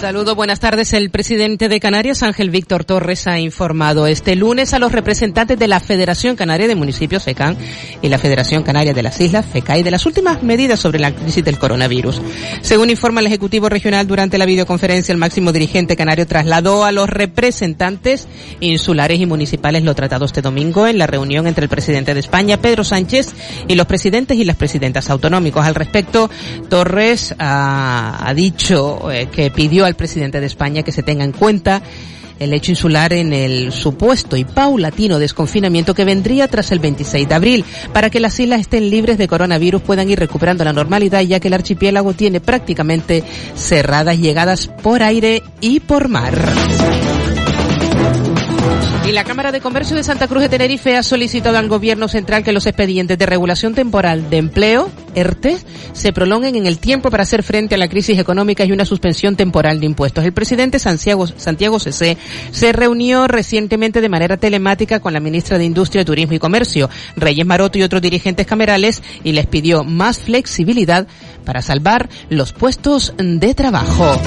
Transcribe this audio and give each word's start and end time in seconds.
Saludo, 0.00 0.36
buenas 0.36 0.60
tardes. 0.60 0.92
El 0.92 1.10
presidente 1.10 1.68
de 1.68 1.80
Canarias, 1.80 2.22
Ángel 2.22 2.50
Víctor 2.50 2.84
Torres, 2.84 3.26
ha 3.26 3.40
informado 3.40 4.06
este 4.06 4.36
lunes 4.36 4.72
a 4.72 4.78
los 4.78 4.92
representantes 4.92 5.58
de 5.58 5.66
la 5.66 5.80
Federación 5.80 6.36
Canaria 6.36 6.68
de 6.68 6.76
Municipios, 6.76 7.24
FECAN, 7.24 7.56
y 8.00 8.08
la 8.08 8.18
Federación 8.18 8.62
Canaria 8.62 8.94
de 8.94 9.02
las 9.02 9.20
Islas, 9.20 9.44
FECAI, 9.46 9.82
de 9.82 9.90
las 9.90 10.06
últimas 10.06 10.44
medidas 10.44 10.78
sobre 10.78 11.00
la 11.00 11.12
crisis 11.12 11.44
del 11.44 11.58
coronavirus. 11.58 12.22
Según 12.62 12.90
informa 12.90 13.20
el 13.20 13.26
Ejecutivo 13.26 13.68
Regional, 13.68 14.06
durante 14.06 14.38
la 14.38 14.46
videoconferencia, 14.46 15.12
el 15.12 15.18
máximo 15.18 15.52
dirigente 15.52 15.96
canario 15.96 16.28
trasladó 16.28 16.84
a 16.84 16.92
los 16.92 17.10
representantes 17.10 18.28
insulares 18.60 19.18
y 19.18 19.26
municipales 19.26 19.82
lo 19.82 19.96
tratado 19.96 20.26
este 20.26 20.42
domingo 20.42 20.86
en 20.86 20.98
la 20.98 21.08
reunión 21.08 21.48
entre 21.48 21.64
el 21.64 21.68
presidente 21.68 22.14
de 22.14 22.20
España, 22.20 22.58
Pedro 22.58 22.84
Sánchez, 22.84 23.34
y 23.66 23.74
los 23.74 23.86
presidentes 23.86 24.38
y 24.38 24.44
las 24.44 24.56
presidentas 24.56 25.10
autonómicos. 25.10 25.66
Al 25.66 25.74
respecto, 25.74 26.30
Torres 26.68 27.34
ha, 27.36 28.28
ha 28.28 28.32
dicho 28.32 29.07
eh, 29.10 29.28
que 29.30 29.50
pidió 29.50 29.84
al 29.84 29.94
presidente 29.94 30.40
de 30.40 30.46
España 30.46 30.82
que 30.82 30.92
se 30.92 31.02
tenga 31.02 31.24
en 31.24 31.32
cuenta 31.32 31.82
el 32.38 32.52
hecho 32.52 32.70
insular 32.70 33.12
en 33.12 33.32
el 33.32 33.72
supuesto 33.72 34.36
y 34.36 34.44
paulatino 34.44 35.18
desconfinamiento 35.18 35.94
que 35.94 36.04
vendría 36.04 36.48
tras 36.48 36.70
el 36.70 36.78
26 36.78 37.28
de 37.28 37.34
abril, 37.34 37.64
para 37.92 38.10
que 38.10 38.20
las 38.20 38.38
islas 38.38 38.60
estén 38.60 38.90
libres 38.90 39.18
de 39.18 39.28
coronavirus, 39.28 39.82
puedan 39.82 40.08
ir 40.08 40.18
recuperando 40.18 40.64
la 40.64 40.72
normalidad, 40.72 41.20
ya 41.22 41.40
que 41.40 41.48
el 41.48 41.54
archipiélago 41.54 42.14
tiene 42.14 42.40
prácticamente 42.40 43.24
cerradas 43.56 44.18
llegadas 44.18 44.68
por 44.68 45.02
aire 45.02 45.42
y 45.60 45.80
por 45.80 46.08
mar. 46.08 46.38
Y 49.08 49.12
la 49.12 49.24
Cámara 49.24 49.52
de 49.52 49.62
Comercio 49.62 49.96
de 49.96 50.04
Santa 50.04 50.28
Cruz 50.28 50.42
de 50.42 50.50
Tenerife 50.50 50.94
ha 50.94 51.02
solicitado 51.02 51.56
al 51.56 51.66
Gobierno 51.66 52.08
Central 52.08 52.44
que 52.44 52.52
los 52.52 52.66
expedientes 52.66 53.16
de 53.16 53.24
regulación 53.24 53.74
temporal 53.74 54.28
de 54.28 54.36
empleo, 54.36 54.90
ERTE, 55.14 55.56
se 55.94 56.12
prolonguen 56.12 56.56
en 56.56 56.66
el 56.66 56.78
tiempo 56.78 57.08
para 57.08 57.22
hacer 57.22 57.42
frente 57.42 57.74
a 57.74 57.78
la 57.78 57.88
crisis 57.88 58.18
económica 58.18 58.66
y 58.66 58.72
una 58.72 58.84
suspensión 58.84 59.34
temporal 59.34 59.80
de 59.80 59.86
impuestos. 59.86 60.26
El 60.26 60.34
presidente 60.34 60.78
Santiago, 60.78 61.26
Santiago 61.26 61.78
CC 61.78 62.18
se 62.50 62.72
reunió 62.74 63.28
recientemente 63.28 64.02
de 64.02 64.10
manera 64.10 64.36
telemática 64.36 65.00
con 65.00 65.14
la 65.14 65.20
ministra 65.20 65.56
de 65.56 65.64
Industria, 65.64 66.04
Turismo 66.04 66.34
y 66.34 66.38
Comercio, 66.38 66.90
Reyes 67.16 67.46
Maroto 67.46 67.78
y 67.78 67.84
otros 67.84 68.02
dirigentes 68.02 68.46
camerales 68.46 69.02
y 69.24 69.32
les 69.32 69.46
pidió 69.46 69.84
más 69.84 70.18
flexibilidad 70.18 71.06
para 71.46 71.62
salvar 71.62 72.10
los 72.28 72.52
puestos 72.52 73.14
de 73.16 73.54
trabajo. 73.54 74.20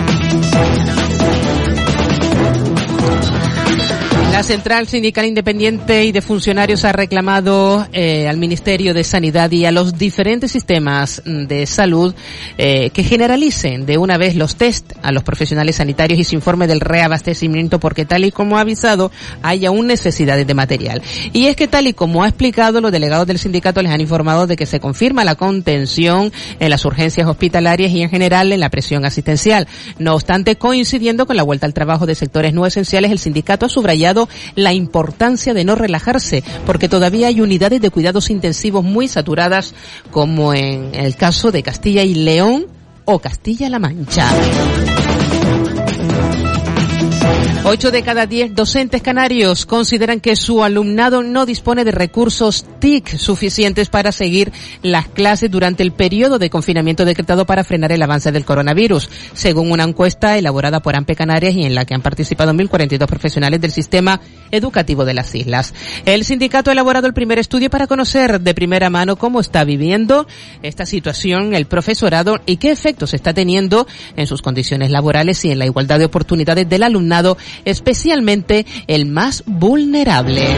La 4.32 4.44
Central 4.44 4.88
Sindical 4.88 5.26
Independiente 5.26 6.06
y 6.06 6.14
de 6.14 6.22
Funcionarios 6.22 6.86
ha 6.86 6.94
reclamado 6.94 7.86
eh, 7.92 8.30
al 8.30 8.38
Ministerio 8.38 8.94
de 8.94 9.04
Sanidad 9.04 9.52
y 9.52 9.66
a 9.66 9.74
los 9.74 9.98
diferentes 9.98 10.54
sistemas 10.54 11.22
de 11.26 11.66
salud 11.66 12.16
eh, 12.58 12.92
que 12.92 13.04
generalicen 13.04 13.86
de 13.86 13.98
una 13.98 14.18
vez 14.18 14.36
los 14.36 14.56
test 14.56 14.94
a 15.04 15.12
los 15.12 15.24
profesionales 15.24 15.76
sanitarios 15.76 16.18
y 16.18 16.24
se 16.24 16.36
informe 16.36 16.66
del 16.66 16.80
reabastecimiento 16.80 17.78
porque 17.82 18.06
tal 18.06 18.24
y 18.24 18.32
como 18.32 18.58
ha 18.58 18.62
avisado 18.62 19.12
hay 19.42 19.66
aún 19.66 19.86
necesidades 19.86 20.48
de 20.48 20.54
material. 20.54 21.02
Y 21.34 21.48
es 21.48 21.58
que 21.58 21.68
tal 21.68 21.88
y 21.88 21.94
como 21.94 22.24
ha 22.24 22.30
explicado 22.30 22.80
los 22.80 22.92
delegados 22.94 23.28
del 23.28 23.38
sindicato 23.38 23.82
les 23.82 23.92
han 23.92 24.02
informado 24.02 24.48
de 24.48 24.56
que 24.56 24.66
se 24.66 24.80
confirma 24.80 25.26
la 25.26 25.36
contención 25.36 26.32
en 26.58 26.70
las 26.70 26.86
urgencias 26.86 27.28
hospitalarias 27.28 27.92
y 27.92 28.02
en 28.02 28.10
general 28.10 28.54
en 28.54 28.62
la 28.62 28.70
presión 28.70 29.04
asistencial. 29.04 29.68
No 30.00 30.16
obstante, 30.16 30.56
coincidiendo 30.56 31.28
con 31.28 31.36
la 31.36 31.44
vuelta 31.44 31.66
al 31.66 31.74
trabajo 31.74 32.06
de 32.06 32.16
sectores 32.16 32.54
no 32.54 32.66
esenciales, 32.66 33.12
el 33.12 33.20
sindicato 33.20 33.66
ha 33.66 33.70
subrayado 33.70 34.21
la 34.56 34.74
importancia 34.74 35.54
de 35.54 35.64
no 35.64 35.76
relajarse, 35.76 36.44
porque 36.66 36.90
todavía 36.90 37.28
hay 37.28 37.42
unidades 37.42 37.82
de 37.82 37.90
cuidados 37.90 38.30
intensivos 38.30 38.84
muy 38.84 39.08
saturadas, 39.08 39.74
como 40.12 40.54
en 40.54 40.94
el 40.94 41.16
caso 41.16 41.52
de 41.52 41.64
Castilla 41.64 42.04
y 42.04 42.16
León 42.16 42.68
o 43.06 43.20
Castilla-La 43.20 43.80
Mancha. 43.80 44.30
Ocho 47.74 47.90
de 47.90 48.04
cada 48.04 48.26
diez 48.26 48.54
docentes 48.54 49.02
canarios 49.02 49.66
consideran 49.66 50.20
que 50.20 50.36
su 50.36 50.62
alumnado 50.62 51.24
no 51.24 51.46
dispone 51.46 51.86
de 51.86 51.92
recursos 51.92 52.66
TIC 52.80 53.18
suficientes 53.18 53.88
para 53.88 54.12
seguir 54.12 54.52
las 54.82 55.08
clases 55.08 55.50
durante 55.50 55.82
el 55.82 55.94
periodo 55.94 56.38
de 56.38 56.50
confinamiento 56.50 57.06
decretado 57.06 57.46
para 57.46 57.64
frenar 57.64 57.94
el 57.94 58.02
avance 58.02 58.34
del 58.34 58.44
coronavirus, 58.44 59.10
según 59.32 59.72
una 59.72 59.86
encuesta 59.86 60.38
elaborada 60.38 60.82
por 60.82 60.98
AMPE 60.98 61.16
Canarias 61.16 61.56
y 61.56 61.64
en 61.64 61.74
la 61.74 61.86
que 61.86 61.94
han 61.94 62.02
participado 62.02 62.52
1.042 62.52 63.08
profesionales 63.08 63.62
del 63.62 63.72
sistema 63.72 64.20
educativo 64.52 65.06
de 65.06 65.14
las 65.14 65.34
islas. 65.34 65.74
El 66.04 66.26
sindicato 66.26 66.72
ha 66.72 66.74
elaborado 66.74 67.08
el 67.08 67.14
primer 67.14 67.40
estudio 67.40 67.70
para 67.70 67.88
conocer 67.88 68.42
de 68.42 68.54
primera 68.54 68.90
mano 68.90 69.16
cómo 69.16 69.40
está 69.40 69.64
viviendo 69.64 70.28
esta 70.62 70.86
situación 70.86 71.56
el 71.56 71.68
profesorado 71.68 72.42
y 72.46 72.58
qué 72.58 72.72
efectos 72.72 73.14
está 73.14 73.34
teniendo 73.34 73.88
en 74.18 74.28
sus 74.28 74.42
condiciones 74.42 74.92
laborales 74.92 75.46
y 75.46 75.52
en 75.52 75.60
la 75.60 75.66
igualdad 75.66 76.00
de 76.00 76.06
oportunidades 76.06 76.68
del 76.68 76.84
alumnado 76.84 77.38
especialmente 77.66 78.66
el 78.88 79.06
más 79.06 79.44
vulnerable. 79.46 80.58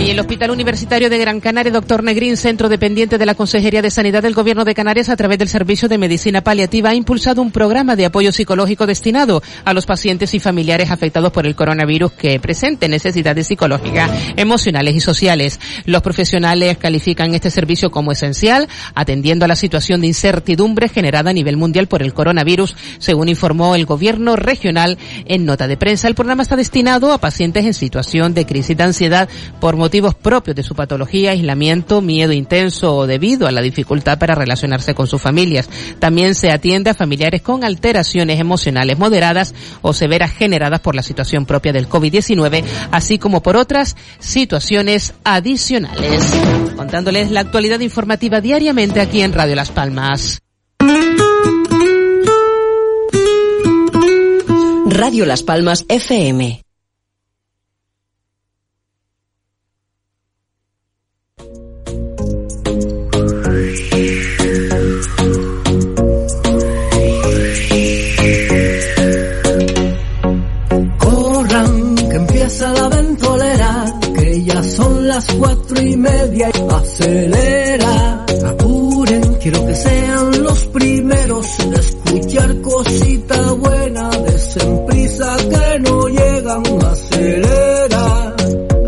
Y 0.00 0.08
el 0.08 0.18
Hospital 0.18 0.50
Universitario 0.50 1.10
de 1.10 1.18
Gran 1.18 1.40
Canaria, 1.40 1.70
Doctor 1.70 2.02
Negrín, 2.02 2.38
centro 2.38 2.70
dependiente 2.70 3.18
de 3.18 3.26
la 3.26 3.34
Consejería 3.34 3.82
de 3.82 3.90
Sanidad 3.90 4.22
del 4.22 4.32
Gobierno 4.32 4.64
de 4.64 4.74
Canarias, 4.74 5.10
a 5.10 5.16
través 5.16 5.38
del 5.38 5.50
Servicio 5.50 5.90
de 5.90 5.98
Medicina 5.98 6.40
Paliativa, 6.40 6.88
ha 6.88 6.94
impulsado 6.94 7.42
un 7.42 7.50
programa 7.50 7.96
de 7.96 8.06
apoyo 8.06 8.32
psicológico 8.32 8.86
destinado 8.86 9.42
a 9.62 9.74
los 9.74 9.84
pacientes 9.84 10.32
y 10.32 10.40
familiares 10.40 10.90
afectados 10.90 11.32
por 11.32 11.44
el 11.44 11.54
coronavirus 11.54 12.12
que 12.12 12.40
presenten 12.40 12.92
necesidades 12.92 13.46
psicológicas, 13.46 14.10
emocionales 14.36 14.94
y 14.94 15.00
sociales. 15.00 15.60
Los 15.84 16.00
profesionales 16.00 16.78
califican 16.78 17.34
este 17.34 17.50
servicio 17.50 17.90
como 17.90 18.10
esencial, 18.10 18.70
atendiendo 18.94 19.44
a 19.44 19.48
la 19.48 19.56
situación 19.56 20.00
de 20.00 20.06
incertidumbre 20.06 20.88
generada 20.88 21.28
a 21.28 21.34
nivel 21.34 21.58
mundial 21.58 21.88
por 21.88 22.02
el 22.02 22.14
coronavirus, 22.14 22.74
según 22.98 23.28
informó 23.28 23.74
el 23.74 23.84
Gobierno 23.84 24.36
regional 24.36 24.96
en 25.26 25.44
nota 25.44 25.68
de 25.68 25.76
prensa. 25.76 26.08
El 26.08 26.14
programa 26.14 26.42
está 26.42 26.56
destinado 26.56 27.12
a 27.12 27.18
pacientes 27.18 27.66
en 27.66 27.74
situación 27.74 28.32
de 28.32 28.46
crisis 28.46 28.78
de 28.78 28.82
ansiedad 28.82 29.28
por 29.60 29.76
motivos 29.76 29.89
propios 30.14 30.56
de 30.56 30.62
su 30.62 30.74
patología, 30.74 31.32
aislamiento, 31.32 32.00
miedo 32.00 32.32
intenso 32.32 32.96
o 32.96 33.06
debido 33.06 33.46
a 33.46 33.50
la 33.50 33.60
dificultad 33.60 34.18
para 34.18 34.34
relacionarse 34.34 34.94
con 34.94 35.06
sus 35.06 35.20
familias. 35.20 35.68
También 35.98 36.34
se 36.34 36.50
atiende 36.50 36.90
a 36.90 36.94
familiares 36.94 37.42
con 37.42 37.64
alteraciones 37.64 38.40
emocionales 38.40 38.98
moderadas 38.98 39.54
o 39.82 39.92
severas 39.92 40.32
generadas 40.32 40.80
por 40.80 40.94
la 40.94 41.02
situación 41.02 41.46
propia 41.46 41.72
del 41.72 41.88
COVID-19, 41.88 42.64
así 42.90 43.18
como 43.18 43.42
por 43.42 43.56
otras 43.56 43.96
situaciones 44.18 45.14
adicionales. 45.24 46.24
Contándoles 46.76 47.30
la 47.30 47.40
actualidad 47.40 47.80
informativa 47.80 48.40
diariamente 48.40 49.00
aquí 49.00 49.22
en 49.22 49.32
Radio 49.32 49.56
Las 49.56 49.70
Palmas. 49.70 50.40
Radio 54.86 55.24
Las 55.24 55.42
Palmas 55.42 55.84
FM. 55.88 56.69
Y 75.82 75.96
media. 75.96 76.50
Acelera, 76.70 78.26
apuren, 78.46 79.34
quiero 79.42 79.66
que 79.66 79.74
sean 79.74 80.42
los 80.42 80.64
primeros 80.66 81.60
en 81.60 81.74
escuchar 81.74 82.60
cosita 82.60 83.52
buena. 83.52 84.10
Desen 84.10 84.86
prisa 84.86 85.36
que 85.36 85.78
no 85.80 86.08
llegan, 86.08 86.62
acelera. 86.86 88.36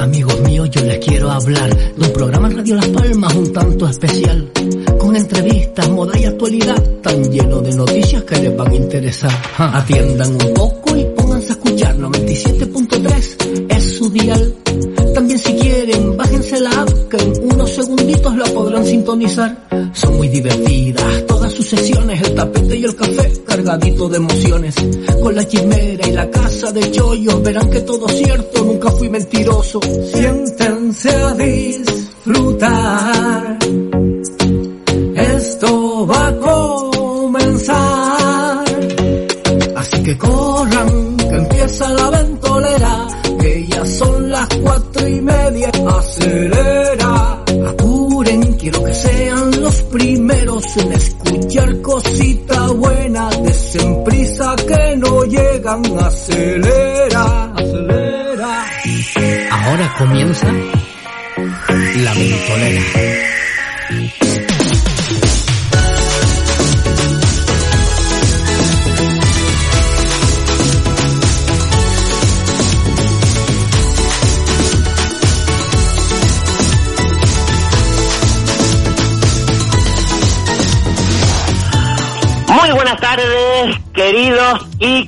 Amigos 0.01 0.41
míos, 0.41 0.71
yo 0.71 0.83
les 0.83 0.99
quiero 0.99 1.31
hablar 1.31 1.77
de 1.77 2.07
un 2.07 2.13
programa 2.13 2.49
en 2.49 2.57
Radio 2.57 2.77
Las 2.77 2.89
Palmas 2.89 3.35
un 3.35 3.53
tanto 3.53 3.89
especial, 3.89 4.51
con 4.99 5.17
entrevistas, 5.17 5.89
moda 5.91 6.19
y 6.19 6.25
actualidad, 6.25 6.83
tan 7.03 7.23
lleno 7.31 7.61
de 7.61 7.75
noticias 7.75 8.23
que 8.25 8.37
les 8.37 8.57
van 8.57 8.73
a 8.73 8.75
interesar. 8.75 9.33
Atiendan 9.59 10.33
un 10.33 10.55
poco 10.55 10.97
y 10.97 11.05
pónganse 11.17 11.51
a 11.51 11.53
escuchar 11.53 11.97
97.3 11.97 13.69
es 13.69 13.97
su 13.97 14.11
dial. 14.11 14.62
Son 19.05 20.17
muy 20.17 20.29
divertidas 20.29 21.27
todas 21.27 21.53
sus 21.53 21.67
sesiones, 21.67 22.23
el 22.23 22.35
tapete 22.35 22.77
y 22.77 22.85
el 22.85 22.95
café 22.95 23.33
cargadito 23.47 24.09
de 24.09 24.17
emociones. 24.17 24.75
Con 25.23 25.35
la 25.35 25.47
chimera 25.47 26.09
y 26.09 26.13
la 26.13 26.31
casa 26.31 26.71
de 26.73 26.91
chollos 26.91 27.43
verán 27.43 27.69
que 27.69 27.81
todo 27.81 28.09
cierto, 28.09 28.65
nunca 28.65 28.91
fui 28.93 29.11
mentiroso. 29.11 29.81
Siéntense 30.13 31.11
a 31.11 31.35
disfrutar. 31.35 31.99
Esto 35.17 36.07
va 36.07 36.29
a 36.29 36.37
comenzar. 36.39 37.73
Así 39.77 40.03
que 40.05 40.17
corran, 40.17 41.17
que 41.17 41.37
empieza 41.37 41.89
la 41.91 42.11
ventolera, 42.11 42.72
buena. 52.75 53.31
Desen 53.31 54.05
prisa 54.05 54.57
que 54.57 54.97
no 54.97 55.25
llegan, 55.25 55.83
acelera, 55.99 57.53
acelera. 57.55 58.67
Ahora 59.51 59.95
comienza 59.99 60.47
la 61.97 62.15
ventolera. 62.15 63.42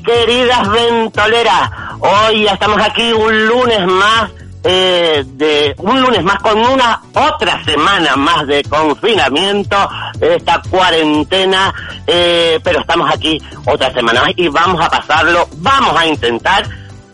Queridas 0.05 0.71
ventoleras. 0.71 1.71
Hoy 2.01 2.47
estamos 2.47 2.81
aquí 2.83 3.12
un 3.12 3.47
lunes 3.47 3.87
más, 3.87 4.31
eh, 4.62 5.25
de 5.27 5.75
un 5.79 6.01
lunes 6.01 6.23
más 6.23 6.37
con 6.39 6.59
una 6.59 7.01
otra 7.15 7.62
semana 7.65 8.17
más 8.17 8.47
de 8.47 8.62
confinamiento, 8.65 9.77
esta 10.21 10.61
cuarentena, 10.71 11.73
eh, 12.06 12.61
pero 12.62 12.81
estamos 12.81 13.11
aquí 13.12 13.41
otra 13.67 13.93
semana 13.93 14.23
más 14.23 14.33
y 14.37 14.49
vamos 14.49 14.85
a 14.85 14.91
pasarlo, 14.91 15.49
vamos 15.56 15.97
a 15.99 16.06
intentar 16.06 16.69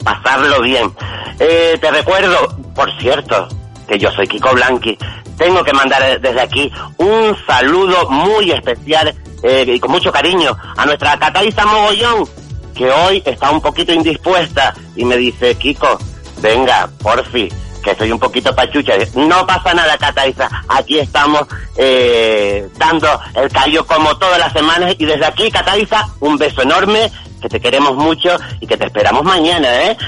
pasarlo 0.04 0.60
bien. 0.60 0.92
Eh, 1.38 1.78
te 1.80 1.90
recuerdo, 1.90 2.56
por 2.74 2.90
cierto, 2.98 3.48
que 3.88 3.98
yo 3.98 4.10
soy 4.12 4.26
Kiko 4.26 4.52
Blanqui. 4.52 4.98
Tengo 5.36 5.64
que 5.64 5.72
mandar 5.72 6.20
desde 6.20 6.40
aquí 6.40 6.70
un 6.98 7.34
saludo 7.46 8.10
muy 8.10 8.50
especial 8.50 9.14
eh, 9.42 9.64
y 9.66 9.80
con 9.80 9.90
mucho 9.90 10.12
cariño 10.12 10.54
a 10.76 10.84
nuestra 10.84 11.18
Cataiza 11.18 11.64
Mogollón, 11.64 12.28
que 12.80 12.90
hoy 12.90 13.22
está 13.26 13.50
un 13.50 13.60
poquito 13.60 13.92
indispuesta 13.92 14.72
y 14.96 15.04
me 15.04 15.14
dice, 15.18 15.54
Kiko, 15.54 15.98
venga, 16.40 16.88
porfi, 17.02 17.46
que 17.84 17.94
soy 17.94 18.10
un 18.10 18.18
poquito 18.18 18.54
pachucha. 18.54 18.94
No 19.16 19.46
pasa 19.46 19.74
nada, 19.74 19.98
Cataiza. 19.98 20.48
Aquí 20.66 20.98
estamos 20.98 21.42
eh, 21.76 22.66
dando 22.78 23.06
el 23.34 23.50
callo 23.50 23.86
como 23.86 24.16
todas 24.16 24.38
las 24.38 24.54
semanas 24.54 24.94
y 24.96 25.04
desde 25.04 25.26
aquí, 25.26 25.50
Cataiza, 25.50 26.08
un 26.20 26.38
beso 26.38 26.62
enorme, 26.62 27.12
que 27.42 27.50
te 27.50 27.60
queremos 27.60 27.96
mucho 27.96 28.34
y 28.62 28.66
que 28.66 28.78
te 28.78 28.86
esperamos 28.86 29.24
mañana, 29.24 29.68
¿eh? 29.82 29.98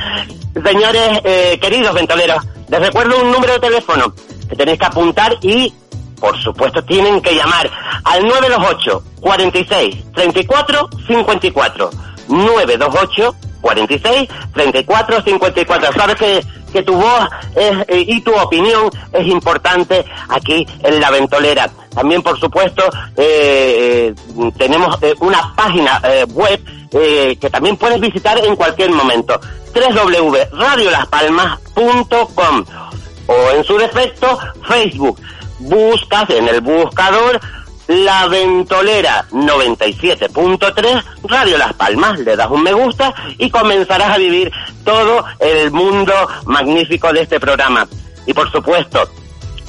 Señores, 0.65 1.21
eh, 1.25 1.59
queridos 1.61 1.93
ventoleros, 1.93 2.43
les 2.71 2.81
recuerdo 2.81 3.23
un 3.23 3.33
número 3.33 3.53
de 3.53 3.61
teléfono 3.61 4.15
que 4.49 4.57
tenéis 4.57 4.79
que 4.79 4.87
apuntar 4.87 5.37
y, 5.43 5.75
por 6.19 6.43
supuesto, 6.43 6.83
tienen 6.85 7.21
que 7.21 7.35
llamar 7.35 7.71
al 8.05 8.23
928 8.23 9.05
46 9.21 10.13
34 10.15 10.89
54. 11.07 11.91
928 12.33 13.37
46 13.63 14.29
34 14.53 15.23
54. 15.23 15.93
Sabes 15.95 16.17
que, 16.17 16.45
que 16.73 16.83
tu 16.83 16.95
voz 16.95 17.29
eh, 17.57 18.05
y 18.07 18.21
tu 18.21 18.35
opinión 18.35 18.91
es 19.13 19.27
importante 19.27 20.05
aquí 20.29 20.67
en 20.83 21.01
la 21.01 21.11
ventolera. 21.11 21.71
También, 21.95 22.23
por 22.23 22.39
supuesto, 22.39 22.83
eh, 23.17 24.15
eh, 24.37 24.53
tenemos 24.59 24.99
una 25.21 25.55
página 25.55 26.03
web 26.35 26.61
que 26.91 27.49
también 27.51 27.79
puedes 27.79 27.99
visitar 28.01 28.39
en 28.45 28.55
cualquier 28.55 28.91
momento. 28.91 29.41
www.radiolaspalmas.com 29.75 32.65
o 33.27 33.51
en 33.57 33.65
su 33.65 33.79
defecto 33.79 34.39
Facebook. 34.69 35.19
Buscas 35.59 36.29
en 36.31 36.49
el 36.49 36.61
buscador 36.61 37.41
La 37.93 38.27
Ventolera 38.27 39.27
97.3 39.31 41.05
Radio 41.25 41.59
Las 41.59 41.75
Palmas, 41.75 42.19
le 42.21 42.37
das 42.37 42.51
un 42.51 42.63
me 42.63 42.73
gusta 42.73 43.13
y 43.39 43.51
comenzarás 43.51 44.15
a 44.15 44.19
vivir 44.19 44.51
todo 44.85 45.25
el 45.39 45.71
mundo 45.71 46.15
magnífico 46.47 47.13
de 47.13 47.23
este 47.23 47.39
programa. 47.39 47.87
Y 48.27 48.33
por 48.33 48.51
supuesto, 48.51 49.09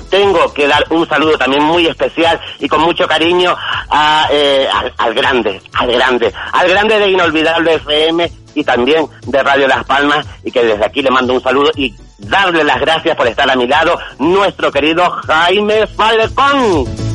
tengo 0.09 0.53
que 0.53 0.67
dar 0.67 0.85
un 0.91 1.07
saludo 1.07 1.37
también 1.37 1.63
muy 1.63 1.87
especial 1.87 2.39
y 2.59 2.67
con 2.69 2.81
mucho 2.81 3.07
cariño 3.07 3.55
a, 3.89 4.27
eh, 4.31 4.67
al, 4.71 4.93
al 4.97 5.13
grande, 5.13 5.61
al 5.73 5.91
grande, 5.91 6.33
al 6.53 6.69
grande 6.69 6.99
de 6.99 7.09
Inolvidable 7.09 7.73
FM 7.75 8.31
y 8.55 8.63
también 8.63 9.07
de 9.25 9.43
Radio 9.43 9.67
Las 9.67 9.83
Palmas 9.83 10.25
y 10.43 10.51
que 10.51 10.63
desde 10.63 10.85
aquí 10.85 11.01
le 11.01 11.11
mando 11.11 11.33
un 11.33 11.41
saludo 11.41 11.71
y 11.75 11.93
darle 12.19 12.63
las 12.63 12.79
gracias 12.79 13.17
por 13.17 13.27
estar 13.27 13.49
a 13.49 13.55
mi 13.55 13.67
lado, 13.67 13.97
nuestro 14.19 14.71
querido 14.71 15.09
Jaime 15.27 15.87
Falcón. 15.87 17.12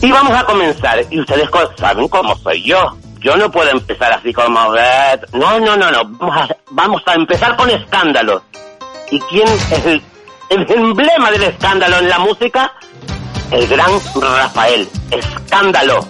Y 0.00 0.12
vamos 0.12 0.36
a 0.38 0.44
comenzar, 0.44 1.00
y 1.10 1.20
ustedes 1.20 1.48
saben 1.76 2.08
cómo 2.08 2.36
soy 2.36 2.62
yo. 2.62 2.96
Yo 3.20 3.36
no 3.36 3.50
puedo 3.50 3.70
empezar 3.70 4.12
así 4.12 4.32
como... 4.32 4.72
No, 5.32 5.58
no, 5.58 5.76
no, 5.76 5.90
no. 5.90 6.04
Vamos 6.04 6.36
a, 6.36 6.56
vamos 6.70 7.02
a 7.06 7.14
empezar 7.14 7.56
con 7.56 7.68
escándalo. 7.68 8.42
¿Y 9.10 9.18
quién 9.20 9.48
es 9.48 9.86
el, 9.86 10.02
el 10.50 10.70
emblema 10.72 11.30
del 11.32 11.42
escándalo 11.42 11.98
en 11.98 12.08
la 12.08 12.18
música? 12.20 12.72
El 13.50 13.66
gran 13.66 13.90
Rafael. 14.14 14.88
Escándalo, 15.10 16.06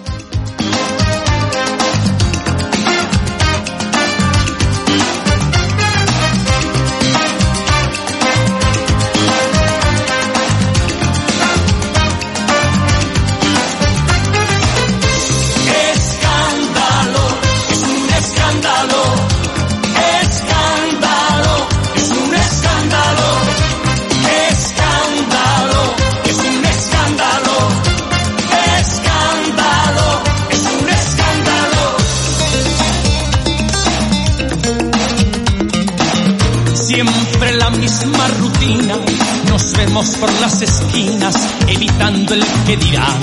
por 39.93 40.31
las 40.39 40.61
esquinas, 40.61 41.35
evitando 41.67 42.35
el 42.35 42.45
que 42.67 42.77
dirán. 42.77 43.19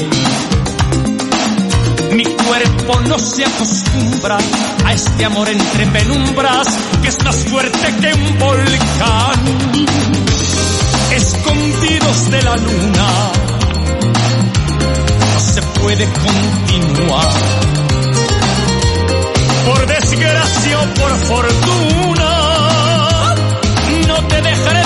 Mi 2.12 2.24
cuerpo 2.24 3.00
no 3.08 3.18
se 3.18 3.44
acostumbra 3.44 4.36
a 4.84 4.92
este 4.92 5.24
amor 5.26 5.48
entre 5.48 5.86
penumbras 5.86 6.66
que 7.02 7.08
es 7.08 7.24
más 7.24 7.36
fuerte 7.44 7.94
que 8.00 8.14
un 8.14 8.38
volcán. 8.38 9.40
Escondidos 11.12 12.30
de 12.30 12.42
la 12.42 12.56
luna, 12.56 13.32
no 15.32 15.40
se 15.40 15.62
puede 15.80 16.08
continuar. 16.12 17.32
Por 19.66 19.86
desgracia 19.86 20.80
o 20.80 20.94
por 20.94 21.16
fortuna, 21.20 22.30
no 24.08 24.26
te 24.26 24.42
dejaré 24.42 24.85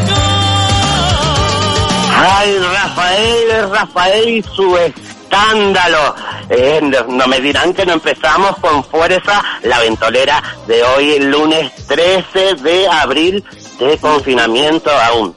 Ay, 2.23 2.55
Rafael, 2.59 3.71
Rafael 3.71 4.29
y 4.29 4.43
su 4.43 4.77
escándalo. 4.77 6.13
Eh, 6.49 6.79
no, 7.07 7.25
me 7.25 7.39
dirán 7.39 7.73
que 7.73 7.83
no 7.83 7.93
empezamos 7.93 8.57
con 8.57 8.83
fuerza 8.83 9.43
la 9.63 9.79
ventolera 9.79 10.39
de 10.67 10.83
hoy, 10.83 11.19
lunes 11.19 11.73
13 11.87 12.55
de 12.55 12.87
abril 12.87 13.43
de 13.79 13.97
confinamiento 13.97 14.91
aún. 14.91 15.35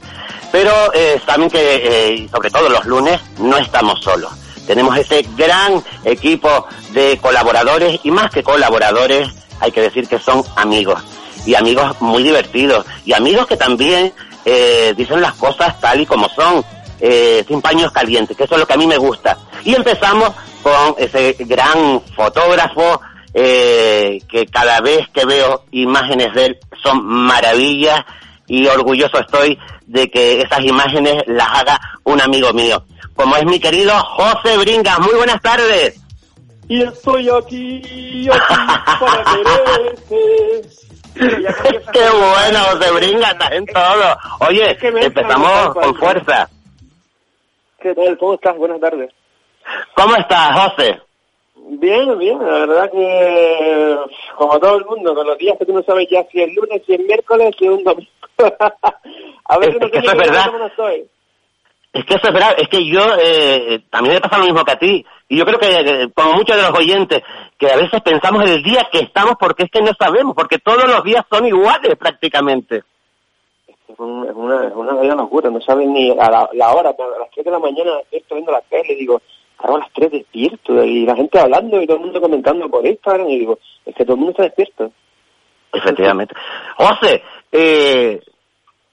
Pero 0.51 0.71
eh, 0.93 1.19
saben 1.25 1.49
que, 1.49 1.57
eh, 1.59 2.29
sobre 2.31 2.51
todo 2.51 2.69
los 2.69 2.85
lunes, 2.85 3.19
no 3.39 3.57
estamos 3.57 3.99
solos. 4.03 4.31
Tenemos 4.67 4.95
ese 4.95 5.27
gran 5.35 5.83
equipo 6.03 6.67
de 6.91 7.17
colaboradores 7.19 7.99
y 8.03 8.11
más 8.11 8.29
que 8.29 8.43
colaboradores, 8.43 9.27
hay 9.59 9.71
que 9.71 9.81
decir 9.81 10.07
que 10.07 10.19
son 10.19 10.43
amigos. 10.55 11.01
Y 11.47 11.55
amigos 11.55 11.99
muy 11.99 12.21
divertidos. 12.21 12.85
Y 13.05 13.13
amigos 13.13 13.47
que 13.47 13.57
también 13.57 14.13
dicen 14.95 15.21
las 15.21 15.33
cosas 15.33 15.79
tal 15.79 16.01
y 16.01 16.05
como 16.05 16.29
son, 16.29 16.63
eh, 16.99 17.43
sin 17.47 17.61
paños 17.61 17.91
calientes, 17.91 18.35
que 18.35 18.43
eso 18.43 18.55
es 18.55 18.61
lo 18.61 18.67
que 18.67 18.73
a 18.73 18.77
mí 18.77 18.87
me 18.87 18.97
gusta. 18.97 19.37
Y 19.63 19.75
empezamos 19.75 20.31
con 20.61 20.95
ese 20.97 21.35
gran 21.39 22.01
fotógrafo 22.15 23.01
eh, 23.33 24.19
que 24.29 24.47
cada 24.47 24.79
vez 24.79 25.09
que 25.09 25.25
veo 25.25 25.65
imágenes 25.71 26.33
de 26.33 26.45
él 26.45 26.59
son 26.81 27.05
maravillas 27.05 28.05
y 28.47 28.65
orgulloso 28.67 29.19
estoy 29.19 29.59
de 29.85 30.09
que 30.09 30.41
esas 30.41 30.61
imágenes 30.61 31.23
las 31.27 31.47
haga 31.49 31.79
un 32.03 32.21
amigo 32.21 32.53
mío, 32.53 32.85
como 33.15 33.35
es 33.35 33.43
mi 33.45 33.59
querido 33.59 33.93
José 33.93 34.57
Bringas. 34.57 34.99
Muy 34.99 35.15
buenas 35.15 35.41
tardes. 35.41 35.99
Y 36.67 36.81
estoy 36.81 37.29
aquí, 37.29 38.27
aquí 38.31 38.53
para 38.99 39.23
quererte. 39.23 40.61
Qué 41.93 42.09
bueno, 42.09 42.59
José 42.71 42.91
Bringas, 42.91 43.33
estás 43.33 43.51
en 43.51 43.65
todo. 43.65 44.17
Oye, 44.47 44.77
empezamos 44.81 45.73
con 45.75 45.95
fuerza. 45.95 46.49
¿Qué 47.79 47.93
tal? 47.93 48.17
¿Cómo 48.17 48.33
estás? 48.35 48.57
Buenas 48.57 48.79
tardes. 48.79 49.11
¿Cómo 49.95 50.15
estás, 50.15 50.59
José? 50.59 51.01
Bien, 51.67 52.17
bien, 52.19 52.37
la 52.39 52.59
verdad 52.65 52.91
que 52.91 53.97
como 54.35 54.59
todo 54.59 54.77
el 54.77 54.85
mundo, 54.85 55.15
con 55.15 55.25
los 55.25 55.37
días 55.37 55.57
que 55.57 55.65
tú 55.65 55.73
no 55.73 55.81
sabes 55.83 56.07
ya 56.11 56.23
si 56.31 56.41
es 56.41 56.53
lunes, 56.53 56.81
si 56.85 56.93
es 56.93 56.99
miércoles, 56.99 57.55
si 57.57 57.65
es 57.65 57.71
un 57.71 57.83
domingo. 57.83 58.11
A 59.47 59.57
veces 59.57 59.75
Es 59.75 59.81
no 59.81 59.87
sé 59.89 59.97
es 59.97 60.17
verdad. 60.17 60.43
semana 60.45 60.67
estoy. 60.67 61.05
Es 61.93 62.03
que 62.05 62.13
eso 62.15 62.27
es 62.27 62.33
verdad, 62.33 62.55
es 62.57 62.67
que 62.67 62.85
yo 62.85 63.01
eh, 63.19 63.79
también 63.89 64.15
me 64.15 64.21
pasa 64.21 64.37
lo 64.37 64.43
mismo 64.45 64.65
que 64.65 64.71
a 64.73 64.79
ti. 64.79 65.05
Y 65.29 65.37
yo 65.37 65.45
creo 65.45 65.57
que, 65.57 65.67
eh, 65.67 66.09
como 66.13 66.33
muchos 66.33 66.55
de 66.57 66.61
los 66.61 66.77
oyentes, 66.77 67.21
que 67.57 67.71
a 67.71 67.77
veces 67.77 68.01
pensamos 68.01 68.43
en 68.43 68.49
el 68.49 68.63
día 68.63 68.87
que 68.91 68.99
estamos 68.99 69.35
porque 69.39 69.63
es 69.63 69.71
que 69.71 69.81
no 69.81 69.91
sabemos, 69.97 70.35
porque 70.35 70.59
todos 70.59 70.83
los 70.85 71.03
días 71.05 71.23
son 71.31 71.45
iguales 71.45 71.95
prácticamente. 71.97 72.83
Es, 73.87 73.99
un- 73.99 74.25
es 74.27 74.33
una, 74.35 74.67
es 74.67 74.73
una 74.73 75.15
locura, 75.15 75.49
no 75.49 75.61
sabes 75.61 75.87
ni 75.87 76.11
a 76.11 76.29
la, 76.29 76.49
la 76.53 76.73
hora, 76.73 76.89
a 76.89 77.19
las 77.19 77.29
3 77.33 77.45
de 77.45 77.51
la 77.51 77.59
mañana 77.59 77.91
estoy 78.11 78.37
viendo 78.37 78.51
la 78.51 78.61
tele 78.61 78.95
digo, 78.95 79.21
claro, 79.57 79.75
a 79.75 79.79
las 79.79 79.91
3 79.93 80.11
despierto 80.11 80.83
y 80.83 81.05
la 81.05 81.15
gente 81.15 81.39
hablando 81.39 81.81
y 81.81 81.85
todo 81.87 81.97
el 81.97 82.03
mundo 82.03 82.19
comentando 82.21 82.69
por 82.69 82.85
Instagram 82.85 83.29
y 83.29 83.39
digo, 83.39 83.59
es 83.85 83.93
que 83.95 84.03
todo 84.03 84.13
el 84.13 84.19
mundo 84.19 84.31
está 84.31 84.43
despierto. 84.43 84.91
Efectivamente. 85.71 86.33
José, 86.77 87.21
eh, 87.51 88.21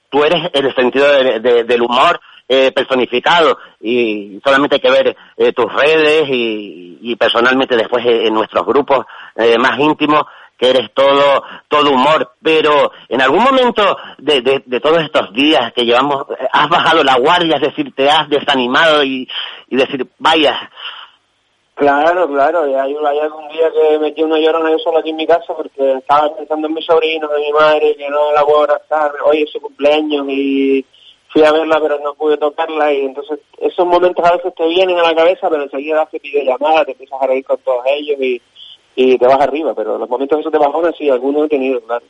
tú 0.09 0.23
eres 0.23 0.49
el 0.53 0.75
sentido 0.75 1.07
de- 1.11 1.39
de- 1.39 1.63
del 1.63 1.81
humor 1.81 2.19
eh, 2.47 2.71
personificado 2.73 3.57
y 3.79 4.39
solamente 4.43 4.75
hay 4.75 4.81
que 4.81 4.91
ver 4.91 5.15
eh, 5.37 5.53
tus 5.53 5.73
redes 5.73 6.27
y, 6.29 6.99
y 7.01 7.15
personalmente 7.15 7.75
después 7.77 8.05
eh, 8.05 8.27
en 8.27 8.33
nuestros 8.33 8.65
grupos 8.65 9.05
eh, 9.37 9.57
más 9.57 9.79
íntimos 9.79 10.23
eres 10.69 10.93
todo 10.93 11.43
todo 11.67 11.91
humor, 11.91 12.31
pero 12.41 12.91
en 13.09 13.21
algún 13.21 13.43
momento 13.43 13.97
de, 14.17 14.41
de, 14.41 14.63
de 14.65 14.79
todos 14.79 15.01
estos 15.01 15.33
días 15.33 15.73
que 15.73 15.85
llevamos, 15.85 16.25
eh, 16.31 16.47
has 16.51 16.69
bajado 16.69 17.03
la 17.03 17.17
guardia, 17.17 17.55
es 17.55 17.61
decir, 17.61 17.93
te 17.95 18.09
has 18.09 18.29
desanimado 18.29 19.03
y, 19.03 19.27
y 19.69 19.75
decir, 19.75 20.07
vaya, 20.19 20.69
Claro, 21.75 22.27
claro, 22.27 22.67
y 22.67 22.75
hay, 22.75 22.95
hay 22.95 23.19
algún 23.19 23.47
día 23.49 23.71
que 23.71 23.97
metí 23.97 24.21
una 24.21 24.37
llorona 24.37 24.69
yo 24.69 24.77
solo 24.77 24.99
aquí 24.99 25.09
en 25.09 25.15
mi 25.15 25.25
casa 25.25 25.55
porque 25.55 25.93
estaba 25.93 26.33
pensando 26.35 26.67
en 26.67 26.75
mis 26.75 26.85
sobrinos, 26.85 27.31
en 27.35 27.41
mi 27.41 27.51
madre, 27.51 27.95
que 27.95 28.09
no 28.09 28.31
la 28.31 28.43
puedo 28.43 28.59
abrazar, 28.59 29.11
hoy 29.25 29.41
es 29.41 29.51
su 29.51 29.59
cumpleaños 29.59 30.23
y 30.29 30.85
fui 31.29 31.43
a 31.43 31.51
verla 31.51 31.79
pero 31.81 31.99
no 31.99 32.13
pude 32.13 32.37
tocarla 32.37 32.93
y 32.93 33.05
entonces 33.05 33.39
esos 33.57 33.87
momentos 33.87 34.23
a 34.23 34.35
veces 34.35 34.53
te 34.53 34.67
vienen 34.67 34.99
a 34.99 35.01
la 35.03 35.15
cabeza 35.15 35.49
pero 35.49 35.63
enseguida 35.63 36.03
haces 36.03 36.21
videollamada, 36.21 36.85
te 36.85 36.91
empiezas 36.91 37.19
a 37.19 37.25
reír 37.25 37.43
con 37.43 37.57
todos 37.57 37.83
ellos 37.87 38.21
y, 38.21 38.41
y 38.95 39.17
te 39.17 39.27
vas 39.27 39.39
arriba, 39.39 39.73
pero 39.75 39.97
los 39.97 40.09
momentos 40.09 40.39
esos 40.39 40.51
de 40.51 40.59
bajón 40.59 40.93
sí, 40.97 41.09
algunos 41.09 41.45
he 41.45 41.49
tenido, 41.49 41.81
claro. 41.81 42.05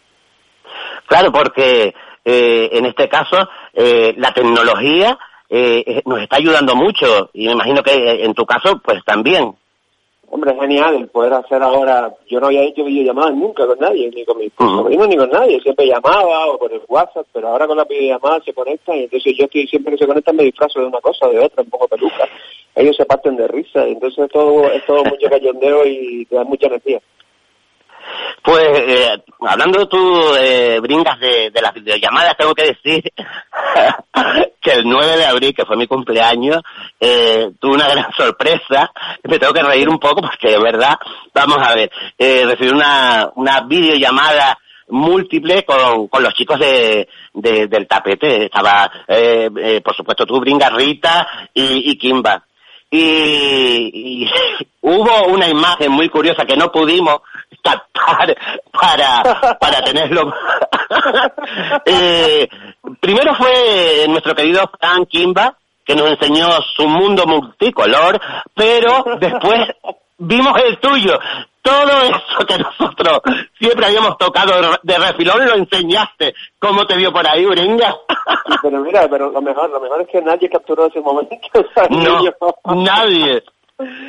Claro, 1.07 1.31
porque 1.31 1.93
eh, 2.25 2.69
en 2.71 2.85
este 2.85 3.09
caso 3.09 3.47
eh, 3.73 4.13
la 4.17 4.33
tecnología 4.33 5.17
eh, 5.49 5.83
eh, 5.85 6.01
nos 6.05 6.21
está 6.21 6.37
ayudando 6.37 6.75
mucho 6.75 7.29
y 7.33 7.45
me 7.45 7.53
imagino 7.53 7.83
que 7.83 7.93
eh, 7.93 8.25
en 8.25 8.33
tu 8.33 8.45
caso 8.45 8.81
pues 8.83 9.03
también. 9.05 9.53
Hombre, 10.33 10.51
es 10.51 10.59
genial 10.59 10.95
el 10.95 11.07
poder 11.09 11.31
hacer 11.33 11.61
ahora. 11.61 12.11
Yo 12.27 12.39
no 12.39 12.47
había 12.47 12.63
hecho 12.63 12.83
videollamadas 12.83 13.35
nunca 13.35 13.67
con 13.67 13.77
nadie, 13.77 14.09
ni 14.09 14.25
con 14.25 14.39
mis 14.39 14.51
Ujú. 14.59 14.77
sobrinos 14.77 15.07
ni 15.07 15.15
con 15.15 15.29
nadie. 15.29 15.61
Siempre 15.61 15.85
llamaba 15.85 16.47
o 16.47 16.57
por 16.57 16.73
el 16.73 16.81
WhatsApp, 16.87 17.27
pero 17.31 17.49
ahora 17.49 17.67
con 17.67 17.77
la 17.77 17.83
videollamada 17.83 18.41
se 18.43 18.51
conectan 18.51 18.97
y 18.97 19.03
entonces 19.03 19.37
yo 19.37 19.45
estoy 19.45 19.67
siempre 19.67 19.91
que 19.93 19.99
se 19.99 20.07
conectan 20.07 20.35
me 20.35 20.45
disfrazo 20.45 20.79
de 20.79 20.87
una 20.87 20.99
cosa 21.01 21.27
o 21.27 21.31
de 21.31 21.37
otra, 21.37 21.61
un 21.61 21.69
poco 21.69 21.87
peluca. 21.87 22.27
Ellos 22.73 22.95
se 22.95 23.05
parten 23.05 23.35
de 23.35 23.47
risa, 23.47 23.87
y 23.87 23.91
entonces 23.91 24.25
es 24.25 24.31
todo, 24.31 24.71
es 24.71 24.83
todo 24.87 25.03
mucho 25.03 25.29
cayondeo 25.29 25.85
y 25.85 26.25
te 26.25 26.35
da 26.35 26.43
mucha 26.43 26.65
energía. 26.65 26.99
Pues 28.41 28.63
eh, 28.65 29.23
hablando 29.47 29.87
tú, 29.87 30.35
eh, 30.37 30.79
Bringas, 30.81 31.19
de, 31.19 31.49
de 31.51 31.61
las 31.61 31.73
videollamadas, 31.73 32.35
tengo 32.37 32.53
que 32.53 32.73
decir 32.73 33.03
que 34.61 34.71
el 34.71 34.83
9 34.85 35.17
de 35.17 35.25
abril, 35.25 35.53
que 35.55 35.65
fue 35.65 35.77
mi 35.77 35.87
cumpleaños, 35.87 36.61
eh, 36.99 37.51
tuve 37.59 37.75
una 37.75 37.87
gran 37.87 38.11
sorpresa. 38.17 38.91
Me 39.23 39.39
tengo 39.39 39.53
que 39.53 39.63
reír 39.63 39.87
un 39.89 39.99
poco 39.99 40.21
porque 40.21 40.49
de 40.51 40.59
verdad, 40.59 40.97
vamos 41.33 41.57
a 41.59 41.73
ver, 41.75 41.91
eh, 42.17 42.43
recibí 42.45 42.69
una, 42.71 43.29
una 43.35 43.61
videollamada 43.61 44.57
múltiple 44.89 45.63
con, 45.63 46.07
con 46.09 46.21
los 46.23 46.33
chicos 46.33 46.59
de, 46.59 47.07
de- 47.33 47.67
del 47.67 47.87
tapete. 47.87 48.45
Estaba, 48.45 48.91
eh, 49.07 49.49
eh, 49.57 49.81
por 49.81 49.95
supuesto, 49.95 50.25
tú, 50.25 50.39
Bringas, 50.39 50.73
Rita 50.73 51.27
y, 51.53 51.91
y 51.91 51.97
Kimba. 51.97 52.43
Y 52.91 54.29
hubo 54.81 55.27
una 55.27 55.47
imagen 55.47 55.91
muy 55.91 56.09
curiosa 56.09 56.45
que 56.45 56.55
no 56.55 56.71
pudimos 56.71 57.21
captar 57.63 58.35
para, 58.71 59.55
para 59.59 59.81
tenerlo. 59.83 60.31
Eh, 61.85 62.47
primero 62.99 63.33
fue 63.35 64.05
nuestro 64.07 64.33
querido 64.35 64.69
Frank 64.79 65.07
Kimba, 65.09 65.55
que 65.85 65.95
nos 65.95 66.11
enseñó 66.11 66.47
su 66.75 66.87
mundo 66.87 67.25
multicolor, 67.25 68.19
pero 68.53 69.03
después 69.19 69.59
vimos 70.17 70.53
el 70.63 70.77
tuyo. 70.79 71.19
Todo 71.61 72.01
eso 72.01 72.45
que 72.47 72.57
nosotros 72.57 73.21
siempre 73.57 73.85
habíamos 73.85 74.17
tocado 74.17 74.53
de- 74.83 74.97
refilón 74.97 75.45
lo 75.45 75.55
enseñaste. 75.55 76.33
¿Cómo 76.59 76.85
te 76.85 76.95
vio 76.97 77.11
por 77.11 77.25
ahí, 77.27 77.45
Bringa? 77.45 77.95
Pero 78.61 78.79
mira, 78.81 79.07
pero 79.09 79.29
lo 79.31 79.41
mejor, 79.41 79.69
lo 79.69 79.79
mejor 79.79 80.01
es 80.01 80.07
que 80.09 80.21
nadie 80.21 80.49
capturó 80.49 80.85
ese 80.87 80.99
momento. 81.01 81.35
No, 81.89 82.21
nadie. 82.75 83.43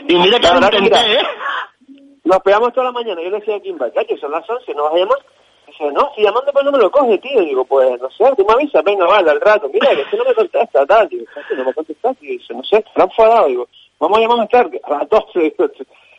Y 0.09 0.17
mira 0.17 0.39
que 0.39 0.49
lo 0.49 0.55
intenté, 0.57 0.81
mira, 0.81 1.03
¿eh? 1.07 1.27
Nos 2.25 2.39
pegamos 2.41 2.73
toda 2.73 2.87
la 2.87 2.93
mañana. 2.93 3.23
Yo 3.23 3.31
le 3.31 3.39
decía 3.39 3.57
a 3.57 3.61
Kimba, 3.61 3.91
que 3.91 4.17
son 4.19 4.33
las 4.33 4.49
11, 4.49 4.75
¿no 4.75 4.85
vas 4.85 4.95
a 4.95 4.99
llamar? 4.99 5.19
Dice, 5.67 5.91
no, 5.93 6.11
si 6.15 6.23
llamando 6.23 6.53
pues 6.53 6.65
no 6.65 6.73
me 6.73 6.79
lo 6.79 6.91
coge, 6.91 7.19
tío. 7.19 7.41
Digo, 7.41 7.65
pues 7.65 8.01
no 8.01 8.11
sé, 8.11 8.25
tú 8.37 8.45
me 8.47 8.55
avisas, 8.55 8.83
venga, 8.85 9.07
vale, 9.07 9.31
al 9.31 9.41
rato. 9.41 9.69
Mira, 9.73 9.91
que 9.91 10.05
si 10.11 10.17
no 10.17 10.25
me 10.25 10.35
contesta, 10.35 10.87
tal. 10.87 11.09
Digo, 11.09 11.25
"¿Qué, 11.49 11.55
no 11.55 11.65
me 11.65 11.75
contestas. 11.75 12.17
Y 12.21 12.39
dice, 12.39 12.55
no 12.55 12.63
sé, 12.65 12.79
estará 12.79 13.05
enfadado. 13.05 13.47
Digo, 13.47 13.69
vamos 13.99 14.19
a 14.19 14.21
llamar 14.21 14.39
más 14.39 14.49
tarde, 14.49 14.81
a 14.85 14.91
las 14.91 15.09
12. 15.09 15.41
Digo, 15.41 15.65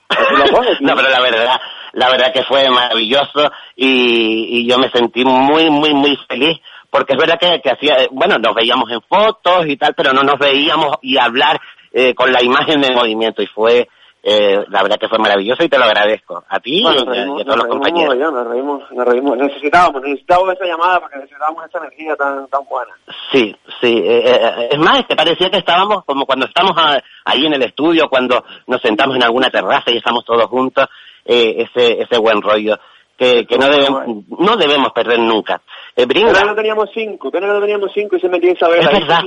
así 0.09 0.35
lo 0.35 0.55
pone, 0.55 0.75
tío. 0.75 0.87
No, 0.87 0.95
pero 0.95 1.09
la 1.09 1.21
verdad, 1.21 1.59
la 1.93 2.09
verdad 2.09 2.33
que 2.33 2.43
fue 2.43 2.69
maravilloso 2.69 3.51
y, 3.75 4.59
y 4.59 4.69
yo 4.69 4.77
me 4.77 4.89
sentí 4.91 5.23
muy, 5.25 5.69
muy, 5.69 5.93
muy 5.93 6.17
feliz 6.27 6.59
porque 6.95 7.13
es 7.13 7.19
verdad 7.19 7.37
que, 7.37 7.61
que 7.61 7.71
hacía, 7.71 8.07
bueno, 8.11 8.37
nos 8.37 8.55
veíamos 8.55 8.89
en 8.89 9.01
fotos 9.01 9.67
y 9.67 9.75
tal, 9.75 9.93
pero 9.95 10.13
no 10.13 10.21
nos 10.21 10.39
veíamos 10.39 10.95
y 11.01 11.17
hablar 11.17 11.59
eh, 11.91 12.15
con 12.15 12.31
la 12.31 12.41
imagen 12.41 12.79
de 12.79 12.91
movimiento 12.91 13.41
y 13.41 13.47
fue 13.47 13.89
eh, 14.27 14.65
la 14.69 14.81
verdad 14.81 14.97
que 14.97 15.07
fue 15.07 15.19
maravilloso 15.19 15.63
y 15.63 15.69
te 15.69 15.77
lo 15.77 15.85
agradezco. 15.85 16.43
A 16.49 16.59
ti 16.59 16.81
Bueno, 16.81 16.99
y, 16.99 17.07
a- 17.07 17.11
reímos, 17.11 17.37
y 17.37 17.41
a 17.41 17.45
todos 17.45 17.57
los 17.57 17.67
compañeros. 17.67 18.17
nos 18.17 18.47
reímos, 18.47 18.91
nos 18.91 19.05
reímos. 19.07 19.37
Necesitábamos, 19.37 20.01
necesitábamos 20.01 20.55
esa 20.55 20.65
llamada 20.65 20.99
porque 20.99 21.17
necesitábamos 21.17 21.65
esa 21.65 21.77
energía 21.77 22.15
tan, 22.15 22.47
tan 22.47 22.65
buena. 22.67 22.91
Sí, 23.31 23.55
sí. 23.81 24.01
eh, 24.03 24.23
eh, 24.25 24.69
es 24.71 24.79
más, 24.79 25.07
te 25.07 25.15
parecía 25.15 25.51
que 25.51 25.59
estábamos 25.59 26.03
como 26.05 26.25
cuando 26.25 26.47
estamos 26.47 26.73
a- 26.75 26.99
ahí 27.25 27.45
en 27.45 27.53
el 27.53 27.61
estudio, 27.61 28.09
cuando 28.09 28.43
nos 28.65 28.81
sentamos 28.81 29.15
en 29.15 29.23
alguna 29.23 29.49
terraza 29.51 29.91
y 29.91 29.97
estamos 29.97 30.25
todos 30.25 30.45
juntos, 30.45 30.87
eh, 31.23 31.67
ese, 31.75 32.01
ese 32.01 32.17
buen 32.17 32.41
rollo 32.41 32.77
que, 33.17 33.45
que 33.45 33.57
no, 33.57 33.69
debemos, 33.69 34.03
no 34.39 34.57
debemos 34.57 34.91
perder 34.91 35.19
nunca. 35.19 35.61
Eh, 35.95 36.05
no 36.05 36.55
teníamos 36.55 36.89
cinco, 36.93 37.31
pero 37.31 37.47
no 37.47 37.59
teníamos 37.61 37.89
cinco 37.93 38.17
y 38.17 38.19
se 38.19 38.27
metía 38.27 38.51
Isabel 38.51 38.81
Es 38.81 38.91
verdad. 38.91 39.23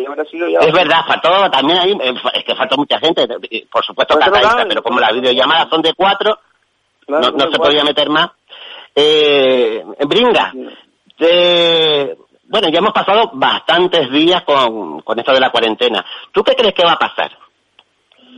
Es 0.61 0.73
verdad, 0.73 1.01
faltó 1.07 1.51
también 1.51 1.79
ahí, 1.79 1.93
eh, 1.93 2.15
es 2.35 2.45
que 2.45 2.55
faltó 2.55 2.77
mucha 2.77 2.99
gente, 2.99 3.27
eh, 3.51 3.67
por 3.73 3.83
supuesto 3.85 4.19
Pues 4.19 4.31
claro. 4.31 4.69
pero 4.69 4.83
como 4.83 5.01
las 5.01 5.15
videollamadas 5.15 5.69
son 5.71 5.81
de 5.81 5.95
cuatro, 5.95 6.39
Claro, 7.07 7.31
no, 7.31 7.39
no 7.39 7.51
se 7.51 7.57
cual. 7.57 7.71
podía 7.71 7.85
meter 7.85 8.11
más. 8.11 8.31
Eh, 8.95 9.83
Bringa, 10.07 10.53
te- 11.17 12.17
bueno, 12.51 12.69
ya 12.69 12.79
hemos 12.79 12.93
pasado 12.93 13.31
bastantes 13.35 14.11
días 14.11 14.43
con, 14.45 15.01
con 15.01 15.19
esto 15.19 15.33
de 15.33 15.41
la 15.41 15.51
cuarentena. 15.51 16.05
¿Tú 16.33 16.43
qué 16.43 16.55
crees 16.55 16.75
que 16.75 16.85
va 16.85 16.93
a 16.93 16.99
pasar 16.99 17.31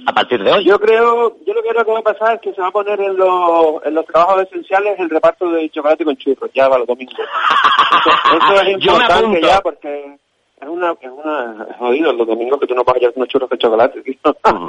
a 0.07 0.12
partir 0.12 0.42
de 0.42 0.52
hoy? 0.52 0.64
Yo 0.64 0.78
creo, 0.78 1.37
yo 1.47 1.54
lo 1.54 1.62
que 1.62 1.69
creo 1.71 1.85
que 1.85 1.92
va 1.92 1.99
a 1.99 2.02
pasar 2.02 2.35
es 2.37 2.40
que 2.40 2.54
se 2.54 2.61
va 2.61 2.69
a 2.69 2.73
poner 2.73 3.00
en 3.00 3.16
los, 3.16 3.85
en 3.85 3.95
los 3.95 4.07
trabajos 4.07 4.42
esenciales 4.42 4.99
el 4.99 5.11
reparto 5.11 5.50
de 5.50 5.69
chocolate 5.71 6.04
con 6.04 6.16
churros, 6.16 6.50
ya 6.54 6.69
para 6.69 6.80
los 6.80 6.88
domingos. 6.88 7.14
Eso, 7.19 8.54
eso 8.54 8.62
es 8.62 8.69
importante 8.87 9.42
ya 9.42 9.61
porque 9.61 10.19
es 10.61 10.69
una, 10.69 10.92
es 11.00 11.11
una, 11.11 11.66
es 11.71 11.76
jodido 11.76 12.12
los 12.12 12.26
domingos 12.26 12.61
que 12.61 12.66
tú 12.66 12.75
no 12.75 12.85
puedes 12.85 13.02
llevar 13.02 13.14
unos 13.16 13.28
churros 13.28 13.49
con 13.49 13.59
chocolate, 13.59 14.02
tío. 14.02 14.14
Mm. 14.45 14.69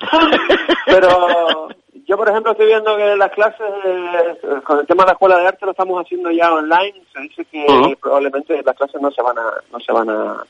Pero 0.86 1.68
yo, 2.06 2.16
por 2.16 2.28
ejemplo, 2.28 2.52
estoy 2.52 2.66
viendo 2.66 2.96
que 2.96 3.16
las 3.16 3.30
clases, 3.32 3.66
eh, 3.84 4.60
con 4.64 4.78
el 4.78 4.86
tema 4.86 5.02
de 5.02 5.08
la 5.08 5.12
escuela 5.12 5.36
de 5.38 5.46
arte, 5.46 5.66
lo 5.66 5.72
estamos 5.72 6.00
haciendo 6.02 6.30
ya 6.30 6.52
online. 6.52 6.94
Se 7.12 7.20
dice 7.20 7.44
que 7.44 7.66
probablemente 8.00 8.62
las 8.62 8.76
clases 8.76 9.00
no 9.00 9.10
se 9.10 9.22
van 9.22 9.38
a, 9.38 9.52
no 9.70 9.80
se 9.80 9.92
van 9.92 10.08
a, 10.08 10.44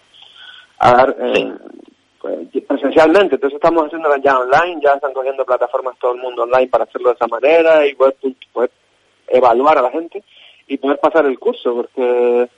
a 0.78 0.92
dar 0.92 1.16
eh, 1.18 1.52
pues, 2.20 2.48
presencialmente. 2.66 3.36
Entonces 3.36 3.56
estamos 3.56 3.86
haciéndolas 3.86 4.20
ya 4.22 4.38
online, 4.38 4.80
ya 4.82 4.94
están 4.94 5.12
cogiendo 5.12 5.44
plataformas 5.44 5.98
todo 5.98 6.14
el 6.14 6.20
mundo 6.20 6.42
online 6.42 6.68
para 6.68 6.84
hacerlo 6.84 7.10
de 7.10 7.14
esa 7.14 7.26
manera 7.26 7.86
y 7.86 7.94
poder, 7.94 8.16
poder 8.52 8.70
evaluar 9.28 9.78
a 9.78 9.82
la 9.82 9.90
gente 9.90 10.22
y 10.66 10.76
poder 10.78 10.98
pasar 10.98 11.26
el 11.26 11.38
curso, 11.38 11.74
porque 11.74 12.48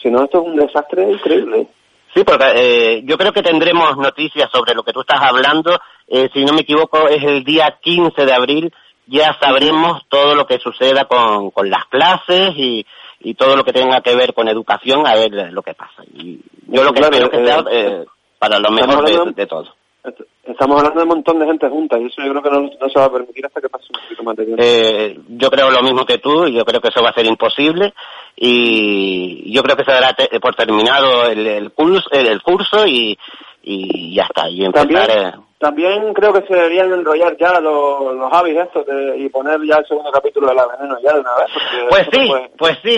si 0.00 0.10
no, 0.10 0.24
esto 0.24 0.40
es 0.40 0.46
un 0.46 0.56
desastre 0.56 1.10
increíble. 1.10 1.68
Sí, 2.14 2.24
porque 2.24 2.44
eh, 2.54 3.02
yo 3.04 3.16
creo 3.16 3.32
que 3.32 3.42
tendremos 3.42 3.96
noticias 3.96 4.50
sobre 4.52 4.74
lo 4.74 4.82
que 4.82 4.92
tú 4.92 5.00
estás 5.00 5.20
hablando. 5.22 5.78
Eh, 6.06 6.28
si 6.34 6.44
no 6.44 6.52
me 6.52 6.60
equivoco, 6.60 7.08
es 7.08 7.22
el 7.24 7.42
día 7.42 7.78
15 7.80 8.26
de 8.26 8.32
abril. 8.32 8.74
Ya 9.06 9.36
sabremos 9.40 10.02
todo 10.08 10.34
lo 10.34 10.46
que 10.46 10.58
suceda 10.58 11.06
con, 11.06 11.50
con 11.50 11.70
las 11.70 11.86
clases 11.86 12.52
y, 12.56 12.86
y 13.20 13.34
todo 13.34 13.56
lo 13.56 13.64
que 13.64 13.72
tenga 13.72 14.00
que 14.00 14.14
ver 14.14 14.34
con 14.34 14.48
educación, 14.48 15.06
a 15.06 15.14
ver 15.14 15.52
lo 15.52 15.62
que 15.62 15.74
pasa. 15.74 16.02
Y 16.14 16.40
yo 16.68 16.82
lo 16.84 16.92
que 16.92 17.00
Claro, 17.00 17.16
espero 17.16 17.30
que 17.30 17.42
eh, 17.42 17.46
sea 17.46 17.64
eh, 17.70 18.04
para 18.42 18.58
lo 18.58 18.70
mejor 18.72 19.04
de, 19.34 19.46
todo. 19.46 19.66
Est- 20.04 20.20
Estamos 20.44 20.76
hablando 20.78 20.98
de 20.98 21.02
un 21.04 21.08
montón 21.10 21.38
de 21.38 21.46
gente 21.46 21.68
junta 21.68 21.96
y 22.00 22.06
eso 22.06 22.20
yo 22.22 22.30
creo 22.32 22.42
que 22.42 22.50
no, 22.50 22.60
no 22.62 22.88
se 22.88 22.98
va 22.98 23.04
a 23.04 23.12
permitir 23.12 23.46
hasta 23.46 23.60
que 23.60 23.68
pase 23.68 23.84
un 23.94 24.00
poquito 24.02 24.22
más 24.24 24.36
de 24.36 24.44
tiempo. 24.44 24.62
Eh, 24.66 25.16
yo 25.28 25.48
creo 25.50 25.70
lo 25.70 25.82
mismo 25.82 26.04
que 26.04 26.18
tú, 26.18 26.48
yo 26.48 26.64
creo 26.64 26.80
que 26.80 26.88
eso 26.88 27.00
va 27.00 27.10
a 27.10 27.14
ser 27.14 27.26
imposible 27.26 27.94
y 28.36 29.52
yo 29.54 29.62
creo 29.62 29.76
que 29.76 29.84
se 29.84 29.92
dará 29.92 30.12
te- 30.14 30.40
por 30.40 30.54
terminado 30.56 31.26
el, 31.28 31.46
el 31.46 31.70
curso, 31.72 32.08
el, 32.10 32.26
el 32.26 32.42
curso 32.42 32.84
y, 32.86 33.16
y 33.62 34.14
ya 34.16 34.24
está. 34.24 34.48
Y 34.50 34.64
empezar, 34.64 34.88
También, 34.88 35.26
eh, 35.28 35.32
también 35.58 36.12
creo 36.14 36.32
que 36.32 36.44
se 36.48 36.54
deberían 36.54 36.92
enrollar 36.92 37.36
ya 37.38 37.60
los, 37.60 38.14
los 38.16 38.32
avis 38.32 38.56
estos 38.56 38.84
de- 38.84 39.18
y 39.18 39.28
poner 39.28 39.60
ya 39.64 39.76
el 39.76 39.86
segundo 39.86 40.10
capítulo 40.10 40.48
de 40.48 40.54
La 40.56 40.66
Veneno 40.66 40.96
ya 41.00 41.12
de 41.14 41.20
una 41.20 41.34
vez. 41.36 41.46
Pues 41.88 42.02
esto 42.02 42.18
sí, 42.20 42.26
no 42.28 42.32
puede- 42.34 42.50
pues 42.58 42.78
sí. 42.82 42.96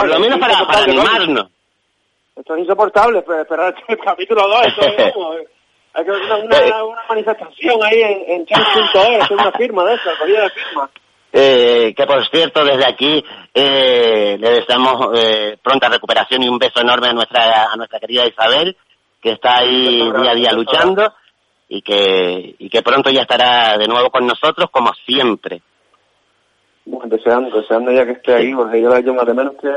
Por 0.00 0.08
lo 0.08 0.18
menos 0.18 0.38
para, 0.40 0.66
para 0.66 0.82
animarnos. 0.82 1.46
Esto 2.40 2.54
es 2.54 2.60
insoportable, 2.60 3.18
esperar 3.18 3.74
el 3.86 3.98
capítulo 4.04 4.48
2. 4.48 4.66
Esto 4.66 4.80
es 4.86 5.12
como, 5.14 5.34
eh, 5.34 5.46
hay 5.92 6.04
que 6.04 6.10
una, 6.10 6.36
una, 6.36 6.84
una 6.84 7.02
manifestación 7.06 7.82
ahí 7.84 8.00
en, 8.00 8.40
en 8.40 8.46
change.org, 8.46 9.22
hacer 9.22 9.36
una 9.36 9.52
firma 9.52 9.84
de 9.84 9.94
esa, 9.94 10.18
cogida 10.18 10.42
de 10.44 10.50
firma. 10.50 10.90
Eh, 11.32 11.94
que 11.94 12.06
por 12.06 12.26
cierto, 12.28 12.64
desde 12.64 12.86
aquí 12.86 13.22
eh, 13.54 14.36
le 14.40 14.50
deseamos 14.50 15.10
eh, 15.14 15.58
pronta 15.62 15.88
recuperación 15.88 16.42
y 16.42 16.48
un 16.48 16.58
beso 16.58 16.80
enorme 16.80 17.08
a 17.08 17.12
nuestra 17.12 17.72
a 17.72 17.76
nuestra 17.76 18.00
querida 18.00 18.26
Isabel, 18.26 18.76
que 19.20 19.32
está 19.32 19.58
ahí 19.58 20.00
beso 20.00 20.20
día 20.20 20.30
a 20.32 20.34
día 20.34 20.52
luchando 20.52 21.12
y 21.68 21.82
que 21.82 22.56
y 22.58 22.68
que 22.68 22.82
pronto 22.82 23.10
ya 23.10 23.20
estará 23.22 23.76
de 23.78 23.86
nuevo 23.86 24.10
con 24.10 24.26
nosotros 24.26 24.70
como 24.72 24.92
siempre. 25.06 25.62
Bueno, 26.84 27.14
deseando, 27.14 27.56
deseando 27.56 27.92
ya 27.92 28.04
que 28.06 28.12
esté 28.12 28.34
ahí, 28.34 28.52
porque 28.52 28.82
yo 28.82 28.88
la 28.88 28.98
echo 28.98 29.14
más 29.14 29.26
de 29.26 29.34
menos 29.34 29.54
que... 29.60 29.68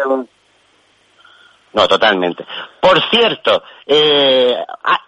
No, 1.73 1.87
totalmente. 1.87 2.45
Por 2.79 3.01
cierto, 3.09 3.63
eh, 3.87 4.55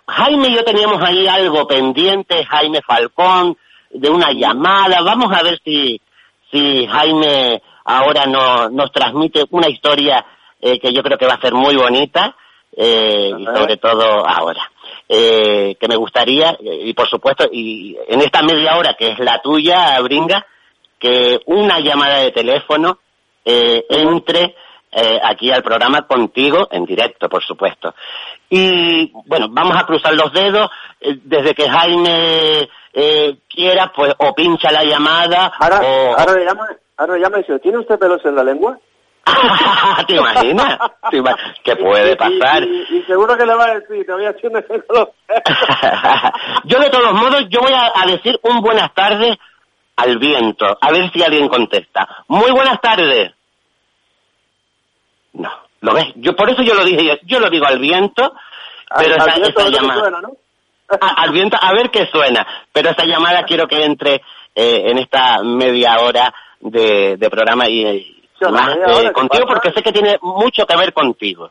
Jaime 0.07 0.49
y 0.49 0.55
yo 0.55 0.63
teníamos 0.63 1.01
ahí 1.01 1.27
algo 1.27 1.67
pendiente, 1.67 2.43
Jaime 2.45 2.81
Falcón, 2.81 3.57
de 3.91 4.09
una 4.09 4.31
llamada. 4.31 5.01
Vamos 5.03 5.31
a 5.31 5.43
ver 5.43 5.59
si, 5.63 6.01
si 6.51 6.87
Jaime 6.87 7.61
ahora 7.85 8.25
no, 8.25 8.69
nos 8.69 8.91
transmite 8.91 9.45
una 9.51 9.69
historia 9.69 10.25
eh, 10.59 10.79
que 10.79 10.91
yo 10.91 11.03
creo 11.03 11.17
que 11.17 11.27
va 11.27 11.35
a 11.35 11.41
ser 11.41 11.53
muy 11.53 11.75
bonita, 11.75 12.35
eh, 12.75 13.31
y 13.37 13.45
sobre 13.45 13.77
todo 13.77 14.27
ahora. 14.27 14.71
Eh, 15.07 15.75
que 15.79 15.87
me 15.87 15.95
gustaría, 15.95 16.57
y 16.59 16.91
por 16.93 17.07
supuesto, 17.07 17.47
y 17.51 17.95
en 18.07 18.21
esta 18.21 18.41
media 18.41 18.75
hora 18.75 18.95
que 18.95 19.11
es 19.11 19.19
la 19.19 19.39
tuya, 19.39 19.99
Bringa, 20.01 20.47
que 20.97 21.41
una 21.45 21.79
llamada 21.79 22.19
de 22.19 22.31
teléfono 22.31 22.97
eh, 23.43 23.85
entre 23.89 24.55
eh, 24.97 25.19
aquí 25.21 25.51
al 25.51 25.61
programa 25.61 26.07
contigo 26.07 26.69
en 26.71 26.85
directo, 26.85 27.27
por 27.27 27.43
supuesto. 27.43 27.93
Y 28.49 29.11
bueno, 29.25 29.47
vamos 29.49 29.75
a 29.75 29.85
cruzar 29.85 30.13
los 30.13 30.31
dedos 30.31 30.69
eh, 31.01 31.19
desde 31.21 31.53
que 31.53 31.69
Jaime 31.69 32.69
eh, 32.93 33.37
quiera, 33.49 33.91
pues 33.93 34.13
o 34.17 34.33
pincha 34.33 34.71
la 34.71 34.85
llamada 34.85 35.51
Ahora, 35.59 35.81
o... 35.81 36.17
ahora 36.17 36.33
le 36.35 36.45
llama, 36.45 36.67
ahora 36.95 37.15
le 37.15 37.19
llama 37.19 37.37
y 37.37 37.41
dice, 37.41 37.59
¿tiene 37.59 37.79
usted 37.79 37.99
pelos 37.99 38.23
en 38.23 38.35
la 38.35 38.43
lengua? 38.45 38.79
¿Te 40.07 40.15
imaginas? 40.15 40.77
¿Te 41.11 41.21
¿Qué 41.61 41.75
puede 41.83 42.15
pasar? 42.15 42.63
Y, 42.63 42.97
y 42.97 43.03
seguro 43.03 43.35
que 43.35 43.45
le 43.45 43.53
va 43.53 43.65
a 43.65 43.79
decir, 43.79 44.05
tiene 44.39 44.61
pelos 44.61 44.85
los 44.87 45.09
yo 46.63 46.79
de 46.79 46.89
todos 46.89 47.13
modos, 47.13 47.45
yo 47.49 47.59
voy 47.59 47.73
a, 47.73 47.91
a 48.01 48.05
decir 48.05 48.39
un 48.43 48.61
buenas 48.61 48.93
tardes 48.93 49.35
al 49.97 50.17
viento, 50.19 50.65
a 50.79 50.91
ver 50.91 51.11
si 51.11 51.21
alguien 51.21 51.49
contesta. 51.49 52.07
Muy 52.29 52.51
buenas 52.51 52.79
tardes. 52.79 53.33
No, 55.35 55.51
¿lo 55.81 55.93
ves? 55.93 56.07
Yo 56.15 56.35
por 56.35 56.49
eso 56.49 56.61
yo 56.63 56.73
lo 56.73 56.83
dije, 56.83 57.05
yo, 57.05 57.13
yo 57.23 57.39
lo 57.39 57.49
digo 57.49 57.65
al 57.65 57.79
viento, 57.79 58.33
pero 58.97 59.15
Al- 59.15 59.21
esa, 59.21 59.31
al 59.33 59.41
viento 59.41 59.59
esa 59.61 59.69
llamada 59.69 59.99
suena, 60.01 60.21
¿no? 60.21 60.29
a- 61.01 61.21
al 61.23 61.31
viento 61.31 61.57
a 61.61 61.73
ver 61.73 61.89
qué 61.89 62.07
suena, 62.11 62.45
pero 62.71 62.89
esa 62.91 63.05
llamada 63.05 63.43
quiero 63.43 63.67
que 63.67 63.83
entre 63.83 64.15
eh, 64.55 64.83
en 64.85 64.97
esta 64.99 65.41
media 65.43 65.99
hora 65.99 66.33
de, 66.59 67.17
de 67.17 67.29
programa 67.29 67.67
y, 67.67 68.15
más 68.49 68.75
eh, 68.75 68.79
hora, 68.85 69.07
¿qué 69.09 69.11
contigo 69.13 69.45
porque 69.47 69.71
sé 69.71 69.81
que 69.83 69.91
tiene 69.91 70.17
mucho 70.21 70.65
que 70.65 70.77
ver 70.77 70.93
contigo. 70.93 71.49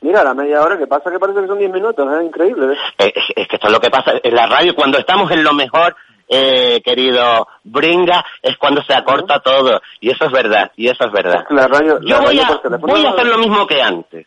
Mira, 0.00 0.22
la 0.24 0.34
media 0.34 0.60
hora 0.62 0.76
que 0.76 0.86
pasa 0.86 1.10
que 1.10 1.18
parece 1.18 1.40
que 1.40 1.46
son 1.46 1.58
10 1.58 1.70
minutos, 1.72 2.06
es 2.12 2.26
increíble. 2.26 2.74
¿eh? 2.74 2.78
Eh, 2.98 3.12
es, 3.14 3.24
es 3.36 3.48
que 3.48 3.56
esto 3.56 3.68
es 3.68 3.72
lo 3.72 3.80
que 3.80 3.90
pasa 3.90 4.12
en 4.22 4.34
la 4.34 4.46
radio, 4.46 4.74
cuando 4.74 4.98
estamos 4.98 5.30
en 5.30 5.42
lo 5.44 5.52
mejor, 5.54 5.96
eh, 6.28 6.80
querido 6.82 7.46
Bringa, 7.64 8.24
es 8.42 8.56
cuando 8.56 8.82
se 8.82 8.94
acorta 8.94 9.40
todo, 9.40 9.80
y 10.00 10.10
eso 10.10 10.24
es 10.24 10.32
verdad, 10.32 10.72
y 10.76 10.88
eso 10.88 11.04
es 11.04 11.12
verdad. 11.12 11.44
La 11.50 11.66
radio, 11.66 12.00
Yo 12.00 12.20
voy 12.20 12.38
radio 12.38 12.60
a, 12.64 12.76
voy 12.78 13.04
a 13.04 13.10
hacer 13.10 13.26
lo 13.26 13.38
mismo 13.38 13.66
que 13.66 13.82
antes. 13.82 14.26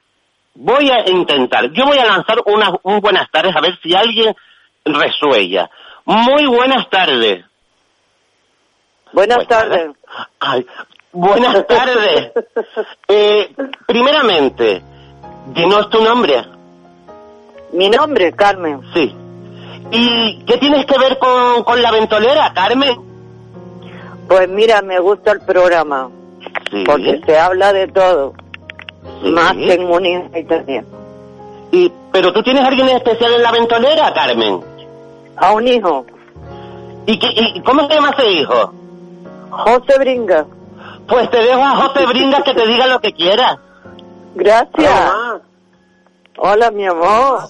Voy 0.55 0.89
a 0.89 1.09
intentar, 1.09 1.71
yo 1.71 1.85
voy 1.85 1.99
a 1.99 2.05
lanzar 2.05 2.37
unas 2.45 2.71
un 2.83 2.99
buenas 2.99 3.29
tardes 3.31 3.55
a 3.55 3.61
ver 3.61 3.77
si 3.81 3.95
alguien 3.95 4.35
resuella. 4.85 5.69
Muy 6.05 6.45
buenas 6.47 6.89
tardes. 6.89 7.45
Buenas 9.11 9.37
Buenas 9.37 9.47
tardes. 9.47 9.91
Ay, 10.39 10.65
buenas 11.11 11.67
tardes. 11.67 12.31
Eh, 13.07 13.53
primeramente, 13.85 14.81
dinos 15.47 15.89
tu 15.89 16.03
nombre. 16.03 16.43
Mi 17.73 17.89
nombre, 17.89 18.33
Carmen. 18.33 18.81
Sí. 18.93 19.15
¿Y 19.91 20.43
qué 20.45 20.57
tienes 20.57 20.85
que 20.85 20.97
ver 20.99 21.17
con, 21.17 21.63
con 21.63 21.81
la 21.81 21.91
ventolera, 21.91 22.51
Carmen? 22.53 22.97
Pues 24.27 24.49
mira, 24.49 24.81
me 24.81 24.99
gusta 24.99 25.31
el 25.31 25.41
programa, 25.41 26.09
Sí. 26.69 26.83
porque 26.85 27.21
se 27.25 27.39
habla 27.39 27.71
de 27.71 27.87
todo, 27.87 28.33
sí. 29.23 29.31
más 29.31 29.53
que 29.53 29.73
en 29.73 29.85
Munich 29.87 30.47
también. 30.47 30.85
Y, 31.71 31.91
pero 32.11 32.33
tú 32.33 32.43
tienes 32.43 32.63
a 32.63 32.67
alguien 32.67 32.89
especial 32.89 33.33
en 33.33 33.43
la 33.43 33.51
ventolera, 33.51 34.13
Carmen. 34.13 34.61
A 35.37 35.53
un 35.53 35.67
hijo, 35.67 36.05
¿Y, 37.05 37.17
qué, 37.19 37.27
y 37.55 37.61
cómo 37.61 37.87
se 37.87 37.93
llama 37.95 38.09
ese 38.17 38.29
hijo? 38.31 38.73
José 39.49 39.97
Bringa. 39.99 40.45
Pues 41.07 41.29
te 41.31 41.37
dejo 41.37 41.63
a 41.63 41.75
José 41.77 42.05
Bringas 42.05 42.43
que 42.43 42.53
te 42.53 42.67
diga 42.67 42.85
lo 42.87 42.99
que 42.99 43.13
quiera. 43.13 43.57
Gracias. 44.35 45.11
Hola, 46.37 46.69
mi 46.71 46.85
amor. 46.85 47.47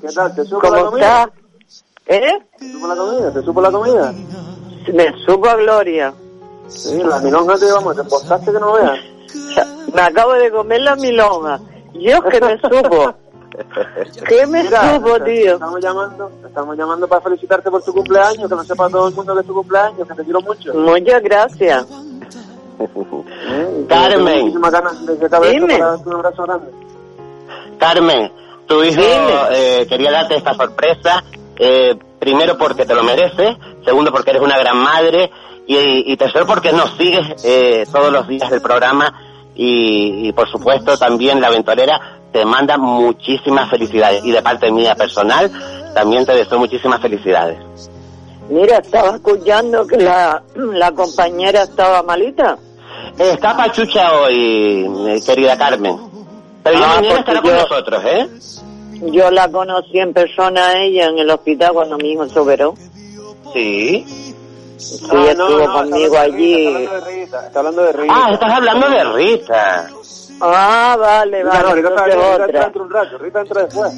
¿Qué 0.00 0.08
tal? 0.14 0.34
¿Te 0.36 0.48
¿Cómo 0.48 0.96
estás? 0.96 1.28
¿Eh? 2.06 2.38
¿Te 2.58 2.72
supo 2.72 2.88
la 2.88 2.96
comida? 2.96 3.32
¿Te 3.32 3.42
supo 3.42 3.60
la 3.60 3.70
comida? 3.70 4.14
me 4.92 5.12
supo 5.24 5.48
a 5.48 5.56
gloria. 5.56 6.12
Sí, 6.68 7.00
la 7.02 7.18
milonga 7.20 7.56
te 7.58 7.70
vamos, 7.70 7.96
te 7.96 8.04
postaste 8.04 8.52
que 8.52 8.58
no 8.58 8.72
veas. 8.72 8.98
Me 9.94 10.00
acabo 10.00 10.32
de 10.32 10.50
comer 10.50 10.80
la 10.80 10.96
milonga. 10.96 11.60
Yo 11.94 12.22
que 12.22 12.40
me 12.40 12.58
supo. 12.58 13.14
¿Qué 14.26 14.46
me 14.46 14.62
Mira, 14.62 14.94
supo, 14.94 15.20
tío? 15.20 15.54
Estamos 15.54 15.80
llamando, 15.80 16.32
estamos 16.46 16.76
llamando 16.76 17.06
para 17.06 17.20
felicitarte 17.20 17.70
por 17.70 17.82
tu 17.82 17.92
cumpleaños, 17.92 18.48
que 18.48 18.54
lo 18.54 18.64
sepa 18.64 18.88
todo 18.88 19.08
el 19.08 19.14
mundo 19.14 19.34
que 19.34 19.40
es 19.40 19.46
tu 19.46 19.54
cumpleaños, 19.54 20.08
que 20.08 20.14
te 20.14 20.24
quiero 20.24 20.40
mucho. 20.40 20.74
Muchas 20.74 21.22
gracias. 21.22 21.86
Carmen, 23.88 24.40
muchísimas 24.40 24.70
ganas 24.72 25.06
de 25.06 25.18
que 25.18 25.26
acabe 25.26 25.48
esto 25.48 25.60
Dime. 25.60 25.78
para 25.78 25.90
darte 25.90 26.08
un 26.08 26.14
abrazo 26.14 26.42
grande. 26.44 26.70
Carmen, 27.78 28.32
tu 28.66 28.82
hijo 28.82 29.02
eh, 29.50 29.86
quería 29.88 30.12
darte 30.12 30.36
esta 30.36 30.54
sorpresa, 30.54 31.22
eh, 31.64 31.96
primero 32.18 32.58
porque 32.58 32.84
te 32.84 32.94
lo 32.94 33.04
mereces, 33.04 33.56
segundo 33.84 34.10
porque 34.10 34.30
eres 34.30 34.42
una 34.42 34.58
gran 34.58 34.76
madre 34.78 35.30
y, 35.66 36.12
y 36.12 36.16
tercero 36.16 36.44
porque 36.44 36.72
nos 36.72 36.90
sigues 36.96 37.44
eh, 37.44 37.86
todos 37.92 38.12
los 38.12 38.26
días 38.26 38.50
del 38.50 38.60
programa 38.60 39.14
y, 39.54 40.26
y, 40.28 40.32
por 40.32 40.50
supuesto 40.50 40.96
también 40.98 41.40
la 41.40 41.46
aventurera 41.48 42.18
te 42.32 42.44
manda 42.44 42.76
muchísimas 42.78 43.70
felicidades 43.70 44.24
y 44.24 44.32
de 44.32 44.42
parte 44.42 44.72
mía 44.72 44.94
personal 44.96 45.50
también 45.94 46.24
te 46.26 46.32
deseo 46.34 46.58
muchísimas 46.58 47.00
felicidades. 47.00 47.58
Mira, 48.48 48.78
estaba 48.78 49.14
escuchando 49.16 49.86
que 49.86 49.98
la, 49.98 50.42
la 50.56 50.90
compañera 50.92 51.62
estaba 51.62 52.02
malita. 52.02 52.56
Está 53.18 53.56
Pachucha 53.56 54.12
hoy, 54.20 54.86
eh, 55.08 55.20
querida 55.24 55.56
Carmen, 55.56 55.96
pero 56.62 56.78
Ah, 56.82 56.94
mañana 56.96 57.20
estará 57.20 57.40
con 57.42 57.50
yo- 57.50 57.56
nosotros, 57.62 58.02
¿eh? 58.06 58.28
Yo 59.10 59.30
la 59.30 59.50
conocí 59.50 59.98
en 59.98 60.12
persona 60.12 60.68
a 60.68 60.78
ella 60.82 61.06
en 61.08 61.18
el 61.18 61.30
hospital 61.30 61.72
cuando 61.72 61.98
mi 61.98 62.12
hijo 62.12 62.28
se 62.28 62.38
operó. 62.38 62.74
Sí. 63.52 64.04
Sí, 64.76 64.98
Ah, 65.10 65.26
estuvo 65.30 65.72
conmigo 65.72 66.18
allí. 66.18 66.66
Está 67.24 67.58
hablando 67.60 67.82
de 67.84 67.92
Rita. 67.92 68.14
Ah, 68.16 68.30
estás 68.32 68.52
hablando 68.52 68.88
de 68.90 69.04
Rita. 69.04 69.88
Ah, 70.40 70.96
vale, 70.98 71.42
Rita 71.44 71.50
vale, 71.60 71.68
no, 71.68 71.74
Rita 71.74 71.88
está- 71.88 72.04
entonces 72.04 72.14
Rita 72.14 72.22
entra 72.24 72.34
otra. 72.46 72.60
dentro 72.64 72.80
de 72.82 72.86
un 72.86 72.90
rato, 72.92 73.18
Rita 73.18 73.40
entra 73.40 73.62
después. 73.64 73.92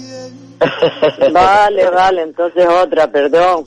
Vale, 1.33 1.91
vale, 1.91 2.23
entonces 2.23 2.67
otra, 2.69 3.07
perdón. 3.09 3.65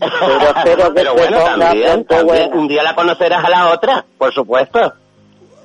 Pero 0.00 0.48
espero 0.56 0.86
que 0.88 0.94
Pero 0.94 1.10
se 1.12 1.18
bueno, 1.20 1.38
ponga 1.38 1.58
también, 1.58 1.84
pronto 2.04 2.14
también, 2.16 2.26
buena. 2.48 2.56
un 2.56 2.68
día 2.68 2.82
la 2.82 2.94
conocerás 2.94 3.44
a 3.44 3.48
la 3.50 3.70
otra, 3.72 4.04
por 4.18 4.32
supuesto. 4.32 4.92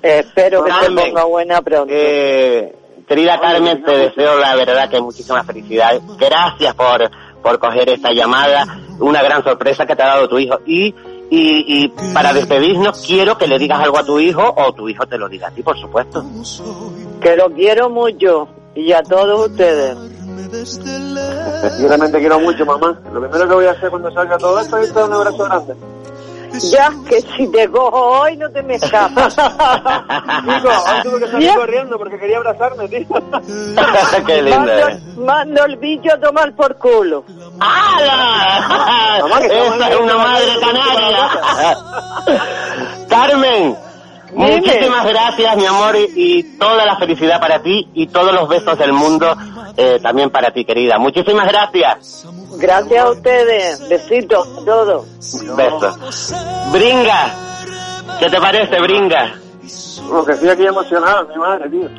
Espero 0.02 0.64
que 0.64 0.72
se 0.72 0.78
Carmen, 0.80 1.06
ponga 1.10 1.24
buena 1.24 1.62
pronto. 1.62 1.94
Eh, 1.96 2.76
querida 3.08 3.40
Carmen, 3.40 3.84
te 3.84 3.92
deseo 3.98 4.38
la 4.38 4.56
verdad 4.56 4.90
que 4.90 5.02
muchísimas 5.02 5.46
felicidades. 5.46 6.02
Gracias 6.18 6.76
por, 6.76 7.10
por 7.42 7.60
coger 7.60 7.90
esta 7.90 8.12
llamada, 8.12 8.80
una 9.00 9.24
gran 9.24 9.44
sorpresa 9.44 9.86
que 9.86 9.96
te 9.96 10.04
ha 10.04 10.08
dado 10.08 10.28
tu 10.28 10.38
hijo. 10.38 10.60
Y, 10.66 10.94
y, 11.30 11.84
y 11.86 11.94
para 12.14 12.34
despedirnos, 12.34 13.04
quiero 13.06 13.38
que 13.38 13.48
le 13.48 13.58
digas 13.58 13.80
algo 13.80 13.98
a 13.98 14.04
tu 14.06 14.20
hijo 14.20 14.54
o 14.56 14.74
tu 14.74 14.88
hijo 14.90 15.06
te 15.06 15.18
lo 15.18 15.28
diga 15.28 15.48
a 15.48 15.52
ti, 15.52 15.64
por 15.64 15.80
supuesto. 15.80 16.24
Que 17.22 17.36
lo 17.36 17.50
quiero 17.52 17.90
mucho 17.90 18.48
y 18.76 18.92
a 18.92 19.02
todos 19.02 19.50
ustedes. 19.50 19.98
Yo 21.82 21.88
también 21.88 22.12
te 22.12 22.20
quiero 22.20 22.40
mucho, 22.40 22.66
mamá. 22.66 23.00
Lo 23.12 23.20
primero 23.22 23.48
que 23.48 23.56
voy 23.56 23.66
a 23.66 23.72
hacer 23.72 23.90
cuando 23.90 24.12
salga 24.12 24.38
todo 24.38 24.60
esto 24.60 24.78
es 24.78 24.94
dar 24.94 25.06
un 25.06 25.14
abrazo 25.14 25.44
grande. 25.44 25.76
Ya 26.72 26.92
que 27.08 27.22
si 27.22 27.48
te 27.52 27.70
cojo 27.70 28.22
hoy 28.22 28.38
no 28.38 28.50
te 28.50 28.64
me 28.64 28.76
escapas. 28.76 29.36
Chico, 29.36 30.70
hoy 30.70 31.02
tuve 31.04 31.20
que 31.20 31.28
salir 31.32 31.48
Ya. 31.48 31.56
corriendo 31.56 31.98
porque 31.98 32.18
quería 32.18 32.38
abrazarme, 32.38 32.88
tío. 32.88 33.06
Qué 34.26 34.42
lindo. 34.42 34.58
mando, 34.60 34.88
eh. 34.90 35.00
mando 35.18 35.66
el 35.66 35.76
bicho 35.78 36.14
a 36.14 36.20
tomar 36.20 36.54
por 36.54 36.76
culo. 36.78 37.24
¡Hala! 37.60 39.20
Esa 39.46 39.90
es 39.90 40.00
una 40.00 40.18
madre 40.18 40.60
canaria. 40.60 41.30
Carmen. 43.10 43.78
Muchísimas 44.38 45.06
gracias, 45.06 45.58
mi 45.58 45.66
amor, 45.66 45.96
y, 45.96 46.12
y 46.16 46.44
toda 46.58 46.86
la 46.86 46.98
felicidad 46.98 47.40
para 47.40 47.62
ti 47.62 47.90
y 47.94 48.08
todos 48.08 48.34
los 48.34 48.48
besos 48.48 48.78
del 48.78 48.94
mundo 48.94 49.36
eh, 49.76 50.00
también 50.02 50.32
para 50.32 50.52
ti, 50.52 50.66
querida. 50.66 50.98
Muchísimas 50.98 51.48
gracias. 51.48 52.26
Gracias 52.58 53.06
a 53.06 53.10
ustedes. 53.12 53.88
Besitos 53.88 54.48
a 54.48 54.66
todos. 54.66 55.06
Besos. 55.56 56.34
Bringa, 56.72 57.36
¿qué 58.20 58.28
te 58.28 58.40
parece, 58.40 58.80
Bringa? 58.82 59.36
Como 60.10 60.26
que 60.26 60.32
estoy 60.32 60.50
aquí 60.50 60.66
emocionado, 60.66 61.28
mi 61.28 61.36
madre, 61.36 61.70
tío. 61.70 61.90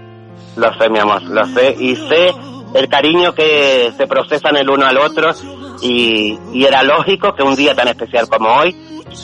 Lo 0.57 0.75
sé, 0.75 0.89
mi 0.89 0.99
amor, 0.99 1.23
lo 1.23 1.47
sé. 1.47 1.77
Y 1.79 1.95
sé 1.95 2.35
el 2.75 2.89
cariño 2.89 3.33
que 3.33 3.93
se 3.97 4.07
procesan 4.09 4.57
el 4.57 4.69
uno 4.69 4.85
al 4.85 4.99
otro. 4.99 5.31
Y, 5.81 6.37
y 6.53 6.65
era 6.65 6.83
lógico 6.83 7.35
que 7.35 7.45
un 7.45 7.55
día 7.55 7.77
tan 7.77 7.87
especial 7.87 8.29
como 8.29 8.49
hoy, 8.49 8.75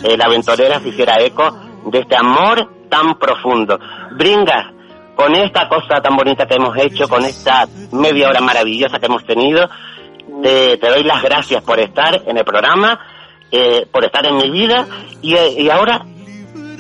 eh, 0.05 0.17
la 0.17 0.27
aventurera 0.27 0.79
se 0.79 0.91
hiciera 0.91 1.17
eco 1.21 1.51
de 1.87 1.99
este 1.99 2.17
amor 2.17 2.71
tan 2.95 3.19
profundo. 3.19 3.79
Bringa, 4.13 4.73
con 5.17 5.35
esta 5.35 5.69
cosa 5.69 6.01
tan 6.01 6.17
bonita 6.17 6.47
que 6.47 6.55
hemos 6.55 6.77
hecho, 6.79 7.09
con 7.09 7.25
esta 7.25 7.67
media 7.91 8.29
hora 8.29 8.41
maravillosa 8.41 9.01
que 9.01 9.07
hemos 9.07 9.25
tenido, 9.25 9.69
te, 10.43 10.77
te 10.77 10.89
doy 10.89 11.03
las 11.03 11.21
gracias 11.23 11.63
por 11.65 11.81
estar 11.81 12.23
en 12.25 12.39
el 12.39 12.45
programa, 12.45 13.01
eh, 13.51 13.87
por 13.91 14.05
estar 14.05 14.25
en 14.27 14.37
mi 14.37 14.49
vida. 14.49 14.87
Y, 15.23 15.35
eh, 15.35 15.63
y 15.63 15.71
ahora, 15.71 16.05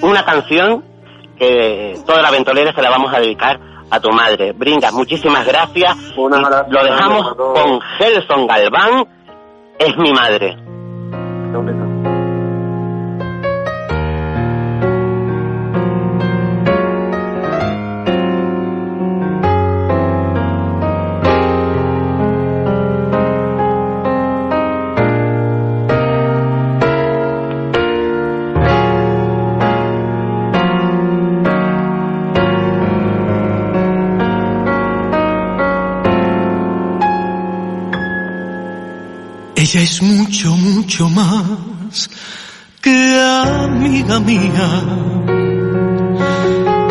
una 0.03 0.25
canción 0.25 0.85
que 1.37 1.99
toda 2.07 2.23
la 2.23 2.31
ventolera 2.31 2.73
se 2.73 2.83
la 2.83 2.91
vamos 2.91 3.13
a 3.13 3.19
dedicar 3.19 3.59
a 3.91 3.99
tu 3.99 4.11
madre. 4.11 4.53
Bringas, 4.53 4.93
muchísimas 4.93 5.45
gracias. 5.45 5.97
Abrazo 6.45 6.71
lo 6.71 6.85
dejamos 6.85 7.35
con 7.35 7.81
Gelson 7.99 8.47
Galván, 8.47 9.05
es 9.81 9.97
mi 9.97 10.13
madre. 10.13 10.57
Ella 39.75 39.83
es 39.83 40.03
mucho, 40.03 40.51
mucho 40.57 41.09
más 41.09 42.09
que 42.81 43.21
amiga 43.21 44.21
mía. 44.21 44.69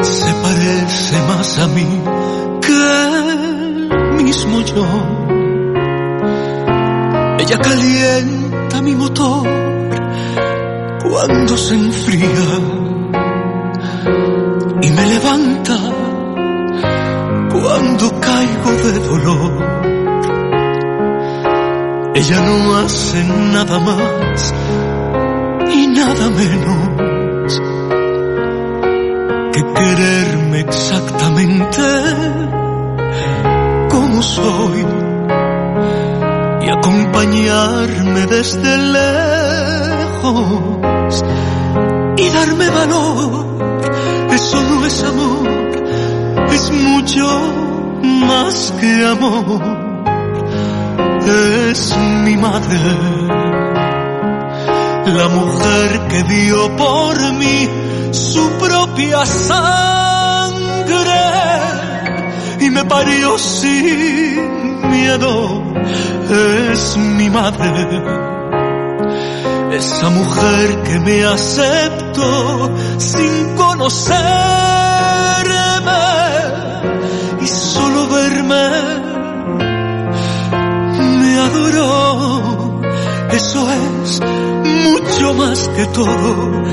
Se 0.02 0.34
parece 0.44 1.18
más 1.30 1.60
a 1.60 1.68
mí 1.68 1.88
que 2.60 2.74
el 3.32 4.22
mismo 4.22 4.60
yo. 4.66 4.86
Ella 7.40 7.58
calienta 7.62 8.82
mi 8.82 8.96
motor 8.96 9.48
cuando 11.10 11.56
se 11.56 11.76
enfría 11.76 12.50
y 14.82 14.90
me 14.90 15.06
levanta 15.08 15.78
cuando 17.50 18.20
caigo 18.20 18.72
de 18.84 19.00
dolor. 19.08 19.73
Ella 22.16 22.42
no 22.42 22.78
hace 22.78 23.24
nada 23.24 23.80
más 23.80 24.54
y 25.74 25.88
nada 25.88 26.30
menos 26.30 27.62
que 29.52 29.64
quererme 29.74 30.60
exactamente 30.60 31.82
como 33.90 34.22
soy 34.22 34.86
y 36.62 36.70
acompañarme 36.70 38.28
desde 38.28 38.78
lejos 40.18 41.24
y 42.18 42.30
darme 42.30 42.70
valor. 42.70 43.58
Eso 44.32 44.62
no 44.62 44.86
es 44.86 45.04
amor, 45.04 45.50
es 46.52 46.72
mucho 46.72 47.28
más 48.04 48.72
que 48.80 49.06
amor 49.08 49.83
es 51.26 51.96
mi 51.98 52.38
madre, 52.38 52.80
la 55.06 55.28
mujer 55.30 56.08
que 56.10 56.24
dio 56.24 56.76
por 56.76 57.34
mí 57.34 57.70
su 58.12 58.50
propia 58.60 59.26
sangre 59.26 60.64
y 62.60 62.70
me 62.70 62.86
parió 62.86 63.38
sin 63.38 64.90
miedo, 64.90 65.64
es 66.72 66.98
mi 66.98 67.30
madre. 67.30 68.24
Esa 69.74 70.10
mujer 70.10 70.84
que 70.84 71.00
me 71.00 71.26
aceptó 71.26 72.72
sin 73.00 73.56
conocerme 73.56 74.14
y 77.42 77.48
solo 77.48 78.08
verme 78.08 78.93
Eso 83.34 83.68
es 83.72 84.22
mucho 84.22 85.34
más 85.34 85.68
que 85.70 85.86
todo, 85.88 86.64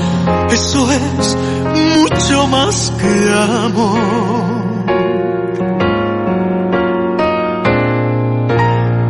eso 0.51 0.91
es 0.91 1.37
mucho 1.75 2.47
más 2.47 2.93
que 2.99 3.33
amor. 3.33 3.99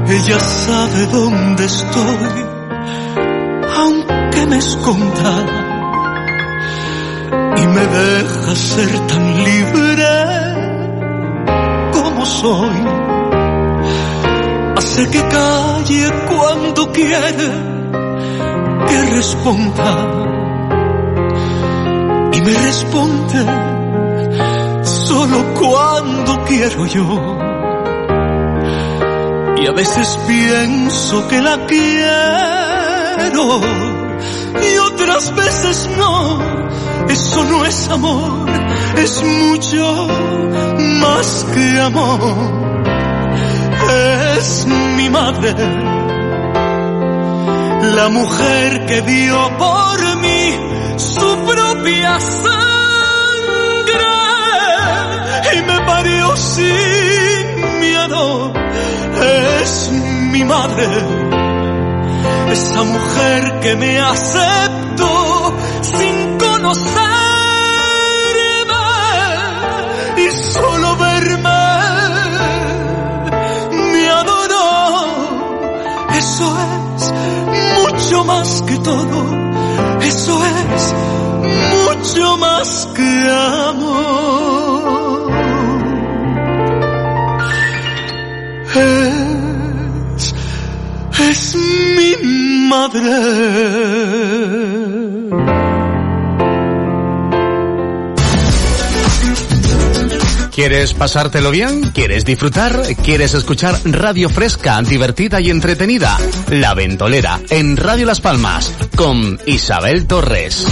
Ella 0.08 0.40
sabe 0.40 1.06
dónde 1.08 1.66
estoy, 1.66 2.46
aunque 3.78 4.46
me 4.48 4.58
esconda, 4.58 5.46
y 7.58 7.68
me 7.68 7.86
deja 7.86 8.56
ser 8.56 9.00
tan 9.08 9.44
libre 9.44 10.06
como 11.92 12.26
soy. 12.26 13.01
Hace 14.92 15.08
que 15.10 15.22
calle 15.22 16.12
cuando 16.28 16.92
quiere 16.92 17.50
que 18.90 19.02
responda, 19.16 19.92
y 22.34 22.42
me 22.42 22.54
responde 22.54 23.46
solo 24.84 25.46
cuando 25.58 26.44
quiero 26.44 26.86
yo 26.88 27.38
y 29.62 29.66
a 29.66 29.72
veces 29.72 30.20
pienso 30.28 31.26
que 31.30 31.42
la 31.42 31.66
quiero 31.68 33.62
y 34.62 34.78
otras 34.78 35.34
veces 35.34 35.90
no. 35.98 36.42
Eso 37.08 37.46
no 37.46 37.64
es 37.64 37.88
amor, 37.88 38.50
es 38.98 39.24
mucho 39.24 40.10
más 41.00 41.46
que 41.54 41.80
amor. 41.80 42.61
Es 44.42 44.66
mi 44.66 45.08
madre, 45.08 45.54
la 47.96 48.10
mujer 48.10 48.88
que 48.88 49.02
dio 49.04 49.38
por 49.60 50.16
mí 50.18 50.98
su 50.98 51.38
propia 51.46 52.20
sangre. 52.20 52.56
Y 55.54 55.62
me 55.62 55.80
parió 55.82 56.36
sin 56.36 57.80
miedo. 57.82 58.52
Es 59.62 59.92
mi 59.92 60.44
madre, 60.44 60.88
esa 62.52 62.84
mujer 62.84 63.60
que 63.60 63.76
me 63.76 64.00
aceptó 64.00 65.56
sin 65.82 66.38
conocerme 66.40 67.11
Eso 76.34 76.50
es 76.96 77.04
mucho 77.84 78.24
más 78.24 78.62
que 78.62 78.78
todo, 78.78 79.20
eso 80.02 80.46
es 80.46 80.94
mucho 81.84 82.38
más 82.38 82.88
que 82.96 83.30
amor. 83.60 85.32
es, 90.16 90.34
es 91.20 91.56
mi 91.98 92.16
madre. 92.70 93.12
¿Quieres 100.52 100.94
pasártelo 100.94 101.50
bien? 101.50 101.92
¿Quieres 101.92 102.26
disfrutar? 102.26 102.82
¿Quieres 103.04 103.34
escuchar 103.34 103.80
radio 103.86 104.30
fresca, 104.30 104.82
divertida 104.82 105.40
y 105.40 105.50
entretenida? 105.50 106.18
La 106.50 106.74
Ventolera, 106.74 107.40
en 107.50 107.78
Radio 107.78 108.06
Las 108.06 108.20
Palmas, 108.20 108.74
con 108.98 109.40
Isabel 109.46 110.06
Torres. 110.08 110.66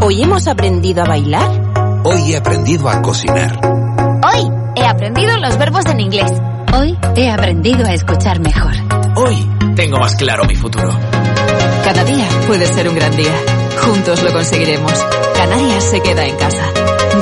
¿Hoy 0.00 0.22
hemos 0.22 0.48
aprendido 0.48 1.02
a 1.02 1.06
bailar? 1.06 2.02
Hoy 2.02 2.32
he 2.32 2.36
aprendido 2.36 2.88
a 2.88 3.00
cocinar. 3.00 3.60
Hoy 3.64 4.50
he 4.74 4.84
aprendido 4.84 5.38
los 5.38 5.56
verbos 5.56 5.86
en 5.86 6.00
inglés. 6.00 6.32
Hoy 6.76 6.98
he 7.14 7.30
aprendido 7.30 7.86
a 7.86 7.94
escuchar 7.94 8.40
mejor. 8.40 8.72
Hoy 9.14 9.48
tengo 9.76 9.98
más 9.98 10.16
claro 10.16 10.44
mi 10.44 10.56
futuro. 10.56 10.90
Cada 11.84 12.02
día 12.02 12.28
puede 12.48 12.66
ser 12.66 12.88
un 12.88 12.96
gran 12.96 13.16
día. 13.16 13.61
Juntos 13.82 14.22
lo 14.22 14.32
conseguiremos. 14.32 14.92
Canarias 15.34 15.84
se 15.84 16.00
queda 16.00 16.24
en 16.24 16.36
casa. 16.36 16.72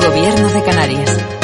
Gobierno 0.05 0.49
de 0.49 0.63
Canarias. 0.63 1.40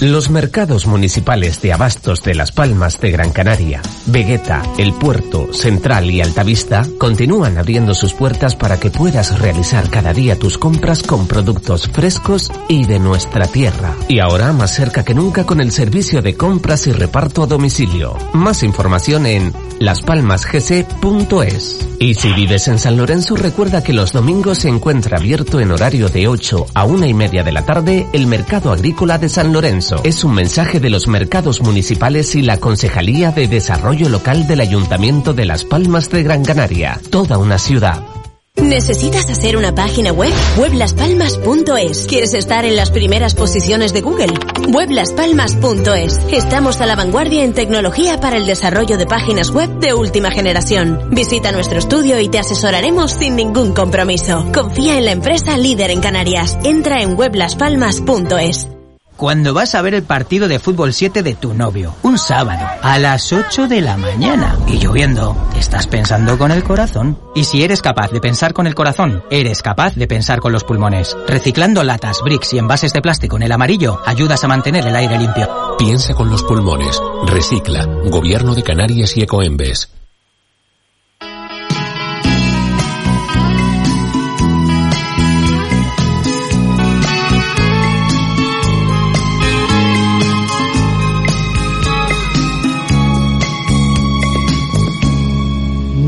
Los 0.00 0.28
mercados 0.28 0.86
municipales 0.86 1.62
de 1.62 1.72
abastos 1.72 2.22
de 2.22 2.34
Las 2.34 2.52
Palmas 2.52 3.00
de 3.00 3.10
Gran 3.10 3.32
Canaria, 3.32 3.80
Vegueta, 4.04 4.62
El 4.76 4.92
Puerto, 4.92 5.54
Central 5.54 6.10
y 6.10 6.20
Altavista 6.20 6.86
continúan 6.98 7.56
abriendo 7.56 7.94
sus 7.94 8.12
puertas 8.12 8.56
para 8.56 8.78
que 8.78 8.90
puedas 8.90 9.38
realizar 9.38 9.88
cada 9.88 10.12
día 10.12 10.38
tus 10.38 10.58
compras 10.58 11.02
con 11.02 11.26
productos 11.26 11.88
frescos 11.88 12.52
y 12.68 12.84
de 12.84 12.98
nuestra 12.98 13.46
tierra. 13.46 13.96
Y 14.06 14.20
ahora 14.20 14.52
más 14.52 14.74
cerca 14.74 15.02
que 15.02 15.14
nunca 15.14 15.44
con 15.44 15.62
el 15.62 15.72
servicio 15.72 16.20
de 16.20 16.36
compras 16.36 16.86
y 16.86 16.92
reparto 16.92 17.44
a 17.44 17.46
domicilio. 17.46 18.18
Más 18.34 18.62
información 18.64 19.24
en 19.24 19.54
laspalmasgc.es. 19.78 21.88
Y 21.98 22.12
si 22.12 22.34
vives 22.34 22.68
en 22.68 22.78
San 22.78 22.98
Lorenzo, 22.98 23.34
recuerda 23.34 23.82
que 23.82 23.94
los 23.94 24.12
domingos 24.12 24.58
se 24.58 24.68
encuentra 24.68 25.16
abierto 25.16 25.58
en 25.58 25.70
horario 25.70 26.10
de 26.10 26.28
8 26.28 26.66
a 26.74 26.84
una 26.84 27.06
y 27.06 27.14
media 27.14 27.42
de 27.42 27.52
la 27.52 27.64
tarde 27.64 28.06
el 28.12 28.26
Mercado 28.26 28.70
Agrícola 28.70 29.16
de 29.16 29.30
San 29.30 29.54
Lorenzo. 29.54 29.85
Es 30.04 30.24
un 30.24 30.34
mensaje 30.34 30.80
de 30.80 30.90
los 30.90 31.08
mercados 31.08 31.60
municipales 31.60 32.34
y 32.34 32.42
la 32.42 32.58
Concejalía 32.58 33.30
de 33.30 33.48
Desarrollo 33.48 34.08
Local 34.08 34.46
del 34.46 34.60
Ayuntamiento 34.60 35.32
de 35.32 35.44
Las 35.44 35.64
Palmas 35.64 36.10
de 36.10 36.22
Gran 36.22 36.44
Canaria. 36.44 37.00
Toda 37.10 37.38
una 37.38 37.58
ciudad. 37.58 38.02
¿Necesitas 38.56 39.28
hacer 39.28 39.56
una 39.56 39.74
página 39.74 40.12
web? 40.12 40.32
Weblaspalmas.es. 40.56 42.06
¿Quieres 42.06 42.32
estar 42.34 42.64
en 42.64 42.74
las 42.74 42.90
primeras 42.90 43.34
posiciones 43.34 43.92
de 43.92 44.00
Google? 44.00 44.32
Weblaspalmas.es. 44.72 46.20
Estamos 46.32 46.80
a 46.80 46.86
la 46.86 46.96
vanguardia 46.96 47.44
en 47.44 47.52
tecnología 47.52 48.18
para 48.18 48.38
el 48.38 48.46
desarrollo 48.46 48.96
de 48.96 49.06
páginas 49.06 49.50
web 49.50 49.78
de 49.78 49.92
última 49.94 50.30
generación. 50.30 51.10
Visita 51.10 51.52
nuestro 51.52 51.78
estudio 51.78 52.18
y 52.18 52.28
te 52.28 52.38
asesoraremos 52.38 53.12
sin 53.12 53.36
ningún 53.36 53.72
compromiso. 53.74 54.46
Confía 54.52 54.96
en 54.96 55.04
la 55.04 55.12
empresa 55.12 55.56
líder 55.58 55.90
en 55.90 56.00
Canarias. 56.00 56.58
Entra 56.64 57.02
en 57.02 57.16
weblaspalmas.es. 57.16 58.75
Cuando 59.16 59.54
vas 59.54 59.74
a 59.74 59.80
ver 59.80 59.94
el 59.94 60.02
partido 60.02 60.46
de 60.46 60.58
fútbol 60.58 60.92
7 60.92 61.22
de 61.22 61.34
tu 61.34 61.54
novio, 61.54 61.94
un 62.02 62.18
sábado, 62.18 62.66
a 62.82 62.98
las 62.98 63.32
8 63.32 63.66
de 63.66 63.80
la 63.80 63.96
mañana, 63.96 64.58
y 64.66 64.76
lloviendo, 64.78 65.34
estás 65.56 65.86
pensando 65.86 66.36
con 66.36 66.50
el 66.50 66.62
corazón. 66.62 67.18
Y 67.34 67.44
si 67.44 67.64
eres 67.64 67.80
capaz 67.80 68.10
de 68.10 68.20
pensar 68.20 68.52
con 68.52 68.66
el 68.66 68.74
corazón, 68.74 69.22
eres 69.30 69.62
capaz 69.62 69.94
de 69.94 70.06
pensar 70.06 70.40
con 70.40 70.52
los 70.52 70.64
pulmones. 70.64 71.16
Reciclando 71.26 71.82
latas, 71.82 72.20
bricks 72.22 72.52
y 72.52 72.58
envases 72.58 72.92
de 72.92 73.00
plástico 73.00 73.36
en 73.36 73.44
el 73.44 73.52
amarillo, 73.52 74.00
ayudas 74.04 74.44
a 74.44 74.48
mantener 74.48 74.86
el 74.86 74.96
aire 74.96 75.18
limpio. 75.18 75.48
Piensa 75.78 76.12
con 76.12 76.28
los 76.28 76.42
pulmones. 76.42 77.00
Recicla. 77.26 77.86
Gobierno 77.86 78.54
de 78.54 78.62
Canarias 78.62 79.16
y 79.16 79.22
Ecoembes. 79.22 79.95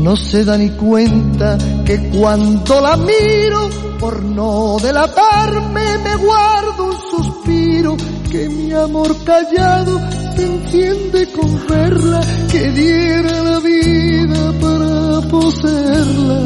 No 0.09 0.15
se 0.15 0.43
da 0.43 0.57
ni 0.57 0.71
cuenta 0.71 1.55
que 1.85 2.09
cuando 2.09 2.81
la 2.81 2.97
miro, 2.97 3.69
por 3.99 4.23
no 4.23 4.77
delatarme, 4.81 5.99
me 5.99 6.15
guardo 6.15 6.85
un 6.85 6.97
suspiro, 7.11 7.95
que 8.31 8.49
mi 8.49 8.73
amor 8.73 9.15
callado 9.23 10.01
se 10.35 10.45
enciende 10.45 11.31
con 11.31 11.61
verla, 11.67 12.21
que 12.51 12.71
diera 12.71 13.43
la 13.43 13.59
vida 13.59 14.51
para 14.59 15.29
poseerla. 15.29 16.39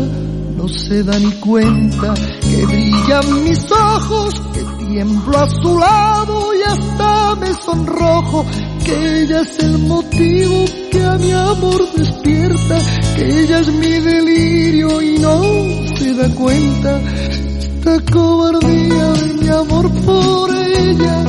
No 0.57 0.67
se 0.67 1.01
da 1.05 1.17
ni 1.17 1.31
cuenta 1.31 2.13
que 2.41 2.65
brillan 2.65 3.45
mis 3.45 3.71
ojos, 3.71 4.41
tiemblo 4.87 5.37
a 5.37 5.49
su 5.49 5.77
lado 5.77 6.53
y 6.55 6.61
hasta 6.63 7.35
me 7.35 7.53
sonrojo, 7.53 8.45
que 8.85 9.21
ella 9.21 9.41
es 9.41 9.59
el 9.59 9.77
motivo 9.79 10.65
que 10.91 11.03
a 11.03 11.17
mi 11.17 11.31
amor 11.31 11.81
despierta, 11.95 12.79
que 13.15 13.41
ella 13.41 13.59
es 13.59 13.67
mi 13.73 13.91
delirio 13.99 15.01
y 15.01 15.17
no 15.19 15.41
se 15.95 16.13
da 16.13 16.29
cuenta. 16.35 16.99
Esta 17.59 17.99
cobardía 18.11 19.05
de 19.13 19.33
mi 19.41 19.47
amor 19.49 19.91
por 20.05 20.55
ella 20.55 21.25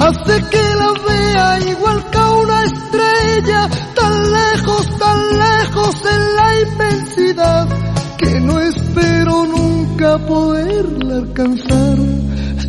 hace 0.00 0.42
que 0.50 0.62
la 0.62 0.92
vea 1.06 1.70
igual 1.70 2.10
que 2.10 2.18
a 2.18 2.30
una 2.30 2.64
estrella, 2.64 3.68
tan 3.94 4.32
lejos, 4.32 4.98
tan 4.98 5.38
lejos 5.38 5.96
en 6.14 6.36
la 6.36 6.60
inmensidad, 6.60 7.68
que 8.18 8.40
no 8.40 8.60
espero 8.60 9.46
nunca 9.46 10.18
poderla 10.26 11.16
alcanzar. 11.16 12.31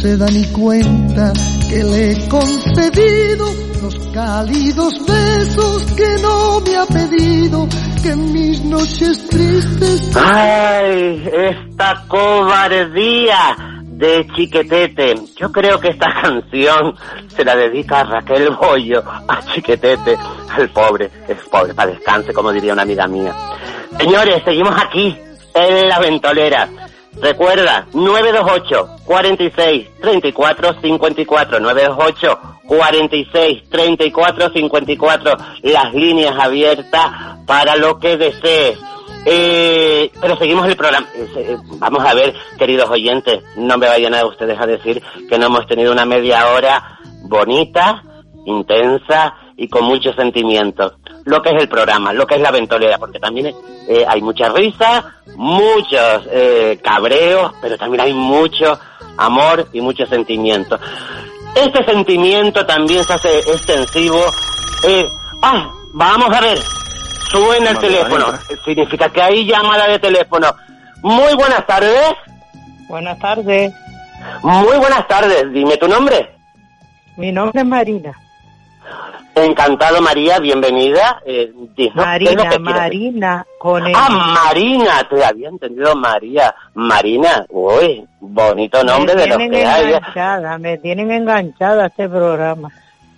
Se 0.00 0.16
da 0.16 0.28
cuenta 0.52 1.32
que 1.68 1.82
le 1.82 2.12
he 2.12 2.28
concedido 2.28 3.52
los 3.82 3.98
cálidos 4.14 4.94
besos 5.04 5.92
que 5.96 6.22
no 6.22 6.60
me 6.60 6.76
ha 6.76 6.86
pedido, 6.86 7.68
que 8.00 8.14
mis 8.14 8.64
noches 8.64 9.26
tristes... 9.28 10.16
¡Ay! 10.16 11.28
Esta 11.32 12.04
cobardía 12.06 13.56
de 13.86 14.24
Chiquetete. 14.36 15.16
Yo 15.36 15.50
creo 15.50 15.80
que 15.80 15.88
esta 15.88 16.06
canción 16.22 16.94
se 17.34 17.44
la 17.44 17.56
dedica 17.56 18.00
a 18.00 18.04
Raquel 18.04 18.50
Bollo, 18.50 19.02
a 19.04 19.40
Chiquetete, 19.52 20.16
al 20.56 20.68
pobre, 20.70 21.10
es 21.26 21.38
pobre, 21.50 21.74
para 21.74 21.90
descanse, 21.90 22.32
como 22.32 22.52
diría 22.52 22.72
una 22.72 22.82
amiga 22.82 23.08
mía. 23.08 23.34
Señores, 23.98 24.42
seguimos 24.44 24.80
aquí, 24.80 25.18
en 25.54 25.88
la 25.88 25.98
ventolera. 25.98 26.68
Recuerda, 27.20 27.86
928 27.92 28.88
46 29.04 29.88
34 30.00 30.80
54 30.80 31.60
928 31.60 32.40
46 32.66 33.68
34 33.70 34.50
54 34.50 35.36
las 35.62 35.94
líneas 35.94 36.34
abiertas 36.38 37.38
para 37.46 37.76
lo 37.76 37.98
que 37.98 38.16
desees. 38.16 38.78
Eh, 39.24 40.10
pero 40.20 40.36
seguimos 40.36 40.66
el 40.68 40.76
programa. 40.76 41.08
Eh, 41.14 41.28
eh, 41.36 41.56
vamos 41.78 42.04
a 42.04 42.14
ver, 42.14 42.34
queridos 42.56 42.88
oyentes, 42.88 43.42
no 43.56 43.76
me 43.78 43.88
vayan 43.88 44.14
a 44.14 44.24
ustedes 44.24 44.58
a 44.60 44.66
decir 44.66 45.02
que 45.28 45.38
no 45.38 45.46
hemos 45.46 45.66
tenido 45.66 45.92
una 45.92 46.04
media 46.04 46.48
hora 46.52 47.00
bonita, 47.22 48.02
intensa 48.46 49.34
y 49.56 49.68
con 49.68 49.84
mucho 49.84 50.12
sentimiento. 50.12 50.94
Lo 51.28 51.42
que 51.42 51.50
es 51.50 51.60
el 51.60 51.68
programa, 51.68 52.14
lo 52.14 52.26
que 52.26 52.36
es 52.36 52.40
la 52.40 52.50
ventolera, 52.50 52.96
porque 52.96 53.20
también 53.20 53.54
eh, 53.86 54.04
hay 54.08 54.22
mucha 54.22 54.48
risa, 54.48 55.20
muchos 55.36 56.26
eh, 56.32 56.80
cabreos, 56.82 57.52
pero 57.60 57.76
también 57.76 58.00
hay 58.00 58.14
mucho 58.14 58.80
amor 59.18 59.68
y 59.74 59.82
mucho 59.82 60.06
sentimiento. 60.06 60.80
Este 61.54 61.84
sentimiento 61.84 62.64
también 62.64 63.04
se 63.04 63.12
hace 63.12 63.40
extensivo. 63.40 64.18
Eh, 64.84 65.06
ah, 65.42 65.70
vamos 65.92 66.34
a 66.34 66.40
ver, 66.40 66.56
suena 67.30 67.72
el 67.72 67.78
teléfono, 67.78 68.28
significa 68.64 69.10
que 69.10 69.20
hay 69.20 69.44
llamada 69.44 69.86
de 69.86 69.98
teléfono. 69.98 70.56
Muy 71.02 71.34
buenas 71.34 71.66
tardes. 71.66 72.14
Buenas 72.88 73.18
tardes. 73.18 73.74
Muy 74.42 74.78
buenas 74.78 75.06
tardes, 75.06 75.52
dime 75.52 75.76
tu 75.76 75.88
nombre. 75.88 76.34
Mi 77.18 77.30
nombre 77.32 77.60
es 77.60 77.66
Marina. 77.66 78.18
Encantado 79.44 80.00
María, 80.00 80.38
bienvenida. 80.38 81.22
Eh, 81.24 81.52
dinos, 81.76 82.06
¿qué 82.18 82.24
es 82.24 82.34
lo 82.36 82.44
Marina, 82.44 82.50
que? 82.50 82.58
Marina, 82.58 83.46
con 83.58 83.86
el... 83.86 83.92
Ah, 83.94 84.08
Marina, 84.10 85.08
te 85.08 85.24
había 85.24 85.48
entendido 85.48 85.94
María. 85.96 86.54
Marina, 86.74 87.44
uy, 87.48 88.06
bonito 88.20 88.82
nombre 88.84 89.14
me 89.14 89.22
de 89.22 89.26
los 89.28 89.38
que 89.38 89.66
hay. 89.66 89.84
¿eh? 89.84 89.96
enganchada, 89.96 90.58
me 90.58 90.78
tienen 90.78 91.10
enganchada 91.10 91.86
este 91.86 92.08
programa. 92.08 92.70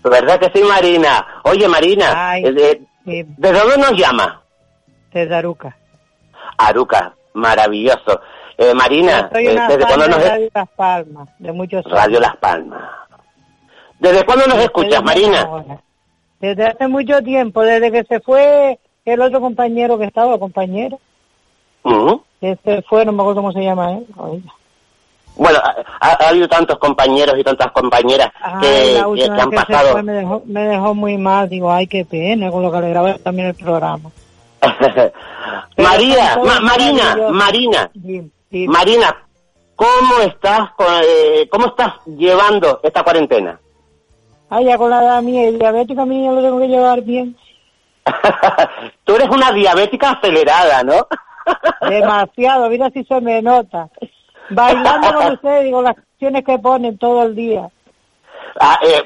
¿Verdad 0.03 0.39
que 0.41 0.51
sí, 0.55 0.65
Marina? 0.65 1.27
Oye, 1.45 1.69
Marina, 1.69 2.31
Ay, 2.31 2.45
eh, 2.45 2.53
de, 2.53 2.83
sí, 3.05 3.25
¿de 3.37 3.53
dónde 3.53 3.79
nos 3.79 3.93
llama? 3.93 4.43
de 5.13 5.27
Daruca. 5.27 5.77
Aruca, 6.59 7.15
maravilloso. 7.35 8.21
Eh, 8.57 8.75
Marina, 8.75 9.29
Soy 9.33 9.49
una 9.49 9.69
¿desde 9.69 9.87
cuándo 9.87 10.05
de 10.05 10.11
nos 10.11 10.23
Radio 10.23 10.51
Las 10.55 10.69
Palmas, 10.71 11.29
de 11.39 11.53
muchos 11.53 11.87
años. 11.87 11.99
Radio 11.99 12.21
Las 12.21 12.37
Palmas? 12.37 12.83
¿Desde 13.99 14.25
cuándo 14.25 14.47
nos 14.47 14.59
escuchas, 14.59 15.03
Marina? 15.03 15.49
Desde 16.41 16.67
hace 16.67 16.89
mucho 16.89 17.23
tiempo, 17.23 17.61
desde 17.63 17.93
que 17.93 18.05
se 18.05 18.21
fue 18.21 18.79
el 19.05 19.21
otro 19.21 19.41
compañero 19.41 19.99
que 19.99 20.05
estaba, 20.07 20.39
compañero, 20.39 20.99
Ujú. 21.85 22.23
que 22.41 22.57
se 22.65 22.83
fue, 22.83 23.05
no 23.05 23.13
me 23.13 23.23
acuerdo 23.23 23.43
cómo 23.43 23.53
se 23.53 23.63
llama 23.63 23.93
él. 23.93 24.07
Oiga. 24.17 24.53
Bueno, 25.37 25.59
ha, 26.01 26.09
ha 26.25 26.29
habido 26.29 26.49
tantos 26.49 26.79
compañeros 26.79 27.35
y 27.39 27.45
tantas 27.45 27.71
compañeras 27.73 28.31
que, 28.61 28.99
han 28.99 29.51
que 29.51 29.57
pasado. 29.57 29.93
fue 29.93 30.03
me 30.03 30.13
dejó, 30.13 30.43
me 30.47 30.61
dejó 30.67 30.95
muy 30.95 31.17
mal, 31.19 31.49
digo, 31.49 31.71
ay, 31.73 31.87
qué 31.87 32.05
pena, 32.05 32.51
con 32.51 32.63
lo 32.63 32.73
que 32.73 32.81
le 32.81 32.91
grabé 32.91 33.19
también 33.21 33.49
el 33.49 33.55
programa. 33.55 34.11
María, 35.77 36.39
Ma- 36.45 36.61
Marina. 36.61 37.17
Marina, 37.31 37.91
Sí, 37.95 38.31
sí. 38.51 38.69
Marina, 38.69 39.17
¿cómo 39.77 40.19
estás, 40.23 40.71
con, 40.73 40.87
eh, 41.05 41.49
cómo 41.51 41.67
estás 41.69 41.95
llevando 42.07 42.81
esta 42.83 43.03
cuarentena? 43.03 43.59
Ay, 44.51 44.65
ya 44.65 44.77
con 44.77 44.91
la 44.91 45.03
edad 45.03 45.23
mía 45.23 45.49
y 45.49 45.57
diabética 45.57 46.05
mía 46.05 46.33
lo 46.33 46.43
tengo 46.43 46.59
que 46.59 46.69
llevar 46.69 47.01
bien. 47.03 47.37
Tú 49.05 49.15
eres 49.15 49.29
una 49.29 49.53
diabética 49.53 50.11
acelerada, 50.11 50.83
¿no? 50.83 51.07
Demasiado, 51.89 52.69
mira 52.69 52.91
si 52.91 53.05
se 53.05 53.21
me 53.21 53.41
nota. 53.41 53.89
Bailando 54.51 55.15
con 55.15 55.33
ustedes, 55.35 55.65
digo, 55.65 55.83
las 55.83 55.95
canciones 55.95 56.45
que 56.45 56.59
ponen 56.59 56.99
todo 56.99 57.23
el 57.23 57.37
día. 57.37 57.69
Ah, 58.59 58.79
eh, 58.83 59.05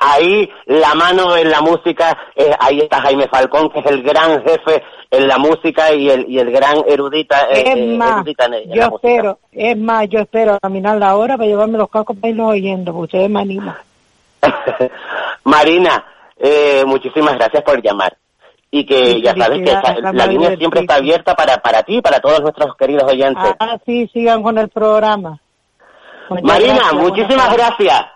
ahí 0.00 0.48
la 0.66 0.94
mano 0.94 1.36
en 1.36 1.50
la 1.50 1.60
música, 1.60 2.16
eh, 2.36 2.52
ahí 2.60 2.80
está 2.80 3.00
Jaime 3.00 3.26
Falcón, 3.26 3.68
que 3.70 3.80
es 3.80 3.86
el 3.86 4.02
gran 4.04 4.40
jefe 4.44 4.84
en 5.10 5.26
la 5.26 5.38
música 5.38 5.92
y 5.92 6.08
el, 6.08 6.30
y 6.30 6.38
el 6.38 6.52
gran 6.52 6.76
erudita, 6.86 7.48
eh, 7.50 7.64
es 7.66 7.76
eh, 7.76 7.96
más, 7.96 8.18
erudita 8.18 8.46
en, 8.46 8.54
en 8.54 8.68
la 8.70 8.76
yo 8.76 8.90
música. 8.90 9.08
espero, 9.08 9.38
es 9.50 9.76
más, 9.76 10.08
yo 10.08 10.20
espero 10.20 10.58
caminar 10.62 10.98
la 10.98 11.16
hora 11.16 11.36
para 11.36 11.48
llevarme 11.48 11.78
los 11.78 11.90
cascos 11.90 12.16
para 12.16 12.30
irlos 12.30 12.50
oyendo, 12.50 12.92
porque 12.92 13.16
ustedes 13.16 13.30
me 13.30 13.40
animan. 13.40 13.76
Marina, 15.44 16.04
eh, 16.38 16.84
muchísimas 16.86 17.34
gracias 17.34 17.62
por 17.62 17.82
llamar. 17.82 18.16
Y 18.70 18.84
que 18.84 19.06
Sí, 19.06 19.22
ya 19.22 19.34
sabes 19.36 19.60
que 19.64 20.02
la 20.12 20.26
línea 20.26 20.56
siempre 20.56 20.80
está 20.80 20.96
abierta 20.96 21.34
para, 21.34 21.58
para 21.58 21.82
ti 21.82 21.98
y 21.98 22.02
para 22.02 22.20
todos 22.20 22.40
nuestros 22.40 22.76
queridos 22.76 23.10
oyentes. 23.10 23.54
Ah, 23.58 23.78
sí, 23.86 24.08
sigan 24.12 24.42
con 24.42 24.58
el 24.58 24.68
programa. 24.68 25.38
Muchas 26.28 26.44
Marina, 26.44 26.74
gracias, 26.74 26.94
muchísimas 26.94 27.56
gracias. 27.56 28.06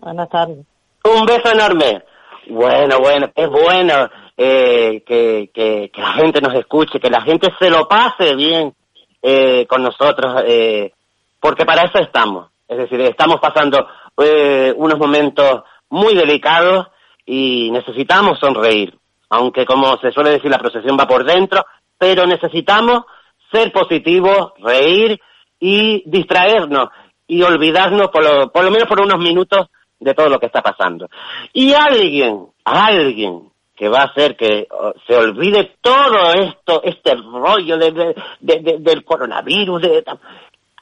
Buenas 0.00 0.28
tardes. 0.30 0.58
Un 1.04 1.26
beso 1.26 1.52
enorme. 1.52 2.02
Bueno, 2.48 2.98
bueno, 3.00 3.30
es 3.34 3.48
bueno 3.48 4.08
eh, 4.36 5.02
que, 5.06 5.50
que, 5.52 5.90
que 5.92 6.00
la 6.00 6.12
gente 6.12 6.40
nos 6.40 6.54
escuche, 6.54 6.98
que 6.98 7.10
la 7.10 7.22
gente 7.22 7.48
se 7.58 7.68
lo 7.68 7.86
pase 7.86 8.34
bien 8.34 8.74
eh, 9.22 9.66
con 9.66 9.82
nosotros, 9.82 10.42
eh, 10.46 10.92
porque 11.40 11.66
para 11.66 11.82
eso 11.82 11.98
estamos. 11.98 12.48
Es 12.66 12.78
decir, 12.78 13.00
estamos 13.02 13.40
pasando 13.40 13.86
eh, 14.22 14.72
unos 14.76 14.98
momentos 14.98 15.62
muy 15.90 16.14
delicados 16.14 16.88
y 17.26 17.70
necesitamos 17.70 18.38
sonreír. 18.38 18.96
Aunque 19.30 19.64
como 19.64 19.96
se 19.98 20.10
suele 20.12 20.30
decir, 20.30 20.50
la 20.50 20.58
procesión 20.58 20.96
va 20.98 21.06
por 21.06 21.24
dentro, 21.24 21.64
pero 21.98 22.26
necesitamos 22.26 23.04
ser 23.52 23.72
positivos, 23.72 24.52
reír 24.58 25.20
y 25.58 26.02
distraernos 26.08 26.88
y 27.26 27.42
olvidarnos 27.42 28.08
por 28.08 28.22
lo, 28.24 28.50
por 28.50 28.64
lo 28.64 28.70
menos 28.70 28.88
por 28.88 29.00
unos 29.00 29.18
minutos 29.18 29.66
de 30.00 30.14
todo 30.14 30.28
lo 30.28 30.38
que 30.40 30.46
está 30.46 30.62
pasando. 30.62 31.08
Y 31.52 31.72
alguien, 31.74 32.46
alguien 32.64 33.50
que 33.76 33.88
va 33.88 34.00
a 34.00 34.04
hacer 34.06 34.36
que 34.36 34.66
oh, 34.70 34.92
se 35.06 35.16
olvide 35.16 35.76
todo 35.80 36.32
esto, 36.34 36.82
este 36.84 37.14
rollo 37.14 37.78
de- 37.78 37.92
de- 38.40 38.60
de- 38.60 38.76
del 38.78 39.04
coronavirus, 39.04 39.80
de, 39.82 40.04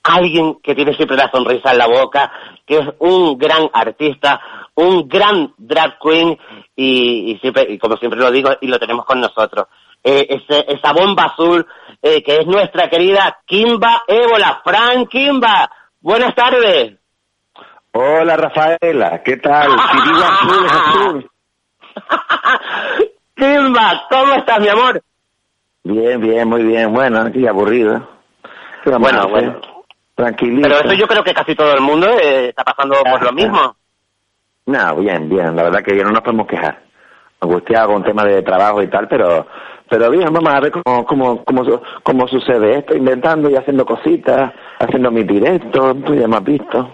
alguien 0.08 0.56
que 0.62 0.74
tiene 0.74 0.94
siempre 0.94 1.16
la 1.16 1.30
sonrisa 1.30 1.72
en 1.72 1.78
la 1.78 1.86
boca, 1.86 2.30
que 2.66 2.78
es 2.78 2.86
un 2.98 3.36
gran 3.38 3.68
artista, 3.72 4.40
un 4.74 5.08
gran 5.08 5.52
drag 5.56 5.98
queen 6.00 6.38
y, 6.76 7.32
y 7.32 7.38
siempre, 7.38 7.66
y 7.68 7.78
como 7.78 7.96
siempre 7.96 8.20
lo 8.20 8.30
digo, 8.30 8.50
y 8.60 8.66
lo 8.68 8.78
tenemos 8.78 9.04
con 9.04 9.20
nosotros. 9.20 9.66
Eh, 10.04 10.26
ese- 10.30 10.64
esa 10.68 10.92
bomba 10.92 11.24
azul 11.24 11.66
eh, 12.00 12.22
que 12.22 12.38
es 12.38 12.46
nuestra 12.46 12.88
querida 12.88 13.38
Kimba 13.46 14.02
Ébola. 14.06 14.60
Fran 14.64 15.06
Kimba, 15.06 15.68
buenas 16.00 16.34
tardes. 16.36 16.94
Hola 17.92 18.36
Rafaela, 18.36 19.22
¿qué 19.24 19.36
tal? 19.38 19.70
Si 19.92 20.02
digo 20.08 20.24
azul 20.24 20.64
es 20.66 20.72
azul. 20.72 21.30
Kimba, 23.34 24.06
¿cómo 24.10 24.32
estás, 24.34 24.60
mi 24.60 24.68
amor? 24.68 25.02
Bien, 25.84 26.20
bien, 26.20 26.48
muy 26.48 26.62
bien. 26.64 26.92
Bueno, 26.92 27.20
aquí 27.22 27.46
aburrido. 27.46 28.06
¿Qué 28.84 28.90
vamos 28.90 29.10
Bueno, 29.10 29.28
bueno. 29.28 29.60
Tranquilito. 30.18 30.68
Pero 30.68 30.80
eso 30.80 30.94
yo 30.94 31.06
creo 31.06 31.22
que 31.22 31.32
casi 31.32 31.54
todo 31.54 31.72
el 31.74 31.80
mundo 31.80 32.08
eh, 32.20 32.48
está 32.48 32.64
pasando 32.64 32.96
por 33.08 33.22
lo 33.22 33.32
mismo. 33.32 33.76
No, 34.66 34.96
bien, 34.96 35.28
bien. 35.28 35.54
La 35.54 35.62
verdad 35.62 35.80
que 35.84 35.96
ya 35.96 36.02
no 36.02 36.10
nos 36.10 36.22
podemos 36.22 36.48
quejar. 36.48 36.80
Angustiado 37.40 37.92
con 37.92 38.02
temas 38.02 38.24
de 38.26 38.42
trabajo 38.42 38.82
y 38.82 38.88
tal, 38.88 39.06
pero 39.06 39.46
pero 39.88 40.10
bien, 40.10 40.24
vamos 40.32 40.52
a 40.52 40.60
ver 40.60 40.72
cómo, 40.72 41.06
cómo, 41.06 41.44
cómo, 41.44 41.64
su- 41.64 41.80
cómo 42.02 42.26
sucede 42.26 42.78
esto, 42.78 42.96
inventando 42.96 43.48
y 43.48 43.54
haciendo 43.54 43.86
cositas, 43.86 44.52
haciendo 44.80 45.10
mis 45.12 45.26
directos, 45.26 45.96
tú 46.04 46.14
ya 46.16 46.26
me 46.26 46.36
has 46.36 46.44
visto. 46.44 46.90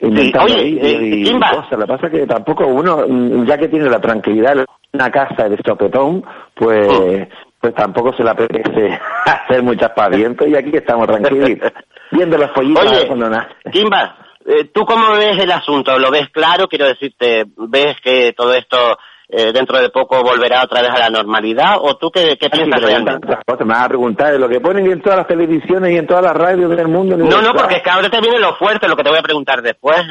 Inventando 0.00 0.52
oye, 0.54 0.64
vídeos 0.64 0.86
eh, 1.02 1.04
y 1.04 1.24
Kimba. 1.24 1.50
cosas. 1.50 1.72
Lo 1.72 1.86
que 1.86 1.92
pasa 1.92 2.06
es 2.06 2.12
que 2.12 2.26
tampoco 2.26 2.66
uno, 2.66 3.44
ya 3.44 3.58
que 3.58 3.68
tiene 3.68 3.88
la 3.90 4.00
tranquilidad 4.00 4.64
una 4.92 5.10
casa 5.10 5.48
de 5.50 5.58
sopetón, 5.64 6.24
pues, 6.54 7.28
pues 7.60 7.74
tampoco 7.74 8.12
se 8.14 8.24
le 8.24 8.30
apetece 8.30 8.98
hacer 9.26 9.62
muchas 9.62 9.90
pavientos 9.90 10.48
y 10.48 10.56
aquí 10.56 10.70
estamos 10.74 11.06
tranquilitos, 11.06 11.70
viendo 12.10 12.38
los 12.38 12.50
pollitos 12.50 12.90
Oye, 12.90 13.06
cuando. 13.06 13.30
Kimba, 13.70 14.16
eh, 14.46 14.70
¿tú 14.72 14.84
cómo 14.84 15.12
ves 15.12 15.38
el 15.38 15.50
asunto? 15.50 15.98
¿Lo 15.98 16.10
ves 16.10 16.28
claro? 16.30 16.68
Quiero 16.68 16.86
decirte, 16.86 17.44
¿ves 17.56 17.96
que 18.02 18.32
todo 18.36 18.52
esto 18.54 18.98
eh, 19.28 19.52
dentro 19.52 19.78
de 19.78 19.88
poco 19.88 20.22
volverá 20.22 20.62
otra 20.62 20.82
vez 20.82 20.90
a 20.90 20.98
la 20.98 21.10
normalidad? 21.10 21.78
¿O 21.80 21.96
tú 21.96 22.10
qué, 22.10 22.36
qué 22.38 22.50
piensas 22.50 22.80
pero 22.80 22.86
realmente? 22.86 23.26
cosas, 23.46 23.66
me 23.66 23.72
vas 23.72 23.84
a 23.84 23.88
preguntar 23.88 24.32
de 24.32 24.38
lo 24.38 24.48
que 24.48 24.60
ponen 24.60 24.90
en 24.90 25.00
todas 25.00 25.18
las 25.18 25.26
televisiones 25.26 25.92
y 25.92 25.96
en 25.96 26.06
todas 26.06 26.24
las 26.24 26.36
radios 26.36 26.70
del 26.76 26.88
mundo. 26.88 27.16
No, 27.16 27.40
no, 27.40 27.52
porque 27.54 27.76
es 27.76 27.82
que 27.82 27.90
ahora 27.90 28.10
te 28.10 28.20
viene 28.20 28.38
lo 28.38 28.54
fuerte, 28.56 28.88
lo 28.88 28.96
que 28.96 29.02
te 29.02 29.10
voy 29.10 29.18
a 29.18 29.22
preguntar 29.22 29.62
después. 29.62 30.02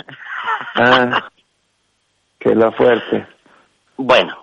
Ah, 0.76 1.30
que 2.40 2.56
lo 2.56 2.72
fuerte. 2.72 3.28
Bueno, 3.96 4.43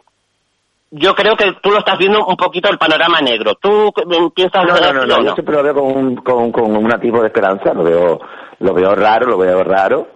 yo 0.91 1.15
creo 1.15 1.37
que 1.37 1.53
tú 1.63 1.71
lo 1.71 1.79
estás 1.79 1.99
viendo 1.99 2.25
un 2.27 2.37
poquito 2.37 2.69
el 2.69 2.79
panorama 2.79 3.21
negro. 3.21 3.55
¿Tú 3.55 3.89
eh, 3.89 4.31
piensas 4.35 4.65
No, 4.67 4.75
no, 4.75 4.93
no, 4.93 5.07
no, 5.07 5.23
yo 5.25 5.35
siempre 5.35 5.57
lo 5.57 5.63
veo 5.63 5.75
con 5.75 5.97
un, 5.97 6.17
con, 6.17 6.53
con 6.53 6.77
un 6.77 7.01
tipo 7.01 7.21
de 7.21 7.29
esperanza, 7.29 7.73
lo 7.73 7.85
veo, 7.85 8.21
lo 8.59 8.75
veo 8.75 8.95
raro, 8.95 9.27
lo 9.27 9.39
veo 9.39 9.63
raro, 9.63 10.09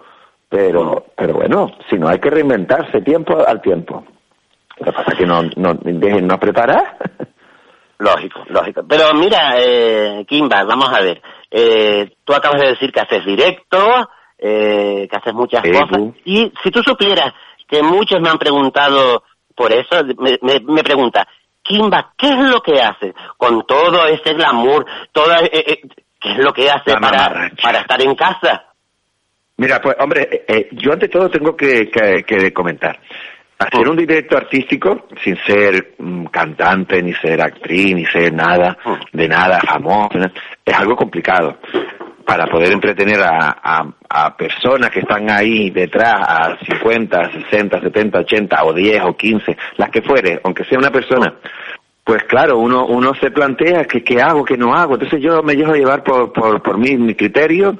pero, 0.48 1.06
pero 1.16 1.34
bueno, 1.34 1.70
si 1.88 1.96
no 1.96 2.08
hay 2.08 2.18
que 2.18 2.30
reinventarse 2.30 3.00
tiempo 3.02 3.38
al 3.46 3.60
tiempo. 3.60 4.04
Lo 4.78 4.86
que 4.86 4.92
pasa 4.92 5.12
es 5.12 5.18
que 5.18 5.26
no, 5.26 5.42
no, 5.56 5.74
déjennos 5.74 6.38
preparar. 6.38 6.96
Lógico, 7.98 8.42
lógico. 8.48 8.82
Pero 8.88 9.14
mira, 9.14 9.54
eh, 9.58 10.24
Kimba, 10.26 10.64
vamos 10.64 10.88
a 10.92 11.00
ver. 11.00 11.22
Eh, 11.50 12.16
tú 12.24 12.34
acabas 12.34 12.60
de 12.60 12.68
decir 12.70 12.90
que 12.90 13.00
haces 13.00 13.24
directo, 13.24 13.78
eh, 14.36 15.06
que 15.08 15.16
haces 15.16 15.32
muchas 15.32 15.62
Sí, 15.62 15.70
cosas. 15.70 16.02
Y 16.24 16.52
si 16.62 16.70
tú 16.70 16.82
supieras 16.82 17.32
que 17.68 17.82
muchos 17.82 18.20
me 18.20 18.28
han 18.28 18.38
preguntado 18.38 19.22
por 19.54 19.72
eso, 19.72 20.04
me, 20.18 20.38
me, 20.42 20.60
me 20.60 20.82
pregunta, 20.82 21.26
Kimba, 21.62 22.12
¿qué 22.16 22.28
es 22.28 22.38
lo 22.38 22.60
que 22.60 22.80
haces 22.80 23.14
con 23.36 23.66
todo 23.66 24.06
ese 24.06 24.34
glamour? 24.34 24.84
Toda, 25.12 25.40
eh, 25.40 25.50
eh, 25.52 25.80
¿Qué 26.20 26.32
es 26.32 26.38
lo 26.38 26.52
que 26.52 26.70
hace 26.70 26.90
La 26.92 27.00
para, 27.00 27.50
para 27.62 27.78
estar 27.80 28.00
en 28.02 28.14
casa? 28.14 28.64
Mira, 29.56 29.80
pues 29.80 29.96
hombre, 30.00 30.28
eh, 30.30 30.44
eh, 30.48 30.68
yo 30.72 30.92
ante 30.92 31.08
todo 31.08 31.28
tengo 31.30 31.56
que, 31.56 31.90
que- 31.90 32.24
que 32.24 32.52
comentar. 32.52 32.98
Hacer 33.58 33.88
un 33.88 33.96
directo 33.96 34.36
artístico, 34.36 35.06
sin 35.22 35.36
ser 35.46 35.94
mm, 35.98 36.24
cantante, 36.26 37.00
ni 37.02 37.14
ser 37.14 37.40
actriz, 37.40 37.94
ni 37.94 38.04
ser 38.06 38.32
nada, 38.32 38.76
de 39.12 39.28
nada 39.28 39.60
famoso, 39.60 40.18
es 40.64 40.74
algo 40.74 40.96
complicado. 40.96 41.58
Para 42.26 42.46
poder 42.46 42.72
entretener 42.72 43.20
a, 43.20 43.58
a- 43.62 43.86
a 44.08 44.36
personas 44.36 44.90
que 44.90 45.00
están 45.00 45.28
ahí 45.30 45.70
detrás, 45.70 46.16
a 46.26 46.56
50, 46.64 47.32
60, 47.50 47.80
70, 47.80 48.18
80 48.20 48.64
o 48.64 48.72
10 48.72 49.02
o 49.04 49.16
15, 49.16 49.56
las 49.76 49.90
que 49.90 50.00
fuere, 50.02 50.40
aunque 50.44 50.64
sea 50.64 50.78
una 50.78 50.90
persona, 50.90 51.34
pues 52.02 52.22
claro, 52.24 52.58
uno, 52.58 52.86
uno 52.86 53.14
se 53.14 53.30
plantea 53.30 53.84
que 53.84 54.02
qué 54.04 54.20
hago, 54.22 54.44
qué 54.44 54.56
no 54.56 54.74
hago. 54.74 54.94
Entonces 54.94 55.20
yo 55.22 55.42
me 55.42 55.54
dejo 55.54 55.74
llevar 55.74 56.02
por, 56.02 56.32
por, 56.32 56.62
por 56.62 56.78
mí, 56.78 56.96
mi 56.96 57.14
criterio, 57.14 57.78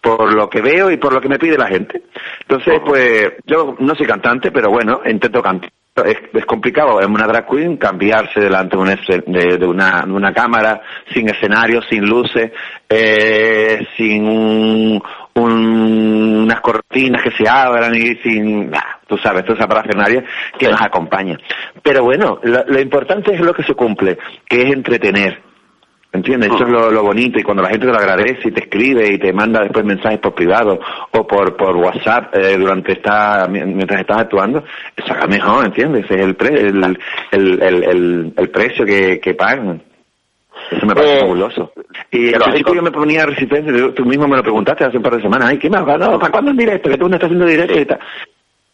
por 0.00 0.32
lo 0.32 0.48
que 0.48 0.60
veo 0.62 0.90
y 0.90 0.96
por 0.96 1.12
lo 1.12 1.20
que 1.20 1.28
me 1.28 1.38
pide 1.38 1.58
la 1.58 1.66
gente. 1.68 2.02
Entonces, 2.40 2.80
pues 2.84 3.32
yo 3.46 3.76
no 3.78 3.94
soy 3.94 4.06
cantante, 4.06 4.50
pero 4.50 4.70
bueno, 4.70 5.00
intento 5.04 5.42
cantar. 5.42 5.70
Es, 6.04 6.18
es 6.34 6.44
complicado 6.44 7.00
en 7.00 7.10
una 7.10 7.26
drag 7.26 7.48
queen 7.48 7.78
cambiarse 7.78 8.38
delante 8.38 8.76
de 8.76 8.82
una, 8.82 8.98
de, 9.26 9.56
de 9.56 9.66
una, 9.66 10.02
de 10.04 10.12
una 10.12 10.32
cámara 10.34 10.82
sin 11.14 11.26
escenario, 11.30 11.80
sin 11.82 12.04
luces, 12.04 12.52
eh, 12.86 13.86
sin 13.96 14.28
un, 14.28 15.02
un- 15.34 16.42
unas 16.44 16.60
cortinas 16.60 17.22
que 17.22 17.30
se 17.30 17.48
abran 17.48 17.94
y 17.94 18.14
sin, 18.16 18.70
nah, 18.70 18.98
tú 19.06 19.16
sabes, 19.16 19.44
toda 19.46 19.58
esa 19.58 19.66
parafernalia 19.68 20.22
que 20.58 20.68
nos 20.68 20.80
acompaña. 20.82 21.38
Pero 21.82 22.04
bueno, 22.04 22.40
lo, 22.42 22.62
lo 22.66 22.78
importante 22.80 23.34
es 23.34 23.40
lo 23.40 23.54
que 23.54 23.62
se 23.62 23.74
cumple, 23.74 24.18
que 24.46 24.62
es 24.62 24.72
entretener. 24.74 25.45
¿Entiendes? 26.16 26.50
Eso 26.52 26.64
es 26.64 26.70
lo, 26.70 26.90
lo 26.90 27.02
bonito 27.02 27.38
y 27.38 27.42
cuando 27.42 27.62
la 27.62 27.68
gente 27.68 27.86
te 27.86 27.92
lo 27.92 27.98
agradece 27.98 28.48
y 28.48 28.50
te 28.52 28.60
escribe 28.64 29.12
y 29.12 29.18
te 29.18 29.32
manda 29.32 29.60
después 29.62 29.84
mensajes 29.84 30.18
por 30.18 30.34
privado 30.34 30.80
o 31.12 31.26
por 31.26 31.56
por 31.56 31.76
WhatsApp 31.76 32.34
eh, 32.36 32.56
durante 32.58 32.92
esta 32.92 33.46
mientras 33.48 34.00
estás 34.00 34.18
actuando, 34.18 34.64
eso 34.96 35.14
es 35.14 35.28
mejor, 35.28 35.66
¿entiendes? 35.66 36.04
Ese 36.06 36.14
es 36.14 36.20
el, 36.22 36.34
pre- 36.34 36.60
el, 36.68 36.84
el, 37.32 37.62
el, 37.62 37.82
el, 37.84 38.32
el 38.36 38.48
precio 38.50 38.84
que, 38.84 39.20
que 39.20 39.34
pagan. 39.34 39.82
Eso 40.70 40.86
me 40.86 40.94
parece 40.94 41.16
Eh, 41.18 41.20
fabuloso. 41.20 41.72
Y 42.10 42.34
al 42.34 42.40
principio 42.42 42.74
yo 42.74 42.82
me 42.82 42.90
ponía 42.90 43.26
resistencia, 43.26 43.72
tú- 43.94 44.04
mismo 44.06 44.26
me 44.26 44.36
lo 44.36 44.42
preguntaste 44.42 44.84
hace 44.84 44.96
un 44.96 45.02
par 45.02 45.16
de 45.16 45.22
semanas, 45.22 45.48
ay, 45.50 45.58
¿qué 45.58 45.68
más? 45.68 45.86
No, 45.98 46.18
¿Para 46.18 46.32
cuándo 46.32 46.50
en 46.50 46.56
directo? 46.56 46.88
Que 46.88 46.96
tú 46.96 47.08
no 47.08 47.14
estás 47.16 47.28
haciendo 47.28 47.46
directo 47.46 47.78
y 47.78 47.84
tal. 47.84 47.98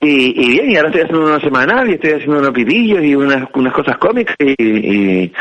Y, 0.01 0.45
y 0.47 0.51
bien, 0.53 0.71
y 0.71 0.77
ahora 0.77 0.89
estoy 0.89 1.03
haciendo 1.03 1.27
uno 1.27 1.41
semanal 1.41 1.89
y 1.89 1.95
estoy 1.95 2.13
haciendo 2.13 2.39
unos 2.39 2.51
pidillos 2.53 3.03
y 3.05 3.15
unas, 3.15 3.49
unas 3.55 3.73
cosas 3.73 3.99
cómicas 3.99 4.37
y, 4.39 4.55
y, 4.63 5.33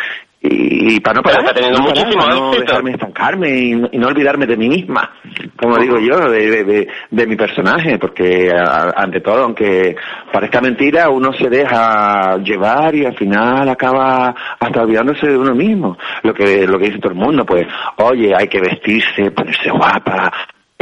y, 0.43 0.95
y 0.95 0.99
para 1.01 1.17
no 1.17 1.21
parar, 1.23 1.41
está 1.41 1.53
teniendo 1.53 1.79
no, 1.79 1.85
parar, 1.85 1.97
muchísimo 2.03 2.23
para 2.23 2.35
no 2.35 2.47
éxito. 2.49 2.65
dejarme 2.65 2.91
estancarme 2.91 3.49
y, 3.59 3.75
no- 3.75 3.89
y 3.91 3.97
no 3.99 4.07
olvidarme 4.07 4.45
de 4.47 4.57
mí 4.57 4.69
misma, 4.69 5.11
como 5.55 5.77
digo 5.77 5.99
yo, 5.99 6.29
de, 6.29 6.49
de, 6.49 6.63
de- 6.63 6.87
de 7.11 7.27
mi 7.27 7.35
personaje, 7.35 7.99
porque 7.99 8.51
a- 8.51 8.91
ante 8.95 9.21
todo, 9.21 9.43
aunque 9.43 9.95
parezca 10.33 10.59
mentira, 10.61 11.09
uno 11.09 11.31
se 11.33 11.47
deja 11.49 12.37
llevar 12.37 12.95
y 12.95 13.05
al 13.05 13.15
final 13.15 13.69
acaba 13.69 14.33
hasta 14.59 14.81
olvidándose 14.81 15.27
de 15.27 15.37
uno 15.37 15.53
mismo. 15.53 15.97
Lo 16.23 16.33
que, 16.33 16.65
lo 16.65 16.79
que 16.79 16.85
dice 16.85 16.99
todo 16.99 17.11
el 17.13 17.19
mundo, 17.19 17.45
pues, 17.45 17.67
oye, 17.97 18.33
hay 18.35 18.47
que 18.47 18.59
vestirse, 18.61 19.29
ponerse 19.31 19.69
guapa, 19.69 20.31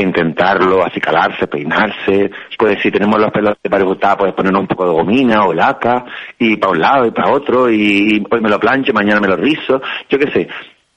intentarlo, 0.02 0.84
acicalarse, 0.84 1.48
peinarse, 1.48 2.32
pues 2.58 2.82
si 2.82 2.92
tenemos 2.92 3.20
los 3.20 3.32
pelos 3.32 3.56
de 3.64 3.70
parejustados, 3.70 4.18
pues 4.20 4.34
ponernos 4.34 4.62
un 4.62 4.68
poco 4.68 4.86
de 4.86 4.92
gomina 4.92 5.46
o 5.46 5.54
laca, 5.54 6.06
y 6.38 6.58
para 6.58 6.72
un 6.72 6.80
lado 6.80 7.06
y 7.06 7.12
para 7.12 7.32
otro, 7.32 7.70
y 7.70 8.24
hoy 8.30 8.42
me 8.42 8.50
lo 8.50 8.60
plancho, 8.60 8.94
mañana 8.94 9.20
me 9.20 9.28
lo 9.28 9.36
rizo, 9.36 9.82
yo 10.10 10.20
qué 10.20 10.32
sé, 10.32 10.48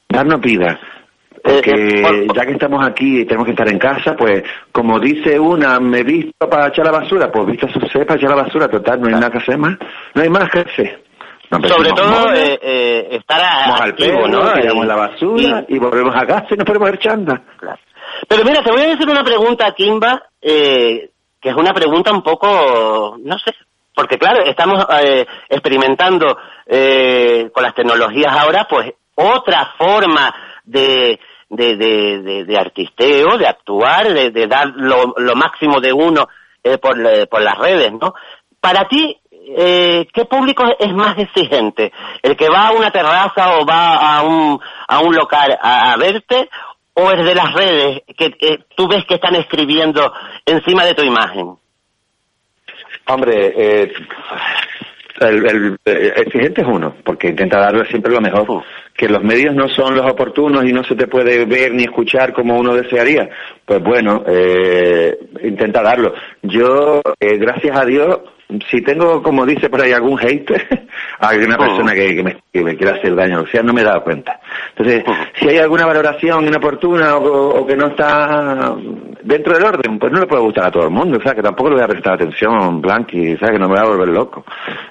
darnos 0.09 0.41
vida. 0.41 0.79
Porque 1.43 2.29
ya 2.33 2.47
que 2.47 2.53
estamos 2.53 2.87
aquí 2.87 3.21
y 3.21 3.25
tenemos 3.25 3.47
que 3.47 3.51
estar 3.51 3.69
en 3.69 3.79
casa, 3.79 4.15
pues 4.15 4.45
como 4.71 5.01
dice 5.01 5.41
una, 5.41 5.81
me 5.81 5.99
he 5.99 6.05
visto 6.05 6.49
para 6.49 6.69
echar 6.69 6.85
la 6.87 6.93
basura, 6.93 7.33
pues 7.33 7.47
visto 7.47 7.69
su 7.69 7.81
para 7.81 8.15
echar 8.15 8.31
la 8.31 8.43
basura, 8.43 8.69
total, 8.69 9.01
no 9.01 9.09
hay 9.09 9.15
nada 9.15 9.31
que 9.31 9.39
hacer 9.39 9.59
más, 9.59 9.77
no 10.15 10.23
hay 10.23 10.29
más 10.29 10.49
que 10.51 10.61
hacer. 10.61 11.03
Nos 11.51 11.71
Sobre 11.71 11.93
todo 11.93 12.33
eh, 12.33 12.59
eh, 12.63 13.09
estar 13.11 13.41
al 13.41 13.91
activo, 13.91 14.27
¿no? 14.27 14.53
tiramos 14.53 14.85
Y- 14.85 14.89
la 14.89 14.97
basura 14.97 15.65
y, 15.69 15.79
volvemos 15.79 16.17
a 16.17 16.27
casa 16.27 16.47
y 16.51 16.55
nos 16.55 16.65
ponemos 16.65 16.91
a 16.91 16.97
chanda. 16.97 17.43
Pero 18.29 18.45
mira, 18.45 18.63
te 18.63 18.71
voy 18.71 18.83
a 18.83 18.89
decir 18.89 19.09
una 19.09 19.25
pregunta, 19.25 19.73
Kimba, 19.73 20.23
eh, 20.41 21.11
que 21.41 21.49
es 21.49 21.57
una 21.57 21.73
pregunta 21.73 22.13
un 22.13 22.23
poco, 22.23 23.17
no 23.19 23.39
sé, 23.39 23.53
porque 23.95 24.19
claro, 24.19 24.45
estamos 24.45 24.87
eh, 25.03 25.27
experimentando 25.49 26.39
eh, 26.67 27.51
con 27.53 27.63
las 27.63 27.75
tecnologías 27.75 28.33
ahora, 28.35 28.67
pues 28.69 28.93
otra 29.15 29.75
forma 29.77 30.35
de, 30.65 31.19
de, 31.49 31.77
de, 31.77 32.45
de, 32.45 32.59
artisteo, 32.59 33.37
de 33.37 33.47
actuar, 33.47 34.13
de, 34.13 34.47
dar 34.47 34.69
lo, 34.69 35.15
lo 35.17 35.35
máximo 35.35 35.81
de 35.81 35.93
uno 35.93 36.29
eh, 36.63 36.79
por, 36.79 36.99
eh, 37.07 37.27
por 37.27 37.43
las 37.43 37.59
redes, 37.59 37.93
¿no? 37.93 38.15
Para 38.61 38.89
ti, 38.89 39.19
eh, 39.31 40.07
¿qué 40.15 40.25
público 40.25 40.65
es 40.79 40.95
más 40.95 41.19
exigente? 41.19 41.93
¿El 42.23 42.37
que 42.37 42.49
va 42.49 42.69
a 42.69 42.73
una 42.73 42.91
terraza 42.91 43.59
o 43.59 43.67
va 43.67 44.17
a 44.17 44.23
un, 44.23 44.61
a 44.89 45.01
un 45.01 45.15
local 45.15 45.59
a, 45.61 45.93
a 45.93 45.97
verte 45.97 46.49
o 46.95 47.11
el 47.11 47.25
de 47.25 47.35
las 47.35 47.53
redes 47.55 48.03
que 48.17 48.35
eh, 48.41 48.59
tú 48.77 48.87
ves 48.89 49.05
que 49.07 49.15
están 49.15 49.35
escribiendo 49.37 50.13
encima 50.47 50.85
de 50.85 50.95
tu 50.95 51.03
imagen? 51.03 51.55
Hombre, 53.07 53.53
eh, 53.57 53.93
el, 55.21 55.47
el- 55.47 55.77
el 55.85 56.07
exigente 56.17 56.63
es 56.63 56.67
uno, 56.67 56.95
porque 57.05 57.29
intenta 57.29 57.59
darle 57.61 57.87
siempre 57.87 58.13
lo 58.13 58.21
mejor. 58.21 58.63
Que 58.97 59.09
los 59.09 59.23
medios 59.23 59.55
no 59.55 59.69
son 59.69 59.97
los 59.97 60.05
oportunos 60.11 60.65
y 60.65 60.73
no 60.73 60.85
se 60.85 60.95
te 60.95 61.07
puede 61.07 61.45
ver 61.47 61.73
ni 61.73 61.85
escuchar 61.85 62.33
como 62.33 62.57
uno 62.59 62.75
desearía. 62.75 63.29
Pues 63.65 63.83
bueno, 63.83 64.23
eh, 64.27 65.19
intenta 65.43 65.83
darlo. 65.83 66.15
Yo, 66.43 67.01
eh, 67.19 67.39
gracias 67.39 67.77
a 67.77 67.85
Dios, 67.85 68.21
si 68.71 68.83
tengo, 68.83 69.23
como 69.23 69.47
dice 69.47 69.69
por 69.69 69.81
ahí, 69.81 69.93
algún 69.93 70.17
hater, 70.19 70.87
alguna 71.19 71.57
persona 71.59 71.95
que, 71.95 72.17
que 72.17 72.23
me, 72.23 72.37
que 72.53 72.63
me 72.63 72.77
quiera 72.77 72.95
hacer 72.95 73.15
daño, 73.15 73.43
o 73.43 73.47
sea, 73.47 73.63
no 73.63 73.73
me 73.73 73.83
he 73.83 73.85
dado 73.85 74.03
cuenta. 74.03 74.41
Entonces, 74.71 75.05
si 75.39 75.49
hay 75.49 75.59
alguna 75.59 75.87
valoración 75.87 76.47
inoportuna 76.47 77.17
o, 77.17 77.61
o 77.61 77.67
que 77.67 77.77
no 77.77 77.89
está 77.89 78.75
dentro 79.23 79.55
del 79.55 79.65
orden, 79.65 79.99
pues 79.99 80.13
no 80.13 80.21
le 80.21 80.27
puede 80.27 80.43
gustar 80.43 80.67
a 80.67 80.71
todo 80.71 80.85
el 80.85 80.91
mundo, 80.91 81.19
o 81.19 81.23
sea, 81.23 81.35
que 81.35 81.43
tampoco 81.43 81.71
le 81.71 81.77
voy 81.77 81.85
a 81.85 81.89
prestar 81.89 82.15
atención, 82.15 82.81
Blanqui, 82.81 83.35
o 83.35 83.39
sea, 83.39 83.51
que 83.51 83.59
no 83.59 83.69
me 83.69 83.75
voy 83.75 83.85
a 83.85 83.89
volver 83.89 84.09
loco. 84.09 84.45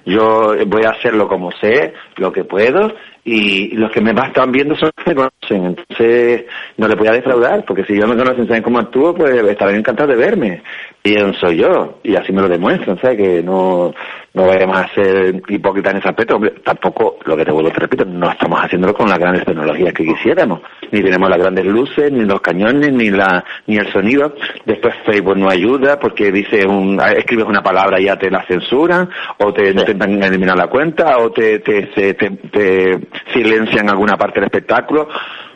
Yo 0.06 0.54
voy 0.68 0.84
a 0.86 0.92
hacerlo 0.92 1.28
como 1.28 1.52
sé, 1.52 1.94
lo 2.18 2.32
que 2.32 2.44
puedo, 2.44 2.94
y 3.24 3.76
los 3.76 3.92
que 3.92 4.02
me 4.02 4.14
más 4.14 4.30
están 4.30 4.52
viendo 4.52 4.76
son 4.76 4.90
los 4.96 5.06
que 5.06 5.12
me 5.12 5.16
conocen, 5.16 5.66
entonces 5.66 6.46
no 6.78 6.88
le 6.88 6.96
voy 6.96 7.08
a 7.08 7.14
defraudar, 7.14 7.64
porque 7.66 7.84
si 7.86 7.96
yo 7.96 8.08
me 8.08 8.16
conocen, 8.16 8.48
saben 8.48 8.64
cómo 8.64 8.80
actúo, 8.80 9.14
pues 9.14 9.36
estarán 9.36 9.76
encantados 9.76 10.16
de 10.16 10.24
verme. 10.24 10.64
Soy 11.04 11.58
yo, 11.58 12.00
y 12.04 12.16
así 12.16 12.32
me 12.32 12.44
lo 12.44 12.48
demuestran, 12.48 13.00
¿sabes? 13.02 13.18
Que 13.18 13.42
no, 13.42 13.92
no 14.36 14.46
vayamos 14.46 14.78
a 14.78 14.88
ser 14.94 15.42
hipócritas 15.48 15.94
en 15.94 16.00
ese 16.00 16.10
aspecto, 16.10 16.36
hombre, 16.36 16.54
tampoco, 16.64 17.18
lo 17.26 17.36
que 17.36 17.44
te 17.44 17.52
vuelvo 17.52 17.72
te 17.72 17.80
repito, 17.80 18.06
no 18.06 18.30
estamos 18.30 18.60
haciéndolo 18.62 18.94
con 18.94 19.10
las 19.10 19.18
grandes 19.18 19.44
tecnologías 19.44 19.94
que 19.94 20.06
quisiéramos, 20.06 20.62
ni 20.92 21.02
tenemos 21.02 21.28
las 21.28 21.40
grandes 21.40 21.66
luces, 21.66 22.12
ni 22.12 22.24
los 22.24 22.40
cañones, 22.42 22.94
ni 22.94 23.10
la, 23.10 23.44
ni 23.66 23.78
el 23.78 23.92
sonido, 23.92 24.36
después 24.64 24.94
Facebook 25.04 25.38
no 25.38 25.50
ayuda, 25.50 26.00
porque 26.00 26.32
dice 26.32 26.68
un, 26.68 27.02
escribes 27.18 27.46
una 27.46 27.64
palabra 27.64 28.00
y 28.00 28.06
ya 28.06 28.18
te 28.18 28.30
la 28.30 28.46
censuran, 28.46 29.10
o 29.40 29.52
te 29.52 29.72
intentan 29.72 30.22
eliminar 30.22 30.56
la 30.56 30.68
cuenta, 30.68 31.18
o 31.18 31.32
te, 31.32 31.60
te, 31.60 31.88
te, 31.88 32.14
te 32.14 33.00
silencian 33.34 33.90
alguna 33.90 34.18
parte 34.18 34.40
del 34.40 34.46
espectáculo, 34.46 35.08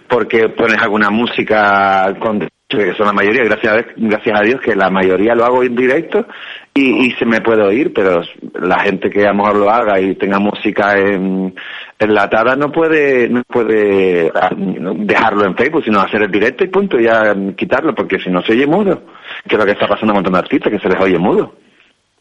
porque 0.08 0.50
pones 0.50 0.82
alguna 0.82 1.12
música 1.12 2.16
con 2.20 2.48
que 2.68 2.96
son 2.96 3.06
la 3.06 3.14
mayoría, 3.14 3.44
gracias 3.44 3.74
a, 3.74 3.86
gracias 3.96 4.40
a 4.40 4.44
Dios 4.44 4.60
que 4.60 4.76
la 4.76 4.90
mayoría 4.90 5.36
lo 5.36 5.46
hago 5.46 5.64
en 5.64 5.76
directo 5.76 6.26
y, 6.74 7.08
y 7.08 7.12
se 7.12 7.26
me 7.26 7.40
puede 7.42 7.62
oír, 7.64 7.94
pero 7.94 8.24
la 8.56 8.80
gente 8.80 9.10
que 9.10 9.24
a 9.26 9.30
lo 9.32 9.36
mejor 9.36 9.56
lo 9.58 9.70
haga 9.70 10.00
y 10.00 10.16
tenga 10.16 10.40
música 10.40 10.98
en, 10.98 11.54
enlatada 12.00 12.56
no 12.56 12.72
puede 12.72 13.30
no 13.30 13.44
puede 13.44 14.32
ah, 14.34 14.50
dejarlo 14.56 15.46
en 15.46 15.56
Facebook, 15.56 15.84
sino 15.84 16.00
hacer 16.00 16.24
el 16.24 16.32
directo 16.32 16.64
y 16.64 16.68
punto, 16.70 17.00
y 17.00 17.04
ya 17.04 17.36
quitarlo, 17.56 17.94
porque 17.94 18.20
si 18.20 18.30
no 18.32 18.42
se 18.42 18.54
oye 18.54 18.66
mudo, 18.66 19.04
que 19.48 19.56
es 19.56 19.60
lo 19.60 19.66
que 19.66 19.72
está 19.74 19.88
pasando 19.88 20.12
a 20.12 20.14
un 20.14 20.18
montón 20.18 20.34
de 20.34 20.40
artistas, 20.40 20.72
que 20.74 20.80
se 20.80 20.90
les 20.90 21.00
oye 21.00 21.20
mudo. 21.20 21.54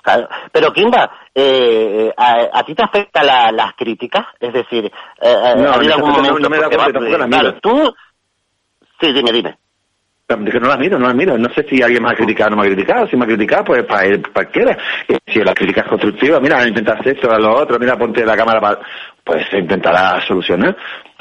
Claro. 0.02 0.28
Pero 0.52 0.70
Kimba, 0.74 1.10
eh, 1.34 2.12
a, 2.14 2.36
¿a 2.52 2.62
ti 2.64 2.74
te 2.74 2.82
afecta 2.82 3.22
la, 3.24 3.50
las 3.50 3.72
críticas? 3.72 4.26
Es 4.38 4.52
decir, 4.52 4.84
eh, 5.22 5.34
No, 5.56 5.70
¿ha 5.70 5.74
habido 5.76 5.96
no, 5.96 6.06
algún 6.06 6.10
no, 6.10 6.16
momento? 6.16 6.38
no 6.40 6.50
me 6.50 6.58
da 6.58 6.66
cuenta, 6.68 6.92
tampoco 6.92 7.16
las 7.18 7.28
claro, 7.28 7.48
miro. 7.48 7.60
tú... 7.62 7.94
Sí, 9.00 9.12
dime, 9.14 9.32
dime. 9.32 9.56
Dije, 10.26 10.58
no 10.58 10.68
las 10.68 10.78
miro, 10.78 10.98
no 10.98 11.06
las 11.06 11.14
miro. 11.14 11.36
No 11.36 11.50
sé 11.50 11.66
si 11.68 11.82
alguien 11.82 12.02
me 12.02 12.10
ha 12.10 12.14
criticado 12.14 12.48
o 12.48 12.50
no 12.50 12.62
me 12.62 12.62
ha 12.62 12.70
criticado. 12.70 13.06
Si 13.06 13.16
me 13.16 13.24
ha 13.24 13.28
criticado, 13.28 13.64
pues 13.64 13.84
para 13.84 14.06
él, 14.06 14.22
para 14.22 14.50
que 14.50 14.60
era. 14.60 14.78
Y 15.06 15.32
Si 15.32 15.40
la 15.40 15.52
crítica 15.52 15.82
es 15.82 15.86
constructiva, 15.88 16.40
mira, 16.40 16.66
intenta 16.66 16.94
hacer 16.94 17.16
esto, 17.16 17.30
a 17.30 17.38
lo 17.38 17.54
otro, 17.54 17.78
mira, 17.78 17.96
ponte 17.98 18.24
la 18.24 18.36
cámara 18.36 18.60
para... 18.60 18.80
Pues 19.22 19.46
se 19.50 19.58
intentará 19.58 20.20
solucionar. 20.26 20.76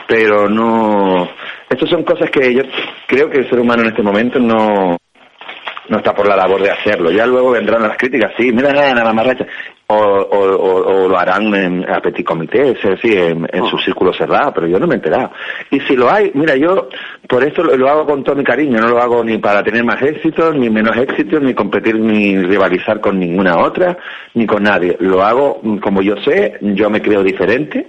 Pero 0.07 0.49
no... 0.49 1.29
Estas 1.69 1.89
son 1.89 2.03
cosas 2.03 2.29
que 2.29 2.53
yo 2.53 2.63
creo 3.07 3.29
que 3.29 3.39
el 3.39 3.49
ser 3.49 3.59
humano 3.59 3.83
en 3.83 3.89
este 3.89 4.03
momento 4.03 4.39
no 4.39 4.97
no 5.89 5.97
está 5.97 6.13
por 6.13 6.27
la 6.27 6.35
labor 6.35 6.61
de 6.61 6.71
hacerlo. 6.71 7.11
Ya 7.11 7.25
luego 7.25 7.51
vendrán 7.51 7.83
las 7.83 7.97
críticas, 7.97 8.31
sí, 8.37 8.51
mira, 8.51 8.71
nada, 8.71 8.93
nada 8.93 9.13
más 9.13 9.27
racha. 9.27 9.45
O, 9.85 9.95
o, 9.95 10.55
o, 10.55 11.03
o 11.03 11.09
lo 11.09 11.19
harán 11.19 11.53
en, 11.53 11.85
a 11.87 12.01
petit 12.01 12.25
comité, 12.25 12.71
es 12.71 12.81
decir, 12.81 13.17
en, 13.17 13.47
en 13.51 13.65
su 13.65 13.77
círculo 13.77 14.13
cerrado, 14.13 14.53
pero 14.53 14.65
yo 14.65 14.79
no 14.79 14.87
me 14.87 14.95
he 14.95 14.95
enterado. 14.95 15.31
Y 15.71 15.81
si 15.81 15.95
lo 15.95 16.09
hay, 16.09 16.31
mira, 16.33 16.55
yo 16.55 16.87
por 17.27 17.43
esto 17.43 17.63
lo, 17.63 17.75
lo 17.75 17.89
hago 17.89 18.05
con 18.05 18.23
todo 18.23 18.35
mi 18.35 18.45
cariño, 18.45 18.79
no 18.79 18.87
lo 18.87 19.01
hago 19.01 19.23
ni 19.23 19.37
para 19.37 19.61
tener 19.61 19.83
más 19.83 20.01
éxitos, 20.01 20.55
ni 20.55 20.69
menos 20.69 20.95
éxitos, 20.97 21.41
ni 21.41 21.53
competir, 21.53 21.99
ni 21.99 22.37
rivalizar 22.37 23.01
con 23.01 23.19
ninguna 23.19 23.57
otra, 23.57 23.97
ni 24.33 24.45
con 24.45 24.63
nadie. 24.63 24.95
Lo 24.99 25.21
hago 25.21 25.59
mm, 25.61 25.77
como 25.77 26.01
yo 26.01 26.15
sé, 26.23 26.57
yo 26.61 26.89
me 26.89 27.01
creo 27.01 27.21
diferente, 27.21 27.85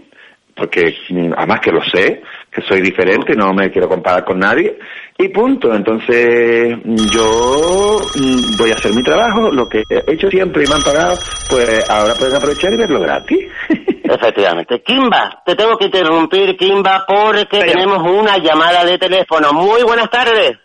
porque 0.55 0.95
mm, 1.11 1.33
además 1.37 1.61
que 1.61 1.73
lo 1.73 1.83
sé, 1.85 2.23
que 2.55 2.63
soy 2.63 2.81
diferente, 2.81 3.35
no 3.35 3.53
me 3.53 3.71
quiero 3.71 3.89
comparar 3.89 4.25
con 4.25 4.39
nadie, 4.39 4.79
y 5.19 5.29
punto. 5.29 5.75
Entonces 5.75 6.77
yo 7.13 7.99
mm, 8.15 8.57
voy 8.57 8.71
a 8.71 8.75
hacer 8.75 8.95
mi 8.95 9.03
trabajo, 9.03 9.51
lo 9.51 9.69
que 9.69 9.83
he 9.89 10.13
hecho 10.13 10.29
siempre 10.31 10.65
y 10.65 10.69
me 10.69 10.75
han 10.75 10.83
pagado, 10.83 11.17
pues 11.51 11.91
ahora 11.91 12.15
pueden 12.15 12.37
aprovechar 12.37 12.73
y 12.73 12.77
verlo 12.77 13.01
gratis. 13.01 13.39
Efectivamente. 14.05 14.83
Kimba, 14.83 15.43
te 15.45 15.57
tengo 15.57 15.77
que 15.77 15.87
interrumpir, 15.87 16.57
Kimba, 16.57 17.05
porque 17.07 17.59
tenemos 17.61 17.99
una 17.99 18.39
llamada 18.39 18.85
de 18.85 18.99
teléfono. 18.99 19.53
Muy 19.53 19.83
buenas 19.83 20.09
tardes. 20.11 20.59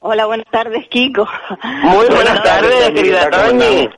Hola, 0.00 0.26
buenas 0.26 0.50
tardes, 0.50 0.86
Kiko. 0.88 1.26
Muy 1.82 2.06
buenas 2.08 2.42
tardes, 2.42 2.90
querida 2.90 3.30
Toñi. 3.30 3.88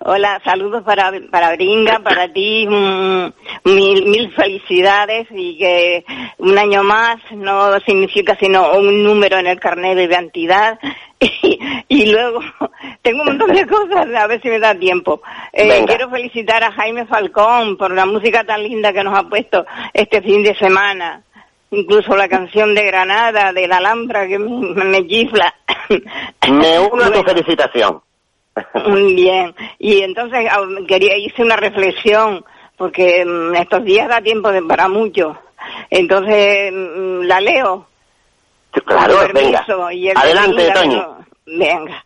Hola, 0.00 0.40
saludos 0.42 0.82
para, 0.82 1.12
para 1.30 1.54
Bringa, 1.54 2.00
para 2.00 2.32
ti, 2.32 2.66
mm, 2.66 3.32
mil, 3.64 4.06
mil 4.06 4.32
felicidades 4.32 5.28
y 5.30 5.58
que 5.58 6.04
un 6.38 6.58
año 6.58 6.82
más 6.82 7.18
no 7.32 7.78
significa 7.80 8.36
sino 8.40 8.78
un 8.78 9.02
número 9.02 9.38
en 9.38 9.46
el 9.46 9.60
carnet 9.60 9.96
de 9.96 10.04
identidad. 10.04 10.78
Y, 11.22 11.58
y 11.88 12.10
luego, 12.10 12.40
tengo 13.02 13.20
un 13.20 13.26
montón 13.26 13.54
de 13.54 13.66
cosas, 13.66 14.06
a 14.14 14.26
ver 14.26 14.40
si 14.40 14.48
me 14.48 14.58
da 14.58 14.74
tiempo. 14.74 15.20
Eh, 15.52 15.84
quiero 15.86 16.08
felicitar 16.08 16.64
a 16.64 16.72
Jaime 16.72 17.04
Falcón 17.04 17.76
por 17.76 17.90
la 17.90 18.06
música 18.06 18.42
tan 18.44 18.62
linda 18.62 18.94
que 18.94 19.04
nos 19.04 19.18
ha 19.18 19.24
puesto 19.24 19.66
este 19.92 20.22
fin 20.22 20.42
de 20.42 20.54
semana. 20.54 21.22
Incluso 21.72 22.16
la 22.16 22.26
canción 22.26 22.74
de 22.74 22.86
Granada, 22.86 23.52
de 23.52 23.68
la 23.68 23.76
Alhambra, 23.76 24.26
que 24.26 24.38
me, 24.38 24.82
me 24.82 25.06
chifla. 25.06 25.54
Me 26.48 26.78
uno 26.90 27.04
a 27.04 27.12
tu 27.12 27.22
felicitación. 27.22 28.00
Muy 28.86 29.14
bien. 29.14 29.54
Y 29.78 30.02
entonces 30.02 30.46
ah, 30.50 30.62
quería 30.86 31.16
hice 31.16 31.42
una 31.42 31.56
reflexión 31.56 32.44
porque 32.76 33.24
mm, 33.24 33.54
estos 33.56 33.84
días 33.84 34.08
da 34.08 34.20
tiempo 34.20 34.50
de 34.50 34.62
para 34.62 34.88
mucho. 34.88 35.38
Entonces 35.90 36.72
mm, 36.72 37.22
la 37.22 37.40
leo. 37.40 37.86
Claro, 38.84 39.16
venga. 39.34 39.64
y 39.92 40.08
el 40.08 40.16
Adelante, 40.16 40.72
no, 40.86 41.18
Venga. 41.46 42.04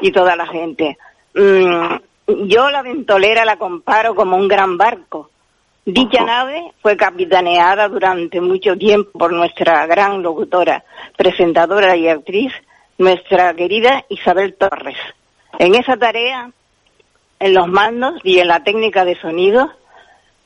Y 0.00 0.10
toda 0.10 0.34
la 0.34 0.46
gente. 0.46 0.96
Mm, 1.34 2.46
yo 2.46 2.70
la 2.70 2.82
ventolera 2.82 3.44
la 3.44 3.56
comparo 3.56 4.14
como 4.14 4.36
un 4.36 4.48
gran 4.48 4.76
barco. 4.76 5.30
Dicha 5.84 6.24
nave 6.24 6.72
fue 6.82 6.96
capitaneada 6.96 7.88
durante 7.88 8.40
mucho 8.40 8.76
tiempo 8.76 9.16
por 9.16 9.32
nuestra 9.32 9.86
gran 9.86 10.20
locutora, 10.20 10.82
presentadora 11.16 11.94
y 11.96 12.08
actriz, 12.08 12.52
nuestra 12.98 13.54
querida 13.54 14.04
Isabel 14.08 14.56
Torres. 14.56 14.96
En 15.58 15.74
esa 15.74 15.96
tarea, 15.96 16.50
en 17.38 17.54
los 17.54 17.68
mandos 17.68 18.14
y 18.22 18.38
en 18.38 18.48
la 18.48 18.62
técnica 18.62 19.04
de 19.04 19.18
sonido 19.20 19.70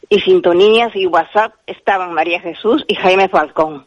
y 0.08 0.20
sintonías 0.20 0.94
y 0.94 1.06
WhatsApp 1.06 1.54
estaban 1.66 2.12
María 2.12 2.40
Jesús 2.40 2.84
y 2.86 2.94
Jaime 2.94 3.28
Falcón. 3.28 3.86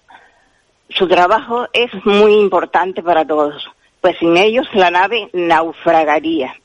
Su 0.89 1.07
trabajo 1.07 1.67
es 1.73 1.91
muy 2.05 2.33
importante 2.33 3.01
para 3.01 3.25
todos, 3.25 3.69
pues 4.01 4.17
sin 4.19 4.37
ellos 4.37 4.67
la 4.73 4.91
nave 4.91 5.29
naufragaría. 5.33 6.55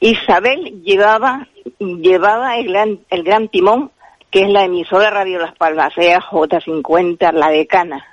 Isabel 0.00 0.82
llevaba, 0.82 1.46
llevaba 1.78 2.56
el 2.56 2.72
gran, 3.22 3.48
timón, 3.48 3.90
que 4.30 4.42
es 4.42 4.48
la 4.48 4.64
emisora 4.64 5.10
Radio 5.10 5.40
Las 5.40 5.54
Palmas, 5.56 5.92
J50, 5.94 7.32
la 7.32 7.50
decana. 7.50 8.06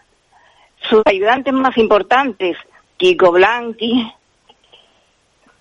Sus 0.82 1.01
ayudantes 1.05 1.53
más 1.53 1.78
importantes, 1.78 2.57
Kiko 2.97 3.32
Blanqui, 3.32 4.11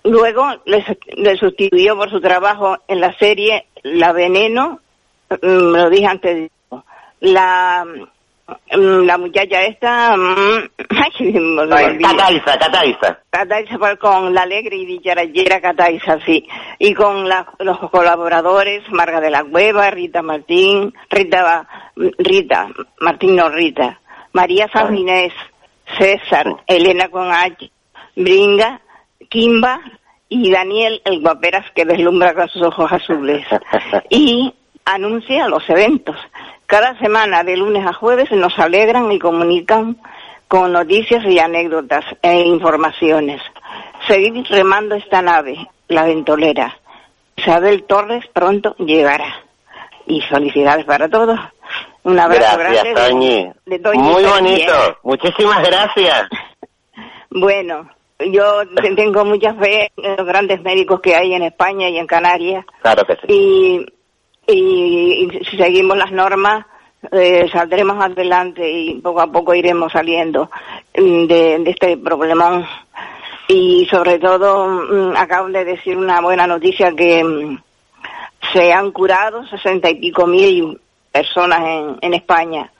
luego 0.09 0.47
le, 0.65 1.37
sustituyó 1.37 1.95
por 1.95 2.09
su 2.09 2.19
trabajo 2.21 2.77
en 2.87 2.99
la 3.01 3.15
serie 3.17 3.67
La 3.83 4.11
Veneno, 4.13 4.79
mm, 5.29 5.35
lo 5.75 5.89
dije 5.89 6.05
antes, 6.07 6.51
la, 7.19 7.85
mm, 7.85 9.05
la 9.05 9.17
muchacha 9.17 9.61
esta, 9.63 10.15
mm, 10.15 10.69
me. 11.19 11.97
Cataiza, 11.99 12.57
Cataiza. 12.57 13.19
Cataiza 13.29 13.77
Falcón, 13.77 14.33
la 14.33 14.41
alegre 14.43 14.77
y 14.77 14.85
dicharachera 14.85 15.61
Cataiza, 15.61 16.19
sí. 16.25 16.47
Y 16.79 16.93
con 16.93 17.27
la- 17.27 17.47
los 17.59 17.77
colaboradores, 17.89 18.83
Marga 18.91 19.19
de 19.19 19.29
la 19.31 19.43
Cueva, 19.43 19.89
Rita 19.91 20.21
Martín, 20.21 20.93
Rita, 21.09 21.67
Rita, 21.95 22.67
Martín 23.01 23.35
no 23.35 23.49
Rita, 23.49 23.99
María 24.33 24.67
San 24.71 24.95
Inés, 24.95 25.33
César, 25.97 26.45
Elena 26.67 27.09
con 27.09 27.31
H, 27.31 27.71
Bringa, 28.15 28.81
Kimba 29.29 29.79
y 30.29 30.51
Daniel 30.51 31.01
el 31.05 31.21
Guaperas 31.21 31.65
que 31.75 31.85
deslumbra 31.85 32.33
con 32.33 32.47
sus 32.49 32.61
ojos 32.63 32.91
azules. 32.91 33.45
Y 34.09 34.53
anuncia 34.85 35.47
los 35.47 35.67
eventos. 35.69 36.15
Cada 36.65 36.97
semana, 36.99 37.43
de 37.43 37.55
lunes 37.57 37.85
a 37.85 37.93
jueves, 37.93 38.31
nos 38.31 38.57
alegran 38.59 39.11
y 39.11 39.19
comunican 39.19 39.97
con 40.47 40.73
noticias 40.73 41.23
y 41.25 41.39
anécdotas 41.39 42.03
e 42.21 42.41
informaciones. 42.41 43.41
Seguid 44.07 44.45
remando 44.49 44.95
esta 44.95 45.21
nave, 45.21 45.55
la 45.87 46.03
ventolera. 46.03 46.77
Isabel 47.35 47.83
Torres 47.83 48.25
pronto 48.33 48.75
llegará. 48.79 49.33
Y 50.05 50.21
felicidades 50.21 50.85
para 50.85 51.09
todos. 51.09 51.39
Un 52.03 52.17
abrazo 52.19 52.57
Gracias, 52.57 52.83
grande. 52.83 52.89
de- 52.89 53.09
Toñi. 53.09 53.51
de 53.65 53.79
Toñi 53.79 53.99
Muy 53.99 54.23
bonito. 54.23 54.97
Muchísimas 55.03 55.67
gracias. 55.67 56.23
Bueno, 57.29 57.89
yo 58.19 58.65
te- 58.75 58.95
tengo 58.95 59.23
mucha 59.25 59.53
fe 59.55 59.91
en 59.97 60.15
los 60.17 60.25
grandes 60.25 60.61
médicos 60.61 60.99
que 61.01 61.15
hay 61.15 61.33
en 61.33 61.43
España 61.43 61.89
y 61.89 61.97
en 61.97 62.07
Canarias. 62.07 62.65
Claro 62.81 63.05
que 63.05 63.15
sí. 63.15 63.21
y, 63.27 63.85
y, 64.47 65.29
y 65.39 65.45
si 65.45 65.57
seguimos 65.57 65.97
las 65.97 66.11
normas 66.11 66.65
eh, 67.11 67.47
saldremos 67.51 68.03
adelante 68.03 68.69
y 68.69 68.95
poco 68.95 69.21
a 69.21 69.27
poco 69.31 69.53
iremos 69.53 69.91
saliendo 69.91 70.49
mm, 70.97 71.25
de, 71.27 71.59
de 71.59 71.69
este 71.71 71.95
problemón 71.97 72.65
y 73.47 73.85
sobre 73.89 74.19
todo 74.19 74.67
mm, 74.67 75.15
acaban 75.15 75.53
de 75.53 75.63
decir 75.63 75.95
una 75.97 76.19
buena 76.21 76.47
noticia 76.47 76.91
que 76.93 77.23
mm, 77.23 77.57
se 78.51 78.73
han 78.73 78.91
curado 78.91 79.45
sesenta 79.47 79.89
y 79.89 79.95
pico 79.95 80.25
mil 80.25 80.79
personas 81.11 81.61
en, 81.65 81.97
en 82.01 82.13
España 82.15 82.71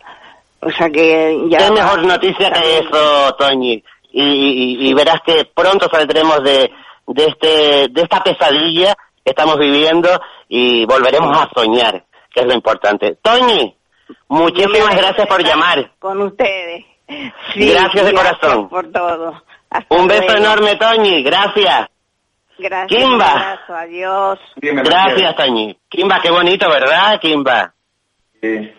o 0.61 0.71
sea 0.71 0.89
que 0.89 1.39
ya 1.49 1.59
Qué 1.59 1.71
mejor 1.71 2.03
noticia 2.03 2.51
que 2.51 2.79
eso, 2.79 3.35
Toñi. 3.37 3.83
Y, 4.11 4.89
y- 4.89 4.93
verás 4.93 5.21
que 5.25 5.45
pronto 5.53 5.87
saldremos 5.91 6.43
de, 6.43 6.71
de, 7.07 7.25
este, 7.25 7.87
de 7.89 8.01
esta 8.01 8.23
pesadilla 8.23 8.95
que 9.23 9.31
estamos 9.31 9.57
viviendo 9.59 10.09
y 10.47 10.85
volveremos 10.85 11.37
a 11.37 11.49
soñar, 11.53 12.03
que 12.33 12.39
es 12.41 12.45
lo 12.47 12.53
importante. 12.53 13.17
Toñi, 13.21 13.75
muchísimas 14.29 14.95
gracias 14.95 15.27
por 15.27 15.43
llamar. 15.43 15.91
con 15.99 16.21
ustedes 16.21 16.85
Sí, 17.53 17.69
Gracias 17.69 18.05
de 18.05 18.13
corazón. 18.13 18.67
por 18.69 18.91
todo 18.91 19.41
Hasta 19.69 19.95
Un 19.95 20.07
beso 20.07 20.23
luego. 20.23 20.37
enorme, 20.39 20.75
Toñi. 20.75 21.23
Gracias. 21.23 21.87
Gracias. 22.57 22.87
Kimba. 23.01 23.15
un 23.15 23.21
abrazo, 23.41 23.75
adiós. 23.75 24.39
Gracias, 24.55 25.35
Toñi. 25.35 25.77
Kimba, 25.89 26.19
qué 26.21 26.31
bonito, 26.31 26.67
¿verdad, 26.69 27.19
Kimba? 27.21 27.73
Sí. 28.41 28.71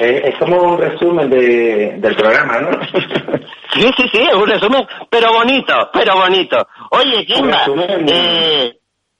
Eh, 0.00 0.22
es 0.26 0.38
como 0.38 0.56
un 0.62 0.78
resumen 0.78 1.28
de, 1.28 1.94
del 1.98 2.14
programa, 2.16 2.60
¿no? 2.60 2.70
Sí, 3.74 3.90
sí, 3.96 4.04
sí, 4.12 4.22
un 4.34 4.46
resumen, 4.48 4.86
pero 5.10 5.32
bonito, 5.32 5.90
pero 5.92 6.14
bonito. 6.16 6.56
Oye, 6.90 7.24
Kimba, 7.26 7.58
resumen. 7.58 8.06
eh, 8.08 8.74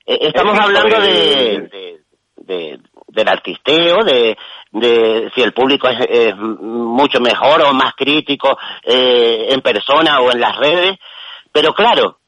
Eh, 0.06 0.18
estamos 0.22 0.54
Es 0.54 0.60
hablando 0.64 1.00
de- 1.00 2.00
de- 2.36 2.78
del 3.08 3.28
artisteo, 3.28 4.02
de, 4.04 4.36
de 4.72 5.30
si 5.34 5.42
el 5.42 5.52
público 5.52 5.86
es, 5.88 5.98
es 6.08 6.34
mucho 6.36 7.20
mejor 7.20 7.60
o 7.62 7.72
más 7.74 7.92
crítico 7.94 8.56
eh, 8.84 9.48
en 9.50 9.60
persona 9.60 10.20
o 10.20 10.32
en 10.32 10.40
las 10.40 10.56
redes. 10.56 10.96
Pero 11.52 11.74
claro, 11.74 12.18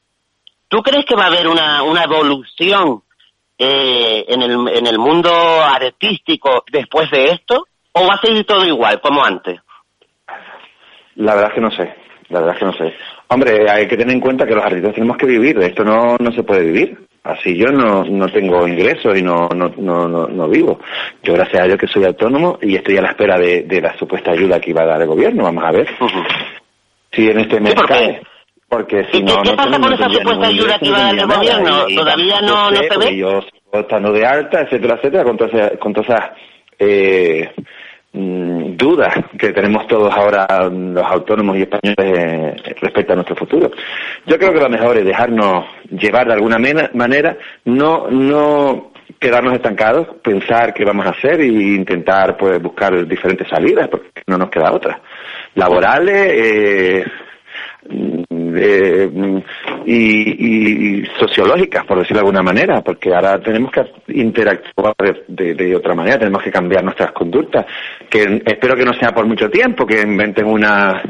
¿tú 0.67 0.81
crees 0.83 1.05
que 1.05 1.15
va 1.15 1.23
a 1.23 1.27
haber 1.27 1.47
una, 1.47 1.81
una 1.83 2.03
evolución 2.03 3.01
eh, 3.57 4.25
en, 4.27 4.41
el, 4.43 4.51
en 4.77 4.85
el 4.87 4.99
mundo 4.99 5.31
artístico 5.33 6.63
después 6.71 7.09
de 7.11 7.23
esto? 7.31 7.65
¿O 7.93 8.07
va 8.07 8.13
a 8.15 8.21
seguir 8.21 8.45
todo 8.45 8.65
igual, 8.65 9.01
como 9.01 9.23
antes? 9.23 9.59
La 11.15 11.33
verdad 11.35 11.49
es 11.49 11.55
que 11.55 11.61
no 11.61 11.71
sé, 11.71 11.93
la 12.29 12.39
verdad 12.39 12.55
es 12.55 12.59
que 12.59 12.65
no 12.65 12.73
sé. 12.73 12.93
Hombre, 13.27 13.69
hay 13.69 13.87
que 13.87 13.97
tener 13.97 14.13
en 14.15 14.21
cuenta 14.21 14.45
que 14.45 14.55
los 14.55 14.63
artistas 14.63 14.93
tenemos 14.93 15.17
que 15.17 15.25
vivir, 15.25 15.57
esto 15.59 15.83
no, 15.83 16.15
no 16.19 16.31
se 16.31 16.43
puede 16.43 16.63
vivir. 16.63 16.97
Así 17.23 17.55
yo 17.55 17.67
no, 17.71 18.03
no 18.03 18.27
tengo 18.29 18.67
ingresos 18.67 19.15
y 19.15 19.21
no, 19.21 19.47
no, 19.55 19.71
no, 19.77 20.07
no, 20.07 20.27
no 20.27 20.47
vivo. 20.49 20.79
Yo 21.21 21.33
gracias 21.33 21.61
a 21.61 21.65
Dios 21.65 21.77
que 21.77 21.85
soy 21.87 22.03
autónomo 22.05 22.57
y 22.63 22.75
estoy 22.75 22.97
a 22.97 23.01
la 23.03 23.09
espera 23.09 23.37
de, 23.37 23.61
de 23.63 23.79
la 23.79 23.95
supuesta 23.97 24.31
ayuda 24.31 24.59
que 24.59 24.71
iba 24.71 24.81
a 24.81 24.87
dar 24.87 25.01
el 25.01 25.07
gobierno, 25.07 25.43
vamos 25.43 25.63
a 25.63 25.71
ver. 25.71 25.87
Si 27.11 27.29
en 27.29 27.39
este 27.41 27.59
mes 27.59 27.75
cae. 27.87 28.21
Porque 28.67 29.05
si 29.11 29.17
¿Y 29.17 29.23
no, 29.23 29.41
qué 29.43 29.49
no 29.51 29.55
pasa 29.55 29.69
con 29.71 29.81
no 29.81 29.93
esa 29.95 30.09
supuesta 30.09 30.47
ayuda 30.47 30.79
que 30.79 30.85
iba 30.87 30.97
a 30.97 31.01
dar 31.13 31.15
el 31.19 31.27
gobierno? 31.27 31.89
Y 31.89 31.95
¿Todavía 31.95 32.41
no- 32.41 32.71
no 32.71 32.77
se 32.77 32.97
ve? 32.97 33.17
Yo 33.17 33.39
estando 33.73 34.11
de 34.13 34.25
alta, 34.25 34.61
etcétera, 34.61 34.95
etcétera, 34.95 35.23
con 35.23 35.37
todas 35.37 35.53
esas, 35.53 35.77
con 35.77 35.93
todas 35.93 36.09
esas 36.09 36.29
eh, 36.79 37.51
mm, 38.13 38.75
dudas 38.75 39.13
que 39.37 39.51
tenemos 39.51 39.87
todos 39.87 40.13
ahora 40.13 40.47
mm, 40.69 40.93
los 40.93 41.05
autónomos 41.05 41.57
y 41.57 41.63
españoles 41.63 41.97
eh, 41.97 42.75
respecto 42.81 43.13
a 43.13 43.15
nuestro 43.15 43.35
futuro. 43.35 43.71
Yo 44.25 44.37
creo 44.37 44.53
que 44.53 44.59
lo 44.59 44.69
mejor 44.69 44.97
es 44.97 45.05
dejarnos 45.05 45.65
llevar 45.89 46.27
de 46.27 46.33
alguna 46.33 46.57
manera, 46.93 47.37
no, 47.65 48.09
no 48.09 48.91
quedarnos 49.19 49.53
estancados, 49.53 50.07
pensar 50.23 50.73
qué 50.73 50.85
vamos 50.85 51.05
a 51.05 51.11
hacer 51.11 51.41
e 51.41 51.47
intentar 51.47 52.37
pues 52.37 52.61
buscar 52.61 53.05
diferentes 53.07 53.47
salidas, 53.47 53.87
porque 53.87 54.09
no 54.27 54.37
nos 54.37 54.49
queda 54.49 54.71
otra. 54.71 54.99
Laborales, 55.55 56.31
eh, 56.33 57.05
mm, 58.51 58.57
eh, 58.57 59.09
mm, 59.11 59.37
y, 59.85 61.03
sociológicas, 61.19 61.85
por 61.85 61.99
decirlo 61.99 62.17
de 62.21 62.27
alguna 62.27 62.43
manera, 62.43 62.81
porque 62.81 63.13
ahora 63.13 63.39
tenemos 63.41 63.71
que 63.71 63.81
interactuar 64.13 64.93
de, 64.97 65.23
de- 65.27 65.53
de 65.55 65.75
otra 65.75 65.93
manera, 65.95 66.19
tenemos 66.19 66.43
que 66.43 66.51
cambiar 66.51 66.83
nuestras 66.83 67.11
conductas, 67.11 67.65
que 68.09 68.41
espero 68.45 68.75
que 68.75 68.85
no 68.85 68.93
sea 68.93 69.11
por 69.13 69.25
mucho 69.25 69.49
tiempo, 69.49 69.85
que 69.85 70.01
inventen 70.01 70.45
una 70.45 71.01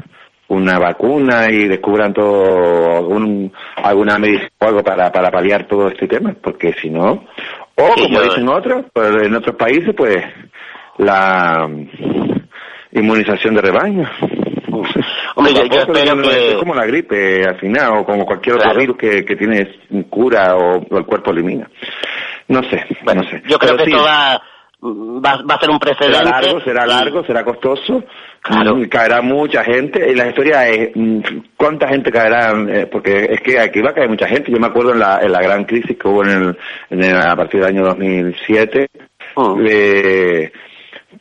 una 0.47 0.77
vacuna 0.79 1.49
y 1.49 1.65
descubran 1.69 2.13
todo 2.13 2.97
algún, 2.97 3.53
alguna 3.77 4.17
medicina 4.19 4.49
o 4.59 4.65
algo 4.65 4.83
para, 4.83 5.09
para 5.09 5.31
paliar 5.31 5.65
todo 5.65 5.87
este 5.87 6.09
tema, 6.09 6.35
porque 6.41 6.73
si 6.73 6.89
no, 6.89 7.11
o 7.75 7.93
como 7.95 8.09
yo- 8.19 8.23
dicen 8.23 8.49
otros, 8.49 8.85
pues 8.91 9.09
en 9.23 9.33
otros 9.33 9.55
países, 9.55 9.93
pues 9.95 10.17
la 10.97 11.69
inmunización 12.91 13.55
de 13.55 13.61
rebaño. 13.61 14.09
Hombre, 15.35 15.53
yo- 15.53 15.63
yo 15.63 15.69
Tampoco 15.69 15.93
espero 15.97 16.15
no- 16.15 16.23
que- 16.29 16.51
Es 16.51 16.55
como 16.57 16.75
la 16.75 16.85
gripe, 16.85 17.45
al 17.45 17.57
final, 17.59 17.97
o 17.97 18.05
como 18.05 18.25
cualquier 18.25 18.55
otro 18.57 18.73
virus 18.75 18.97
que, 18.97 19.25
que 19.25 19.35
tiene 19.35 19.67
cura 20.09 20.55
o, 20.55 20.77
o 20.89 20.97
el 20.97 21.05
cuerpo 21.05 21.31
elimina. 21.31 21.69
No 22.47 22.61
sé, 22.63 22.83
no 23.13 23.23
sé. 23.23 23.41
Yo 23.47 23.57
creo 23.57 23.75
Pero 23.75 23.77
que 23.77 23.85
sí, 23.85 23.91
esto 23.91 24.03
va, 24.03 24.41
va, 24.83 25.43
va 25.49 25.55
a 25.55 25.59
ser 25.59 25.69
un 25.69 25.79
precedente. 25.79 26.17
Será 26.17 26.29
largo, 26.41 26.61
será 26.61 26.85
largo, 26.85 27.23
será 27.25 27.43
costoso. 27.45 28.03
Mm, 28.49 28.85
Caerá 28.85 29.21
mucha 29.21 29.63
gente. 29.63 30.11
Y 30.11 30.15
la 30.15 30.27
historia 30.27 30.67
es, 30.67 30.89
mm, 30.95 31.19
¿cuánta 31.55 31.87
gente 31.87 32.11
caerá? 32.11 32.53
Eh, 32.67 32.87
porque 32.91 33.27
es 33.31 33.39
que 33.41 33.59
aquí 33.59 33.79
va 33.81 33.91
a 33.91 33.93
caer 33.93 34.09
mucha 34.09 34.27
gente. 34.27 34.51
Yo 34.51 34.57
me 34.59 34.67
acuerdo 34.67 34.93
en 34.93 34.99
la, 34.99 35.19
en 35.21 35.31
la 35.31 35.41
gran 35.41 35.63
crisis 35.65 35.95
que 35.97 36.07
hubo 36.07 36.23
en 36.23 36.29
el, 36.29 36.57
en 36.89 37.03
el- 37.03 37.15
a 37.21 37.35
partir 37.35 37.59
del 37.61 37.69
año 37.69 37.83
2007. 37.85 38.87
eh, 39.65 40.51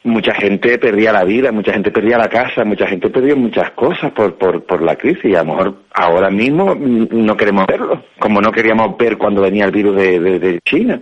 mucha 0.04 0.34
gente 0.34 0.78
perdía 0.78 1.12
la 1.12 1.24
vida, 1.24 1.52
mucha 1.52 1.72
gente 1.72 1.90
perdía 1.90 2.16
la 2.18 2.28
casa, 2.28 2.64
mucha 2.64 2.86
gente 2.86 3.10
perdía 3.10 3.34
muchas 3.36 3.70
cosas 3.72 4.12
por, 4.12 4.36
por, 4.36 4.64
por 4.64 4.82
la 4.82 4.96
crisis 4.96 5.24
y 5.26 5.34
a 5.34 5.42
lo 5.42 5.52
mejor 5.52 5.74
ahora 5.92 6.30
mismo 6.30 6.74
mm, 6.74 7.08
no 7.10 7.36
queremos 7.36 7.66
verlo, 7.66 8.04
como 8.18 8.40
no 8.40 8.50
queríamos 8.50 8.96
ver 8.96 9.18
cuando 9.18 9.42
venía 9.42 9.64
el 9.66 9.72
virus 9.72 9.96
de, 9.96 10.18
de, 10.20 10.38
de 10.38 10.60
China. 10.64 11.00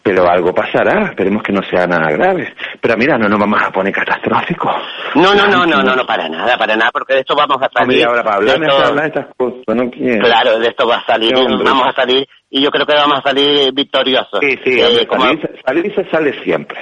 Pero 0.00 0.26
algo 0.26 0.54
pasará, 0.54 1.06
esperemos 1.06 1.42
que 1.42 1.52
no 1.52 1.60
sea 1.62 1.86
nada 1.86 2.10
grave. 2.10 2.54
Pero 2.80 2.96
mira, 2.96 3.18
no 3.18 3.28
nos 3.28 3.38
vamos 3.38 3.60
a 3.62 3.70
poner 3.70 3.92
catastróficos. 3.92 4.72
No, 5.14 5.34
no, 5.34 5.46
no, 5.48 5.66
no, 5.66 5.82
no, 5.82 5.96
no, 5.96 6.06
para 6.06 6.28
nada, 6.30 6.56
para 6.56 6.76
nada, 6.76 6.90
porque 6.92 7.14
de 7.14 7.20
esto 7.20 7.34
vamos 7.36 7.58
a 7.60 7.68
salir. 7.68 8.06
Ahora 8.06 8.22
para 8.22 8.40
de 8.40 8.46
esto- 8.46 8.60
para 8.76 8.88
hablar 8.88 9.02
de 9.12 9.20
estas 9.20 9.34
cosas, 9.36 9.62
no. 9.76 9.90
Claro, 9.90 10.58
de 10.60 10.68
esto 10.68 10.86
va 10.88 10.96
a 10.98 11.04
salir, 11.04 11.34
vamos 11.34 11.88
a 11.88 11.92
salir, 11.92 12.26
y 12.48 12.62
yo 12.62 12.70
creo 12.70 12.86
que 12.86 12.94
vamos 12.94 13.18
a 13.18 13.22
salir 13.22 13.70
victoriosos. 13.74 14.38
Sí, 14.40 14.58
sí, 14.64 14.80
Eh, 14.80 15.06
como- 15.06 15.24
salir 15.66 15.94
se 15.94 16.04
sale 16.08 16.42
siempre. 16.42 16.78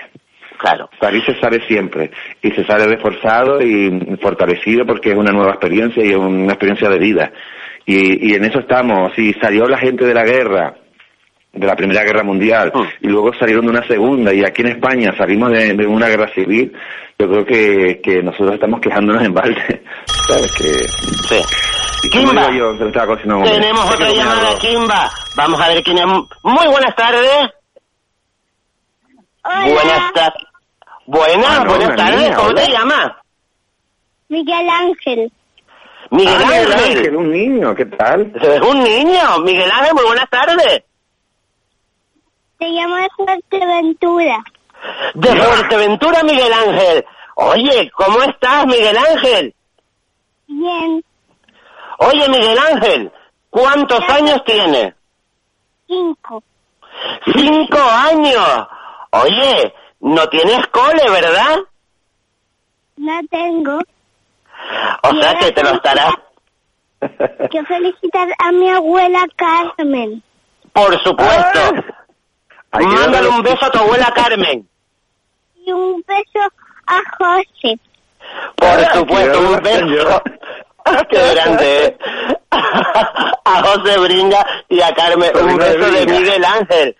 Claro. 0.59 0.89
Salir 1.01 1.25
se 1.25 1.39
sale 1.39 1.61
siempre. 1.67 2.11
Y 2.43 2.51
se 2.51 2.65
sale 2.65 2.87
reforzado 2.87 3.61
y 3.61 4.17
fortalecido 4.21 4.87
porque 4.87 5.11
es 5.11 5.17
una 5.17 5.33
nueva 5.33 5.53
experiencia 5.53 6.05
y 6.05 6.11
es 6.11 6.17
una 6.17 6.53
experiencia 6.53 6.89
de 6.89 6.99
vida. 6.99 7.33
Y, 7.85 8.31
y 8.31 8.35
en 8.35 8.45
eso 8.45 8.61
estamos. 8.61 9.13
Si 9.15 9.33
salió 9.35 9.67
la 9.67 9.79
gente 9.79 10.05
de 10.05 10.15
la 10.15 10.25
guerra, 10.25 10.75
de 11.53 11.67
la 11.67 11.77
Primera 11.77 12.03
Guerra 12.03 12.23
Mundial, 12.23 12.73
y 13.01 13.09
luego 13.09 13.33
salieron 13.35 13.65
de 13.65 13.71
una 13.71 13.87
segunda, 13.87 14.35
y 14.35 14.45
aquí 14.45 14.63
en 14.63 14.69
España 14.69 15.15
salimos 15.17 15.51
de, 15.53 15.73
de 15.75 15.87
una 15.87 16.09
guerra 16.09 16.29
civil, 16.35 16.73
yo 17.19 17.29
creo 17.29 17.45
que, 17.47 18.01
que 18.03 18.23
nosotros 18.23 18.55
estamos 18.55 18.81
quejándonos 18.81 19.25
en 19.25 19.33
balde. 19.33 19.83
¿Sabes? 20.07 20.53
Que... 20.53 20.65
Sí. 21.29 22.09
Kimba, 22.11 22.51
yo, 22.53 22.77
se. 22.77 23.43
Tenemos 23.45 23.91
otra 23.93 24.11
llamada. 24.11 24.59
Kimba. 24.59 25.11
Vamos 25.35 25.61
a 25.61 25.69
ver 25.69 25.83
quién 25.83 25.99
es. 25.99 26.07
Muy 26.07 26.67
buenas 26.69 26.95
tardes. 26.95 27.51
Buenas 29.45 30.13
tardes. 30.13 30.46
Buenas, 31.07 31.47
Ah, 31.49 31.65
no, 31.65 31.71
buenas 31.71 31.97
tardes. 31.97 32.21
niña, 32.21 32.37
¿Cómo 32.37 32.55
te 32.55 32.69
llamas? 32.71 33.13
Miguel 34.29 34.69
Ángel. 34.71 35.33
Miguel 36.11 36.35
Ah, 36.37 36.47
Miguel 36.47 36.73
Ángel. 36.73 36.97
Ángel, 36.99 37.17
un 37.17 37.31
niño, 37.31 37.75
¿qué 37.75 37.85
tal? 37.87 38.33
Es 38.41 38.61
un 38.61 38.83
niño. 38.83 39.39
Miguel 39.45 39.71
Ángel, 39.71 39.95
muy 39.95 40.05
buenas 40.05 40.29
tardes. 40.31 40.83
Te 42.59 42.69
llamo 42.69 42.97
de 42.97 43.09
Fuerteventura. 43.17 44.39
De 45.15 45.29
Fuerteventura, 45.37 46.23
Miguel 46.23 46.53
Ángel. 46.53 47.05
Oye, 47.37 47.91
¿cómo 47.95 48.23
estás, 48.23 48.67
Miguel 48.67 48.97
Ángel? 48.97 49.55
Bien. 50.49 51.05
Oye, 51.99 52.29
Miguel 52.29 52.59
Ángel, 52.59 53.13
¿cuántos 53.51 54.01
años 54.09 54.43
tienes? 54.45 54.95
Cinco. 55.87 56.43
Cinco 57.35 57.79
años. 57.79 58.67
Oye, 59.11 59.75
no 60.07 60.29
tienes 60.29 60.67
cole, 60.69 61.11
¿verdad? 61.11 61.59
No 62.97 63.21
tengo. 63.31 63.79
O 65.03 65.15
sea 65.21 65.35
que 65.39 65.53
te 65.53 65.63
lo 65.63 65.71
estarás, 65.71 66.15
Quiero 67.51 67.67
felicitar 67.67 68.29
a 68.39 68.53
mi 68.53 68.71
abuela 68.71 69.27
Carmen. 69.37 70.23
por 70.73 70.99
supuesto. 71.03 71.61
Que 72.73 72.85
Mándale 72.87 73.29
un 73.29 73.43
beso 73.43 73.65
a 73.65 73.71
tu 73.71 73.79
abuela 73.79 74.13
Carmen. 74.15 74.69
Y 75.65 75.73
un 75.73 76.03
beso 76.07 76.49
a 76.87 77.01
José. 77.19 77.79
Por 78.57 78.85
supuesto, 78.95 79.41
un 79.41 79.61
beso. 79.63 80.23
Qué 81.11 81.35
grande. 81.35 81.99
A 83.45 83.63
José 83.63 83.99
Bringa 83.99 84.45
y 84.69 84.81
a 84.81 84.93
Carmen. 84.95 85.31
Un 85.37 85.57
beso 85.57 85.91
de. 85.91 86.07
Miguel 86.07 86.45
Ángel. 86.45 86.97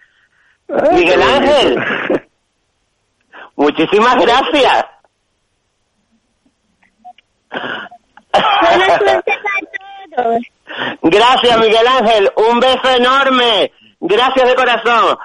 Miguel. 0.93 1.23
Ángel. 1.23 2.26
Muchísimas 3.57 4.17
gracias. 4.17 4.85
Buena 8.33 8.99
suerte 8.99 9.33
a 9.33 10.23
todos. 10.23 10.43
Gracias, 11.03 11.59
Miguel 11.59 11.87
Ángel. 11.87 12.33
Un 12.37 12.61
beso 12.61 12.89
enorme. 12.91 13.73
Gracias 14.01 14.49
de 14.49 14.55
corazón. 14.55 15.19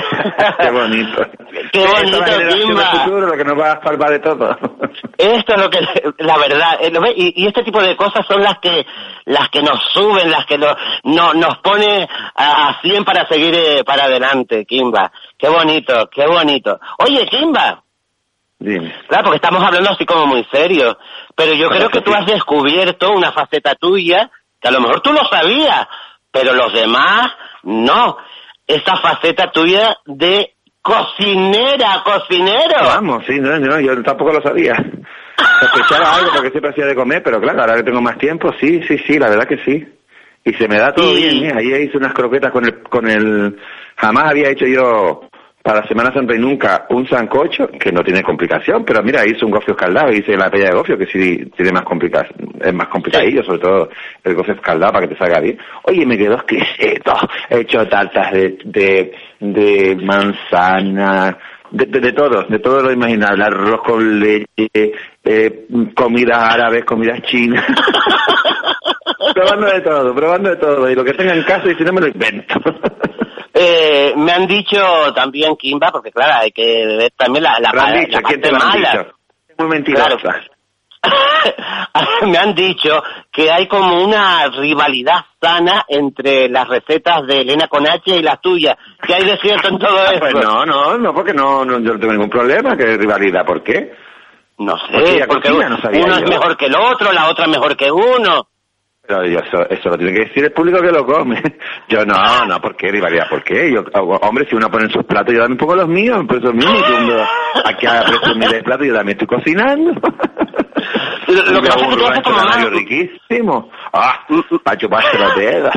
Qué 0.60 0.70
bonito. 0.70 1.26
Qué 1.72 1.86
bonito, 1.86 2.24
Kimba. 2.52 2.84
futuro, 2.86 3.26
lo 3.28 3.36
que 3.36 3.44
nos 3.44 3.58
va 3.58 3.72
a 3.72 3.82
salvar 3.82 4.10
de 4.10 4.18
todo. 4.20 4.56
Esto 5.18 5.54
es 5.54 5.60
lo 5.60 5.70
que, 5.70 5.80
la 6.18 6.36
verdad, 6.38 6.78
eh, 6.80 6.90
¿lo 6.90 7.00
ves? 7.00 7.12
y, 7.16 7.42
y 7.42 7.46
este 7.46 7.62
tipo 7.62 7.80
de 7.82 7.96
cosas 7.96 8.26
son 8.26 8.42
las 8.42 8.58
que, 8.58 8.84
las 9.26 9.48
que 9.50 9.62
nos 9.62 9.80
suben, 9.92 10.30
las 10.30 10.46
que 10.46 10.58
lo- 10.58 10.76
no, 11.04 11.32
nos 11.34 11.58
pone 11.58 12.08
a, 12.34 12.68
a 12.68 12.80
100 12.80 13.04
para 13.04 13.26
seguir 13.28 13.54
eh, 13.54 13.84
para 13.84 14.04
adelante, 14.04 14.64
Kimba. 14.66 15.10
Qué 15.38 15.48
bonito, 15.48 16.08
qué 16.10 16.26
bonito. 16.26 16.78
Oye, 16.98 17.26
Kimba, 17.26 17.82
Dime. 18.58 18.94
claro, 19.08 19.24
porque 19.24 19.36
estamos 19.36 19.62
hablando 19.62 19.90
así 19.90 20.04
como 20.06 20.26
muy 20.26 20.44
serio, 20.52 20.98
pero 21.34 21.52
yo 21.54 21.68
creo 21.68 21.88
que 21.88 22.00
tú 22.00 22.12
has 22.14 22.26
descubierto 22.26 23.10
una 23.12 23.32
faceta 23.32 23.74
tuya 23.74 24.30
que 24.60 24.68
a 24.68 24.72
lo 24.72 24.80
mejor 24.80 25.00
tú 25.00 25.12
lo 25.12 25.24
sabías, 25.26 25.86
pero 26.30 26.52
los 26.54 26.72
demás 26.72 27.32
no. 27.64 28.16
Esa 28.66 28.96
faceta 28.96 29.50
tuya 29.50 29.96
de 30.06 30.54
cocinera, 30.80 32.02
cocinero. 32.04 32.84
Vamos, 32.84 33.24
sí, 33.26 33.38
no, 33.40 33.58
no, 33.58 33.80
yo 33.80 34.02
tampoco 34.02 34.32
lo 34.32 34.42
sabía. 34.42 34.74
Sospechaba 35.60 36.16
algo 36.16 36.30
porque 36.34 36.50
siempre 36.50 36.70
hacía 36.70 36.86
de 36.86 36.94
comer, 36.94 37.22
pero 37.22 37.40
claro, 37.40 37.60
ahora 37.60 37.76
que 37.76 37.82
tengo 37.82 38.00
más 38.00 38.18
tiempo, 38.18 38.52
sí, 38.60 38.82
sí, 38.86 38.98
sí, 39.06 39.18
la 39.18 39.28
verdad 39.28 39.48
que 39.48 39.58
sí. 39.64 39.86
Y 40.44 40.52
se 40.54 40.68
me 40.68 40.78
da 40.78 40.92
todo 40.92 41.14
bien, 41.14 41.44
¿eh? 41.44 41.52
Ayer 41.56 41.80
hice 41.82 41.96
unas 41.96 42.12
croquetas 42.12 42.52
con 42.52 42.66
el, 42.66 42.82
con 42.82 43.08
el, 43.08 43.58
jamás 43.96 44.30
había 44.30 44.50
hecho 44.50 44.66
yo 44.66 45.28
para 45.64 45.88
Semana 45.88 46.12
Santa 46.12 46.36
y 46.36 46.38
nunca 46.38 46.84
un 46.90 47.08
sancocho, 47.08 47.68
que 47.68 47.90
no 47.90 48.02
tiene 48.02 48.22
complicación, 48.22 48.84
pero 48.84 49.02
mira, 49.02 49.26
hice 49.26 49.46
un 49.46 49.50
gofio 49.50 49.72
escaldado, 49.72 50.12
hice 50.12 50.36
la 50.36 50.50
pella 50.50 50.66
de 50.66 50.76
gofio, 50.76 50.98
que 50.98 51.06
sí 51.06 51.42
tiene 51.56 51.72
más 51.72 51.84
complicación, 51.84 52.36
es 52.60 52.74
más 52.74 52.88
complicadillo, 52.88 53.42
sobre 53.42 53.60
todo 53.60 53.88
el 54.22 54.34
gofio 54.34 54.52
escaldado 54.52 54.92
para 54.92 55.08
que 55.08 55.14
te 55.14 55.18
salga 55.18 55.40
bien. 55.40 55.58
Oye, 55.84 56.04
me 56.04 56.18
quedó 56.18 56.34
exquisito, 56.34 57.14
he 57.48 57.60
hecho 57.60 57.88
tartas 57.88 58.32
de, 58.32 58.58
de, 58.62 59.12
de 59.40 59.96
manzana, 60.04 61.38
de, 61.70 61.86
de, 61.86 61.98
de 61.98 62.12
todo, 62.12 62.42
de 62.42 62.58
todo 62.58 62.82
lo 62.82 62.92
imaginable, 62.92 63.44
arroz 63.44 63.80
con 63.86 64.20
leche, 64.20 64.92
eh, 65.24 65.66
comidas 65.94 66.42
árabes, 66.42 66.84
comidas 66.84 67.22
chinas. 67.22 67.64
probando 69.34 69.66
de 69.66 69.80
todo, 69.80 70.14
probando 70.14 70.50
de 70.50 70.56
todo, 70.56 70.90
y 70.90 70.94
lo 70.94 71.02
que 71.02 71.14
tenga 71.14 71.34
en 71.34 71.42
casa 71.44 71.70
y 71.70 71.74
si 71.74 71.84
no 71.84 71.94
me 71.94 72.02
lo 72.02 72.08
invento. 72.08 72.60
Eh, 73.56 74.12
me 74.16 74.32
han 74.32 74.46
dicho 74.48 74.80
también, 75.14 75.54
Kimba, 75.56 75.90
porque 75.92 76.10
claro, 76.10 76.40
hay 76.42 76.50
que 76.50 76.62
ver 76.98 77.12
también 77.16 77.44
la, 77.44 77.56
la, 77.60 77.70
han 77.70 77.94
la 77.94 78.00
dicho, 78.00 78.18
¿quién 78.18 78.22
parte 78.22 78.38
te 78.40 78.50
lo 78.50 78.56
han 78.56 78.68
mala. 78.68 78.90
dicho? 78.92 79.14
Muy 79.58 79.68
mentirosa. 79.68 80.40
me 82.26 82.38
han 82.38 82.54
dicho 82.54 83.02
que 83.30 83.50
hay 83.52 83.68
como 83.68 84.02
una 84.02 84.48
rivalidad 84.48 85.20
sana 85.40 85.84
entre 85.88 86.48
las 86.48 86.66
recetas 86.66 87.26
de 87.26 87.42
Elena 87.42 87.68
Conache 87.68 88.16
y 88.16 88.22
las 88.22 88.40
tuyas. 88.40 88.76
¿Qué 89.06 89.14
hay 89.14 89.24
de 89.24 89.36
cierto 89.38 89.68
en 89.68 89.78
todo 89.78 90.04
esto? 90.12 90.18
Pues 90.18 90.34
no, 90.34 90.64
no, 90.66 90.96
no, 90.98 91.14
porque 91.14 91.32
no, 91.34 91.64
no, 91.64 91.74
yo 91.80 91.92
no 91.94 91.98
tengo 92.00 92.12
ningún 92.12 92.30
problema, 92.30 92.76
que 92.76 92.96
rivalidad, 92.96 93.44
¿por 93.46 93.62
qué? 93.62 93.92
No 94.58 94.76
sé, 94.78 95.24
porque 95.26 95.48
cocina, 95.50 95.68
no 95.68 95.80
sabía 95.80 96.04
uno 96.04 96.18
yo. 96.18 96.24
es 96.24 96.30
mejor 96.30 96.56
que 96.56 96.66
el 96.66 96.76
otro, 96.76 97.12
la 97.12 97.28
otra 97.28 97.46
mejor 97.48 97.76
que 97.76 97.90
uno. 97.90 98.48
Pero 99.06 99.26
yo, 99.26 99.38
eso, 99.38 99.68
eso 99.68 99.88
lo 99.90 99.98
tiene 99.98 100.14
que 100.14 100.26
decir 100.26 100.44
el 100.44 100.52
público 100.52 100.80
que 100.80 100.90
lo 100.90 101.04
come. 101.04 101.42
Yo 101.88 102.06
no, 102.06 102.46
no, 102.46 102.60
¿por 102.60 102.74
qué 102.74 102.90
rivalidad? 102.90 103.28
¿Por 103.28 103.44
qué? 103.44 103.70
Yo, 103.70 103.84
hombre, 103.92 104.46
si 104.48 104.56
uno 104.56 104.70
pone 104.70 104.84
en 104.84 104.90
sus 104.90 105.04
platos, 105.04 105.34
yo 105.34 105.40
también 105.40 105.58
pongo 105.58 105.76
los 105.76 105.88
míos, 105.88 106.24
pues 106.26 106.42
eso 106.42 106.52
mismo, 106.54 106.72
aquí 107.64 107.86
a 107.86 108.02
presumir 108.02 108.54
el 108.54 108.64
plato, 108.64 108.84
yo 108.84 108.94
también 108.94 109.18
estoy 109.18 109.36
cocinando. 109.36 109.92
Lo 111.26 111.62
que 111.62 111.68
pasa 111.68 111.84
es 111.84 111.88
que 111.88 111.96
tú 111.96 112.06
haces 112.06 112.22
como 112.22 112.70
riquísimo. 112.70 113.70
Ah, 113.92 114.20
para 114.62 114.76
chuparse 114.76 115.18
los 115.18 115.34
dedos. 115.36 115.74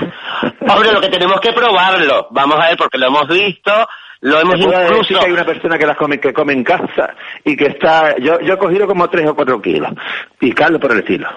Hombre, 0.67 0.91
lo 0.91 1.01
que 1.01 1.09
tenemos 1.09 1.39
que 1.39 1.53
probarlo. 1.53 2.28
Vamos 2.32 2.57
a 2.59 2.67
ver, 2.67 2.78
porque 2.78 2.97
lo 2.97 3.07
hemos 3.07 3.28
visto, 3.28 3.71
lo 4.21 4.39
hemos 4.39 4.55
incluso... 4.55 5.19
que 5.19 5.25
hay 5.25 5.32
una 5.32 5.45
persona 5.45 5.78
que 5.78 5.86
las 5.86 5.97
come, 5.97 6.19
que 6.19 6.34
come 6.34 6.53
en 6.53 6.63
casa 6.63 7.15
y 7.43 7.55
que 7.55 7.67
está, 7.67 8.17
yo, 8.17 8.39
yo 8.41 8.53
he 8.53 8.57
cogido 8.57 8.88
como 8.88 9.09
tres 9.09 9.28
o 9.28 9.36
cuatro 9.36 9.61
kilos. 9.61 9.91
Y 10.41 10.51
Carlos 10.51 10.82
por 10.82 10.91
el 10.91 10.99
estilo. 10.99 11.28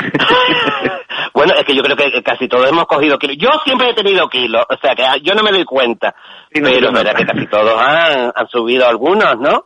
Bueno, 1.32 1.54
es 1.54 1.64
que 1.64 1.74
yo 1.74 1.82
creo 1.82 1.96
que 1.96 2.22
casi 2.22 2.48
todos 2.48 2.68
hemos 2.68 2.86
cogido 2.86 3.18
kilos. 3.18 3.36
Yo 3.38 3.48
siempre 3.64 3.90
he 3.90 3.94
tenido 3.94 4.28
kilos, 4.28 4.64
o 4.68 4.76
sea 4.76 4.94
que 4.94 5.04
yo 5.22 5.34
no 5.34 5.42
me 5.42 5.52
doy 5.52 5.64
cuenta. 5.64 6.14
no, 6.54 6.68
pero 6.68 6.86
es 6.86 6.92
no. 6.92 6.92
verdad 6.92 7.14
que 7.14 7.24
casi 7.24 7.46
todos 7.46 7.80
han, 7.80 8.32
han 8.34 8.48
subido 8.48 8.86
algunos, 8.86 9.38
¿no? 9.38 9.64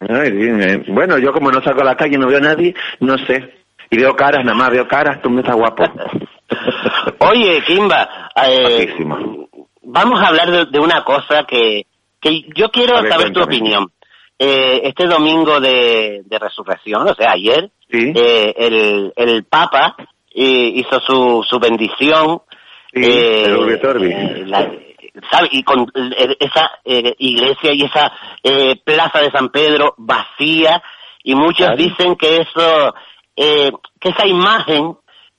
Ay, 0.00 0.30
bien, 0.32 0.62
eh. 0.62 0.84
Bueno, 0.88 1.18
yo 1.18 1.32
como 1.32 1.50
no 1.50 1.62
salgo 1.62 1.82
a 1.82 1.84
la 1.84 1.96
calle, 1.96 2.18
no 2.18 2.26
veo 2.26 2.38
a 2.38 2.42
nadie, 2.42 2.74
no 3.00 3.16
sé. 3.18 3.62
Y 3.90 3.98
veo 3.98 4.14
caras, 4.14 4.44
nada 4.44 4.56
más 4.56 4.70
veo 4.70 4.86
caras, 4.88 5.20
tú 5.22 5.30
me 5.30 5.40
estás 5.40 5.56
guapo. 5.56 5.84
Oye, 7.18 7.62
Kimba, 7.66 8.30
eh, 8.46 8.94
vamos 9.82 10.20
a 10.20 10.28
hablar 10.28 10.50
de, 10.50 10.66
de 10.66 10.78
una 10.80 11.04
cosa 11.04 11.44
que, 11.44 11.86
que 12.20 12.42
yo 12.54 12.70
quiero 12.70 13.02
ver, 13.02 13.12
saber 13.12 13.32
tu 13.32 13.42
opinión. 13.42 13.90
Eh, 14.38 14.80
este 14.84 15.06
domingo 15.06 15.60
de, 15.60 16.22
de 16.24 16.38
resurrección, 16.38 17.06
o 17.06 17.14
sea, 17.14 17.32
ayer, 17.32 17.70
eh, 17.92 18.54
el, 18.56 19.12
el 19.16 19.44
Papa 19.44 19.96
hizo 20.32 21.00
su, 21.00 21.44
su 21.48 21.58
bendición. 21.58 22.42
eh, 22.92 23.44
el 23.46 23.68
eh, 24.02 24.44
la- 24.46 24.70
¿sabe? 25.30 25.48
Y 25.52 25.62
con 25.62 25.90
eh, 25.94 26.36
esa 26.40 26.70
iglesia 27.18 27.72
y 27.72 27.82
esa 27.82 28.12
plaza 28.84 29.20
de 29.20 29.30
San 29.30 29.48
Pedro 29.50 29.94
vacía, 29.98 30.82
y 31.22 31.34
muchos 31.34 31.66
Claro. 31.66 31.76
dicen 31.76 32.16
que 32.16 32.36
eso, 32.38 32.94
eh, 33.36 33.70
que 34.00 34.08
esa 34.10 34.26
imagen 34.26 34.96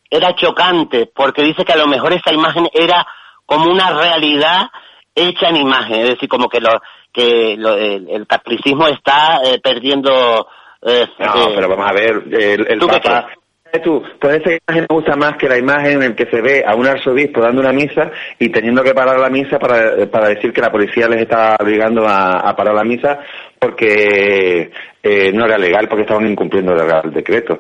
era 0.10 0.36
chocante, 0.36 1.06
porque 1.14 1.42
dice 1.44 1.64
que 1.66 1.74
a 1.74 1.78
lo 1.78 1.88
mejor 1.88 2.14
esa 2.14 2.34
imagen 2.34 2.68
era 2.74 3.08
como 3.46 3.72
una 3.72 3.92
realidad 3.92 4.70
hecha 5.16 5.50
en 5.50 5.58
imagen, 5.58 6.02
es 6.02 6.10
decir, 6.10 6.30
como 6.30 6.48
que 6.50 6.60
lo 6.62 6.82
que 7.14 7.56
lo- 7.58 7.76
el, 7.76 8.10
el 8.10 8.28
catolicismo 8.28 8.88
está 8.88 9.42
eh, 9.44 9.60
perdiendo... 9.62 10.48
eh, 10.84 11.08
No, 11.20 11.50
eh, 11.50 11.54
pero 11.56 11.70
vamos 11.70 11.90
a 11.90 11.94
ver, 11.94 12.24
el, 12.32 12.68
el 12.68 12.80
¿Tú 12.80 12.88
qué 12.88 13.00
Papa... 13.00 13.28
Eh, 13.74 13.80
Tú, 13.80 14.04
pues 14.20 14.42
esa 14.42 14.52
imagen 14.52 14.86
me 14.90 14.96
gusta 14.96 15.16
más 15.16 15.38
que 15.38 15.48
la 15.48 15.58
imagen 15.58 16.04
en 16.04 16.14
que 16.14 16.26
se 16.26 16.42
ve 16.42 16.62
a 16.68 16.76
un 16.76 16.86
arzobispo 16.88 17.40
dando 17.40 17.62
una 17.62 17.72
misa 17.72 18.12
y 18.38 18.50
teniendo 18.50 18.84
que 18.84 18.94
parar 18.94 19.18
la 19.18 19.30
misa 19.30 19.58
para, 19.60 20.06
para 20.08 20.28
decir 20.28 20.52
que 20.52 20.60
la 20.60 20.70
policía 20.70 21.08
les 21.08 21.22
está 21.22 21.56
obligando 21.58 22.06
a, 22.06 22.40
a 22.40 22.54
parar 22.54 22.76
la 22.76 22.84
misa 22.84 23.20
porque 23.58 24.72
eh, 25.02 25.32
no 25.34 25.46
era 25.46 25.58
legal, 25.58 25.88
porque 25.88 26.02
estaban 26.02 26.28
incumpliendo 26.28 26.74
el, 26.74 26.82
el 26.82 27.14
decreto. 27.14 27.60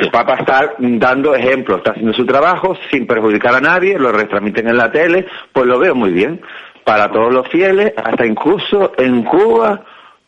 El 0.00 0.10
Papa 0.12 0.36
está 0.38 0.74
dando 0.78 1.34
ejemplos, 1.34 1.78
está 1.78 1.90
haciendo 1.90 2.12
su 2.12 2.24
trabajo 2.24 2.76
sin 2.90 3.04
perjudicar 3.06 3.56
a 3.56 3.60
nadie, 3.60 3.98
lo 3.98 4.12
retransmiten 4.12 4.68
en 4.68 4.76
la 4.76 4.92
tele, 4.92 5.26
pues 5.52 5.66
lo 5.66 5.80
veo 5.80 5.96
muy 5.96 6.12
bien. 6.12 6.40
Para 6.84 7.10
todos 7.10 7.32
los 7.32 7.48
fieles, 7.48 7.92
hasta 7.96 8.24
incluso 8.24 8.92
en 8.98 9.24
Cuba, 9.24 9.82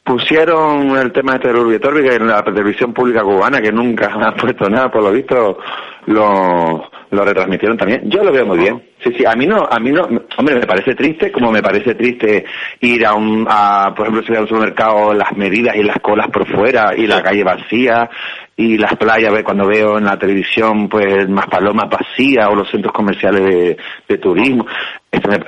pusieron 0.06 0.96
el 0.96 1.10
tema 1.10 1.34
este 1.34 1.48
del 1.48 1.56
Urbi 1.56 1.74
et 1.74 1.84
Orbi, 1.84 2.08
que 2.08 2.14
en 2.14 2.28
la 2.28 2.40
televisión 2.44 2.94
pública 2.94 3.24
cubana, 3.24 3.60
que 3.60 3.72
nunca 3.72 4.06
han 4.06 4.36
puesto 4.36 4.70
nada, 4.70 4.88
por 4.88 5.02
lo 5.02 5.10
visto 5.10 5.58
lo, 6.06 6.88
lo 7.10 7.24
retransmitieron 7.24 7.76
también. 7.76 8.08
Yo 8.08 8.22
lo 8.22 8.30
veo 8.30 8.46
muy 8.46 8.58
bien. 8.58 8.80
Sí, 9.02 9.12
sí, 9.18 9.24
a 9.26 9.32
mí 9.32 9.46
no, 9.46 9.66
a 9.68 9.80
mí 9.80 9.90
no, 9.90 10.02
hombre, 10.38 10.54
me 10.54 10.66
parece 10.66 10.94
triste, 10.94 11.32
como 11.32 11.50
me 11.50 11.60
parece 11.60 11.96
triste 11.96 12.44
ir 12.80 13.04
a 13.04 13.14
un, 13.14 13.46
a, 13.48 13.92
por 13.96 14.06
ejemplo, 14.06 14.22
si 14.22 14.28
voy 14.28 14.38
al 14.38 14.48
supermercado, 14.48 15.12
las 15.12 15.36
medidas 15.36 15.74
y 15.74 15.82
las 15.82 15.98
colas 15.98 16.28
por 16.30 16.46
fuera, 16.46 16.94
y 16.96 17.08
la 17.08 17.20
calle 17.20 17.42
vacía, 17.42 18.08
y 18.56 18.78
las 18.78 18.96
playas, 18.96 19.42
cuando 19.42 19.66
veo 19.66 19.98
en 19.98 20.04
la 20.04 20.16
televisión, 20.16 20.88
pues, 20.88 21.28
más 21.28 21.46
palomas 21.48 21.90
vacías, 21.90 22.48
o 22.48 22.54
los 22.54 22.70
centros 22.70 22.92
comerciales 22.92 23.44
de, 23.44 23.76
de 24.08 24.18
turismo, 24.18 24.66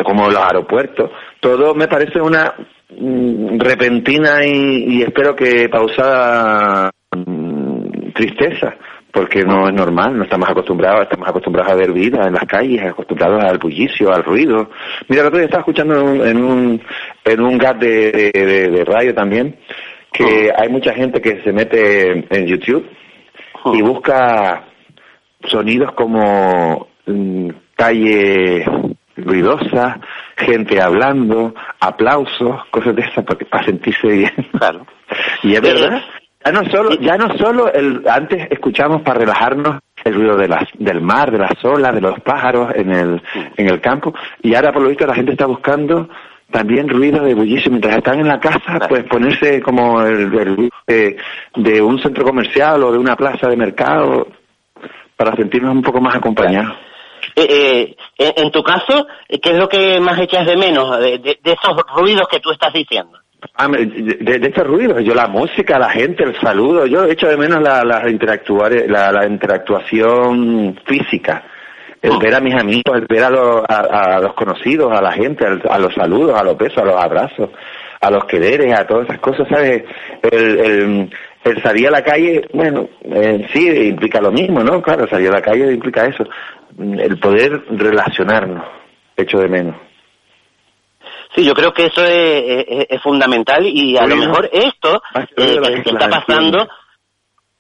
como 0.04 0.28
los 0.28 0.42
aeropuertos, 0.42 1.11
todo 1.41 1.74
me 1.74 1.89
parece 1.89 2.20
una, 2.20 2.55
mm, 2.97 3.59
repentina 3.61 4.45
y, 4.45 4.99
y 4.99 5.03
espero 5.03 5.34
que 5.36 5.68
pausada 5.68 6.91
mm, 7.14 8.11
tristeza 8.14 8.74
porque 9.11 9.43
no 9.43 9.66
es 9.66 9.74
normal, 9.74 10.16
no 10.16 10.24
estamos 10.24 10.49
acostumbrados, 10.51 11.03
estamos 11.05 11.26
acostumbrados 11.28 11.72
a 11.72 11.76
ver 11.76 11.93
vida 11.93 12.26
en 12.26 12.34
las 12.34 12.45
calles, 12.45 12.82
acostumbrados 12.84 13.43
al 13.43 13.59
bullicio, 13.59 14.12
al 14.12 14.22
ruido. 14.22 14.70
Mira, 15.09 15.22
el 15.22 15.28
otro 15.28 15.39
día 15.39 15.47
estaba 15.47 15.62
escuchando 15.62 15.95
en 15.97 16.07
un, 16.07 16.26
en 16.28 16.45
un, 16.45 16.82
en 17.24 17.41
un 17.41 17.59
gag 17.59 17.78
de, 17.78 18.12
de, 18.12 18.30
de- 18.47 18.68
de 18.68 18.84
radio 18.84 19.14
también 19.14 19.57
que 20.12 20.51
hay 20.57 20.68
mucha 20.68 20.93
gente 20.95 21.20
que 21.20 21.41
se 21.43 21.53
mete 21.53 22.11
en, 22.12 22.26
en 22.30 22.47
YouTube 22.47 22.86
y 23.72 23.82
busca 23.82 24.64
sonidos 25.45 25.93
como 25.93 26.89
mm, 27.07 27.49
calle 27.76 28.64
ruidosa, 29.16 30.01
gente 30.39 30.80
hablando, 30.80 31.55
aplausos, 31.80 32.66
cosas 32.70 32.95
de 32.97 33.03
esas 33.03 33.24
para, 33.24 33.39
para 33.41 33.64
sentirse 33.64 34.09
bien. 34.09 34.34
Claro. 34.59 34.86
Y 35.43 35.55
es 35.55 35.62
verdad, 35.62 36.03
ya 36.45 36.53
no 36.53 36.70
solo, 36.70 36.95
ya 37.01 37.16
no 37.16 37.36
solo 37.39 37.72
el, 37.72 38.03
antes 38.09 38.47
escuchamos 38.51 39.03
para 39.03 39.20
relajarnos 39.20 39.80
el 40.05 40.14
ruido 40.14 40.36
de 40.36 40.49
las, 40.49 40.64
del 40.78 41.01
mar, 41.01 41.30
de 41.30 41.39
las 41.39 41.64
olas, 41.64 41.95
de 41.95 42.01
los 42.01 42.20
pájaros 42.20 42.72
en 42.74 42.91
el, 42.91 43.22
en 43.57 43.68
el 43.68 43.80
campo, 43.80 44.14
y 44.43 44.55
ahora 44.55 44.72
por 44.72 44.82
lo 44.82 44.89
visto 44.89 45.07
la 45.07 45.14
gente 45.14 45.32
está 45.32 45.47
buscando 45.47 46.09
también 46.51 46.89
ruido 46.89 47.22
de 47.24 47.34
bullicio. 47.34 47.70
Mientras 47.70 47.97
están 47.97 48.20
en 48.20 48.28
la 48.28 48.41
casa, 48.41 48.86
pues 48.89 49.05
ponerse 49.05 49.61
como 49.61 50.03
el, 50.03 50.30
ruido 50.30 50.70
de, 50.86 51.16
de 51.57 51.82
un 51.82 52.01
centro 52.01 52.24
comercial 52.24 52.82
o 52.82 52.93
de 52.93 52.99
una 52.99 53.16
plaza 53.16 53.49
de 53.49 53.57
mercado 53.57 54.28
para 55.16 55.34
sentirnos 55.36 55.74
un 55.74 55.82
poco 55.82 56.01
más 56.01 56.14
acompañados. 56.14 56.76
Eh, 57.41 57.97
eh, 58.18 58.32
en, 58.36 58.51
tu 58.51 58.62
caso, 58.62 59.07
¿qué 59.28 59.51
es 59.51 59.57
lo 59.57 59.68
que 59.68 60.01
más 60.01 60.18
echas 60.20 60.47
de 60.47 60.57
menos 60.57 60.99
de, 60.99 61.18
de- 61.18 61.39
de 61.43 61.53
esos 61.53 61.76
ruidos 61.97 62.26
que 62.28 62.41
tú 62.41 62.51
estás 62.51 62.72
diciendo? 62.72 63.18
Ah, 63.55 63.68
de, 63.68 64.39
de 64.41 64.49
estos 64.49 64.66
ruidos, 64.66 65.05
yo 65.05 65.14
la 65.14 65.28
música, 65.28 65.78
la 65.78 65.91
gente, 65.91 66.24
el 66.24 66.34
saludo, 66.41 66.86
yo 66.86 67.05
echo 67.05 67.28
de 67.28 67.36
menos 67.36 67.62
la, 67.62 67.84
la, 67.84 68.09
interactuar, 68.11 68.72
la, 68.89 69.12
la 69.12 69.26
interactuación 69.26 70.78
física, 70.84 71.45
el 72.03 72.18
ver 72.18 72.34
a 72.34 72.41
mis 72.41 72.55
amigos, 72.55 72.97
el 72.97 73.07
ver 73.07 73.24
a, 73.24 73.30
los- 73.30 73.64
a, 73.68 74.16
a 74.16 74.20
los 74.20 74.34
conocidos, 74.34 74.93
a 74.93 75.01
la 75.01 75.12
gente, 75.12 75.47
al- 75.47 75.62
a 75.68 75.78
los 75.78 75.95
saludos, 75.95 76.39
a 76.39 76.45
los 76.45 76.57
besos, 76.57 76.78
a 76.78 76.84
los 76.84 76.97
abrazos, 76.97 77.51
a 78.01 78.11
los 78.11 78.24
quereres, 78.24 78.72
a 78.78 78.86
todas 78.86 79.05
esas 79.07 79.20
cosas, 79.20 79.47
¿sabes? 79.49 79.84
El, 80.30 80.59
el, 80.61 81.11
el 81.45 81.62
salir 81.62 81.89
a 81.89 81.93
la 81.93 82.03
calle, 82.03 82.43
bueno, 82.53 82.89
eh, 83.05 83.47
sí, 83.53 83.68
implica 83.89 84.20
lo 84.20 84.30
mismo, 84.32 84.62
¿no? 84.62 84.80
Claro, 84.82 85.09
salir 85.09 85.28
a 85.28 85.34
la 85.34 85.43
calle 85.43 85.72
implica 85.72 86.05
eso, 86.07 86.24
el 86.79 87.18
poder 87.18 87.64
relacionarnos, 87.70 88.64
echo 89.16 89.39
de 89.39 89.49
menos. 89.49 89.76
Sí, 91.35 91.45
yo 91.45 91.53
creo 91.55 91.72
que 91.72 91.87
eso 91.87 92.03
es, 92.05 92.64
es- 92.68 92.87
es 92.89 93.03
fundamental 93.03 93.66
y 93.66 93.97
a 93.97 94.07
lo 94.07 94.16
mejor 94.16 94.49
esto 94.53 95.03
que 95.37 95.45
eh, 95.45 95.61
que, 95.62 95.83
que 95.83 95.91
está 95.91 96.09
pasando 96.26 96.68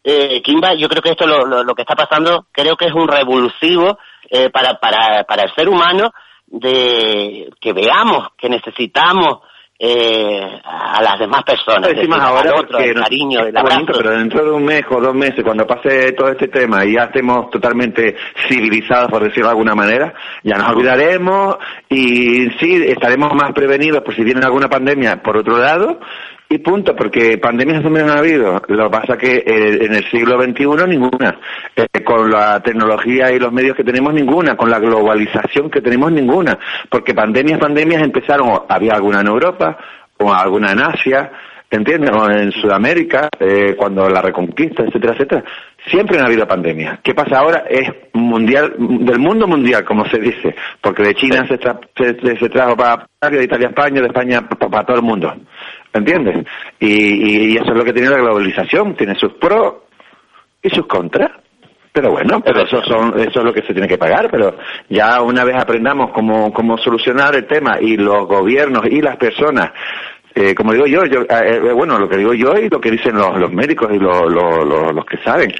eh, 0.04 0.40
Kimba, 0.42 0.74
yo 0.74 0.88
creo 0.88 1.02
que 1.02 1.10
esto 1.10 1.26
lo, 1.26 1.44
lo, 1.44 1.62
lo 1.64 1.74
que 1.74 1.82
está 1.82 1.94
pasando, 1.94 2.46
creo 2.52 2.76
que 2.76 2.86
es 2.86 2.92
un 2.94 3.06
revulsivo 3.08 3.98
eh, 4.30 4.48
para, 4.50 4.74
para, 4.80 5.24
para 5.24 5.42
el 5.44 5.54
ser 5.54 5.68
humano 5.68 6.12
de 6.46 7.50
que 7.60 7.72
veamos 7.74 8.28
que 8.38 8.48
necesitamos 8.48 9.40
eh, 9.78 10.60
a 10.64 11.00
las 11.00 11.18
demás 11.20 11.44
personas. 11.44 11.90
Decir, 11.90 12.10
ahora 12.12 12.50
al 12.50 12.64
otro, 12.64 12.78
el 12.78 12.94
cariño, 12.94 13.40
el 13.40 13.56
abrazo. 13.56 13.76
bonito, 13.76 13.92
pero 13.96 14.10
dentro 14.10 14.44
de 14.44 14.50
un 14.50 14.64
mes 14.64 14.82
o 14.90 15.00
dos 15.00 15.14
meses, 15.14 15.44
cuando 15.44 15.66
pase 15.66 16.12
todo 16.12 16.30
este 16.30 16.48
tema 16.48 16.84
y 16.84 16.94
ya 16.94 17.04
estemos 17.04 17.48
totalmente 17.50 18.16
civilizados, 18.48 19.10
por 19.10 19.22
decirlo 19.22 19.46
de 19.46 19.52
alguna 19.52 19.74
manera, 19.74 20.12
ya 20.42 20.56
nos 20.56 20.68
olvidaremos 20.70 21.58
y 21.88 22.50
sí, 22.58 22.82
estaremos 22.88 23.32
más 23.34 23.52
prevenidos 23.52 24.02
por 24.02 24.14
si 24.16 24.24
viene 24.24 24.44
alguna 24.44 24.68
pandemia 24.68 25.22
por 25.22 25.36
otro 25.36 25.58
lado. 25.58 26.00
Y 26.50 26.58
punto, 26.58 26.96
porque 26.96 27.36
pandemias 27.36 27.82
también 27.82 28.08
han 28.08 28.18
habido. 28.18 28.62
Lo 28.68 28.84
que 28.84 28.90
pasa 28.90 29.18
que 29.18 29.36
eh, 29.36 29.84
en 29.84 29.94
el 29.94 30.04
siglo 30.10 30.42
XXI 30.42 30.86
ninguna. 30.88 31.38
Eh, 31.76 32.02
con 32.02 32.30
la 32.30 32.60
tecnología 32.60 33.30
y 33.30 33.38
los 33.38 33.52
medios 33.52 33.76
que 33.76 33.84
tenemos 33.84 34.14
ninguna. 34.14 34.56
Con 34.56 34.70
la 34.70 34.78
globalización 34.78 35.70
que 35.70 35.82
tenemos 35.82 36.10
ninguna. 36.10 36.58
Porque 36.88 37.12
pandemias, 37.12 37.58
pandemias 37.58 38.02
empezaron, 38.02 38.62
había 38.66 38.94
alguna 38.94 39.20
en 39.20 39.26
Europa, 39.26 39.76
o 40.18 40.32
alguna 40.32 40.72
en 40.72 40.80
Asia, 40.80 41.30
¿entiendes? 41.70 42.10
O 42.10 42.30
en 42.30 42.50
Sudamérica, 42.52 43.28
eh, 43.38 43.74
cuando 43.76 44.08
la 44.08 44.22
reconquista, 44.22 44.84
etcétera, 44.84 45.12
etcétera. 45.12 45.44
Siempre 45.86 46.18
han 46.18 46.26
habido 46.26 46.46
pandemias. 46.46 46.98
¿Qué 47.02 47.14
pasa 47.14 47.38
ahora? 47.38 47.64
Es 47.68 47.90
mundial, 48.12 48.74
del 48.78 49.18
mundo 49.18 49.46
mundial, 49.46 49.84
como 49.84 50.04
se 50.06 50.18
dice. 50.18 50.54
Porque 50.80 51.02
de 51.02 51.14
China 51.14 51.46
se, 51.46 51.56
se, 51.56 52.48
trajo 52.48 52.76
para 52.76 53.06
Italia, 53.16 53.42
Italia 53.42 53.68
España, 53.68 54.00
de 54.00 54.06
España 54.08 54.48
para, 54.48 54.84
todo 54.84 54.96
el 54.96 55.02
mundo. 55.02 55.34
¿Entiendes? 55.98 56.46
Y, 56.80 57.52
y 57.52 57.56
eso 57.56 57.70
es 57.70 57.76
lo 57.76 57.84
que 57.84 57.92
tiene 57.92 58.10
la 58.10 58.18
globalización. 58.18 58.94
Tiene 58.94 59.14
sus 59.14 59.34
pros 59.34 59.74
y 60.62 60.70
sus 60.70 60.86
contras. 60.86 61.30
Pero 61.92 62.12
bueno, 62.12 62.40
pero 62.40 62.62
eso, 62.62 62.80
son, 62.84 63.18
eso 63.18 63.40
es 63.40 63.44
lo 63.44 63.52
que 63.52 63.62
se 63.62 63.72
tiene 63.72 63.88
que 63.88 63.98
pagar, 63.98 64.30
pero 64.30 64.56
ya 64.88 65.20
una 65.20 65.42
vez 65.42 65.56
aprendamos 65.56 66.12
cómo, 66.12 66.52
cómo 66.52 66.78
solucionar 66.78 67.34
el 67.34 67.46
tema 67.46 67.78
y 67.80 67.96
los 67.96 68.26
gobiernos 68.28 68.86
y 68.86 69.00
las 69.00 69.16
personas, 69.16 69.72
eh, 70.32 70.54
como 70.54 70.72
digo 70.72 70.86
yo, 70.86 71.04
yo 71.06 71.22
eh, 71.22 71.26
eh, 71.28 71.72
bueno, 71.72 71.98
lo 71.98 72.08
que 72.08 72.18
digo 72.18 72.34
yo 72.34 72.56
y 72.56 72.68
lo 72.68 72.80
que 72.80 72.92
dicen 72.92 73.16
los, 73.16 73.36
los 73.40 73.50
médicos 73.52 73.90
y 73.92 73.98
los, 73.98 74.30
los, 74.30 74.64
los, 74.64 74.94
los 74.94 75.04
que 75.06 75.16
saben, 75.18 75.52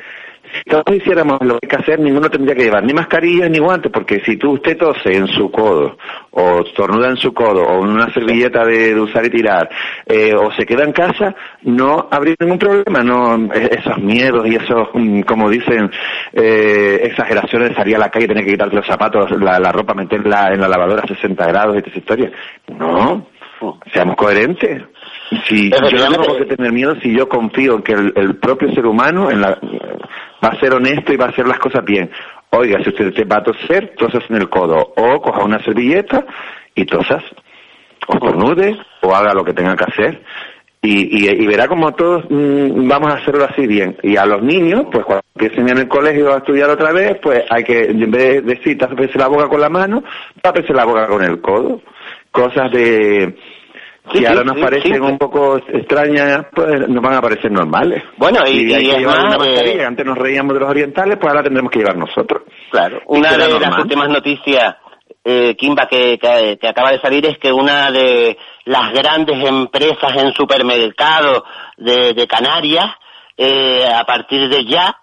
si 0.52 0.70
todos 0.70 0.84
hiciéramos 0.94 1.38
lo 1.40 1.58
que 1.58 1.66
hay 1.66 1.68
que 1.68 1.82
hacer, 1.82 2.00
ninguno 2.00 2.30
tendría 2.30 2.54
que 2.54 2.64
llevar 2.64 2.84
ni 2.84 2.92
mascarilla 2.92 3.48
ni 3.48 3.58
guantes, 3.58 3.90
porque 3.92 4.20
si 4.24 4.36
tú 4.36 4.52
usted 4.52 4.76
tose 4.76 5.16
en 5.16 5.26
su 5.28 5.50
codo, 5.50 5.96
o 6.30 6.60
estornuda 6.60 7.10
en 7.10 7.16
su 7.16 7.32
codo, 7.32 7.62
o 7.62 7.84
en 7.84 7.90
una 7.90 8.12
servilleta 8.12 8.64
de, 8.64 8.94
de 8.94 9.00
usar 9.00 9.24
y 9.26 9.30
tirar, 9.30 9.68
eh, 10.06 10.34
o 10.34 10.52
se 10.52 10.64
queda 10.64 10.84
en 10.84 10.92
casa, 10.92 11.34
no 11.62 12.08
habría 12.10 12.34
ningún 12.40 12.58
problema, 12.58 13.02
no 13.02 13.52
eh, 13.52 13.70
esos 13.78 13.98
miedos 13.98 14.46
y 14.46 14.56
esos, 14.56 14.88
mm, 14.94 15.22
como 15.22 15.48
dicen, 15.48 15.90
eh, 16.32 17.00
exageraciones 17.04 17.70
de 17.70 17.74
salir 17.76 17.96
a 17.96 18.00
la 18.00 18.10
calle, 18.10 18.28
tener 18.28 18.44
que 18.44 18.52
quitarte 18.52 18.76
los 18.76 18.86
zapatos, 18.86 19.30
la, 19.40 19.58
la 19.58 19.72
ropa, 19.72 19.94
meterla 19.94 20.52
en 20.52 20.60
la 20.60 20.68
lavadora 20.68 21.02
a 21.04 21.08
60 21.08 21.46
grados 21.46 21.76
y 21.76 21.80
toda 21.80 21.90
esa 21.90 21.98
historia. 21.98 22.32
No, 22.68 23.26
seamos 23.92 24.16
coherentes. 24.16 24.82
Si 25.46 25.70
yo 25.70 25.80
no 25.80 26.22
tengo 26.22 26.36
qué 26.38 26.44
tener 26.46 26.72
miedo 26.72 26.96
si 27.02 27.14
yo 27.14 27.28
confío 27.28 27.76
en 27.76 27.82
que 27.82 27.92
el, 27.92 28.12
el 28.16 28.36
propio 28.36 28.72
ser 28.72 28.86
humano 28.86 29.30
en 29.30 29.42
la, 29.42 29.58
va 30.42 30.48
a 30.48 30.60
ser 30.60 30.74
honesto 30.74 31.12
y 31.12 31.16
va 31.16 31.26
a 31.26 31.30
hacer 31.30 31.46
las 31.46 31.58
cosas 31.58 31.84
bien. 31.84 32.10
Oiga, 32.50 32.82
si 32.82 32.88
usted 32.90 33.12
te 33.12 33.24
va 33.24 33.38
a 33.38 33.42
toser, 33.42 33.94
tosas 33.96 34.24
en 34.30 34.36
el 34.36 34.48
codo. 34.48 34.94
O 34.96 35.20
coja 35.20 35.44
una 35.44 35.62
servilleta 35.62 36.24
y 36.74 36.84
tosas. 36.84 37.22
O 38.06 38.14
estornude, 38.14 38.78
o 39.02 39.14
haga 39.14 39.34
lo 39.34 39.44
que 39.44 39.52
tenga 39.52 39.76
que 39.76 39.84
hacer. 39.84 40.22
Y, 40.80 41.26
y, 41.26 41.28
y 41.28 41.46
verá 41.46 41.66
como 41.66 41.92
todos 41.92 42.24
mm, 42.30 42.86
vamos 42.88 43.12
a 43.12 43.16
hacerlo 43.16 43.44
así 43.44 43.66
bien. 43.66 43.96
Y 44.02 44.16
a 44.16 44.24
los 44.24 44.42
niños, 44.42 44.86
pues 44.90 45.04
cuando 45.04 45.24
empiecen 45.34 45.68
en 45.68 45.78
el 45.78 45.88
colegio 45.88 46.32
a 46.32 46.38
estudiar 46.38 46.70
otra 46.70 46.92
vez, 46.92 47.18
pues 47.20 47.44
hay 47.50 47.64
que, 47.64 47.86
en 47.86 48.10
vez 48.10 48.44
de 48.44 48.54
decir, 48.54 48.78
tápese 48.78 49.18
la 49.18 49.26
boca 49.26 49.48
con 49.48 49.60
la 49.60 49.68
mano, 49.68 50.04
tápese 50.40 50.72
la 50.72 50.84
boca 50.84 51.06
con 51.08 51.22
el 51.22 51.40
codo. 51.40 51.82
Cosas 52.30 52.70
de 52.70 53.36
Sí, 54.12 54.18
sí, 54.18 54.26
ahora 54.26 54.44
nos 54.44 54.58
parecen 54.58 55.02
un 55.02 55.18
poco 55.18 55.58
extrañas, 55.58 56.46
pues 56.54 56.88
nos 56.88 57.02
van 57.02 57.14
a 57.14 57.20
parecer 57.20 57.50
normales. 57.50 58.02
Bueno, 58.16 58.40
y- 58.46 58.60
y 58.60 58.68
que 58.68 58.76
es 58.76 58.82
llevar 58.98 59.16
más, 59.16 59.24
una 59.36 59.38
mascarilla. 59.38 59.82
eh, 59.82 59.86
Antes 59.86 60.06
nos 60.06 60.18
reíamos 60.18 60.54
de 60.54 60.60
los 60.60 60.70
orientales, 60.70 61.16
pues 61.20 61.28
ahora 61.28 61.42
tendremos 61.42 61.70
que 61.70 61.78
llevar 61.80 61.96
nosotros. 61.96 62.42
Claro, 62.70 63.00
una 63.06 63.32
de 63.32 63.38
las 63.60 63.78
últimas 63.78 64.08
noticias, 64.08 64.76
eh, 65.24 65.54
Kimba, 65.56 65.86
que, 65.88 66.18
que, 66.18 66.58
que 66.60 66.68
acaba 66.68 66.90
de 66.92 67.00
salir 67.00 67.26
es 67.26 67.38
que 67.38 67.52
una 67.52 67.90
de 67.90 68.36
las 68.64 68.92
grandes 68.92 69.46
empresas 69.46 70.12
en 70.16 70.32
supermercados 70.32 71.42
de, 71.76 72.14
de 72.14 72.26
Canarias, 72.26 72.86
eh, 73.36 73.84
a 73.86 74.04
partir 74.04 74.48
de 74.48 74.64
ya, 74.64 74.96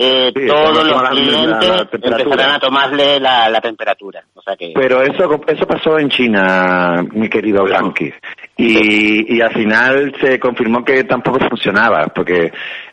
eh, 0.00 0.30
Sí, 0.34 0.46
todos 0.46 0.84
los 0.86 1.02
clientes 1.10 1.68
la- 1.68 1.76
la 1.78 1.84
temperatura. 1.86 2.22
empezarán 2.22 2.54
a 2.54 2.60
tomarle 2.60 3.18
la, 3.18 3.48
la 3.50 3.60
temperatura. 3.60 4.22
O 4.34 4.40
sea 4.42 4.54
que... 4.56 4.72
Pero 4.74 5.02
eso, 5.02 5.40
eso 5.46 5.66
pasó 5.66 5.98
en 5.98 6.08
China, 6.08 7.04
mi 7.12 7.28
querido 7.28 7.64
Blanqui. 7.64 8.12
Y, 8.60 9.36
y 9.36 9.40
al 9.40 9.52
final 9.52 10.12
se 10.20 10.40
confirmó 10.40 10.84
que 10.84 11.04
tampoco 11.04 11.38
funcionaba, 11.48 12.08
porque 12.08 12.50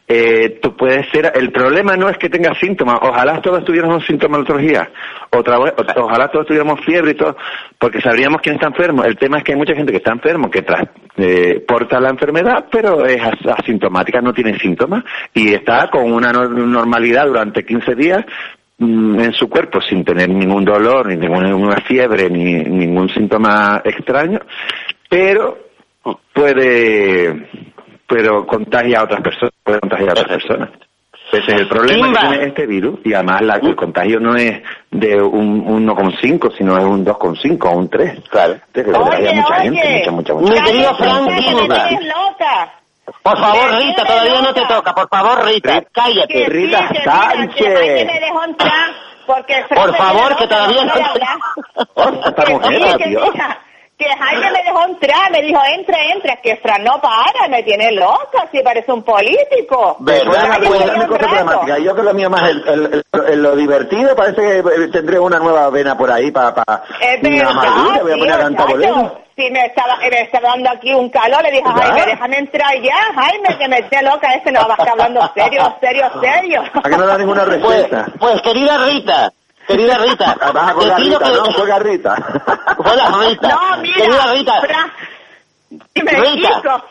eh, 0.07 0.59
tú 0.61 0.75
puedes 0.77 1.09
ser, 1.09 1.31
el 1.33 1.51
problema 1.51 1.95
no 1.97 2.07
es 2.07 2.19
que 2.19 2.29
tengas 2.29 2.59
síntomas, 2.59 2.99
ojalá 3.01 3.41
todos 3.41 3.65
tuviéramos 3.65 4.05
sintomatología, 4.05 4.91
otra 5.31 5.57
vez, 5.57 5.73
ojalá 5.95 6.27
todos 6.27 6.45
tuviéramos 6.45 6.79
fiebre 6.85 7.11
y 7.11 7.15
todo, 7.15 7.35
porque 7.79 7.99
sabríamos 7.99 8.41
quién 8.43 8.55
está 8.55 8.67
enfermo. 8.67 9.03
El 9.03 9.17
tema 9.17 9.39
es 9.39 9.43
que 9.43 9.53
hay 9.53 9.57
mucha 9.57 9.73
gente 9.73 9.91
que 9.91 9.97
está 9.97 10.11
enfermo, 10.11 10.51
que 10.51 10.61
tras, 10.61 10.87
eh, 11.17 11.63
porta 11.67 11.99
la 11.99 12.09
enfermedad, 12.11 12.65
pero 12.71 13.03
es 13.03 13.19
as- 13.23 13.57
asintomática, 13.57 14.21
no 14.21 14.33
tiene 14.33 14.59
síntomas, 14.59 15.03
y 15.33 15.51
está 15.51 15.89
con 15.89 16.11
una 16.13 16.31
no- 16.31 16.47
normalidad 16.47 17.25
durante 17.25 17.65
15 17.65 17.95
días, 17.95 18.23
mm, 18.77 19.19
en 19.19 19.33
su 19.33 19.49
cuerpo 19.49 19.81
sin 19.81 20.05
tener 20.05 20.29
ningún 20.29 20.63
dolor, 20.63 21.07
ni 21.07 21.15
ninguna 21.15 21.77
fiebre, 21.77 22.29
ni 22.29 22.53
ningún 22.65 23.09
síntoma 23.09 23.81
extraño, 23.83 24.39
pero 25.09 25.57
puede, 26.33 27.49
pero 28.07 28.45
contagia 28.45 28.99
a 28.99 29.03
otras 29.03 29.21
personas, 29.21 29.53
puede 29.63 29.79
contagiar 29.79 30.09
a 30.09 30.21
otras 30.21 30.27
personas. 30.27 30.69
Ese 31.31 31.51
es 31.53 31.61
el 31.61 31.67
problema 31.67 32.07
que 32.13 32.27
tiene 32.27 32.45
este 32.45 32.65
virus 32.67 32.99
y 33.03 33.13
además 33.13 33.41
la- 33.41 33.55
el 33.55 33.75
contagio 33.75 34.19
no 34.19 34.35
es 34.37 34.61
de 34.91 35.21
un 35.21 35.65
1,5 35.67 36.51
sino 36.55 36.77
es 36.77 36.83
un 36.83 37.03
2,5 37.03 37.69
o 37.69 37.71
un 37.77 37.89
3. 37.89 38.19
Claro. 38.29 38.55
Entonces, 38.73 39.29
a 39.29 39.33
mucha 39.33 39.55
gente, 39.61 40.11
mucha, 40.11 40.11
mucha, 40.11 40.33
mucha 40.33 40.53
Mi 40.53 40.67
querido 40.67 40.95
Frank. 40.95 41.29
Por 43.21 43.37
favor, 43.39 43.71
Rita, 43.79 44.05
todavía 44.05 44.41
no 44.41 44.53
te 44.53 44.61
toca. 44.67 44.93
Por 44.93 45.09
favor, 45.09 45.45
Rita, 45.45 45.83
cállate. 45.91 46.45
Dejó 48.19 48.43
entrar 48.45 48.91
porque 49.25 49.63
Fran 49.67 49.81
Por 49.87 49.95
favor, 49.97 50.35
que 50.37 50.47
todavía 50.47 50.85
no 50.85 50.85
no- 50.85 50.93
voy 50.93 51.01
a 51.01 51.11
hablar. 51.11 52.23
Esta 52.27 52.51
mujer, 52.51 52.81
que 53.97 54.05
Jaime 54.05 54.51
me 54.51 54.63
dejó 54.63 54.83
entrar, 54.85 55.31
me 55.31 55.41
dijo, 55.41 55.59
entra, 55.73 55.97
entra, 56.13 56.35
que 56.41 56.57
Fran 56.57 56.83
no 56.83 56.99
para, 57.01 57.47
me 57.49 57.63
tiene 57.63 57.91
loca, 57.93 58.47
si 58.51 58.61
parece 58.61 58.91
un 58.91 59.03
político. 59.03 59.97
Rato. 59.99 61.17
dramáticas. 61.17 61.79
Yo 61.79 61.95
que 61.95 62.03
lo 62.03 62.13
mío 62.13 62.29
más, 62.29 62.49
el, 62.49 62.67
el- 62.67 62.85
el- 63.13 63.25
el- 63.27 63.41
lo 63.43 63.55
divertido, 63.55 64.15
parece 64.15 64.41
que 64.41 64.57
eh, 64.59 64.87
tendré 64.91 65.19
una 65.19 65.39
nueva 65.39 65.69
vena 65.69 65.97
por 65.97 66.11
ahí 66.11 66.31
para... 66.31 66.53
Pa, 66.53 66.83
Es 67.01 67.21
verdad, 67.21 68.01
voy 68.01 68.11
a 68.11 68.17
poner 68.17 68.33
a 68.33 68.37
cantar 68.39 68.65
chacho. 68.65 68.77
bolero. 68.77 69.21
Si 69.35 69.49
me 69.51 69.65
estaba, 69.65 69.97
me 69.97 70.21
estaba 70.21 70.49
dando 70.49 70.69
aquí 70.69 70.93
un 70.93 71.09
calor, 71.09 71.43
le 71.43 71.51
dije, 71.51 71.63
¿Verdad? 71.65 71.81
Jaime, 71.91 72.05
déjame 72.05 72.37
entrar 72.37 72.81
ya, 72.81 72.97
Jaime, 73.15 73.57
que 73.57 73.67
me 73.67 73.79
esté 73.79 74.01
loca, 74.01 74.33
ese 74.33 74.51
no 74.51 74.61
va 74.61 74.75
a 74.75 74.77
estar 74.77 74.89
hablando 74.91 75.29
serio, 75.35 75.75
serio, 75.81 76.05
serio. 76.21 76.63
¿A 76.73 76.89
que 76.89 76.97
no 76.97 77.05
da 77.05 77.17
ninguna 77.17 77.43
receta? 77.45 78.05
Pues, 78.17 78.41
querida 78.41 78.77
Rita, 78.85 79.31
querida 79.67 79.97
Rita, 79.97 80.35
Vas 80.53 80.63
a 80.63 80.67
te 80.67 80.73
colgar 80.73 80.97
pido 80.97 81.19
Rita, 81.19 81.31
que... 81.31 81.37
¿no? 81.37 81.55
Colgar 81.55 81.83
Rita. 81.83 82.15
Hola, 82.77 83.11
Rita. 83.27 83.47
No, 83.49 83.77
mira, 83.77 83.95
Querida 83.95 84.31
Rita. 84.33 84.61
Fran, 84.61 84.93
dime, 85.93 86.11
Rita. 86.11 86.83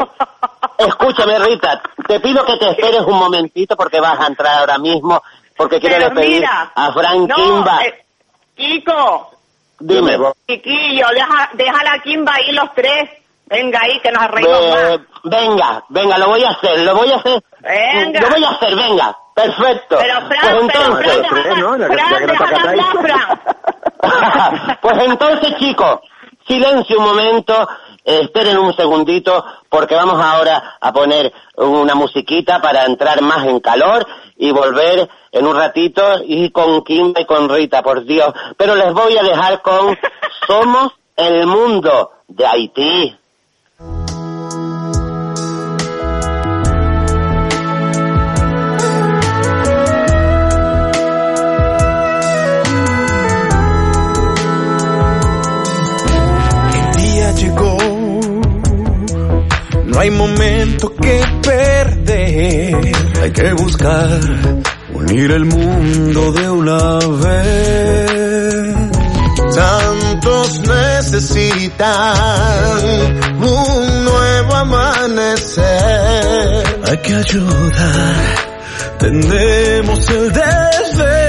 Escúchame, 0.78 1.38
Rita, 1.38 1.82
te 2.08 2.20
pido 2.20 2.44
que 2.44 2.56
te 2.56 2.70
esperes 2.70 3.02
un 3.02 3.18
momentito 3.18 3.76
porque 3.76 4.00
vas 4.00 4.18
a 4.20 4.26
entrar 4.26 4.58
ahora 4.58 4.78
mismo, 4.78 5.22
porque 5.56 5.78
quiero 5.80 5.96
Pero 5.96 6.08
despedir 6.10 6.40
mira, 6.40 6.72
a 6.74 6.92
Frank 6.92 7.28
no, 7.28 7.34
Kimba. 7.36 7.84
eh, 7.84 8.04
Kiko, 8.56 9.30
Dime. 9.78 10.18
chiquillo, 10.48 11.06
deja, 11.14 11.50
déjala 11.54 11.92
a 11.94 11.98
Kimba 12.00 12.34
ahí 12.34 12.52
los 12.52 12.74
tres. 12.74 13.10
Venga 13.46 13.78
ahí, 13.82 14.00
que 14.00 14.10
nos 14.10 14.22
arreglamos 14.22 14.76
Eh, 14.78 14.98
venga, 15.24 15.84
venga, 15.90 16.16
lo 16.18 16.28
voy 16.28 16.42
a 16.44 16.48
hacer, 16.50 16.78
lo 16.78 16.94
voy 16.94 17.12
a 17.12 17.16
hacer. 17.16 17.44
Venga. 17.60 18.20
Lo 18.22 18.28
voy 18.30 18.44
a 18.44 18.48
hacer, 18.50 18.74
venga. 18.74 19.16
Perfecto. 19.34 19.98
Pero 19.98 20.14
Fran, 20.26 20.28
pues 20.28 20.40
pero 20.42 20.60
entonces, 20.60 21.26
Fran, 21.28 21.64
hablar, 22.68 22.96
Fran. 23.02 24.78
pues 24.80 25.02
entonces, 25.02 25.56
chicos, 25.58 26.00
silencio 26.46 26.98
un 26.98 27.04
momento, 27.04 27.68
eh, 28.04 28.20
esperen 28.22 28.58
un 28.58 28.74
segundito, 28.74 29.44
porque 29.68 29.94
vamos 29.94 30.24
ahora 30.24 30.76
a 30.80 30.92
poner 30.92 31.32
una 31.56 31.94
musiquita 31.94 32.60
para 32.60 32.84
entrar 32.84 33.20
más 33.22 33.44
en 33.46 33.60
calor 33.60 34.06
y 34.36 34.52
volver 34.52 35.08
en 35.32 35.46
un 35.46 35.56
ratito 35.56 36.02
y 36.24 36.50
con 36.50 36.82
Kimba 36.84 37.20
y 37.20 37.26
con 37.26 37.48
Rita, 37.48 37.82
por 37.82 38.04
Dios. 38.04 38.32
Pero 38.56 38.74
les 38.76 38.92
voy 38.92 39.16
a 39.16 39.22
dejar 39.22 39.62
con 39.62 39.98
Somos 40.46 40.92
el 41.16 41.46
Mundo 41.46 42.12
de 42.28 42.46
Haití. 42.46 43.16
Hay 59.96 60.10
momento 60.10 60.94
que 60.96 61.22
perder. 61.42 62.76
Hay 63.22 63.30
que 63.32 63.52
buscar 63.54 64.20
unir 64.92 65.30
el 65.30 65.44
mundo 65.44 66.32
de 66.32 66.50
una 66.50 66.98
vez. 67.22 68.74
Tantos 69.54 70.60
necesitan 70.60 72.16
un 73.38 74.04
nuevo 74.04 74.54
amanecer. 74.54 75.64
Hay 76.86 76.98
que 76.98 77.14
ayudar, 77.14 78.34
tendemos 78.98 80.10
el 80.10 80.32
deber. 80.32 81.23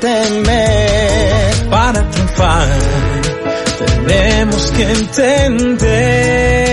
Temer. 0.00 1.68
Para 1.70 2.02
triunfar, 2.10 2.68
tenemos 4.06 4.70
que 4.72 4.82
entender. 4.82 6.67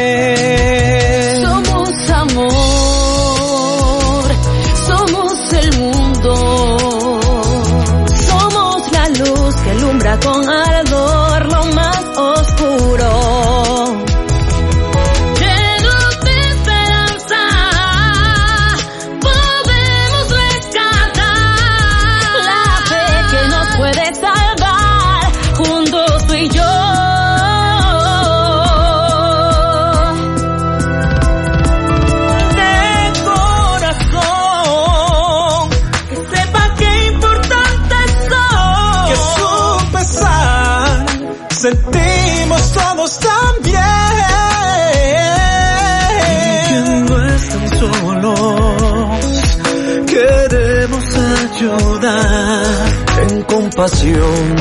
En 53.76 53.82
compasión 53.82 54.56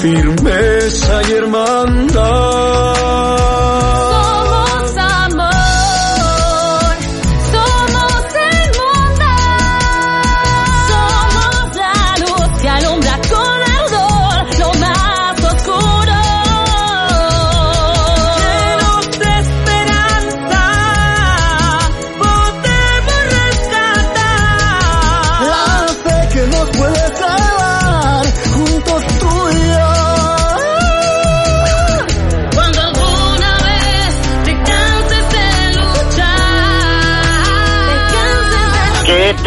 firmeza 0.00 1.22
y 1.28 1.32
hermandad 1.32 3.27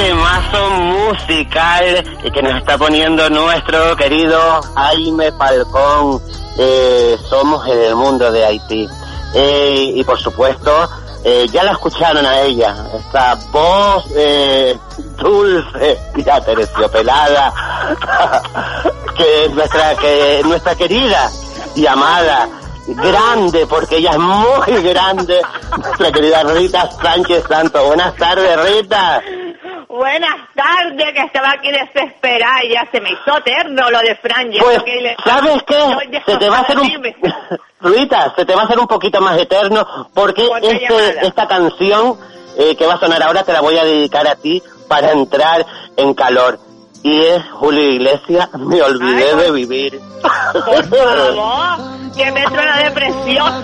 temazo 0.02 0.70
musical 0.72 2.04
que 2.34 2.42
nos 2.42 2.56
está 2.56 2.76
poniendo 2.76 3.30
nuestro 3.30 3.96
querido 3.96 4.60
Jaime 4.74 5.32
Falcón. 5.34 6.20
Eh, 6.58 7.18
somos 7.30 7.68
el 7.68 7.96
mundo 7.96 8.32
de 8.32 8.44
Haití. 8.44 8.90
Eh, 9.36 9.92
y 9.94 10.04
por 10.04 10.20
supuesto, 10.20 10.90
eh, 11.24 11.46
ya 11.52 11.64
la 11.64 11.74
escucharon 11.74 12.26
a 12.26 12.42
ella, 12.42 12.76
esta 12.96 13.36
voz 13.52 14.06
eh, 14.16 14.76
dulce, 15.18 16.00
ya 16.18 16.42
terciopelada, 16.42 17.54
que 19.16 19.46
es 19.46 19.54
nuestra, 19.54 19.96
que 19.96 20.42
nuestra 20.44 20.76
querida 20.76 21.30
y 21.76 21.86
amada, 21.86 22.50
grande, 22.88 23.68
porque 23.68 23.98
ella 23.98 24.12
es 24.12 24.20
muy 24.20 24.82
grande, 24.82 25.42
nuestra 25.78 26.12
querida 26.12 26.44
Rita 26.44 26.90
Sánchez 26.92 27.44
Santos. 27.48 27.86
Buenas 27.86 28.16
tardes, 28.16 28.60
Rita. 28.64 29.22
Buenas 29.92 30.38
tardes, 30.56 31.14
que 31.14 31.20
estaba 31.22 31.52
aquí 31.52 31.70
desesperada 31.70 32.64
y 32.64 32.70
ya 32.74 32.88
se 32.92 33.02
me 33.02 33.10
hizo 33.12 33.38
eterno 33.38 33.90
lo 33.92 34.00
de 34.00 34.16
Fran. 34.16 34.50
Pues, 34.58 34.82
le- 34.86 35.18
¿sabes 35.26 35.64
qué? 35.68 36.22
Se 36.26 36.38
te 36.38 36.50
va 36.50 36.60
a 36.60 36.62
hacer 36.62 36.80
un... 36.80 36.88
Rita, 37.82 38.34
se 38.38 38.46
te 38.46 38.56
va 38.56 38.62
a 38.62 38.66
hacer 38.66 38.80
un 38.80 38.88
poquito 38.88 39.20
más 39.20 39.38
eterno 39.38 39.86
porque 40.14 40.48
este, 40.62 41.28
esta 41.28 41.46
canción 41.46 42.18
eh, 42.58 42.76
que 42.78 42.86
va 42.88 42.94
a 42.94 43.00
sonar 43.00 43.22
ahora 43.22 43.44
te 43.44 43.52
la 43.52 43.60
voy 43.60 43.78
a 43.78 43.84
dedicar 43.84 44.26
a 44.30 44.36
ti 44.38 44.64
para 44.88 45.12
entrar 45.12 45.66
en 45.98 46.14
calor. 46.14 46.58
Y 47.04 47.20
es 47.26 47.44
Julio 47.54 47.82
Iglesias, 47.84 48.48
me 48.54 48.82
olvidé 48.82 49.36
de 49.36 49.52
vivir. 49.52 50.00
Por 50.54 50.86
favor, 50.86 51.80
que 52.16 52.32
me 52.32 52.44
entra 52.44 52.64
la 52.66 52.78
depresión. 52.90 53.64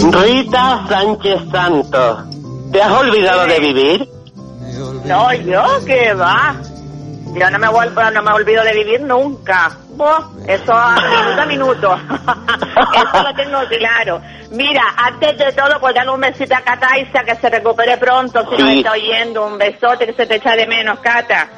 Rita 0.00 0.84
Sánchez 0.88 1.40
Santos, 1.50 2.18
¿te 2.72 2.80
has 2.82 2.92
olvidado 2.92 3.46
de 3.46 3.58
vivir? 3.58 4.08
No, 5.04 5.32
yo, 5.34 5.64
que 5.84 6.14
va. 6.14 6.54
Yo 7.34 7.50
no 7.50 7.58
me 7.58 7.68
vuelvo, 7.68 8.00
no 8.12 8.22
me 8.22 8.32
olvido 8.32 8.62
de 8.64 8.72
vivir 8.74 9.00
nunca. 9.02 9.70
Buah, 9.90 10.20
eso 10.46 10.72
a 10.72 10.94
minuto 10.94 11.42
a 11.42 11.46
minuto. 11.46 11.94
eso 12.94 13.22
lo 13.22 13.34
tengo 13.34 13.58
claro. 13.78 14.20
Mira, 14.52 14.82
antes 14.96 15.36
de 15.36 15.52
todo, 15.52 15.78
pues 15.80 15.94
darle 15.94 16.12
un 16.12 16.20
besito 16.20 16.54
a 16.54 16.60
Cataisa, 16.60 17.24
que 17.24 17.34
se 17.34 17.50
recupere 17.50 17.96
pronto, 17.98 18.40
si 18.56 18.62
nos 18.62 18.70
Sí. 18.70 18.78
está 18.78 18.92
oyendo. 18.92 19.46
Un 19.46 19.58
besote 19.58 20.06
que 20.06 20.12
se 20.14 20.26
te 20.26 20.36
echa 20.36 20.54
de 20.54 20.66
menos, 20.66 21.00
Cata. 21.00 21.48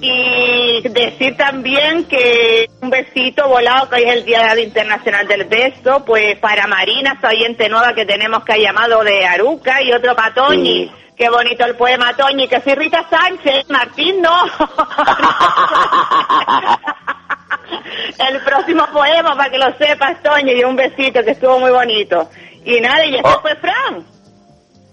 Y 0.00 0.88
decir 0.88 1.36
también 1.36 2.04
que 2.04 2.68
un 2.80 2.90
besito 2.90 3.48
volado, 3.48 3.88
que 3.88 3.96
hoy 3.96 4.04
es 4.04 4.16
el 4.16 4.24
Día 4.24 4.60
Internacional 4.60 5.26
del 5.26 5.44
Beso, 5.44 6.04
pues 6.04 6.38
para 6.38 6.66
Marina, 6.66 7.14
esa 7.18 7.28
oyente 7.28 7.68
nueva 7.68 7.94
que 7.94 8.04
tenemos 8.04 8.44
que 8.44 8.52
ha 8.52 8.58
llamado 8.58 9.02
de 9.02 9.24
Aruca, 9.24 9.82
y 9.82 9.92
otro 9.92 10.14
para 10.14 10.34
Toñi. 10.34 10.90
Qué 11.16 11.30
bonito 11.30 11.64
el 11.64 11.76
poema, 11.76 12.14
Toñi, 12.14 12.46
que 12.46 12.60
soy 12.60 12.74
Rita 12.74 13.06
Sánchez, 13.08 13.70
Martín 13.70 14.20
no. 14.20 14.44
el 18.28 18.40
próximo 18.42 18.86
poema, 18.92 19.34
para 19.34 19.50
que 19.50 19.58
lo 19.58 19.74
sepas, 19.78 20.22
Toñi, 20.22 20.52
y 20.52 20.64
un 20.64 20.76
besito, 20.76 21.24
que 21.24 21.30
estuvo 21.30 21.58
muy 21.58 21.70
bonito. 21.70 22.28
Y 22.66 22.80
nada, 22.80 23.06
y 23.06 23.16
este 23.16 23.38
fue 23.40 23.56
Fran. 23.56 24.04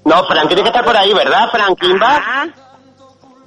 No, 0.05 0.23
Frank 0.25 0.47
tiene 0.47 0.63
que 0.63 0.69
estar 0.69 0.85
por 0.85 0.95
ahí, 0.95 1.13
¿verdad, 1.13 1.49
Frank 1.51 1.79
Kimba? 1.79 2.47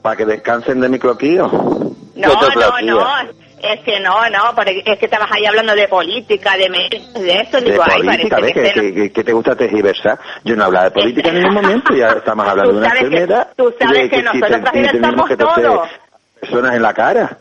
Para 0.06 0.16
que 0.16 0.24
descansen 0.24 0.80
de 0.80 0.88
mi 0.88 1.00
cloquillo. 1.00 1.48
no, 1.48 1.92
no, 2.14 2.80
no. 2.82 3.06
Es 3.60 3.80
que 3.80 3.98
no, 3.98 4.20
no, 4.30 4.54
porque 4.54 4.82
es 4.86 4.98
que 5.00 5.06
estabas 5.06 5.28
ahí 5.32 5.44
hablando 5.46 5.74
de 5.74 5.88
política, 5.88 6.52
de, 6.56 6.68
de 7.20 7.40
eso, 7.40 7.58
De 7.58 7.70
digo, 7.72 7.82
ay, 7.84 8.02
política, 8.02 8.36
parece 8.36 8.60
¿ves? 8.60 8.72
que, 8.72 8.80
Que, 8.80 8.88
este 9.06 9.12
que- 9.12 9.24
te 9.24 9.32
gusta 9.32 9.56
tergiversar. 9.56 10.16
Yo 10.44 10.54
no 10.54 10.64
hablaba 10.66 10.84
de 10.84 10.90
política 10.92 11.30
en 11.30 11.36
ningún 11.40 11.54
momento, 11.62 11.92
ya 11.94 12.08
estamos 12.10 12.46
hablando 12.46 12.74
de 12.74 12.78
Tú 12.78 12.84
una 12.86 12.94
enfermedad. 12.94 13.48
tú 13.56 13.74
sabes 13.80 14.10
que 14.10 14.22
nosotros 14.22 14.60
transversamos 14.62 15.36
todo. 15.36 15.82
personas 16.40 16.74
en 16.76 16.82
la 16.82 16.94
cara. 16.94 17.38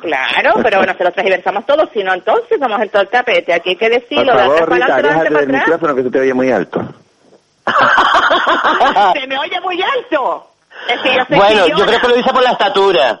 Claro, 0.00 0.54
pero 0.62 0.80
nosotros 0.86 1.12
transversamos 1.12 1.66
todo, 1.66 1.90
si 1.92 2.02
no, 2.02 2.14
entonces 2.14 2.58
vamos 2.58 2.80
en 2.80 2.88
todo 2.88 3.02
el 3.02 3.08
tapete. 3.08 3.52
Aquí 3.52 3.70
hay 3.70 3.76
que 3.76 3.90
Por 3.90 4.00
decirlo, 4.00 4.32
de 4.32 4.38
favor, 4.38 4.72
Rita, 4.72 4.94
adelante 4.94 5.34
del 5.34 5.48
micrófono 5.48 5.94
que 5.96 6.02
se 6.04 6.10
te 6.10 6.20
oye 6.20 6.32
muy 6.34 6.50
alto. 6.50 6.80
Se 9.20 9.26
me 9.26 9.38
oye 9.38 9.60
muy 9.60 9.82
alto. 9.82 10.48
Es 10.88 11.00
que 11.00 11.14
yo 11.16 11.24
Bueno, 11.36 11.66
yo 11.68 11.86
creo 11.86 12.00
que 12.00 12.08
lo 12.08 12.14
dice 12.14 12.32
por 12.32 12.42
la 12.42 12.50
estatura. 12.52 13.20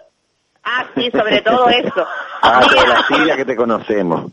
Ah, 0.64 0.84
sí, 0.94 1.10
sobre 1.10 1.40
todo 1.42 1.68
eso. 1.68 2.06
Ah, 2.44 2.60
por 2.60 2.88
la 2.88 3.06
silla 3.06 3.36
que 3.36 3.44
te 3.44 3.54
conocemos. 3.54 4.32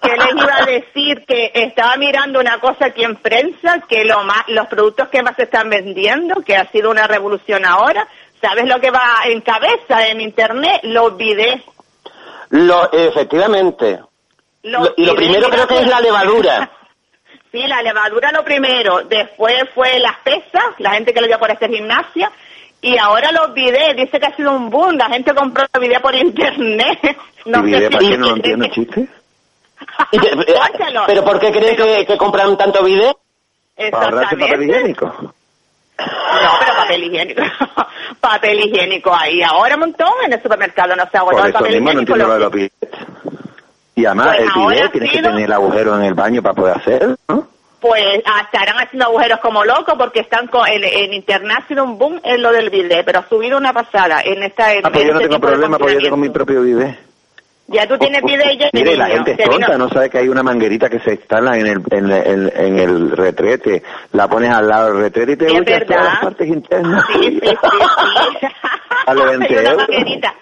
que 0.00 0.16
les 0.16 0.34
iba 0.36 0.56
a 0.56 0.64
decir 0.66 1.24
que 1.26 1.50
estaba 1.52 1.96
mirando 1.96 2.38
una 2.38 2.60
cosa 2.60 2.86
aquí 2.86 3.02
en 3.02 3.16
prensa, 3.16 3.80
que 3.88 4.04
lo 4.04 4.22
más, 4.22 4.44
los 4.46 4.68
productos 4.68 5.08
que 5.08 5.20
más 5.24 5.34
se 5.34 5.42
están 5.44 5.68
vendiendo, 5.68 6.42
que 6.42 6.54
ha 6.56 6.66
sido 6.70 6.90
una 6.92 7.08
revolución 7.08 7.64
ahora, 7.66 8.06
¿sabes 8.40 8.66
lo 8.68 8.78
que 8.80 8.92
va 8.92 9.02
en 9.24 9.40
cabeza 9.40 10.06
en 10.06 10.20
internet? 10.20 10.78
Los 10.84 11.16
bidés. 11.16 11.60
Lo, 12.50 12.88
efectivamente. 12.92 13.98
Los 14.62 14.82
Lo- 14.90 14.94
y 14.96 15.06
lo 15.06 15.14
primero 15.16 15.50
creo 15.50 15.66
que 15.66 15.78
es 15.80 15.86
la 15.88 16.00
levadura. 16.00 16.70
Sí, 17.52 17.66
la 17.66 17.82
levadura 17.82 18.30
lo 18.30 18.44
primero, 18.44 19.02
después 19.02 19.54
fue 19.74 19.98
las 19.98 20.18
pesas, 20.18 20.62
la 20.78 20.92
gente 20.92 21.12
que 21.12 21.20
lo 21.20 21.26
dio 21.26 21.36
por 21.40 21.50
hacer 21.50 21.68
gimnasia, 21.68 22.30
y 22.82 22.96
ahora 22.98 23.30
los 23.32 23.52
bidés, 23.54 23.96
dice 23.96 24.18
que 24.18 24.26
ha 24.26 24.36
sido 24.36 24.52
un 24.52 24.70
boom, 24.70 24.96
la 24.96 25.08
gente 25.08 25.34
compró 25.34 25.64
los 25.72 25.82
bidés 25.82 26.00
por 26.00 26.14
internet. 26.14 26.98
No 27.46 27.66
¿Y 27.66 27.72
sé 27.72 27.78
video 27.78 27.88
si 27.88 27.96
para 27.96 28.16
no 28.18 28.26
lo 28.28 28.36
entiendo 28.36 28.64
el 28.66 28.70
chiste? 28.70 29.08
¿Pero 31.06 31.24
por 31.24 31.40
qué 31.40 31.50
creen 31.50 31.74
que, 31.74 32.04
que 32.04 32.18
compran 32.18 32.54
tanto 32.58 32.84
video? 32.84 33.18
Para 33.90 34.04
ahorrarse 34.04 34.36
papel 34.36 34.62
higiénico. 34.62 35.06
No, 35.06 35.32
pero 36.60 36.74
papel 36.76 37.04
higiénico. 37.04 37.42
papel 38.20 38.60
higiénico 38.60 39.14
ahí. 39.14 39.42
Ahora 39.42 39.74
un 39.76 39.80
montón 39.80 40.12
en 40.26 40.34
el 40.34 40.42
supermercado 40.42 40.94
no 40.96 41.08
se 41.10 41.16
agotado 41.16 41.46
el 41.46 41.52
papel 41.54 41.80
mismo 41.80 41.92
no 41.94 42.02
higiénico. 42.02 42.14
entiendo 42.14 42.38
lo 42.38 42.50
de 42.50 42.68
los. 42.68 43.00
Y 43.94 44.04
además, 44.04 44.36
Pues 44.36 44.40
el 44.40 44.68
bidet 44.68 44.92
tienes 44.92 45.12
que 45.12 45.22
tener 45.22 45.44
el 45.44 45.52
agujero 45.52 45.96
en 45.96 46.02
el 46.04 46.14
baño 46.14 46.42
para 46.42 46.54
poder 46.54 46.76
hacerlo, 46.76 47.16
¿no? 47.28 47.48
Pues 47.80 48.02
ah, 48.26 48.42
estarán 48.42 48.76
haciendo 48.78 49.06
agujeros 49.06 49.40
como 49.40 49.64
locos 49.64 49.94
porque 49.96 50.20
están 50.20 50.46
con, 50.48 50.66
en, 50.68 50.84
en 50.84 51.14
internet 51.14 51.58
ha 51.64 51.66
sido 51.68 51.82
un 51.84 51.96
boom 51.98 52.20
en 52.22 52.42
lo 52.42 52.52
del 52.52 52.68
bidet, 52.68 53.04
pero 53.06 53.20
ha 53.20 53.28
subido 53.28 53.56
una 53.56 53.72
pasada 53.72 54.20
en 54.22 54.42
esta 54.42 54.72
en 54.74 54.84
Ah, 54.86 54.90
pues 54.92 55.04
yo 55.06 55.12
no 55.14 55.20
este 55.20 55.28
tengo 55.30 55.40
problema 55.40 55.78
porque 55.78 55.94
yo 55.94 56.00
tengo 56.02 56.16
mi 56.18 56.28
propio 56.28 56.60
bidet. 56.62 56.98
Ya 57.68 57.86
tú 57.86 57.96
tienes 57.98 58.20
bidet 58.22 58.58
ya 58.58 58.68
Mire, 58.72 58.96
la 58.96 59.06
gente 59.06 59.36
es 59.38 59.48
tonta, 59.48 59.78
no 59.78 59.88
sabe 59.88 60.10
que 60.10 60.18
hay 60.18 60.28
una 60.28 60.42
manguerita 60.42 60.90
que 60.90 60.98
se 61.00 61.12
instala 61.12 61.56
en 61.56 61.68
el, 61.68 61.80
en, 61.90 62.10
el- 62.10 62.52
en 62.54 62.78
el 62.80 63.16
retrete. 63.16 63.82
La 64.12 64.28
pones 64.28 64.50
al 64.50 64.68
lado 64.68 64.88
del 64.92 65.02
retrete 65.04 65.32
y 65.32 65.36
te 65.36 65.46
duchas 65.46 65.86
todas 65.86 66.04
las 66.04 66.18
partes 66.20 66.48
internas. 66.48 67.04
Sí, 67.14 67.22
sí, 67.22 67.40
sí, 67.40 67.48
sí. 68.40 68.46
Vale 69.06 69.24
20 69.38 69.46
Hay 69.48 69.52
una 69.60 69.70
euros. 69.70 69.88
manguerita. 69.88 70.34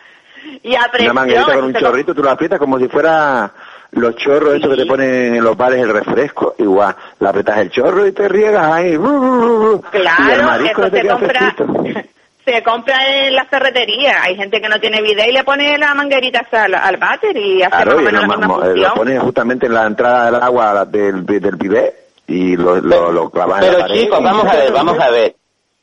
Y 0.62 0.74
a 0.74 0.90
Una 1.02 1.12
manguerita 1.12 1.54
con 1.54 1.64
un 1.64 1.74
chorrito, 1.74 2.14
tú 2.14 2.22
la 2.22 2.32
aprietas 2.32 2.58
como 2.58 2.78
si 2.78 2.88
fuera 2.88 3.52
los 3.92 4.16
chorros 4.16 4.54
esos 4.54 4.70
que 4.76 4.82
te 4.82 4.86
ponen 4.86 5.34
en 5.36 5.42
los 5.44 5.56
bares 5.56 5.80
el 5.82 5.88
refresco, 5.92 6.54
igual, 6.58 6.94
la 7.20 7.30
apretas 7.30 7.58
el 7.58 7.70
chorro 7.70 8.06
y 8.06 8.12
te 8.12 8.28
riegas 8.28 8.66
ahí. 8.72 8.90
y 8.90 8.94
el 8.94 9.00
Claro, 9.00 10.42
marisco 10.44 10.82
eso 10.82 10.90
te 10.90 10.96
se 10.96 11.02
queda 11.02 11.12
compra, 11.18 11.40
fresquito. 11.54 12.08
se 12.44 12.62
compra 12.62 12.96
en 13.26 13.34
la 13.34 13.44
ferretería. 13.46 14.22
Hay 14.22 14.36
gente 14.36 14.60
que 14.60 14.68
no 14.68 14.78
tiene 14.80 15.00
bidet 15.02 15.28
y 15.28 15.32
le 15.32 15.44
pone 15.44 15.76
la 15.78 15.94
manguerita 15.94 16.46
al, 16.52 16.74
al 16.74 16.96
váter 16.96 17.36
y 17.36 17.62
hace 17.62 17.70
Claro, 17.70 17.90
más 17.92 17.98
o 17.98 18.00
y 18.00 18.04
menos 18.04 18.22
lo, 18.22 18.28
la 18.28 18.36
misma 18.36 18.54
eh, 18.54 18.58
lo 18.58 18.64
función. 18.74 18.92
pones 18.94 19.20
justamente 19.22 19.66
en 19.66 19.74
la 19.74 19.86
entrada 19.86 20.24
del 20.30 20.34
agua 20.42 20.84
del, 20.84 21.24
del 21.26 21.56
bidet 21.56 21.94
y 22.26 22.56
lo, 22.56 22.76
lo, 22.80 23.10
lo 23.10 23.30
clavas 23.30 23.60
en 23.62 23.66
la 23.66 23.70
Pero 23.72 23.80
pared. 23.88 24.00
chicos, 24.02 24.20
y- 24.20 24.24
vamos 24.24 24.46
a 24.46 24.56
ver, 24.56 24.72
vamos 24.72 24.98
a 25.00 25.10
ver. 25.10 25.34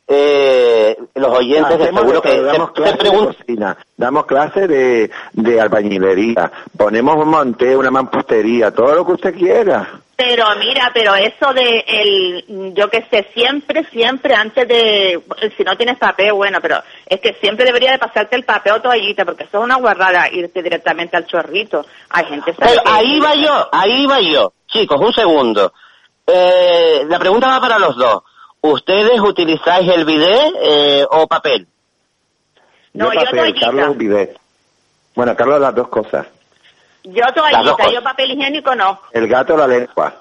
Eh, 0.08 0.96
los 1.16 1.36
oyentes 1.36 1.78
de 1.78 1.84
Hacemos 1.84 2.00
seguro 2.02 2.22
que 2.22 2.28
se, 2.30 2.42
damos 2.42 2.68
se 2.68 2.72
clases 2.74 2.98
de 3.02 3.10
cocina, 3.26 3.76
damos 3.96 4.26
clases 4.26 4.68
de, 4.68 5.10
de 5.32 5.60
albañilería, 5.60 6.52
ponemos 6.76 7.16
un 7.16 7.28
monte, 7.28 7.76
una 7.76 7.90
mampostería, 7.90 8.70
todo 8.70 8.94
lo 8.94 9.04
que 9.04 9.12
usted 9.12 9.34
quiera. 9.34 10.00
Pero 10.14 10.46
mira, 10.60 10.92
pero 10.94 11.14
eso 11.16 11.52
de 11.52 11.84
el, 11.88 12.72
yo 12.74 12.88
que 12.88 13.04
sé, 13.10 13.26
siempre, 13.34 13.84
siempre 13.90 14.34
antes 14.34 14.66
de, 14.68 15.20
si 15.56 15.64
no 15.64 15.76
tienes 15.76 15.98
papel, 15.98 16.32
bueno, 16.32 16.58
pero 16.62 16.76
es 17.04 17.20
que 17.20 17.34
siempre 17.34 17.66
debería 17.66 17.90
de 17.90 17.98
pasarte 17.98 18.36
el 18.36 18.44
papel 18.44 18.74
o 18.74 18.80
toallita, 18.80 19.24
porque 19.24 19.44
eso 19.44 19.58
es 19.58 19.64
una 19.64 19.76
guardada 19.76 20.30
irte 20.32 20.62
directamente 20.62 21.16
al 21.16 21.26
chorrito. 21.26 21.84
Hay 22.10 22.24
gente 22.26 22.54
sabe 22.54 22.70
Pero 22.70 22.82
que- 22.84 22.90
ahí 22.92 23.18
va 23.20 23.34
yo, 23.34 23.68
ahí 23.72 24.06
va 24.06 24.20
yo. 24.20 24.52
Chicos, 24.68 25.00
un 25.00 25.12
segundo. 25.12 25.72
Eh, 26.26 27.04
la 27.08 27.18
pregunta 27.18 27.48
va 27.48 27.60
para 27.60 27.78
los 27.78 27.96
dos. 27.96 28.22
¿Ustedes 28.72 29.20
utilizáis 29.20 29.88
el 29.90 30.04
bidet 30.04 30.54
eh, 30.60 31.06
o 31.10 31.26
papel? 31.26 31.66
No, 32.94 33.12
yo 33.12 33.20
papel, 33.20 33.38
toallita. 33.38 33.66
Carlos 33.66 33.96
bidet. 33.96 34.38
Bueno, 35.14 35.36
Carlos 35.36 35.60
las 35.60 35.74
dos 35.74 35.88
cosas. 35.88 36.26
Yo 37.04 37.24
toallita, 37.34 37.72
cosas. 37.72 37.92
yo 37.92 38.02
papel 38.02 38.32
higiénico 38.32 38.74
no. 38.74 39.00
El 39.12 39.28
gato 39.28 39.56
la 39.56 39.66
lengua. 39.66 40.14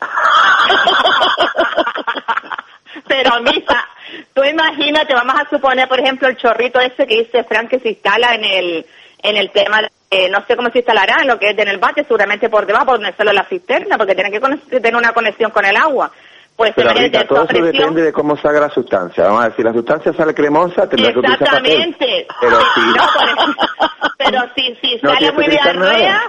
Pero 3.08 3.40
misa, 3.42 3.88
tú 4.34 4.44
imagínate, 4.44 5.14
vamos 5.14 5.34
a 5.40 5.50
suponer, 5.50 5.88
por 5.88 5.98
ejemplo, 5.98 6.28
el 6.28 6.36
chorrito 6.36 6.80
ese 6.80 7.06
que 7.06 7.18
dice 7.18 7.44
Frank 7.44 7.68
que 7.68 7.80
se 7.80 7.90
instala 7.90 8.34
en 8.34 8.44
el 8.44 8.86
en 9.22 9.36
el 9.36 9.50
tema, 9.50 9.80
de, 10.10 10.28
no 10.30 10.44
sé 10.46 10.56
cómo 10.56 10.70
se 10.70 10.78
instalará, 10.78 11.22
en 11.22 11.28
lo 11.28 11.38
que 11.38 11.50
es 11.50 11.58
en 11.58 11.68
el 11.68 11.78
bate, 11.78 12.02
seguramente 12.02 12.48
por 12.48 12.66
debajo, 12.66 12.86
por 12.86 12.96
ponérselo 12.96 13.30
en 13.30 13.36
la 13.36 13.44
cisterna, 13.44 13.96
porque 13.96 14.14
tiene 14.14 14.32
que 14.32 14.80
tener 14.80 14.96
una 14.96 15.12
conexión 15.12 15.52
con 15.52 15.64
el 15.64 15.76
agua. 15.76 16.10
Pues 16.56 16.72
Pero 16.76 16.90
se 16.90 16.94
mete 16.94 17.06
Rita, 17.06 17.18
de 17.20 17.24
todo 17.24 17.44
eso 17.44 17.64
depende 17.64 18.02
de 18.02 18.12
cómo 18.12 18.36
salga 18.36 18.60
la 18.60 18.70
sustancia. 18.70 19.24
Vamos 19.24 19.40
a 19.40 19.48
ver, 19.48 19.56
si 19.56 19.62
la 19.62 19.72
sustancia 19.72 20.12
sale 20.12 20.34
cremosa, 20.34 20.88
tendrá 20.88 21.12
que 21.12 21.18
utilizar 21.18 21.48
papel. 21.48 21.66
Exactamente. 21.66 22.26
Pero 22.40 22.58
si, 22.74 22.80
No, 22.80 24.08
pero 24.18 24.40
si, 24.54 24.74
si 24.80 24.96
No 25.02 25.12
sale 25.14 25.32
muy 25.32 25.46
diarrea, 25.48 26.20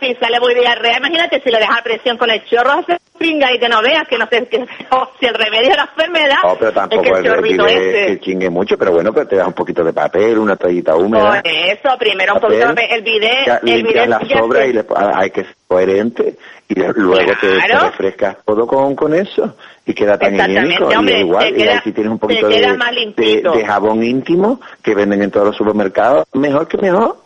si 0.00 0.14
sale 0.16 0.38
muy 0.40 0.54
diarrea, 0.54 0.98
imagínate 0.98 1.40
si 1.42 1.50
le 1.50 1.58
dejas 1.58 1.82
presión 1.82 2.16
con 2.18 2.30
el 2.30 2.44
chorro, 2.44 2.72
hace 2.72 2.98
pringa 3.18 3.50
y 3.52 3.58
que 3.58 3.68
no 3.68 3.80
veas 3.80 4.06
que 4.06 4.18
no 4.18 4.26
sé 4.28 4.46
que, 4.46 4.58
o 4.90 5.08
si 5.18 5.24
el 5.26 5.34
remedio 5.34 5.70
de 5.70 5.76
la 5.76 5.84
enfermedad 5.84 6.36
Oh, 6.44 6.54
pero 6.58 6.68
es 6.68 6.74
tampoco 6.74 7.02
que 7.02 7.08
el 7.08 7.24
chorrito 7.24 7.66
ese. 7.66 8.06
que 8.06 8.20
chingue 8.20 8.50
mucho, 8.50 8.76
pero 8.76 8.92
bueno, 8.92 9.12
pero 9.12 9.26
te 9.26 9.36
das 9.36 9.46
un 9.46 9.54
poquito 9.54 9.82
de 9.82 9.92
papel, 9.94 10.38
una 10.38 10.56
toallita 10.56 10.94
húmeda. 10.96 11.40
Por 11.42 11.50
eso, 11.52 11.98
primero 11.98 12.34
un 12.34 12.40
poquito 12.40 12.60
de 12.60 12.66
papel, 12.74 12.86
el 12.90 13.02
bidet, 13.02 13.46
ya 13.46 13.60
el 13.64 13.82
bidet 13.82 14.06
la 14.08 14.20
sobra 14.20 14.60
se- 14.62 14.68
y 14.68 14.72
le- 14.74 14.84
hay 15.14 15.30
que 15.30 15.44
ser 15.44 15.54
coherente 15.66 16.36
y 16.68 16.74
luego 16.74 17.16
te- 17.40 17.48
te, 17.48 17.60
Claro. 17.66 17.86
refrescas 17.86 18.36
todo 18.44 18.66
con, 18.66 18.94
con 18.94 19.14
eso 19.14 19.56
y 19.86 19.94
queda 19.94 20.18
tan 20.18 20.34
higiénico 20.34 20.92
y 20.92 20.94
hombre, 20.96 21.14
es 21.14 21.20
igual 21.20 21.44
te 21.44 21.50
y 21.50 21.54
queda- 21.62 21.72
ahí 21.72 21.78
si 21.84 21.92
tienes 21.92 22.12
un 22.12 22.18
te 22.18 22.20
poquito 22.20 22.48
queda 22.48 22.72
de, 22.76 23.12
de, 23.16 23.42
de 23.50 23.64
jabón 23.66 24.02
íntimo 24.04 24.60
que 24.82 24.94
venden 24.94 25.22
en 25.22 25.30
todos 25.30 25.46
los 25.46 25.56
supermercados 25.56 26.26
mejor 26.34 26.68
que 26.68 26.76
mejor 26.78 27.16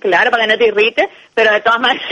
Claro, 0.00 0.30
para 0.30 0.44
que 0.44 0.52
no 0.52 0.58
te 0.58 0.66
irrites, 0.68 1.08
pero 1.34 1.52
de 1.52 1.60
todas 1.62 1.80
maneras, 1.80 2.04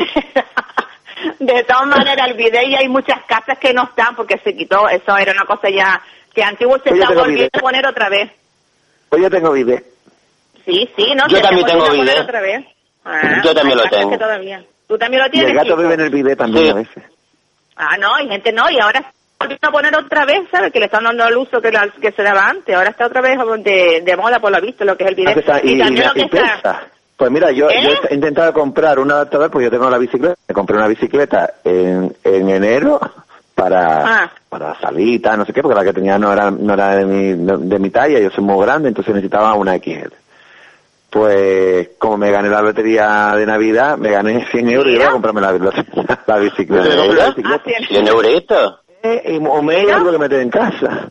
de 1.39 1.65
todas 1.65 1.87
maneras 1.87 2.29
el 2.29 2.35
bidet 2.35 2.67
y 2.69 2.75
hay 2.77 2.89
muchas 2.89 3.23
casas 3.27 3.59
que 3.59 3.73
no 3.73 3.85
están 3.85 4.17
porque 4.17 4.39
se 4.39 4.57
quitó, 4.57 4.89
eso 4.89 5.17
era 5.17 5.33
una 5.33 5.45
cosa 5.45 5.69
ya 5.71 6.01
que 6.35 6.43
antiguo 6.43 6.77
se 6.79 6.91
Pues 6.91 6.95
yo 6.97 7.03
está 7.03 7.09
tengo 7.09 7.21
volviendo 7.23 7.51
a 7.53 7.61
poner 7.61 7.87
otra 7.87 8.09
vez. 8.09 8.31
pues 9.09 9.23
yo 9.23 9.31
tengo 9.31 9.53
bidet 9.53 9.85
Sí, 10.65 10.89
sí, 10.97 11.15
¿no? 11.15 11.29
Yo 11.29 11.37
Se 11.37 11.43
también 11.43 11.67
tengo 11.67 11.81
volviendo 11.81 11.85
a 11.85 11.89
poner 11.89 12.05
bidet. 12.15 12.21
otra 12.23 12.41
vez. 12.41 12.65
Ah, 13.05 13.41
Yo 13.45 13.55
también 13.55 13.77
lo 13.79 13.85
tengo. 13.85 14.11
que 14.11 14.19
todavía. 14.19 14.65
¿Tú 14.89 14.97
también 14.99 15.21
lo 15.23 15.29
y 15.29 15.31
tienes? 15.31 15.51
el 15.51 15.57
gato 15.57 15.67
chico? 15.69 15.77
vive 15.83 15.95
en 15.95 16.01
el 16.01 16.11
bidet 16.11 16.39
también 16.39 16.65
Sí. 16.65 16.71
a 16.71 16.75
veces 16.75 17.03
Ah, 17.77 17.97
no, 17.99 18.15
hay 18.15 18.29
gente 18.29 18.51
no, 18.53 18.71
y 18.71 18.79
ahora 18.79 19.01
se 19.03 19.53
está 19.55 19.69
volviendo 19.69 19.69
a 19.69 19.73
poner 19.73 19.97
otra 19.97 20.25
vez, 20.25 20.49
¿sabes? 20.51 20.73
Que 20.73 20.79
le 20.79 20.87
están 20.87 21.05
dando 21.05 21.27
el 21.29 21.37
uso 21.37 21.61
que, 21.61 21.71
la- 21.71 21.89
que 22.01 22.13
se 22.13 22.23
daba 22.23 22.49
antes. 22.49 22.75
Ahora 22.75 22.91
está 22.91 23.07
otra 23.07 23.21
vez 23.21 23.37
de, 23.63 24.01
de 24.03 24.17
moda, 24.17 24.39
por 24.41 24.51
lo 24.53 24.61
visto, 24.61 24.85
lo 24.85 24.97
que 24.97 25.05
es 25.05 25.11
el 25.11 25.15
Ah, 25.15 25.17
bidet. 25.33 25.37
está- 25.39 25.61
y, 25.63 25.79
también 25.79 25.97
y- 26.03 26.07
lo 26.07 26.13
que 26.15 26.21
y 26.21 26.25
está... 26.25 26.87
Pues 27.17 27.31
mira, 27.31 27.51
yo, 27.53 27.69
¿Eh? 27.71 27.75
yo 27.83 27.91
he 28.11 28.15
intentado 28.15 28.53
comprar 28.53 28.99
un 28.99 29.11
adaptador, 29.11 29.51
pues 29.51 29.65
yo 29.65 29.71
tengo 29.71 29.89
la 29.89 29.99
bicicleta, 29.99 30.35
me 30.49 30.55
compré 30.55 30.77
una 30.77 30.89
bicicleta 30.89 31.55
en, 31.63 32.15
en 32.25 32.49
enero 32.49 32.99
para, 33.55 34.03
Ah. 34.25 34.33
para 34.49 34.75
salir 34.81 35.15
y 35.15 35.19
tal, 35.21 35.39
no 35.39 35.45
sé 35.47 35.53
qué, 35.53 35.63
porque 35.63 35.77
la 35.79 35.85
que 35.85 35.93
tenía 35.93 36.19
no 36.19 36.33
era, 36.33 36.51
no 36.51 36.75
era 36.75 36.97
de 36.97 37.05
mi, 37.07 37.35
no- 37.41 37.59
de 37.59 37.79
mi 37.79 37.91
talla, 37.91 38.19
yo 38.19 38.31
soy 38.31 38.43
muy 38.43 38.65
grande, 38.67 38.89
entonces 38.89 39.15
necesitaba 39.15 39.55
una 39.55 39.77
XL. 39.79 40.13
pues 41.11 41.91
como 41.99 42.17
me 42.17 42.31
gané 42.33 42.49
la 42.49 42.61
lotería 42.61 43.35
de 43.37 43.47
Navidad, 43.47 43.97
me 43.97 44.11
gané 44.11 44.47
100 44.51 44.69
euros 44.71 44.93
y 44.93 44.97
voy 44.97 45.05
a 45.07 45.11
comprarme 45.11 45.41
la, 45.41 45.53
la, 45.53 45.71
la 46.27 46.37
bicicleta. 46.39 46.85
La 46.85 47.03
bicicleta. 47.27 47.55
Ah, 47.55 47.61
100. 47.65 48.05
Eh, 49.05 49.39
y- 49.41 49.47
o 49.47 49.63
medio 49.63 49.99
lo 49.99 50.11
que 50.13 50.19
meter 50.19 50.41
en 50.41 50.51
casa. 50.51 51.09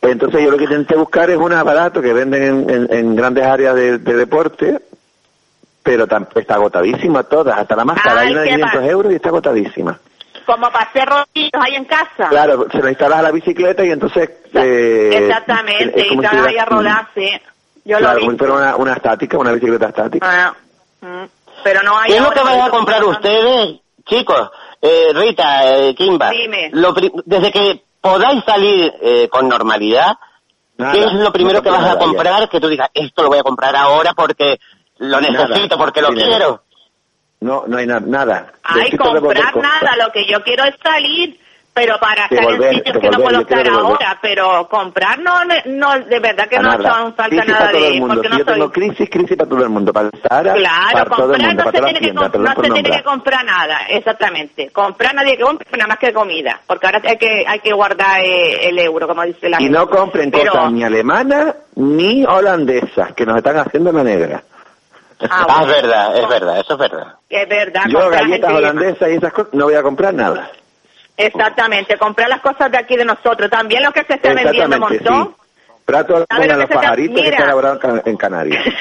Entonces 0.00 0.42
yo 0.42 0.50
lo 0.50 0.56
que 0.56 0.64
intenté 0.64 0.96
buscar 0.96 1.28
es 1.30 1.36
un 1.36 1.52
aparato 1.52 2.00
que 2.00 2.12
venden 2.12 2.42
en, 2.42 2.70
en- 2.70 2.92
en 2.92 3.14
grandes 3.16 3.44
áreas 3.44 3.74
de, 3.74 3.98
de 3.98 4.14
deporte, 4.14 4.78
pero 5.82 6.06
está 6.36 6.54
agotadísima 6.54 7.22
todas, 7.24 7.58
hasta 7.58 7.74
la 7.76 7.84
más 7.84 8.00
cara, 8.00 8.20
Ay, 8.20 8.26
hay 8.28 8.32
una 8.32 8.40
de 8.42 8.48
qué 8.48 8.54
500 8.54 8.80
mal. 8.80 8.90
euros 8.90 9.12
y 9.12 9.16
está 9.16 9.28
agotadísima. 9.30 9.98
Como 10.46 10.70
para 10.72 10.84
hacer 10.86 11.08
rodillos 11.08 11.50
ahí 11.60 11.74
en 11.76 11.84
casa. 11.84 12.28
Claro, 12.28 12.66
se 12.70 12.78
lo 12.78 12.88
instalas 12.88 13.18
a 13.18 13.22
la 13.22 13.30
bicicleta 13.30 13.84
y 13.84 13.90
entonces... 13.90 14.28
eh, 14.54 15.10
Exactamente, 15.22 16.00
es 16.00 16.12
y 16.12 16.16
te 16.16 16.26
vas 16.26 16.34
a 16.58 16.64
rodar, 16.64 17.08
sí. 17.14 17.28
Yo 17.84 17.98
claro, 17.98 18.20
lo 18.20 18.30
vi. 18.30 18.44
una, 18.44 18.76
una 18.76 18.92
estática, 18.94 19.38
una 19.38 19.52
bicicleta 19.52 19.88
estática. 19.88 20.26
Ah, 20.28 20.54
mm, 21.00 21.24
pero 21.64 21.82
no 21.82 21.98
hay 21.98 22.10
¿Qué 22.12 22.16
es 22.16 22.22
lo 22.22 22.30
que 22.30 22.40
vais 22.42 22.62
a 22.62 22.70
comprar 22.70 23.04
ustedes, 23.04 23.80
chicos? 24.04 24.50
Eh, 24.80 25.10
Rita, 25.14 25.76
eh, 25.76 25.94
Kimba, 25.94 26.30
Dime. 26.30 26.70
lo 26.72 26.92
pri- 26.94 27.12
desde 27.24 27.50
que 27.52 27.82
podáis 28.00 28.44
salir 28.44 28.92
eh, 29.00 29.28
con 29.28 29.48
normalidad, 29.48 30.16
Nada, 30.76 30.92
¿qué 30.92 31.04
es 31.04 31.12
lo 31.12 31.32
primero 31.32 31.58
no 31.58 31.62
que 31.62 31.70
vas 31.70 31.78
a 31.80 31.82
nada 31.82 31.94
ya. 32.00 32.04
comprar 32.06 32.48
que 32.48 32.58
tú 32.60 32.68
digas, 32.68 32.88
esto 32.94 33.22
lo 33.22 33.28
voy 33.28 33.38
a 33.38 33.42
comprar 33.44 33.76
ahora 33.76 34.12
porque 34.14 34.58
lo 34.98 35.20
Nada, 35.20 35.46
necesito, 35.48 35.76
porque 35.78 36.00
lo 36.02 36.10
dinero. 36.10 36.28
quiero? 36.30 36.62
No, 37.40 37.64
no 37.66 37.76
hay 37.78 37.86
na- 37.86 38.00
nada. 38.00 38.52
Ay, 38.62 38.82
Necesito 38.82 39.04
comprar 39.04 39.56
nada, 39.56 39.96
lo 40.04 40.12
que 40.12 40.24
yo 40.26 40.42
quiero 40.44 40.62
es 40.64 40.74
salir, 40.80 41.40
pero 41.74 41.98
para 41.98 42.26
estar 42.26 42.44
en 42.52 42.74
sitios 42.74 42.98
que 42.98 43.10
no 43.10 43.18
puedo 43.18 43.40
estar 43.40 43.68
ahora, 43.68 44.18
pero 44.22 44.68
comprar 44.68 45.18
no, 45.18 45.44
no, 45.44 45.54
no, 45.66 45.98
de 46.04 46.20
verdad 46.20 46.46
que 46.46 46.56
A 46.58 46.62
no 46.62 46.70
son 46.80 47.14
falta 47.14 47.28
crisis 47.28 47.46
nada 47.48 47.72
de, 47.72 47.96
porque 48.06 48.22
Si 48.22 48.28
no 48.28 48.38
yo 48.38 48.44
tengo 48.44 48.64
soy... 48.66 48.70
crisis, 48.72 49.10
crisis 49.10 49.36
para 49.36 49.48
todo 49.50 49.62
el 49.64 49.70
mundo. 49.70 49.92
Para 49.92 50.10
el 50.12 50.20
Sahara, 50.22 50.52
Claro, 50.54 50.92
para 50.92 51.04
todo 51.16 51.34
el 51.34 51.40
comprar 51.42 51.48
mundo, 51.48 51.64
no 51.64 51.72
para 51.72 51.78
se 51.78 51.84
tiene 51.84 52.06
que 52.06 52.12
no 52.12 52.54
se 52.54 52.70
tiene 52.82 53.02
comprar 53.02 53.44
nada, 53.44 53.78
exactamente. 53.88 54.70
Comprar 54.70 55.14
nadie 55.14 55.36
que 55.36 55.42
compre 55.42 55.66
nada 55.72 55.88
más 55.88 55.98
que 55.98 56.12
comida, 56.12 56.60
porque 56.64 56.86
ahora 56.86 57.00
hay 57.04 57.16
que 57.16 57.44
hay 57.44 57.58
que 57.58 57.72
guardar 57.72 58.20
eh, 58.20 58.68
el 58.68 58.78
euro, 58.78 59.08
como 59.08 59.22
dice 59.24 59.48
la 59.48 59.56
Y 59.58 59.64
gente. 59.64 59.78
no 59.78 59.88
compren 59.88 60.30
Pero- 60.30 60.52
cosas 60.52 60.70
ni 60.70 60.84
alemanas 60.84 61.56
ni 61.74 62.24
holandesas, 62.24 63.14
que 63.14 63.26
nos 63.26 63.38
están 63.38 63.56
haciendo 63.56 63.90
la 63.90 64.04
negra. 64.04 64.44
Ah, 65.30 65.46
Ah, 65.48 65.62
es 65.62 65.68
verdad, 65.68 66.16
es 66.18 66.28
verdad, 66.28 66.58
eso 66.60 66.72
es 66.74 66.78
verdad. 66.78 67.14
Es 67.28 67.48
verdad, 67.48 67.82
Yo 67.88 68.10
galletas 68.10 68.52
holandesas 68.52 69.08
y 69.10 69.14
esas 69.14 69.32
cosas 69.32 69.52
no 69.54 69.64
voy 69.64 69.74
a 69.74 69.82
comprar 69.82 70.14
nada. 70.14 70.50
Exactamente, 71.16 71.96
comprar 71.98 72.28
las 72.28 72.40
cosas 72.40 72.70
de 72.70 72.78
aquí 72.78 72.96
de 72.96 73.04
nosotros. 73.04 73.50
También 73.50 73.82
lo 73.82 73.92
que 73.92 74.02
se 74.04 74.14
está 74.14 74.32
vendiendo 74.34 74.76
un 74.76 74.80
montón. 74.80 75.34
sí. 75.36 75.74
Prato 75.84 76.24
¿Sabe 76.30 76.46
lo 76.46 76.52
a 76.52 76.56
que 76.56 76.60
los 76.62 76.70
está- 76.70 76.80
pajaritos 76.80 77.16
que 77.16 77.22
Mira. 77.22 77.32
está 77.34 77.44
elaborado 77.44 77.74
en 77.74 77.80
Can- 77.80 78.02
en 78.06 78.16
Canarias. 78.16 78.64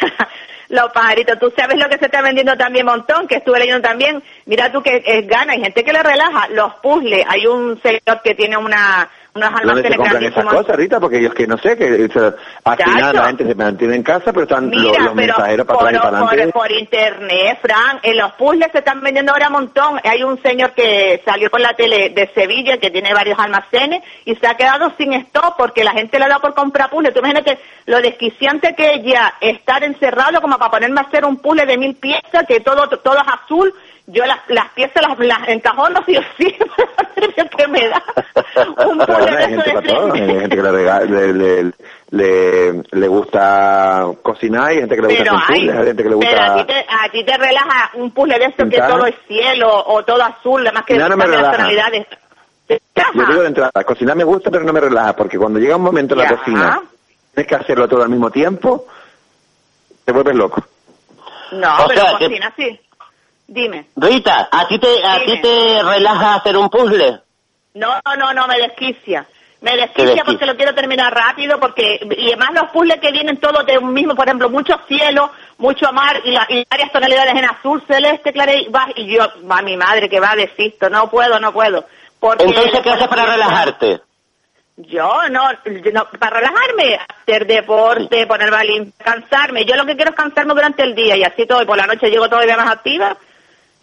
Los 0.70 0.90
pajaritos, 0.94 1.38
tú 1.38 1.52
sabes 1.58 1.78
lo 1.78 1.90
que 1.90 1.98
se 1.98 2.06
está 2.06 2.22
vendiendo 2.22 2.56
también 2.56 2.86
montón, 2.86 3.28
que 3.28 3.36
estuve 3.36 3.60
leyendo 3.60 3.82
también. 3.86 4.24
Mira 4.46 4.72
tú 4.72 4.82
que 4.82 5.04
es 5.06 5.28
gana, 5.28 5.52
hay 5.52 5.60
gente 5.60 5.84
que 5.84 5.92
le 5.92 6.02
relaja. 6.02 6.48
Los 6.52 6.76
puzzles, 6.76 7.26
hay 7.28 7.46
un 7.46 7.78
señor 7.82 8.22
que 8.24 8.36
tiene 8.36 8.56
una 8.56 9.10
unos 9.34 9.50
¿Dónde 9.64 9.82
se 9.82 9.88
almacenes 9.88 9.98
compran 9.98 10.24
esas 10.24 10.46
cosas, 10.46 10.76
Rita? 10.76 11.00
Porque 11.00 11.22
yo 11.22 11.30
es 11.30 11.34
que 11.34 11.48
no 11.48 11.58
sé, 11.58 11.78
que 11.78 12.06
o 12.06 12.12
sea, 12.12 12.34
al 12.66 12.78
final 12.78 13.16
la 13.16 13.26
gente 13.28 13.46
se 13.46 13.56
mantiene 13.56 13.96
en 13.96 14.04
casa, 14.04 14.34
pero 14.34 14.44
están 14.44 14.70
los, 14.70 14.82
Mira, 14.82 15.04
los 15.04 15.14
pero 15.14 15.16
mensajeros 15.16 15.66
para 15.66 15.80
por, 15.80 15.88
atrás 15.88 16.02
y 16.02 16.04
para 16.04 16.20
por, 16.20 16.30
adelante. 16.30 16.54
por 16.54 16.72
internet, 16.72 17.60
Fran, 17.62 18.00
en 18.04 18.18
los 18.18 18.34
puzzles 18.34 18.72
se 18.72 18.80
están 18.80 19.02
vendiendo 19.02 19.32
ahora 19.32 19.48
un 19.48 19.54
montón. 19.54 20.00
Hay 20.04 20.24
un 20.24 20.42
señor 20.42 20.72
que 20.72 21.22
salió 21.24 21.50
por 21.50 21.62
la 21.62 21.74
tele 21.74 22.10
de 22.10 22.30
Sevilla 22.34 22.78
que 22.78 22.92
tiene 22.92 23.14
varios 23.14 23.40
almacenes 23.40 24.04
y 24.26 24.36
se 24.36 24.48
ha 24.48 24.56
quedado 24.56 24.92
sin 24.98 25.14
stock 25.14 25.56
porque 25.58 25.84
la 25.84 25.92
gente 25.92 26.20
le 26.20 26.28
da 26.28 26.40
por 26.40 26.54
comprar 26.54 26.90
puzzles. 26.90 27.14
Tú 27.14 27.20
imagínate 27.20 27.58
lo 27.86 28.02
desquiciante 28.02 28.76
que 28.76 28.96
es 28.96 29.04
ya 29.04 29.36
estar 29.40 29.84
encerrado 29.84 30.42
como 30.42 30.58
para 30.58 30.72
ponerme 30.72 31.00
a 31.00 31.04
hacer 31.04 31.24
un 31.24 31.38
puzzle 31.38 31.66
de 31.66 31.78
mil 31.78 31.96
piezas 31.96 32.46
que 32.48 32.60
todo 32.60 32.88
todo 32.90 33.16
es 33.16 33.28
azul. 33.28 33.74
Yo 34.08 34.26
las, 34.26 34.40
las 34.48 34.70
piezas 34.70 35.02
las, 35.08 35.18
las 35.20 35.48
encajono 35.50 36.04
sí 36.06 36.18
o 36.18 36.22
sí, 36.38 36.54
que 37.58 37.68
me 37.68 37.88
da 37.88 38.04
un 38.86 38.98
de 38.98 39.06
hay 39.06 39.54
eso 39.54 39.62
gente 39.62 39.64
de 39.70 39.74
para 39.74 39.88
todo, 39.88 40.14
hay 40.14 40.20
gente 40.40 40.56
que 40.56 40.62
le, 40.64 41.06
le, 41.08 41.34
le, 41.34 41.74
le, 42.10 42.84
le 42.92 43.08
gusta 43.08 44.08
cocinar, 44.22 44.68
hay 44.70 44.78
gente 44.80 44.96
que 44.96 45.02
le 45.02 45.08
gusta 45.08 45.24
Pero, 45.24 45.36
hacer 45.38 45.46
ay, 45.54 45.60
puzzles, 45.62 45.78
hay 45.80 45.86
gente 45.88 46.04
que 46.04 46.10
le 46.10 46.18
pero 46.18 46.42
a 46.42 46.46
ti, 46.54 46.60
gusta... 46.60 46.74
te, 46.74 46.80
a 46.90 47.12
ti 47.12 47.24
te 47.24 47.38
relaja 47.38 47.92
un 47.94 48.12
puzzle 48.12 48.40
de 48.40 48.46
esto 48.46 48.70
que 48.70 48.78
todo 48.78 49.06
es 49.06 49.16
cielo 49.28 49.84
o 49.86 50.04
todo 50.04 50.24
azul, 50.24 50.62
además 50.66 50.84
que 50.86 50.98
No, 50.98 51.08
no 51.08 51.18
me 51.18 51.26
tonalidades. 51.26 52.08
Yo 52.70 53.26
digo 53.28 53.42
de 53.42 53.48
entrada, 53.48 53.84
cocinar 53.86 54.16
me 54.16 54.24
gusta, 54.24 54.50
pero 54.50 54.64
no 54.64 54.74
me 54.74 54.80
relaja, 54.80 55.16
porque 55.16 55.38
cuando 55.38 55.60
llega 55.60 55.76
un 55.76 55.84
momento 55.84 56.16
en 56.16 56.22
la 56.22 56.28
cocina, 56.38 56.82
tienes 57.34 57.48
que 57.48 57.56
hacerlo 57.56 57.88
todo 57.88 58.02
al 58.04 58.10
mismo 58.10 58.32
tiempo, 58.32 58.86
te 60.06 60.12
vuelves 60.12 60.36
loco. 60.36 60.64
No, 61.52 61.84
O 61.84 61.88
pero 61.88 62.02
sea, 62.02 62.18
que- 62.18 62.26
cocina 62.26 62.54
sí. 62.58 62.80
Dime. 63.54 63.86
Rita, 63.98 64.48
¿a 64.50 64.66
ti 64.66 64.80
te, 64.80 65.06
a 65.06 65.26
ti 65.26 65.42
te 65.42 65.84
relaja 65.84 66.36
hacer 66.36 66.56
un 66.56 66.70
puzzle? 66.70 67.20
No, 67.74 67.96
no, 68.18 68.34
no, 68.34 68.48
me 68.48 68.58
desquicia. 68.58 69.26
Me 69.60 69.76
desquicia 69.76 70.06
desquicia. 70.06 70.24
porque 70.26 70.46
lo 70.46 70.56
quiero 70.56 70.74
terminar 70.74 71.14
rápido, 71.14 71.60
porque 71.60 72.00
y 72.18 72.28
además 72.28 72.50
los 72.54 72.72
puzzles 72.72 73.02
que 73.02 73.12
vienen 73.12 73.38
todos 73.42 73.66
de 73.66 73.78
un 73.78 73.92
mismo, 73.94 74.16
por 74.16 74.26
ejemplo, 74.26 74.50
mucho 74.50 74.80
cielo, 74.88 75.32
mucho 75.58 75.92
mar 75.92 76.22
y, 76.24 76.32
la- 76.32 76.48
y 76.50 76.66
varias 76.70 76.94
tonalidades 76.94 77.34
en 77.36 77.44
azul, 77.46 77.84
celeste, 77.86 78.32
claro, 78.32 78.54
y, 78.54 78.70
va, 78.70 78.88
y 78.96 79.06
yo, 79.14 79.28
va 79.52 79.62
mi 79.62 79.76
madre 79.76 80.08
que 80.10 80.22
va, 80.22 80.34
desisto, 80.34 80.90
no 80.90 81.10
puedo, 81.10 81.38
no 81.40 81.52
puedo. 81.52 81.84
Porque 82.22 82.46
Entonces, 82.46 82.80
¿qué 82.80 82.90
haces 82.90 83.08
para 83.10 83.26
relajarte? 83.26 84.00
Yo 84.78 85.30
no, 85.30 85.44
yo 85.66 85.92
no, 85.92 86.08
para 86.18 86.38
relajarme, 86.40 86.98
hacer 87.22 87.46
deporte, 87.46 88.26
ponerme 88.26 88.58
a 88.58 89.04
cansarme. 89.04 89.66
Yo 89.66 89.76
lo 89.76 89.86
que 89.86 89.96
quiero 89.98 90.12
es 90.12 90.18
cansarme 90.18 90.54
durante 90.54 90.84
el 90.84 90.96
día 90.96 91.18
y 91.18 91.24
así 91.24 91.46
todo, 91.46 91.62
y 91.62 91.66
por 91.66 91.78
la 91.78 91.86
noche 91.86 92.10
llego 92.10 92.30
todavía 92.30 92.56
más 92.58 92.72
activa. 92.72 93.16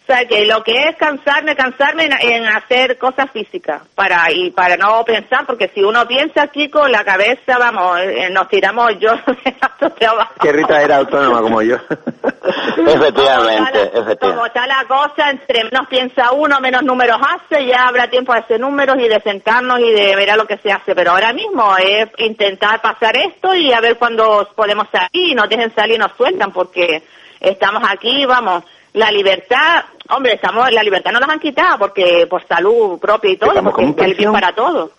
O 0.09 0.11
sea, 0.11 0.25
que 0.25 0.47
lo 0.47 0.63
que 0.65 0.73
es 0.73 0.97
cansarme, 0.97 1.55
cansarme 1.55 2.05
en, 2.07 2.13
en 2.33 2.45
hacer 2.47 2.97
cosas 2.97 3.31
físicas 3.31 3.83
para 3.95 4.33
y 4.33 4.51
para 4.53 4.75
no 4.79 5.05
pensar, 5.05 5.45
porque 5.45 5.71
si 5.75 5.83
uno 5.83 6.09
piensa 6.09 6.45
aquí 6.45 6.71
con 6.71 6.91
la 6.91 7.05
cabeza, 7.05 7.59
vamos, 7.59 8.01
eh, 8.01 8.31
nos 8.31 8.49
tiramos 8.49 8.99
yo 8.99 9.13
de 9.45 9.53
tanto 9.53 9.91
trabajo. 9.91 10.33
Que 10.41 10.51
Rita 10.51 10.81
era 10.83 10.97
autónoma 10.97 11.43
como 11.43 11.61
yo. 11.61 11.77
Efectivamente, 12.79 13.91
Como 13.91 14.03
efectivamente. 14.03 14.47
está 14.47 14.67
la 14.67 14.85
cosa, 14.89 15.31
entre 15.31 15.65
menos 15.65 15.87
piensa 15.89 16.33
uno, 16.33 16.59
menos 16.61 16.83
números 16.85 17.19
hace, 17.21 17.67
ya 17.67 17.87
habrá 17.87 18.09
tiempo 18.09 18.33
de 18.33 18.39
hacer 18.39 18.59
números 18.61 18.97
y 18.99 19.09
de 19.09 19.21
sentarnos 19.21 19.79
y 19.81 19.91
de 19.91 20.17
ver 20.17 20.31
a 20.31 20.37
lo 20.37 20.47
que 20.47 20.57
se 20.57 20.73
hace. 20.73 20.95
Pero 20.95 21.11
ahora 21.11 21.35
mismo 21.35 21.77
es 21.77 22.09
intentar 22.19 22.81
pasar 22.81 23.15
esto 23.19 23.55
y 23.55 23.75
a 23.75 23.81
ver 23.83 23.99
cuándo 23.99 24.49
podemos 24.57 24.87
salir 24.91 25.09
y 25.13 25.35
nos 25.35 25.51
dejen 25.51 25.75
salir 25.75 25.97
y 25.97 25.99
nos 25.99 26.13
sueltan, 26.17 26.51
porque 26.51 27.03
estamos 27.41 27.83
aquí, 27.87 28.25
vamos, 28.25 28.65
la 28.95 29.11
libertad, 29.11 29.85
hombre, 30.11 30.35
estamos, 30.35 30.71
la 30.73 30.83
libertad 30.83 31.11
no 31.13 31.21
nos 31.21 31.29
han 31.31 31.41
quitado 31.41 31.79
porque 31.79 32.27
por 32.29 32.47
salud 32.47 32.99
propia 32.99 33.31
y 33.31 33.37
todo, 33.37 33.51
Estamos 33.51 33.73
porque 33.73 33.85
como 33.87 33.97
prisión. 33.97 34.33
para 34.33 34.53
todo. 34.53 34.91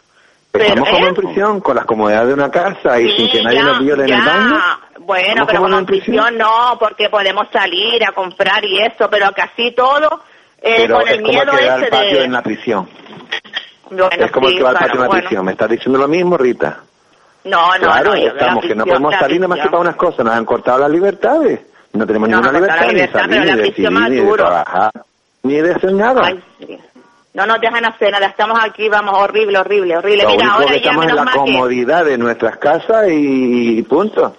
Estamos 0.52 0.74
Pero, 0.74 0.86
como 0.86 1.06
¿eh? 1.06 1.10
en 1.10 1.16
prisión, 1.16 1.60
con 1.62 1.76
las 1.76 1.86
comodidades 1.86 2.28
de 2.30 2.34
una 2.34 2.50
casa 2.50 3.00
y 3.00 3.10
Sí, 3.12 3.18
sin 3.18 3.32
que 3.32 3.44
nadie 3.44 3.58
ya, 3.58 3.64
nos 3.66 3.80
viole 3.80 4.04
en 4.06 4.14
el 4.14 4.26
baño. 4.26 4.58
Bueno, 5.00 5.28
¿Estamos 5.28 5.48
pero 5.48 5.60
como 5.60 5.68
como 5.70 5.80
en 5.80 5.86
prisión 5.86 6.38
no, 6.38 6.78
porque 6.80 7.10
podemos 7.10 7.48
salir 7.54 8.04
a 8.04 8.12
comprar 8.14 8.66
y 8.66 8.80
eso, 8.82 9.08
pero 9.12 9.32
casi 9.36 9.72
todo 9.74 10.22
eh, 10.62 10.74
Pero 10.80 10.96
con 10.98 11.08
el 11.08 11.14
es 11.14 11.22
como 11.22 11.32
miedo 11.32 11.52
va 11.54 11.74
al 11.76 11.82
ese 11.84 11.92
patio 11.92 12.18
de... 12.18 12.24
en 12.26 12.32
la 12.34 12.42
prisión. 12.42 12.90
Bueno, 13.92 14.10
es 14.12 14.32
como 14.32 14.48
sí, 14.48 14.54
el 14.54 14.58
que 14.58 14.64
va 14.64 14.70
al 14.72 14.78
claro, 14.78 14.88
patio 14.88 14.96
en 14.96 15.02
la 15.02 15.08
bueno. 15.08 15.22
prisión. 15.24 15.46
¿Me 15.46 15.52
estás 15.52 15.70
diciendo 15.70 16.00
lo 16.00 16.08
mismo, 16.08 16.38
Rita? 16.38 16.80
No, 17.46 17.74
no, 17.78 17.80
claro, 17.80 18.12
no, 18.12 18.16
estamos, 18.16 18.66
que 18.66 18.76
no 18.76 18.84
prisión, 18.84 19.02
podemos 19.04 19.16
salir 19.20 19.40
nada 19.40 19.48
más 19.48 19.58
que 19.58 19.62
prisión. 19.62 19.72
para 19.72 19.82
unas 19.82 19.96
cosas. 19.96 20.26
Nos 20.26 20.34
han 20.36 20.46
cortado 20.46 20.80
las 20.80 20.90
libertades. 20.92 21.60
No 21.94 22.06
tenemos 22.06 22.30
ninguna 22.30 22.52
cortado 22.52 22.68
la 22.68 22.88
libertad, 22.92 22.92
libertad, 22.92 23.22
ni 23.22 23.28
pero 23.28 23.40
salir, 23.40 23.48
la 23.48 23.56
ni 23.56 23.62
decidir, 23.62 23.92
más 23.92 24.10
ni 24.10 24.16
de 24.16 24.34
trabajar, 24.34 24.92
ni 25.44 25.54
de 25.56 25.74
hacer 25.74 25.94
nada. 25.94 26.22
Ay, 26.24 26.44
sí. 26.60 26.80
No 27.34 27.46
nos 27.46 27.62
dejan 27.62 27.86
hacer 27.86 28.12
nada, 28.12 28.28
estamos 28.28 28.60
aquí, 28.64 28.90
vamos, 28.90 29.14
horrible, 29.18 29.60
horrible, 29.60 29.98
horrible. 29.98 30.24
Lo 30.24 30.30
Mira, 30.30 30.42
único 30.42 30.54
ahora 30.56 30.66
que 30.68 30.82
ya 30.82 30.90
estamos 30.92 31.06
en 31.06 31.16
la 31.16 31.26
que... 31.26 31.38
comodidad 31.38 32.06
de 32.06 32.18
nuestras 32.18 32.58
casas 32.58 33.08
y, 33.10 33.80
y 33.80 33.84
punto. 33.84 34.36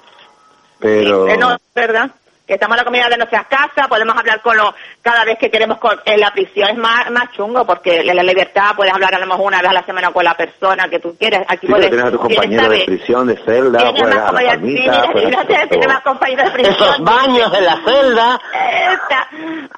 Pero... 0.78 1.28
Eh, 1.28 1.36
no, 1.36 1.56
¿verdad? 1.74 2.10
Que 2.50 2.54
estamos 2.54 2.74
en 2.74 2.78
la 2.78 2.84
comida 2.84 3.08
de 3.08 3.16
nuestras 3.16 3.46
casas, 3.46 3.86
podemos 3.86 4.16
hablar 4.18 4.40
con 4.42 4.56
lo, 4.56 4.74
cada 5.02 5.24
vez 5.24 5.38
que 5.38 5.52
queremos 5.52 5.78
con, 5.78 6.00
en 6.04 6.18
la 6.18 6.32
prisión 6.32 6.68
es 6.70 6.76
más, 6.76 7.08
más 7.12 7.30
chungo 7.30 7.64
porque 7.64 8.00
en 8.00 8.16
la 8.16 8.24
libertad 8.24 8.72
puedes 8.74 8.92
hablar 8.92 9.14
a 9.14 9.20
lo 9.20 9.26
mejor 9.28 9.46
una 9.46 9.60
vez 9.62 9.70
a 9.70 9.72
la 9.72 9.84
semana 9.84 10.10
con 10.10 10.24
la 10.24 10.34
persona 10.34 10.88
que 10.88 10.98
tú 10.98 11.14
quieres. 11.16 11.42
Aquí 11.46 11.68
Sí, 11.68 11.72
puedes, 11.72 11.88
tienes 11.90 12.06
a 12.06 12.10
tu 12.10 12.18
tienes, 12.18 12.36
compañero 12.36 12.68
de 12.68 12.84
prisión, 12.86 13.28
de 13.28 13.36
celda, 13.36 13.78
Tienes 13.78 14.00
puedes 14.00 14.16
más 14.16 14.28
a 14.28 14.32
la 14.32 14.50
compañeros, 14.56 15.46
tienes 15.70 15.86
más 15.86 16.02
compañeros 16.02 16.44
de 16.46 16.50
prisión. 16.50 16.74
Esos 16.74 17.04
baños 17.04 17.52
de 17.52 17.60
la 17.60 17.76
celda. 17.84 18.40
Esta. 18.52 19.28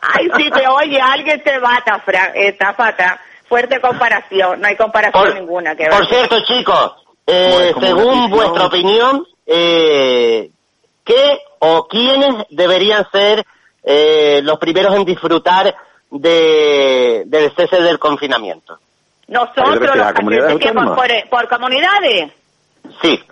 Ay, 0.00 0.30
si 0.34 0.50
te 0.50 0.66
oye, 0.66 0.98
alguien 0.98 1.42
te 1.42 1.58
mata, 1.58 1.98
Fran. 1.98 2.30
Esta 2.34 2.72
fata. 2.72 3.20
Fuerte 3.50 3.82
comparación, 3.82 4.62
no 4.62 4.66
hay 4.66 4.76
comparación 4.76 5.24
Por- 5.24 5.34
ninguna 5.34 5.76
que 5.76 5.82
ver. 5.82 5.92
Por 5.92 6.06
cierto, 6.06 6.42
chicos, 6.46 6.94
eh, 7.26 7.74
según 7.78 8.30
vuestra 8.30 8.64
opinión, 8.64 9.26
eh, 9.46 10.48
¿qué 11.04 11.38
o 11.64 11.86
quiénes 11.86 12.44
deberían 12.50 13.06
ser 13.12 13.44
eh, 13.84 14.40
los 14.42 14.58
primeros 14.58 14.96
en 14.96 15.04
disfrutar 15.04 15.72
de, 16.10 17.22
del 17.26 17.52
cese 17.54 17.80
del 17.80 18.00
confinamiento? 18.00 18.78
Nosotros, 19.28 19.78
los 19.78 19.96
la 19.96 20.12
comunidad 20.12 20.48
que 20.58 20.72
por, 20.72 20.78
autónoma. 20.78 20.96
por, 20.96 21.28
por 21.30 21.48
comunidades. 21.48 22.32
Sí. 23.00 23.22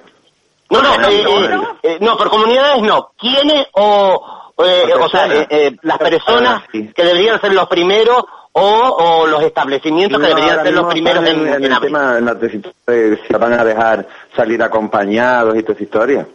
No, 0.71 0.81
no, 0.81 0.95
eh, 1.09 1.25
eh, 1.27 1.59
eh, 1.83 1.99
no, 2.01 2.17
por 2.17 2.31
comunidades 2.31 2.83
no. 2.83 3.11
¿Quiénes 3.19 3.67
o, 3.73 4.55
eh, 4.65 4.95
o 4.95 5.09
sea, 5.09 5.27
eh, 5.27 5.47
eh, 5.51 5.77
las 5.83 5.99
personas 5.99 6.63
que 6.71 7.05
deberían 7.05 7.41
ser 7.41 7.53
los 7.53 7.67
primeros 7.67 8.23
o, 8.53 8.63
o 8.63 9.27
los 9.27 9.43
establecimientos 9.43 10.21
que 10.21 10.29
deberían 10.29 10.63
ser 10.63 10.73
los 10.73 10.87
primeros 10.87 11.27
en, 11.27 11.49
en, 11.49 11.55
en 11.55 11.65
el 11.65 11.73
abrir? 11.73 11.93
tema 11.93 12.19
en 12.19 12.25
la 12.25 12.39
tesis 12.39 12.63
de 12.87 13.21
si 13.27 13.33
van 13.35 13.55
a 13.55 13.65
dejar 13.65 14.07
salir 14.37 14.63
acompañados 14.63 15.57
y 15.57 15.63
toda 15.63 15.75
esa 15.75 15.83
historia, 15.83 16.27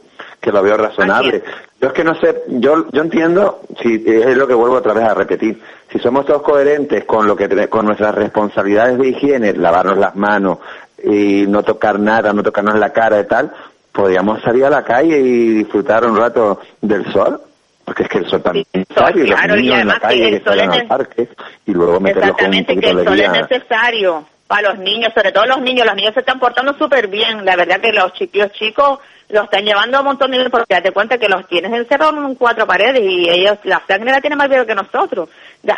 que 0.45 0.51
lo 0.51 0.61
veo 0.61 0.77
razonable. 0.77 1.43
Yo 1.81 1.87
es 1.87 1.93
que 1.93 2.03
no 2.03 2.13
sé, 2.19 2.43
yo 2.47 2.85
yo 2.91 3.01
entiendo, 3.01 3.61
si 3.81 4.03
es 4.05 4.37
lo 4.37 4.47
que 4.47 4.53
vuelvo 4.53 4.75
otra 4.75 4.93
vez 4.93 5.03
a 5.03 5.15
repetir, 5.15 5.59
si 5.91 5.97
somos 5.97 6.25
todos 6.25 6.43
coherentes 6.43 7.03
con 7.05 7.25
lo 7.25 7.35
que 7.35 7.67
con 7.67 7.87
nuestras 7.87 8.13
responsabilidades 8.13 8.99
de 8.99 9.09
higiene, 9.09 9.53
lavarnos 9.53 9.97
las 9.97 10.15
manos 10.15 10.59
y 11.03 11.47
no 11.47 11.63
tocar 11.63 11.99
nada, 11.99 12.31
no 12.31 12.43
tocarnos 12.43 12.77
la 12.77 12.93
cara 12.93 13.19
y 13.19 13.27
tal, 13.27 13.51
podríamos 13.91 14.39
salir 14.43 14.65
a 14.65 14.69
la 14.69 14.83
calle 14.83 15.19
y 15.19 15.49
disfrutar 15.49 16.05
un 16.05 16.15
rato 16.15 16.59
del 16.79 17.11
sol. 17.11 17.41
Porque 17.83 18.03
es 18.03 18.09
que 18.09 18.17
el 18.19 18.27
sol 18.27 18.41
también 18.41 18.65
es 18.73 18.87
necesario, 18.87 19.25
y 19.25 19.27
los 19.27 19.39
claro, 19.39 19.57
y 19.57 19.61
niños 19.61 19.79
en 19.79 19.87
la 19.87 19.99
calle 19.99 20.29
que 20.29 20.35
es 20.37 20.47
al 20.47 20.87
parque 20.87 21.29
y 21.67 21.71
luego 21.71 21.99
meterlos 21.99 22.35
con 22.35 22.47
un 22.47 22.53
Exactamente, 22.55 22.73
que 22.73 22.93
poquito 22.93 23.11
el 23.11 23.17
de 23.17 23.25
sol 23.25 23.35
es 23.35 23.49
necesario 23.49 24.25
para 24.47 24.69
los 24.69 24.79
niños, 24.79 25.13
sobre 25.13 25.31
todo 25.31 25.45
los 25.45 25.61
niños. 25.61 25.85
Los 25.85 25.95
niños 25.95 26.13
se 26.13 26.19
están 26.21 26.39
portando 26.39 26.73
súper 26.77 27.07
bien. 27.07 27.45
La 27.45 27.55
verdad 27.55 27.79
que 27.79 27.91
los 27.91 28.13
chiquillos 28.13 28.51
chicos 28.53 28.99
los 29.29 29.45
están 29.45 29.65
llevando 29.65 29.97
a 29.97 30.01
un 30.01 30.05
montón 30.07 30.29
de 30.31 30.37
niños 30.37 30.51
porque 30.51 30.75
date 30.75 30.91
cuenta 30.91 31.17
que 31.17 31.27
los 31.27 31.47
tienes 31.47 31.73
encerrados 31.73 32.15
en 32.17 32.35
cuatro 32.35 32.67
paredes 32.67 33.01
y 33.03 33.27
ellos, 33.29 33.57
la 33.63 33.81
sangre 33.87 34.11
la 34.11 34.21
tienen 34.21 34.37
más 34.37 34.47
miedo 34.49 34.65
que 34.65 34.75
nosotros. 34.75 35.29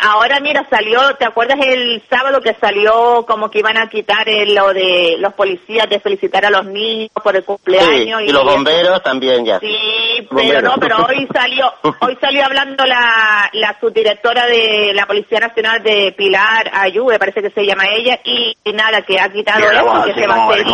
Ahora 0.01 0.39
mira, 0.41 0.65
salió, 0.69 1.15
¿te 1.15 1.23
acuerdas 1.25 1.57
el 1.65 2.03
sábado 2.09 2.41
que 2.41 2.53
salió 2.55 3.25
como 3.25 3.49
que 3.49 3.59
iban 3.59 3.77
a 3.77 3.87
quitar 3.87 4.27
el- 4.27 4.53
lo 4.53 4.73
de 4.73 5.15
los 5.19 5.33
policías 5.33 5.89
de 5.89 5.99
felicitar 6.01 6.45
a 6.45 6.49
los 6.49 6.65
niños 6.65 7.09
por 7.23 7.35
el 7.35 7.41
Sí, 7.41 7.45
cumpleaños? 7.45 8.21
y 8.23 8.31
los 8.33 8.43
bomberos 8.43 9.01
también 9.01 9.45
ya. 9.45 9.59
Sí, 9.59 10.27
pero 10.35 10.61
no, 10.61 10.75
pero 10.79 11.05
hoy 11.05 11.25
salió, 11.33 11.71
hoy 12.01 12.17
salió 12.19 12.43
hablando 12.43 12.83
la, 12.85 13.49
la 13.53 13.77
subdirectora 13.79 14.45
de 14.45 14.91
la 14.93 15.05
Policía 15.05 15.39
Nacional 15.39 15.81
de 15.83 16.13
Pilar 16.17 16.69
Ayude, 16.73 17.17
parece 17.17 17.41
que 17.41 17.51
se 17.51 17.65
llama 17.65 17.83
ella, 17.95 18.19
y, 18.25 18.57
y 18.63 18.73
nada, 18.73 19.01
que 19.03 19.19
ha 19.19 19.29
quitado 19.29 19.59
eso, 19.71 20.03
que 20.05 20.13
se 20.15 20.27
va 20.27 20.35
a 20.35 20.53
seguir. 20.53 20.65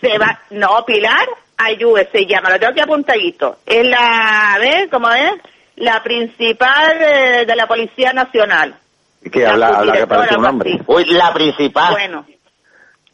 Se 0.00 0.18
va, 0.18 0.40
no, 0.50 0.84
Pilar 0.84 1.26
Ayude 1.58 2.08
se 2.12 2.26
llama, 2.26 2.50
lo 2.50 2.58
tengo 2.58 2.74
que 2.74 2.82
apuntadito. 2.82 3.58
Es 3.64 3.86
la, 3.86 4.54
a 4.54 4.58
ver, 4.58 4.90
¿cómo 4.90 5.10
es? 5.10 5.32
La 5.76 6.02
principal 6.02 6.96
eh, 7.00 7.44
de 7.46 7.56
la 7.56 7.66
Policía 7.66 8.12
Nacional. 8.12 8.76
que 9.32 9.46
habla, 9.46 9.68
habla 9.68 9.92
que 9.94 10.06
parece 10.06 10.36
un 10.36 10.44
hombre. 10.44 10.80
Uy, 10.86 11.04
la 11.06 11.32
principal. 11.32 11.92
Bueno. 11.92 12.26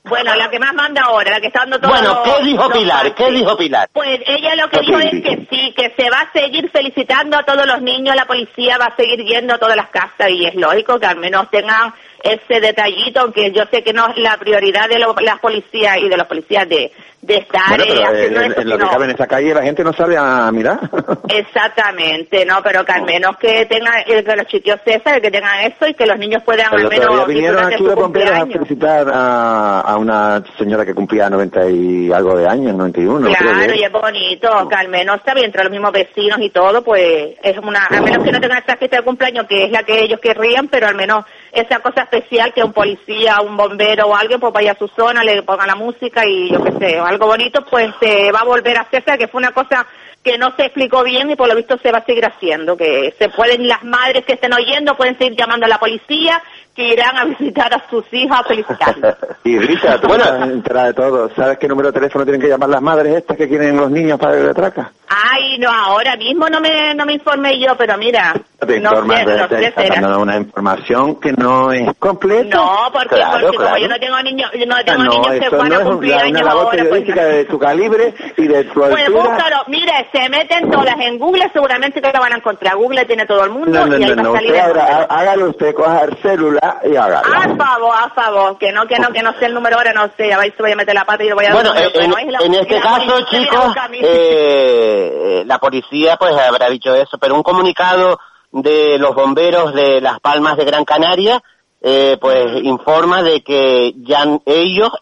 Bueno, 0.05 0.35
la 0.35 0.51
que 0.51 0.59
más 0.59 0.75
manda 0.75 1.03
ahora, 1.03 1.31
la 1.31 1.41
que 1.41 1.47
está 1.47 1.61
dando 1.61 1.79
todo. 1.81 1.91
Bueno, 1.93 2.23
¿qué 2.25 2.45
dijo 2.45 2.69
Pilar? 2.71 3.15
¿Qué 3.15 3.31
dijo 3.31 3.57
Pilar? 3.57 3.89
Pues 3.93 4.21
ella 4.27 4.57
lo 4.57 4.69
que 4.69 4.81
¿Qué 4.81 4.87
dijo 4.87 4.99
es 4.99 5.11
que 5.23 5.47
sí, 5.49 5.73
que 5.77 5.91
se 5.97 6.11
va 6.11 6.23
a 6.23 6.33
seguir 6.33 6.69
felicitando 6.71 7.37
a 7.39 7.45
todos 7.45 7.67
los 7.67 7.81
niños, 7.83 8.17
la 8.17 8.25
policía 8.27 8.79
va 8.79 8.87
a 8.87 8.97
seguir 8.97 9.25
yendo 9.25 9.55
a 9.55 9.59
todas 9.59 9.77
las 9.77 9.91
casas 9.91 10.29
y 10.31 10.45
es 10.45 10.57
lógico 10.57 10.99
que 10.99 11.07
al 11.07 11.19
menos 11.19 11.49
tengan 11.51 11.95
ese 12.23 12.61
detallito, 12.61 13.21
aunque 13.21 13.53
yo 13.53 13.63
sé 13.71 13.83
que 13.85 13.93
no 13.93 14.09
es 14.09 14.17
la 14.19 14.37
prioridad 14.39 14.89
de 14.89 14.99
lo- 14.99 15.15
las 15.21 15.39
policías 15.39 15.99
y 15.99 16.09
de 16.09 16.17
los 16.17 16.27
policías 16.27 16.69
de, 16.69 16.93
de 17.23 17.37
estar 17.37 17.69
Bueno, 17.69 17.85
eh, 17.85 18.05
haciendo 18.05 18.41
en, 18.41 18.51
eso, 18.53 18.61
en 18.63 18.69
lo 18.69 18.77
que 18.77 18.83
sino- 18.83 18.91
cabe 18.93 19.05
en 19.05 19.11
esa 19.13 19.27
calle 19.29 19.55
la 19.55 19.63
gente 19.63 19.85
no 19.85 19.93
sale 19.93 20.17
a 20.19 20.51
mirar. 20.51 20.81
Exactamente, 21.29 22.45
no, 22.45 22.57
pero 22.65 22.85
que 22.85 22.93
al 22.93 23.03
menos 23.05 23.37
que 23.37 23.65
tengan, 23.67 23.95
eh, 24.07 24.25
que 24.25 24.37
los 24.37 24.47
chiquillos 24.47 24.81
César, 24.85 25.21
que 25.21 25.31
tengan 25.31 25.61
eso 25.61 25.87
y 25.89 25.95
que 25.95 26.05
los 26.07 26.19
niños 26.19 26.43
puedan 26.45 26.67
al 26.75 26.89
menos 26.89 27.27
vinieron 27.27 27.65
aquí 27.73 27.85
de 27.85 27.93
a 27.93 27.95
cumpleaños. 27.95 28.53
felicitar 28.53 29.07
a, 29.13 29.81
a 29.83 29.97
una 29.99 30.43
señora 30.59 30.85
que 30.85 30.95
cumplía 30.95 31.31
90 31.31 31.71
y 31.71 32.13
algo 32.13 32.37
de 32.37 32.49
años, 32.49 32.75
91 32.75 33.29
creo 33.33 33.53
Claro, 33.53 33.75
y 33.75 33.85
es 33.85 33.93
bonito, 33.93 34.69
que 34.69 34.75
al 34.75 34.89
menos 34.89 35.17
está 35.17 35.35
bien, 35.35 35.47
entre 35.47 35.63
los 35.63 35.71
mismos 35.73 35.93
vecinos 35.93 36.39
y 36.41 36.51
todo, 36.51 36.83
pues 36.83 37.37
es 37.43 37.59
una, 37.59 37.87
a 37.87 38.01
menos 38.01 38.25
que 38.25 38.33
no 38.33 38.41
tengan 38.41 38.59
esa 38.63 38.77
fiesta 38.77 38.97
de 38.97 39.03
cumpleaños, 39.05 39.47
que 39.47 39.65
es 39.67 39.71
la 39.71 39.85
que 39.85 40.01
ellos 40.03 40.19
querrían, 40.21 40.67
pero 40.69 40.89
al 40.89 40.97
menos 40.97 41.25
esa 41.53 41.79
cosa 41.81 42.03
especial 42.03 42.53
que 42.53 42.65
un 42.65 42.73
policía, 42.73 43.37
un 43.43 43.57
bombero 43.57 44.07
o 44.07 44.17
alguien, 44.17 44.41
pues 44.41 44.53
vaya 44.53 44.73
a 44.73 44.77
su 44.79 44.89
zona, 44.89 45.23
le 45.23 45.43
ponga 45.43 45.67
la 45.67 45.75
música 45.77 46.27
y 46.27 46.51
yo 46.51 46.63
qué 46.65 46.73
sé, 46.79 47.01
algo 47.13 47.27
bonito, 47.27 47.65
pues 47.65 47.93
se 48.01 48.33
va 48.33 48.41
a 48.41 48.45
volver 48.45 48.77
a 48.79 48.83
hacerse, 48.83 49.19
que 49.19 49.29
fue 49.29 49.39
una 49.39 49.53
cosa 49.53 49.87
que 50.23 50.39
no 50.39 50.55
se 50.57 50.67
explicó 50.67 51.03
bien 51.03 51.31
y 51.31 51.37
por 51.37 51.49
lo 51.49 51.57
visto 51.57 51.77
se 51.79 51.91
va 51.91 51.99
a 51.99 52.05
seguir 52.05 52.25
haciendo, 52.25 52.77
que 52.77 53.15
se 53.19 53.29
pueden, 53.29 53.67
las 53.67 53.83
madres 53.83 54.25
que 54.25 54.35
estén 54.35 54.55
oyendo 54.55 54.97
pueden 54.97 55.19
seguir 55.19 55.37
llamando 55.37 55.67
a 55.67 55.69
la 55.69 55.79
policía, 55.79 56.43
que 56.75 56.89
irán 56.95 57.17
a 57.19 57.25
visitar 57.25 57.73
a 57.75 57.89
sus 57.91 58.05
hijos 58.13 58.39
a 58.39 58.45
felicitarlos. 58.45 59.15
Y 59.45 59.59
Rita, 59.59 60.01
tú 60.01 60.15
estás 60.15 60.49
enterada 60.49 60.87
de 60.87 60.95
todo. 60.95 61.29
¿Sabes 61.35 61.59
qué 61.59 61.67
número 61.69 61.89
de 61.89 61.95
teléfono 61.95 62.25
tienen 62.25 62.41
que 62.41 62.49
llamar 62.49 62.69
las 62.69 62.81
madres 62.81 63.17
estas 63.17 63.37
que 63.37 63.49
quieren 63.49 63.77
los 63.77 63.91
niños 63.91 64.19
para 64.21 64.39
ir 64.39 64.47
de 64.47 64.55
traca? 64.55 64.93
Ay, 65.09 65.59
no, 65.59 65.69
ahora 65.71 66.17
mismo 66.17 66.49
no 66.49 66.61
me, 66.61 66.95
no 66.95 67.05
me 67.05 67.15
informé 67.15 67.59
yo, 67.61 67.77
pero 67.77 67.99
mira, 67.99 68.33
Te 68.61 68.79
no 68.81 68.89
informas 68.91 69.19
sé, 69.25 69.37
no 69.37 69.49
te 69.49 69.57
sé, 69.65 69.73
será. 69.77 70.01
dando 70.01 70.21
una 70.21 70.37
información 70.37 71.17
que 71.21 71.33
no 71.33 71.71
es 71.73 71.91
completa. 71.99 72.57
No, 72.57 72.89
porque, 72.93 73.09
Claro, 73.17 73.33
porque 73.33 73.57
como 73.57 73.69
claro. 73.69 73.83
yo 73.83 73.89
no 73.89 73.99
tengo 73.99 74.23
niños, 74.23 74.51
yo 74.59 74.65
no 74.67 74.75
Ah, 74.77 74.83
tengo 74.87 75.05
no, 75.05 75.11
niños 75.11 75.27
que 75.41 75.49
van 75.57 75.69
no 75.69 75.75
a 75.77 75.81
cumplir 75.85 76.15
una 76.15 76.23
años 76.23 76.41
labor 76.43 76.63
ahora, 76.65 76.71
pues 76.71 76.83
periodística 76.89 77.25
de 77.25 77.45
tu 77.47 77.59
calibre 77.59 78.15
y 78.39 78.47
de 78.47 78.65
tu 78.65 78.75
Pues 78.81 78.97
altura. 79.07 79.23
búscalo, 79.23 79.57
mire, 79.67 79.93
se 80.13 80.29
meten 80.31 80.71
todas 80.71 80.97
en 81.01 81.19
Google, 81.19 81.51
seguramente 81.53 82.01
que 82.01 82.11
lo 82.13 82.21
van 82.21 82.33
a 82.33 82.37
encontrar. 82.37 82.77
Google 82.77 83.05
tiene 83.05 83.27
todo 83.27 83.45
el 83.45 83.51
mundo 83.51 83.71
No, 83.81 83.87
no, 83.87 83.99
y 83.99 84.05
ahí 84.05 84.11
no, 84.11 84.17
va 84.17 84.23
no. 84.23 84.31
a 84.31 84.37
salir 84.37 84.53
Usted 84.53 84.61
ahora, 84.65 85.07
hágalo 85.11 85.51
usted, 85.51 85.75
coja 85.75 86.01
el 86.05 86.17
celular 86.23 86.62
y 86.85 86.95
hágalo. 86.97 87.27
A 87.35 87.57
favor, 87.57 87.95
a 87.97 88.11
favor, 88.11 88.59
que 88.59 88.71
no, 88.73 88.87
que 88.87 88.99
no, 88.99 89.09
que 89.13 89.23
no 89.23 89.33
sé 89.39 89.47
el 89.47 89.55
número 89.55 89.77
ahora, 89.77 89.93
no 89.93 90.09
sé, 90.17 90.33
a 90.33 90.39
ver 90.39 90.55
si 90.57 90.63
voy 90.63 90.73
a 90.73 90.77
meter 90.77 90.95
la 90.95 91.05
pata 91.05 91.25
y 91.25 91.29
lo 91.29 91.35
voy 91.35 91.47
a 91.47 91.53
Bueno, 91.55 91.73
dar. 91.75 91.83
en, 91.95 92.13
en 92.41 92.55
este 92.55 92.81
caso, 92.81 93.21
chicos, 93.31 93.75
eh, 94.01 95.43
la 95.47 95.59
policía 95.59 96.17
pues 96.17 96.35
habrá 96.37 96.69
dicho 96.69 96.95
eso, 96.95 97.19
pero 97.19 97.35
un 97.35 97.43
comunicado 97.43 98.19
de 98.53 98.99
los 98.99 99.15
bomberos 99.15 99.75
de 99.75 100.01
Las 100.01 100.21
Palmas 100.21 100.57
de 100.57 100.65
Gran 100.65 100.85
Canaria, 100.85 101.43
eh, 101.81 102.17
pues 102.21 102.63
informa 102.63 103.23
de 103.23 103.43
que 103.43 103.93
ya 103.97 104.25
ellos, 104.47 104.93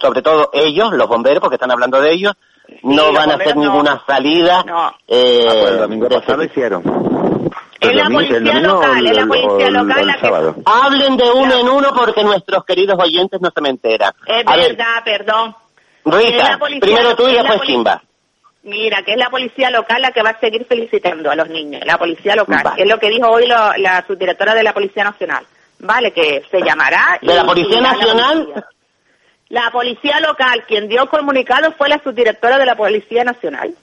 sobre 0.00 0.22
todo 0.22 0.50
ellos, 0.52 0.92
los 0.92 1.08
bomberos, 1.08 1.40
porque 1.40 1.56
están 1.56 1.70
hablando 1.70 2.00
de 2.00 2.12
ellos, 2.12 2.32
no 2.82 3.12
van 3.12 3.30
a 3.30 3.34
hacer 3.34 3.56
no. 3.56 3.62
ninguna 3.62 4.02
salida. 4.06 4.62
No. 4.66 4.92
eh, 5.08 5.46
Ah, 5.48 5.52
pues 5.60 5.70
el 5.72 5.78
domingo 5.78 6.08
pasado 6.08 6.36
lo 6.38 6.42
ese- 6.44 6.52
hicieron. 6.52 6.82
Es 7.80 7.88
El 7.90 7.96
la 7.96 8.04
policía 8.10 8.38
local, 8.60 9.06
es 9.06 9.16
la 9.16 9.26
policía 9.26 9.70
local. 9.70 10.54
Hablen 10.66 11.16
de 11.16 11.30
uno 11.30 11.58
en 11.60 11.68
uno 11.68 11.92
porque 11.96 12.22
nuestros 12.22 12.64
queridos 12.64 12.98
oyentes 13.02 13.40
no 13.40 13.50
se 13.54 13.60
me 13.62 13.70
enteran. 13.70 14.12
Es 14.26 14.42
A 14.46 14.56
ver, 14.56 14.76
verdad, 14.76 15.04
perdón. 15.04 15.54
Rita, 16.04 16.58
primero 16.80 17.16
tú 17.16 17.28
y 17.28 17.32
después 17.34 17.60
Chimba. 17.62 18.02
Mira, 18.62 19.02
que 19.02 19.12
es 19.12 19.16
la 19.18 19.30
policía 19.30 19.70
local 19.70 20.02
la 20.02 20.10
que 20.12 20.22
va 20.22 20.30
a 20.30 20.38
seguir 20.40 20.66
felicitando 20.66 21.30
a 21.30 21.34
los 21.34 21.48
niños, 21.48 21.82
la 21.86 21.96
policía 21.96 22.36
local, 22.36 22.60
Vale. 22.62 22.76
que 22.76 22.82
es 22.82 22.88
lo 22.88 22.98
que 22.98 23.08
dijo 23.08 23.26
hoy 23.28 23.46
lo- 23.46 23.72
la 23.78 24.04
subdirectora 24.06 24.54
de 24.54 24.62
la 24.62 24.74
Policía 24.74 25.02
Nacional. 25.04 25.46
Vale, 25.78 26.12
que 26.12 26.42
se 26.50 26.60
llamará... 26.60 27.18
¿De 27.22 27.34
la 27.34 27.44
Policía 27.46 27.78
y 27.78 27.80
la- 27.80 27.92
Nacional? 27.92 28.64
La 29.48 29.70
policía 29.72 30.20
local, 30.20 30.64
quien 30.68 30.88
dio 30.88 31.08
comunicado 31.08 31.72
fue 31.72 31.88
la 31.88 32.00
subdirectora 32.02 32.58
de 32.58 32.66
la 32.66 32.76
Policía 32.76 33.24
Nacional. 33.24 33.74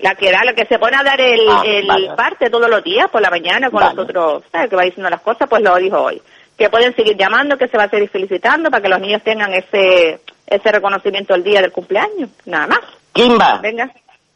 La 0.00 0.14
que 0.14 0.30
da, 0.32 0.42
la 0.44 0.54
que 0.54 0.64
se 0.66 0.78
pone 0.78 0.96
a 0.96 1.02
dar 1.02 1.20
el, 1.20 1.40
Ah, 1.48 1.62
el 1.64 1.86
vale. 1.86 2.10
parte 2.16 2.48
todos 2.50 2.68
los 2.70 2.82
días 2.82 3.10
por 3.10 3.20
la 3.20 3.28
mañana 3.30 3.70
con 3.70 3.80
Vale. 3.80 3.94
los 3.94 4.04
otros, 4.04 4.42
¿sabes? 4.50 4.70
Que 4.70 4.76
va 4.76 4.82
diciendo 4.82 5.10
las 5.10 5.20
cosas, 5.20 5.48
pues 5.48 5.62
lo 5.62 5.76
dijo 5.76 5.98
hoy. 6.00 6.20
Que 6.56 6.70
pueden 6.70 6.94
seguir 6.96 7.16
llamando, 7.16 7.56
que 7.58 7.68
se 7.68 7.76
va 7.76 7.84
a 7.84 7.88
seguir 7.90 8.08
felicitando 8.08 8.70
para 8.70 8.82
que 8.82 8.88
los 8.88 9.00
niños 9.00 9.22
tengan 9.22 9.52
ese 9.52 10.20
ese 10.46 10.72
reconocimiento 10.72 11.34
el 11.34 11.44
día 11.44 11.60
del 11.62 11.70
cumpleaños. 11.70 12.30
Nada 12.46 12.66
más. 12.66 12.80
Kimba, 13.12 13.58
Venga. 13.62 13.90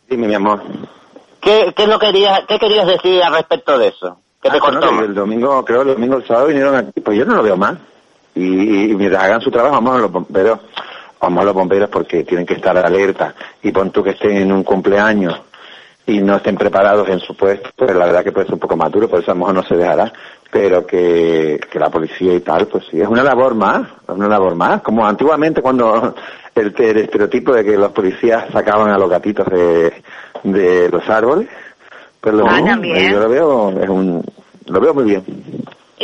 Dime, 0.08 0.28
mi 0.28 0.34
amor. 0.34 0.62
¿qué, 1.40 1.72
qué, 1.76 1.86
no 1.86 1.98
querías, 1.98 2.42
¿qué 2.46 2.58
querías 2.58 2.86
decir 2.86 3.22
al 3.22 3.32
respecto 3.34 3.76
de 3.78 3.88
eso? 3.88 4.18
Que 4.42 4.50
te 4.50 4.56
Ah, 4.58 4.60
bueno, 4.60 4.80
cortó. 4.80 4.98
que 4.98 5.04
el 5.06 5.14
domingo, 5.14 5.64
creo 5.64 5.82
el 5.82 5.88
domingo, 5.88 6.16
el 6.16 6.26
sábado 6.26 6.46
vinieron 6.48 6.76
aquí, 6.76 7.00
pues 7.00 7.18
yo 7.18 7.24
no 7.24 7.34
lo 7.36 7.42
veo 7.42 7.56
mal. 7.56 7.78
Y, 8.34 8.90
y 8.90 8.94
mientras 8.94 9.22
hagan 9.24 9.40
su 9.40 9.50
trabajo, 9.50 9.74
vamos 9.76 9.96
a 9.96 9.98
los 10.00 10.12
bomberos, 10.12 10.60
vamos 11.20 11.42
a 11.42 11.44
los 11.46 11.54
bomberos 11.54 11.88
porque 11.90 12.24
tienen 12.24 12.44
que 12.46 12.54
estar 12.54 12.76
alerta. 12.76 13.34
Y 13.62 13.72
pon 13.72 13.90
tú 13.90 14.02
que 14.02 14.10
estén 14.10 14.36
en 14.36 14.52
un 14.52 14.62
cumpleaños 14.62 15.40
y 16.06 16.20
no 16.20 16.36
estén 16.36 16.56
preparados 16.56 17.08
en 17.08 17.18
su 17.20 17.34
puesto, 17.36 17.70
pues 17.76 17.94
la 17.96 18.06
verdad 18.06 18.22
que 18.24 18.32
puede 18.32 18.46
ser 18.46 18.54
un 18.54 18.60
poco 18.60 18.76
más 18.76 18.90
duro, 18.92 19.08
por 19.08 19.20
eso 19.20 19.30
a 19.30 19.34
lo 19.34 19.40
mejor 19.40 19.54
no 19.54 19.62
se 19.64 19.76
dejará. 19.76 20.12
Pero 20.50 20.86
que, 20.86 21.58
que 21.70 21.78
la 21.80 21.90
policía 21.90 22.32
y 22.34 22.40
tal, 22.40 22.66
pues 22.68 22.84
sí, 22.90 23.00
es 23.00 23.08
una 23.08 23.24
labor 23.24 23.54
más, 23.56 23.88
es 24.06 24.14
una 24.14 24.28
labor 24.28 24.54
más. 24.54 24.82
Como 24.82 25.04
antiguamente 25.04 25.60
cuando 25.62 26.14
el, 26.54 26.74
el 26.78 26.96
estereotipo 26.98 27.52
de 27.54 27.64
que 27.64 27.76
los 27.76 27.90
policías 27.92 28.44
sacaban 28.52 28.90
a 28.90 28.98
los 28.98 29.10
gatitos 29.10 29.46
de, 29.46 29.92
de 30.44 30.88
los 30.90 31.08
árboles, 31.08 31.48
pues 32.20 32.34
lo 32.36 32.46
Ah, 32.46 32.52
mismo, 32.52 32.68
también. 32.68 33.12
yo 33.12 33.18
lo 33.20 33.28
veo, 33.28 33.70
es 33.82 33.88
un, 33.88 34.22
lo 34.66 34.80
veo 34.80 34.94
muy 34.94 35.04
bien. 35.04 35.24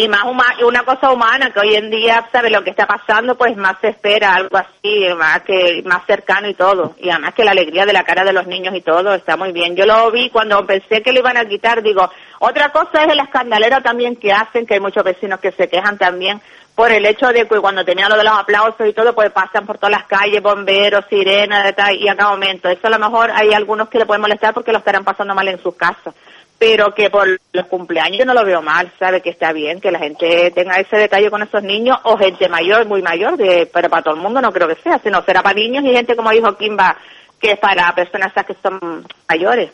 Y 0.00 0.08
más 0.08 0.22
huma- 0.22 0.56
una 0.64 0.82
cosa 0.82 1.10
humana, 1.10 1.50
que 1.52 1.60
hoy 1.60 1.74
en 1.74 1.90
día, 1.90 2.26
¿sabe 2.32 2.48
lo 2.48 2.64
que 2.64 2.70
está 2.70 2.86
pasando? 2.86 3.36
Pues 3.36 3.54
más 3.58 3.76
se 3.82 3.88
espera, 3.88 4.34
algo 4.34 4.56
así, 4.56 5.04
más 5.14 5.42
que 5.42 5.82
más 5.84 6.06
cercano 6.06 6.48
y 6.48 6.54
todo. 6.54 6.94
Y 7.00 7.10
además 7.10 7.34
que 7.34 7.44
la 7.44 7.50
alegría 7.50 7.84
de 7.84 7.92
la 7.92 8.02
cara 8.02 8.24
de 8.24 8.32
los 8.32 8.46
niños 8.46 8.74
y 8.74 8.80
todo 8.80 9.12
está 9.12 9.36
muy 9.36 9.52
bien. 9.52 9.76
Yo 9.76 9.84
lo 9.84 10.10
vi 10.10 10.30
cuando 10.30 10.64
pensé 10.64 11.02
que 11.02 11.12
lo 11.12 11.18
iban 11.18 11.36
a 11.36 11.44
quitar, 11.44 11.82
digo, 11.82 12.10
otra 12.38 12.70
cosa 12.70 13.04
es 13.04 13.12
el 13.12 13.20
escandalero 13.20 13.82
también 13.82 14.16
que 14.16 14.32
hacen, 14.32 14.64
que 14.64 14.72
hay 14.74 14.80
muchos 14.80 15.04
vecinos 15.04 15.38
que 15.38 15.52
se 15.52 15.68
quejan 15.68 15.98
también, 15.98 16.40
por 16.74 16.90
el 16.90 17.04
hecho 17.04 17.26
de 17.28 17.46
que 17.46 17.60
cuando 17.60 17.84
tenían 17.84 18.08
lo 18.08 18.16
de 18.16 18.24
los 18.24 18.32
aplausos 18.32 18.86
y 18.88 18.94
todo, 18.94 19.14
pues 19.14 19.30
pasan 19.32 19.66
por 19.66 19.76
todas 19.76 19.90
las 19.90 20.04
calles, 20.04 20.40
bomberos, 20.42 21.04
sirenas, 21.10 21.74
y 21.92 22.08
a 22.08 22.16
cada 22.16 22.30
momento. 22.30 22.70
Eso 22.70 22.86
a 22.86 22.90
lo 22.90 22.98
mejor 22.98 23.30
hay 23.32 23.52
algunos 23.52 23.90
que 23.90 23.98
le 23.98 24.06
pueden 24.06 24.22
molestar 24.22 24.54
porque 24.54 24.72
lo 24.72 24.78
estarán 24.78 25.04
pasando 25.04 25.34
mal 25.34 25.46
en 25.48 25.62
sus 25.62 25.74
casas. 25.74 26.14
Pero 26.60 26.94
que 26.94 27.08
por 27.08 27.26
los 27.54 27.66
cumpleaños 27.68 28.18
yo 28.18 28.24
no 28.26 28.34
lo 28.34 28.44
veo 28.44 28.60
mal, 28.60 28.92
sabe 28.98 29.22
que 29.22 29.30
está 29.30 29.50
bien 29.52 29.80
que 29.80 29.90
la 29.90 29.98
gente 29.98 30.50
tenga 30.50 30.78
ese 30.78 30.98
detalle 30.98 31.30
con 31.30 31.42
esos 31.42 31.62
niños 31.62 31.96
o 32.04 32.18
gente 32.18 32.50
mayor, 32.50 32.86
muy 32.86 33.00
mayor, 33.00 33.38
de, 33.38 33.68
pero 33.72 33.88
para 33.88 34.02
todo 34.02 34.14
el 34.14 34.20
mundo 34.20 34.42
no 34.42 34.52
creo 34.52 34.68
que 34.68 34.82
sea, 34.82 34.98
sino 34.98 35.22
será 35.22 35.42
para 35.42 35.54
niños 35.54 35.82
y 35.84 35.92
gente 35.92 36.14
como 36.14 36.30
dijo 36.30 36.54
Kimba, 36.58 36.98
que 37.40 37.52
es 37.52 37.58
para 37.58 37.94
personas 37.94 38.34
que 38.46 38.54
son 38.62 39.06
mayores. 39.26 39.72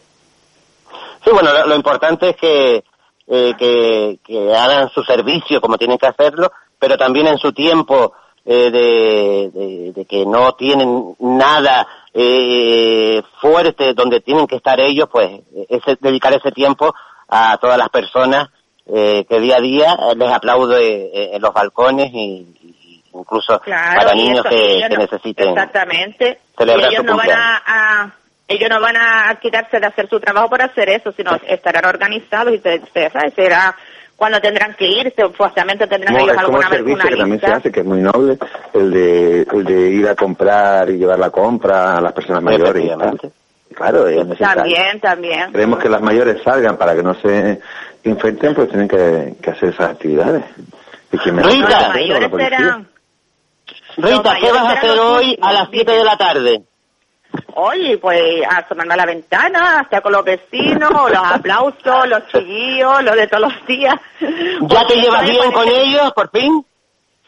Sí, 1.25 1.31
bueno, 1.33 1.53
lo, 1.53 1.67
lo 1.67 1.75
importante 1.75 2.31
es 2.31 2.37
que, 2.37 2.85
eh, 3.27 3.55
que, 3.59 4.21
que 4.25 4.55
hagan 4.55 4.89
su 4.91 5.03
servicio 5.03 5.61
como 5.61 5.77
tienen 5.77 5.99
que 5.99 6.07
hacerlo, 6.07 6.53
pero 6.79 6.97
también 6.97 7.27
en 7.27 7.39
su 7.39 7.53
tiempo 7.53 8.13
eh, 8.47 8.71
de, 8.71 9.51
de- 9.53 9.93
de 9.93 10.05
que 10.05 10.25
no 10.25 10.53
tienen 10.55 11.15
nada 11.19 11.87
eh, 12.15 13.21
fuerte 13.41 13.93
donde 13.95 14.21
tienen 14.21 14.47
que 14.47 14.57
estar 14.57 14.79
ellos, 14.81 15.09
pues 15.11 15.41
ese, 15.69 15.97
dedicar 16.01 16.33
ese 16.33 16.53
tiempo 16.53 16.95
a 17.29 17.59
todas 17.59 17.77
las 17.77 17.89
personas 17.89 18.49
eh, 18.87 19.25
que 19.29 19.41
día 19.41 19.57
a 19.57 19.61
día 19.61 19.97
les 20.17 20.31
aplaudo 20.31 20.79
eh, 20.79 21.35
en 21.35 21.43
los 21.43 21.53
balcones 21.53 22.09
y, 22.13 22.47
y 22.63 23.03
incluso 23.15 23.59
Claro, 23.61 24.01
para 24.01 24.15
niños 24.15 24.41
eso, 24.47 24.49
que, 24.49 24.81
que 24.89 24.95
no- 24.97 25.03
necesiten. 25.03 25.49
Exactamente. 25.49 26.39
celebrar 26.57 26.93
y 26.93 26.95
ellos 26.95 27.05
su 27.05 27.11
no 27.13 27.17
van 27.17 27.31
a, 27.33 27.63
a- 27.67 28.15
ellos 28.49 28.71
no 28.71 28.81
van 28.81 28.97
a 28.97 29.37
quitarse 29.43 29.81
de 29.81 29.87
hacer 29.89 30.09
su 30.09 30.21
trabajo 30.21 30.49
por 30.49 30.63
hacer 30.63 30.89
eso, 30.89 31.11
sino 31.11 31.33
estarán 31.49 31.85
organizados 31.85 32.55
y 32.55 32.59
se, 32.61 32.81
se- 32.95 33.11
será 33.35 33.75
cuando 34.17 34.41
tendrán 34.41 34.75
que 34.75 34.87
irse, 34.89 35.29
forzosamente 35.31 35.87
tendrán 35.87 36.15
No, 36.15 36.21
ellos 36.21 36.37
es 36.37 36.43
como 36.43 36.59
el 36.59 36.65
alguna 36.65 36.69
vez 36.71 36.79
servicio 36.79 36.95
una 36.95 37.05
que 37.11 37.17
también 37.17 37.41
se 37.41 37.47
hace, 37.47 37.73
que 37.73 37.81
es 37.81 37.87
muy 37.87 38.01
noble, 38.01 38.39
el 38.73 38.91
de, 38.91 39.43
el 39.43 39.65
de 39.65 39.91
ir 39.91 40.09
a 40.09 40.15
comprar 40.15 40.89
y 40.91 40.97
llevar 40.97 41.19
la 41.19 41.31
compra 41.31 41.99
a 41.99 42.01
las 42.01 42.13
personas 42.13 42.43
mayores 42.43 42.85
y 42.85 42.89
tal. 42.89 43.21
Claro, 43.75 44.09
es 44.09 44.27
necesario. 44.27 44.63
También, 44.63 45.01
también. 45.01 45.53
Queremos 45.53 45.79
que 45.81 45.89
las 45.91 46.01
mayores 46.01 46.43
salgan 46.43 46.79
para 46.79 46.95
que 46.95 47.03
no 47.03 47.15
se 47.15 47.61
infecten, 48.05 48.55
pues 48.55 48.69
tienen 48.71 48.89
que, 48.89 49.35
que 49.43 49.51
hacer 49.51 49.69
esas 49.71 49.91
actividades. 49.91 50.45
Y 51.13 51.19
Rita. 51.19 51.93
que 51.95 52.29
policía. 52.29 52.59
serán- 52.59 52.89
Rita, 53.97 54.37
¿qué 54.41 54.53
vas 54.53 54.65
a 54.65 54.71
hacer 54.73 54.99
hoy 54.99 55.39
a 55.43 55.53
las 55.53 55.69
7 55.71 55.93
de 55.93 56.05
la 56.05 56.17
tarde? 56.17 56.63
Oye, 57.55 57.97
pues 57.99 58.43
asomarme 58.49 58.95
a 58.95 58.97
la 58.99 59.07
ventana, 59.07 59.81
estar 59.83 60.03
con 60.03 60.13
los 60.13 60.25
vecinos, 60.25 60.91
los 60.91 61.23
aplausos, 61.25 62.07
los 62.07 62.27
chillillos, 62.29 63.03
lo 63.03 63.15
de 63.15 63.27
todos 63.29 63.51
los 63.51 63.67
días. 63.67 63.95
¿Ya 64.21 64.87
te 64.87 64.97
llevas 64.97 65.23
bien 65.23 65.51
con 65.53 65.67
ellos, 65.67 66.13
por 66.13 66.31
fin? 66.31 66.67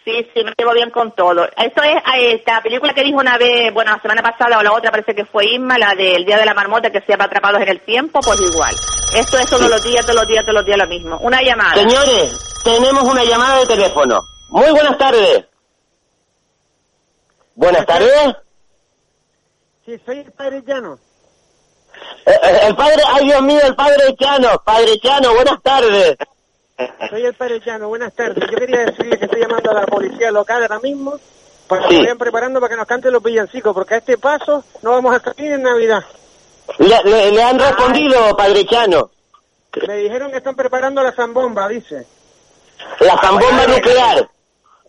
Sí, 0.05 0.27
sí, 0.35 0.43
me 0.45 0.53
llevo 0.57 0.73
bien 0.73 0.91
con 0.91 1.13
todo. 1.13 1.45
Eso 1.45 1.83
es 1.83 1.97
eh, 2.15 2.33
esta 2.35 2.63
película 2.63 2.95
que 2.95 3.05
dijo 3.05 3.19
una 3.19 3.37
vez, 3.37 3.73
bueno, 3.75 3.93
la 3.93 4.01
semana 4.01 4.23
pasada 4.23 4.59
o 4.59 4.63
la 4.63 4.73
otra 4.73 4.91
parece 4.91 5.15
que 5.15 5.25
fue 5.27 5.47
Isma, 5.47 5.77
la 5.77 5.95
del 5.95 6.25
Día 6.25 6.39
de 6.39 6.47
la 6.47 6.55
Marmota 6.55 6.91
que 6.91 7.01
se 7.01 7.09
llama 7.09 7.25
Atrapados 7.25 7.61
en 7.61 7.69
el 7.69 7.81
Tiempo, 7.81 8.21
pues 8.21 8.41
igual. 8.41 8.75
Esto 9.15 9.39
es 9.39 9.51
todos 9.51 9.69
los 9.69 9.83
días, 9.83 10.07
todos 10.07 10.21
los 10.21 10.29
días, 10.29 10.45
todos 10.45 10.55
los 10.55 10.65
días 10.65 10.79
lo 10.79 10.87
mismo. 10.87 11.19
Una 11.19 11.43
llamada. 11.43 11.75
Señores, 11.75 12.63
tenemos 12.65 13.03
una 13.03 13.25
llamada 13.25 13.61
de 13.61 13.67
teléfono. 13.67 14.21
Muy 14.51 14.71
buenas 14.71 14.97
tardes. 14.97 15.47
Buenas 17.55 17.85
tardes. 17.85 18.37
Sí, 19.89 19.99
soy 20.05 20.19
el 20.19 20.33
padre 20.33 20.63
Llano. 20.67 20.99
Eh, 22.27 22.31
eh, 22.43 22.59
El 22.67 22.77
padre, 22.77 23.03
ay 23.11 23.25
Dios 23.25 23.41
mío, 23.41 23.59
el 23.65 23.75
padre 23.75 24.15
Chano. 24.21 24.61
Padre 24.63 24.99
Chano, 25.01 25.33
buenas 25.33 25.63
tardes. 25.63 26.15
Soy 27.09 27.25
el 27.25 27.33
padre 27.35 27.59
Llano, 27.65 27.89
buenas 27.89 28.13
tardes. 28.15 28.45
Yo 28.51 28.59
quería 28.59 28.81
decirle 28.85 29.19
que 29.19 29.25
estoy 29.25 29.41
llamando 29.41 29.71
a 29.71 29.75
la 29.81 29.87
policía 29.87 30.31
local 30.31 30.61
ahora 30.61 30.79
mismo 30.81 31.19
para 31.67 31.89
que 31.89 31.95
Sí. 31.95 32.01
vayan 32.03 32.19
preparando 32.19 32.61
para 32.61 32.69
que 32.75 32.77
nos 32.77 32.87
canten 32.87 33.15
los 33.15 33.23
villancicos, 33.23 33.73
porque 33.73 33.95
a 33.95 33.97
este 33.97 34.19
paso 34.19 34.63
no 34.83 34.91
vamos 34.91 35.17
a 35.17 35.21
salir 35.21 35.53
en 35.53 35.63
Navidad. 35.63 36.05
Le, 36.77 37.03
le- 37.05 37.33
le 37.33 37.43
han 37.43 37.59
respondido, 37.59 38.37
padre 38.37 38.67
Chano. 38.67 39.11
Me 39.87 39.97
dijeron 39.97 40.31
que 40.31 40.37
están 40.37 40.55
preparando 40.55 41.03
la 41.03 41.13
zambomba, 41.13 41.67
dice. 41.67 42.07
La 43.01 43.17
zambomba 43.23 43.67
nuclear. 43.67 44.29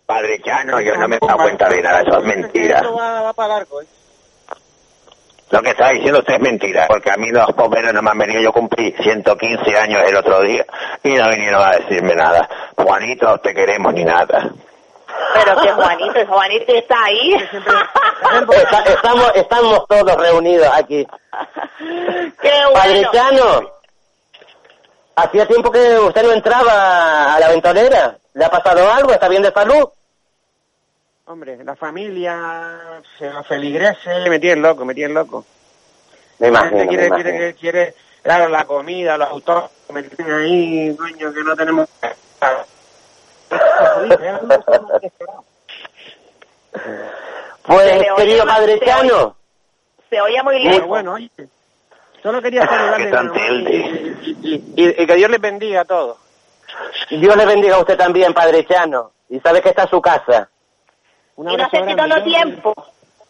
Padre 0.06 0.42
Chano, 0.44 0.82
yo 0.82 0.98
no 0.98 1.08
me 1.08 1.16
he 1.16 1.20
dado 1.26 1.38
cuenta 1.38 1.70
de 1.70 1.82
nada, 1.82 2.02
eso 2.02 2.18
es 2.18 2.24
mentira. 2.26 2.80
Esto 2.80 2.96
va, 2.96 3.22
va 3.22 3.32
para 3.32 3.54
largo, 3.60 3.82
¿eh? 3.82 3.88
Lo 5.52 5.62
que 5.64 5.70
está 5.72 5.90
diciendo 5.90 6.20
usted 6.20 6.36
es 6.36 6.40
mentira, 6.42 6.86
porque 6.88 7.12
a 7.12 7.16
mí 7.18 7.32
los 7.32 7.48
bomberos 7.56 7.92
no 7.94 8.02
me 8.04 8.12
han 8.12 8.18
venido, 8.20 8.40
yo 8.42 8.52
cumplí 8.54 8.94
115 9.02 9.78
años 9.80 10.04
el 10.08 10.16
otro 10.16 10.42
día 10.42 10.64
y 11.04 11.14
no 11.14 11.28
vinieron 11.30 11.64
a 11.64 11.72
decirme 11.78 12.14
nada. 12.16 12.48
Juanito, 12.78 13.38
te 13.40 13.54
queremos 13.56 13.92
ni 13.94 14.04
nada. 14.04 14.50
Pero 15.34 15.62
que 15.62 15.72
Juanito, 15.72 16.26
Juanito 16.28 16.74
está 16.74 17.04
ahí. 17.04 17.34
Está- 18.52 18.84
estamos, 18.84 19.32
estamos 19.36 19.88
todos 19.88 20.16
reunidos 20.18 20.68
aquí. 20.74 21.08
Qué 22.42 22.52
Padre. 22.74 23.08
Chano, 23.12 23.72
hacía 25.16 25.48
tiempo 25.48 25.72
que 25.72 25.98
usted 26.00 26.24
no 26.24 26.32
entraba 26.34 27.34
a 27.34 27.40
la 27.40 27.50
ventolera. 27.50 28.18
¿Le 28.34 28.46
ha 28.46 28.50
pasado 28.50 28.92
algo? 28.92 29.12
¿Está 29.12 29.28
bien 29.28 29.42
de 29.42 29.52
salud? 29.52 29.90
Hombre, 31.32 31.64
la 31.64 31.76
familia, 31.76 33.02
se 33.20 33.30
los 33.30 33.46
feligreses, 33.46 34.28
me 34.28 34.40
tienen 34.40 34.64
loco, 34.64 34.84
me 34.84 34.96
tienen 34.96 35.14
loco. 35.14 35.46
Me 36.40 36.50
La 36.50 36.62
gente 36.62 36.76
imagino, 36.78 36.80
me 36.82 36.88
quiere, 36.90 37.06
imagino. 37.06 37.30
quiere, 37.30 37.54
quiere, 37.54 37.94
claro, 38.24 38.50
la 38.50 38.66
comida, 38.66 39.16
los 39.16 39.30
autos, 39.30 39.70
me 39.94 40.02
tienen 40.02 40.34
ahí, 40.34 40.90
dueños 40.90 41.32
que 41.32 41.44
no 41.44 41.56
tenemos... 41.56 41.88
Pues, 47.64 48.04
querido 48.18 48.46
Padre 48.46 48.80
Chano, 48.84 49.36
Se 50.10 50.20
oye 50.22 50.42
muy 50.44 50.60
lejos. 50.64 50.88
bueno, 50.88 51.14
oye, 51.14 51.30
solo 52.24 52.42
quería 52.42 52.66
saludarle 52.68 53.70
y, 54.22 54.30
y- 54.32 54.74
y- 54.76 55.04
y 55.04 55.06
que 55.06 55.16
Dios 55.16 55.30
les 55.30 55.42
bendiga 55.42 55.82
a 55.82 55.86
todos. 55.86 56.18
Dios 57.12 57.36
le 57.36 57.46
bendiga 57.46 57.76
a 57.76 57.80
usted 57.80 57.98
también, 57.98 58.34
Padre 58.34 58.66
Chano. 58.66 59.12
Y 59.30 59.40
sabe 59.40 59.62
que 59.62 59.70
está 59.70 59.84
en 59.84 59.90
su 59.90 60.02
casa. 60.02 60.50
Un 61.40 61.50
Y 61.50 61.56
no 61.56 61.70
todo 61.70 62.18
Yo- 62.18 62.24
tiempo. 62.24 62.74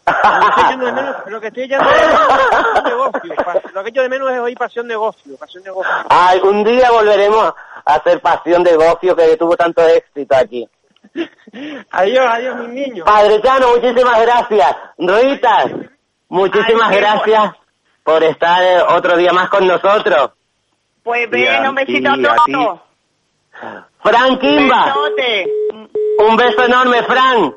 Lo 0.07 0.19
que 0.19 0.25
estoy 0.49 0.63
echando 0.63 0.85
de 0.87 0.91
menos- 0.93 1.15
lo 1.27 1.39
que 1.41 1.47
estoy 1.47 1.63
echando 1.63 1.89
de 1.91 1.95
menos 1.95 2.11
es 2.11 2.49
pasión 2.49 2.83
de 2.83 2.93
gofio. 2.95 3.35
Pa- 3.35 3.61
Lo 3.73 3.83
que 3.83 3.89
echo 3.89 4.01
de 4.01 4.09
menos 4.09 4.31
es 4.31 4.39
oír 4.39 4.57
pasión 4.57 4.87
de 4.87 4.95
gofio. 4.95 5.37
Pasión 5.37 5.63
de 5.63 5.69
gofio. 5.69 5.91
Algún 6.09 6.63
día 6.63 6.89
volveremos 6.89 7.53
a 7.85 7.93
hacer 7.93 8.19
Pasión 8.19 8.63
de 8.63 8.75
Gofio 8.75 9.15
que 9.15 9.37
tuvo 9.37 9.55
tanto 9.55 9.83
éxito 9.87 10.35
aquí. 10.35 10.67
Adiós, 11.91 12.25
adiós, 12.27 12.55
mis 12.57 12.69
niños. 12.69 13.05
Padre 13.05 13.41
Chano, 13.43 13.67
muchísimas 13.75 14.21
gracias. 14.21 14.75
Rita, 14.97 15.65
muchísimas 16.29 16.89
Ay, 16.89 16.97
gracias 16.97 17.51
por 18.03 18.23
estar 18.23 18.63
otro 18.89 19.17
día 19.17 19.31
más 19.33 19.49
con 19.49 19.67
nosotros. 19.67 20.31
Pues 21.03 21.29
a 21.31 21.69
un 21.69 21.75
besito 21.75 22.09
a 22.09 22.15
todos. 22.47 22.79
Fran 24.01 24.39
Kimba, 24.39 24.85
Besote. 24.85 25.47
un 26.27 26.35
beso 26.37 26.63
enorme, 26.63 27.03
Fran. 27.03 27.53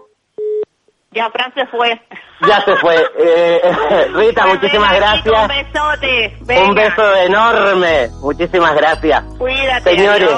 Ya 1.12 1.28
Fran 1.30 1.52
se 1.54 1.66
fue. 1.66 2.00
Ya 2.48 2.60
se 2.62 2.74
fue. 2.76 2.96
Eh, 3.18 3.60
Rita, 4.14 4.42
Pues 4.44 4.54
muchísimas 4.54 4.92
venga, 4.92 5.14
chico, 5.22 5.28
Un 5.30 5.46
gracias. 5.46 5.72
besote. 5.72 6.36
Venga. 6.42 6.62
Un 6.64 6.74
beso 6.74 7.16
enorme. 7.16 8.08
Muchísimas 8.22 8.74
gracias. 8.74 9.24
Cuídate. 9.38 9.90
Señores, 9.96 10.30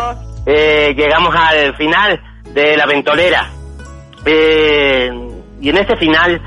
eh, 0.46 0.94
llegamos 0.96 1.34
al 1.34 1.76
final 1.76 2.20
de 2.52 2.76
la 2.76 2.86
ventolera. 2.86 3.48
Eh, 4.26 5.10
y 5.60 5.68
en 5.68 5.76
ese 5.78 5.96
final 5.96 6.40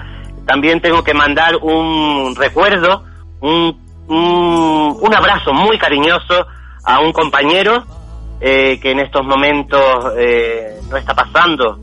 también 0.45 0.81
tengo 0.81 1.03
que 1.03 1.13
mandar 1.13 1.55
un 1.61 2.35
recuerdo, 2.35 3.03
un, 3.41 3.79
un, 4.07 4.97
un 5.01 5.15
abrazo 5.15 5.53
muy 5.53 5.77
cariñoso 5.77 6.45
a 6.85 6.99
un 6.99 7.11
compañero 7.11 7.83
eh, 8.39 8.79
que 8.81 8.91
en 8.91 8.99
estos 8.99 9.25
momentos 9.25 10.13
eh, 10.17 10.79
no 10.89 10.97
está 10.97 11.13
pasando 11.13 11.77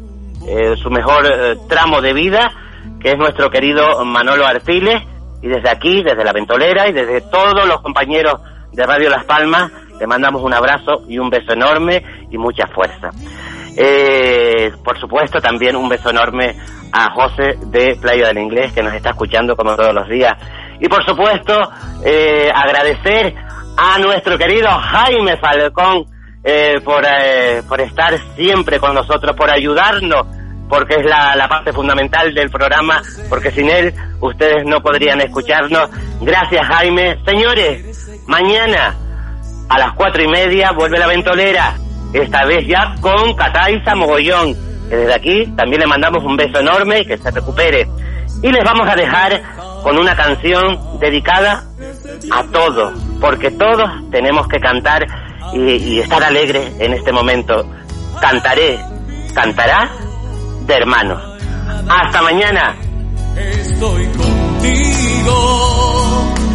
eh, 0.47 0.77
su 0.77 0.91
mejor 0.91 1.27
eh, 1.27 1.57
tramo 1.69 2.01
de 2.01 2.13
vida, 2.13 2.53
que 3.01 3.11
es 3.11 3.19
nuestro 3.19 3.51
querido 3.51 4.05
Manolo 4.05 4.47
Artiles. 4.47 5.03
Y 5.43 5.49
desde 5.49 5.69
aquí, 5.69 6.03
desde 6.03 6.25
la 6.25 6.33
ventolera 6.33 6.89
y 6.89 6.93
desde 6.93 7.21
todos 7.21 7.67
los 7.67 7.83
compañeros 7.83 8.41
de 8.73 8.87
Radio 8.87 9.11
Las 9.11 9.25
Palmas, 9.25 9.71
le 10.01 10.07
mandamos 10.07 10.43
un 10.43 10.55
abrazo 10.55 11.03
y 11.07 11.19
un 11.19 11.29
beso 11.29 11.53
enorme 11.53 12.03
y 12.31 12.39
mucha 12.39 12.67
fuerza. 12.69 13.11
Eh, 13.77 14.73
por 14.85 14.99
supuesto, 14.99 15.41
también 15.41 15.77
un 15.77 15.89
beso 15.89 16.11
enorme 16.11 16.57
a 16.93 17.13
José 17.13 17.59
de 17.67 17.97
Playa 18.01 18.29
del 18.29 18.39
Inglés, 18.39 18.73
que 18.73 18.83
nos 18.83 18.95
está 18.95 19.11
escuchando 19.11 19.57
como 19.57 19.77
todos 19.77 19.95
los 19.95 20.09
días. 20.09 20.33
Y 20.81 20.89
por 20.89 21.05
supuesto, 21.05 21.61
eh, 22.05 22.51
agradecer 22.55 23.35
a 23.77 23.99
nuestro 23.99 24.39
querido 24.39 24.69
Jaime 24.69 25.37
Falcón 25.39 26.07
eh, 26.45 26.75
por, 26.85 27.03
eh, 27.05 27.63
por 27.67 27.81
estar 27.81 28.15
siempre 28.37 28.79
con 28.79 28.95
nosotros, 28.95 29.35
por 29.35 29.51
ayudarnos, 29.51 30.27
porque 30.69 30.97
es 30.97 31.05
la, 31.05 31.35
la 31.35 31.49
parte 31.49 31.73
fundamental 31.73 32.35
del 32.35 32.51
programa, 32.51 33.01
porque 33.31 33.51
sin 33.51 33.69
él 33.71 33.95
ustedes 34.21 34.65
no 34.67 34.81
podrían 34.81 35.21
escucharnos. 35.23 35.89
Gracias 36.21 36.67
Jaime. 36.67 37.17
Señores, 37.25 38.23
mañana 38.27 38.95
a 39.69 39.79
las 39.79 39.95
cuatro 39.95 40.23
y 40.23 40.29
media 40.29 40.73
vuelve 40.73 40.99
la 40.99 41.07
ventolera, 41.07 41.75
esta 42.13 42.45
vez 42.45 42.67
ya 42.67 42.95
con 43.01 43.35
Cataiza 43.35 43.95
Mogollón. 43.95 44.55
que 44.89 44.97
desde 44.97 45.15
aquí 45.15 45.47
también 45.57 45.81
le 45.81 45.87
mandamos 45.87 46.23
un 46.23 46.37
beso 46.37 46.61
enorme 46.61 47.01
y 47.01 47.07
que 47.07 47.17
se 47.17 47.31
recupere. 47.31 47.89
Y 48.43 48.53
les 48.53 48.63
vamos 48.63 48.87
a 48.89 48.95
dejar 48.95 49.43
con 49.83 49.99
una 49.99 50.15
canción 50.15 50.99
dedicada 51.01 51.65
a 52.31 52.45
todos, 52.53 52.93
porque 53.21 53.51
todos 53.53 53.89
tenemos 54.11 54.47
que 54.49 54.59
cantar 54.59 55.07
y, 55.53 55.59
y 55.59 56.01
estar 56.01 56.23
alegres 56.23 56.73
en 56.79 56.95
este 56.95 57.13
momento. 57.13 57.69
Cantaré, 58.21 58.79
cantarás 59.35 59.91
de 60.67 60.75
hermanos. 60.75 61.23
Hasta 61.89 62.23
mañana. 62.23 62.77
Estoy 63.37 64.07
contigo 64.07 65.37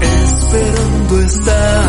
esperando 0.01 1.19
estar 1.21 1.88